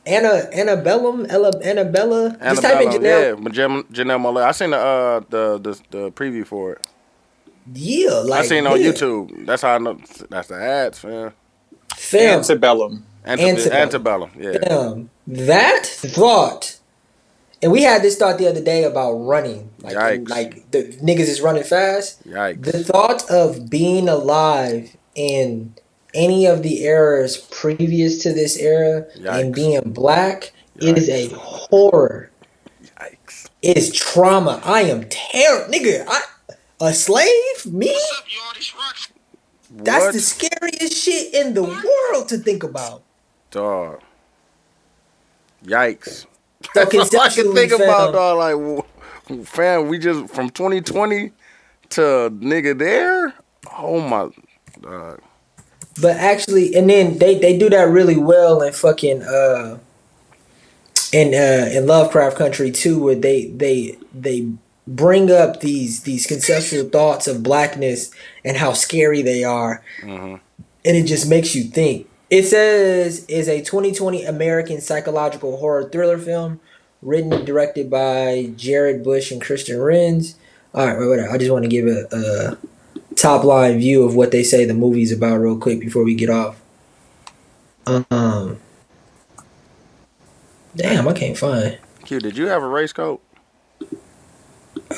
[0.05, 2.37] Anna Annabellum, Ella Annabella.
[2.41, 3.03] Just type in Janelle.
[3.03, 4.43] yeah, but Jan- Janelle Monáe.
[4.43, 6.87] I seen the uh the the, the preview for it.
[7.73, 8.79] Yeah, like I seen it on.
[8.79, 9.45] YouTube.
[9.45, 9.99] That's how I know.
[10.29, 11.33] That's the ads, man.
[11.95, 13.05] Fam, Antebellum.
[13.25, 13.71] Ante- Antebellum.
[13.71, 14.31] Antebellum.
[14.39, 14.67] Yeah.
[14.67, 16.79] fam, that thought,
[17.61, 19.69] and we had this thought the other day about running.
[19.79, 20.29] Like, Yikes.
[20.29, 22.27] like the niggas is running fast.
[22.27, 22.63] Yikes.
[22.63, 25.75] The thought of being alive in
[26.13, 32.31] any of the eras previous to this era and being black is a horror.
[32.99, 33.49] Yikes.
[33.61, 34.61] It is trauma.
[34.63, 36.05] I am terrible, nigga.
[36.07, 36.21] I
[36.81, 37.65] a slave?
[37.65, 37.93] Me?
[39.69, 40.13] That's what?
[40.13, 43.03] the scariest shit in the world to think about.
[43.51, 44.01] dog.
[45.63, 46.25] Yikes.
[46.25, 46.27] So
[46.75, 48.37] That's all I can conceptually, think fam, about, dog.
[48.37, 48.53] Like,
[49.31, 51.31] w- fam, we just from 2020
[51.91, 53.33] to nigga there.
[53.77, 54.29] Oh my.
[54.81, 55.21] Dog.
[56.01, 59.77] But actually, and then they they do that really well in fucking uh
[61.11, 64.47] in uh in Lovecraft Country too, where they they they
[64.87, 68.11] bring up these these conceptual thoughts of blackness
[68.45, 70.39] and how scary they are, Mhm.
[70.85, 72.07] and it just makes you think.
[72.29, 76.59] It says is a 2020 American psychological horror thriller film
[77.01, 80.35] written and directed by Jared Bush and Christian Renz.
[80.73, 81.31] All right, whatever.
[81.31, 84.73] I just want to give a, a top line view of what they say the
[84.73, 86.61] movie's about real quick before we get off.
[87.87, 88.59] Um,
[90.75, 93.21] Damn, I can't find Q, did you have a race coat?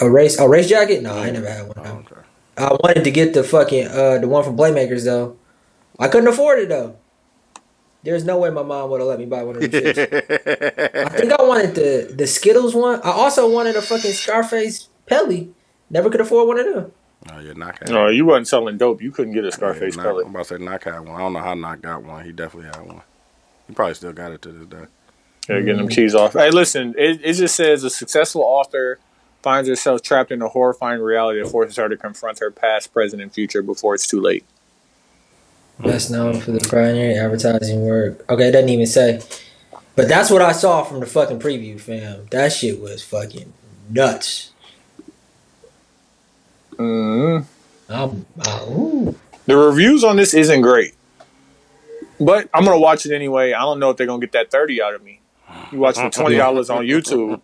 [0.02, 1.02] a race a race jacket.
[1.02, 1.78] No, I never had one.
[1.86, 2.22] Oh, okay.
[2.58, 5.38] I wanted to get the fucking uh the one from Playmakers though.
[6.00, 6.98] I couldn't afford it though.
[8.04, 9.98] There's no way my mom would have let me buy one of them shits.
[11.06, 13.00] I think I wanted the the Skittles one.
[13.04, 15.48] I also wanted a fucking Scarface Pelle.
[15.90, 16.92] Never could afford one of them.
[17.32, 19.02] oh, yeah, knock No, you wasn't selling dope.
[19.02, 20.26] You couldn't get a Scarface yeah, pellet.
[20.26, 21.10] I'm about to say knock had one.
[21.10, 22.26] I don't know how knock got one.
[22.26, 23.02] He definitely had one.
[23.68, 24.86] He probably still got it to this day.
[25.50, 26.34] Yeah, getting them keys off.
[26.34, 29.00] Hey, listen, it, it just says a successful author
[29.42, 33.22] finds herself trapped in a horrifying reality that forces her to confront her past, present,
[33.22, 34.46] and future before it's too late.
[35.84, 38.24] Best known for the primary advertising work.
[38.30, 39.22] Okay, it doesn't even say.
[39.96, 42.28] But that's what I saw from the fucking preview, fam.
[42.32, 43.52] That shit was fucking
[43.90, 44.52] nuts.
[46.78, 47.46] mm
[47.90, 49.12] I'm, uh.
[49.48, 50.94] The reviews on this isn't great,
[52.20, 53.52] but I'm gonna watch it anyway.
[53.54, 55.20] I don't know if they're gonna get that thirty out of me.
[55.72, 57.42] You watch for twenty dollars on YouTube,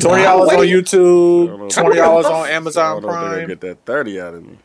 [0.00, 2.84] twenty dollars on YouTube, twenty dollars on Amazon.
[2.86, 3.48] I don't know if they're gonna Prime.
[3.48, 4.58] get that thirty out of me.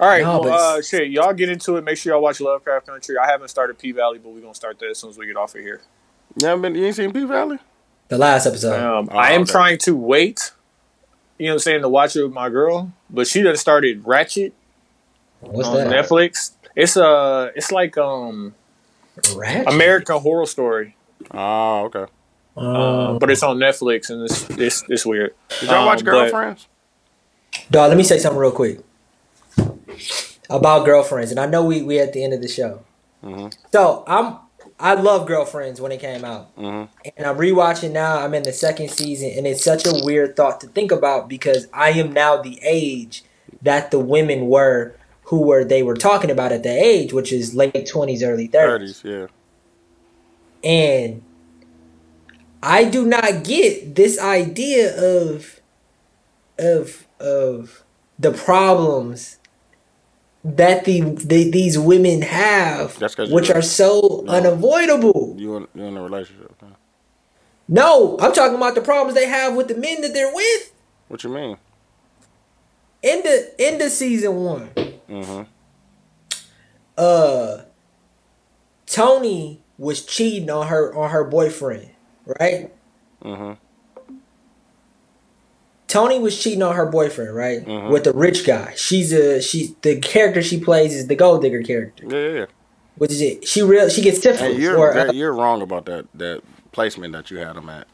[0.00, 1.82] All right, No, well, uh, shit, y'all get into it.
[1.84, 3.16] Make sure y'all watch Lovecraft Country.
[3.18, 5.36] I haven't started P Valley, but we're gonna start that as soon as we get
[5.36, 5.80] off of here.
[6.40, 6.74] You haven't been?
[6.76, 7.58] You ain't seen P Valley?
[8.08, 8.78] The last episode.
[8.80, 9.50] Um, Oh, I am okay.
[9.52, 10.52] trying to wait.
[11.38, 14.04] You know what I'm saying to watch it with my girl, but she done started
[14.04, 14.52] Ratched
[15.40, 15.88] What's on that?
[15.88, 16.52] Netflix.
[16.76, 18.54] It's uh, it's like um
[19.22, 19.66] Ratched?
[19.66, 20.96] American Horror Story,
[21.32, 22.06] Oh, okay.
[22.56, 22.60] uh,
[23.10, 25.34] Um, but it's on Netflix and it's it's, it's weird.
[25.60, 26.68] Did y'all Um, watch but- Girlfriends?
[27.70, 28.80] Dog, let me say something real quick
[30.50, 32.80] about girlfriends, and I know we we at the end of the show.
[33.24, 33.52] Mhm.
[33.72, 34.38] So I'm
[34.80, 36.84] I love girlfriends when it came out, hmm
[37.16, 38.18] and I'm rewatching now.
[38.18, 41.66] I'm in the second season, and it's such a weird thought to think about because
[41.72, 43.24] I am now the age
[43.62, 44.94] that the women were
[45.24, 48.46] who were they were talking about at the age, which is late twenties, early.
[48.46, 49.26] Thirties, yeah.
[50.64, 51.22] And
[52.62, 55.60] I do not get this idea of
[56.58, 57.84] of of
[58.18, 59.37] the problems
[60.56, 64.32] that the, the these women have, which are so No.
[64.32, 65.34] unavoidable.
[65.38, 66.54] You in, you in a relationship?
[66.60, 66.66] Huh?
[67.68, 70.72] No, I'm talking about the problems they have with the men that they're with.
[71.08, 71.56] What you mean?
[73.02, 74.70] In the in the season one,
[75.08, 75.42] Mm-hmm.
[76.96, 77.62] uh,
[78.86, 81.90] Toni was cheating on her on her boyfriend,
[82.40, 82.72] right?
[83.22, 83.52] Mm-hmm.
[85.88, 87.64] Toni was cheating on her boyfriend, right?
[87.64, 87.90] Mhm.
[87.90, 88.74] With the rich guy.
[88.76, 89.74] She's a she.
[89.82, 92.46] The character she plays is the gold digger character, Yeah, yeah, yeah.
[92.96, 93.48] which is it.
[93.48, 93.88] She real.
[93.88, 94.54] She gets syphilis.
[94.56, 96.42] Hey, you're or, uh, you're wrong about that that
[96.72, 97.86] placement that you had him at.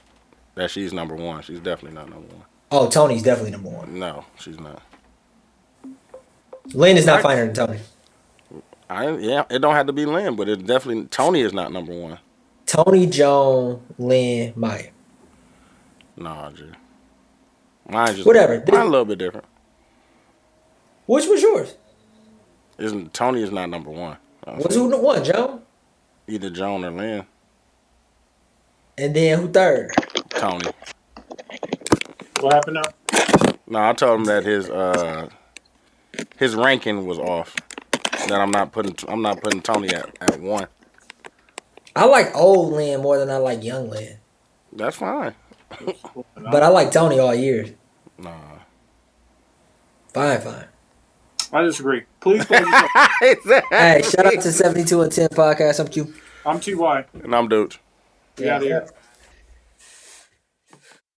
[0.57, 1.43] That she's number one.
[1.43, 2.45] She's definitely not number one.
[2.73, 3.99] oh, Toni's definitely number one.
[3.99, 4.83] No, she's not.
[6.73, 7.79] Lynn is not finer than Toni.
[8.91, 11.93] I yeah, it don't have to be Lynn, but it definitely Toni is not number
[11.93, 12.19] one.
[12.67, 14.89] Toni, Joan, Lynn, Maya.
[16.17, 16.65] Nah, G.
[17.89, 18.63] Mine's just Whatever.
[18.69, 19.47] Mine a little bit different.
[21.07, 21.75] Which was yours?
[22.79, 24.17] Isn't Toni is not number one.
[24.47, 25.25] Was who one?
[25.25, 25.63] Joan,
[26.27, 27.27] Either Joan or Lynn.
[28.99, 29.91] and then who third?
[30.31, 30.71] Toni.
[32.41, 33.59] What happened now?
[33.67, 35.29] No, I told him that his uh
[36.39, 37.55] his ranking was off.
[38.29, 40.67] That I'm not putting I'm not putting Toni at, at one.
[41.97, 44.17] I like old Lynn more than I like young Lynn,
[44.73, 45.35] That's fine.
[46.37, 47.75] But I like Toni all year.
[48.19, 48.31] Nah.
[50.13, 50.65] Fine, fine.
[51.53, 52.03] I disagree.
[52.21, 52.45] Please
[53.71, 55.81] Hey, shout out to seventy two and ten podcast.
[55.81, 56.13] I'm Q.
[56.47, 57.05] I'm TY.
[57.23, 57.77] and I'm dude.
[58.39, 58.87] Yeah, out of here.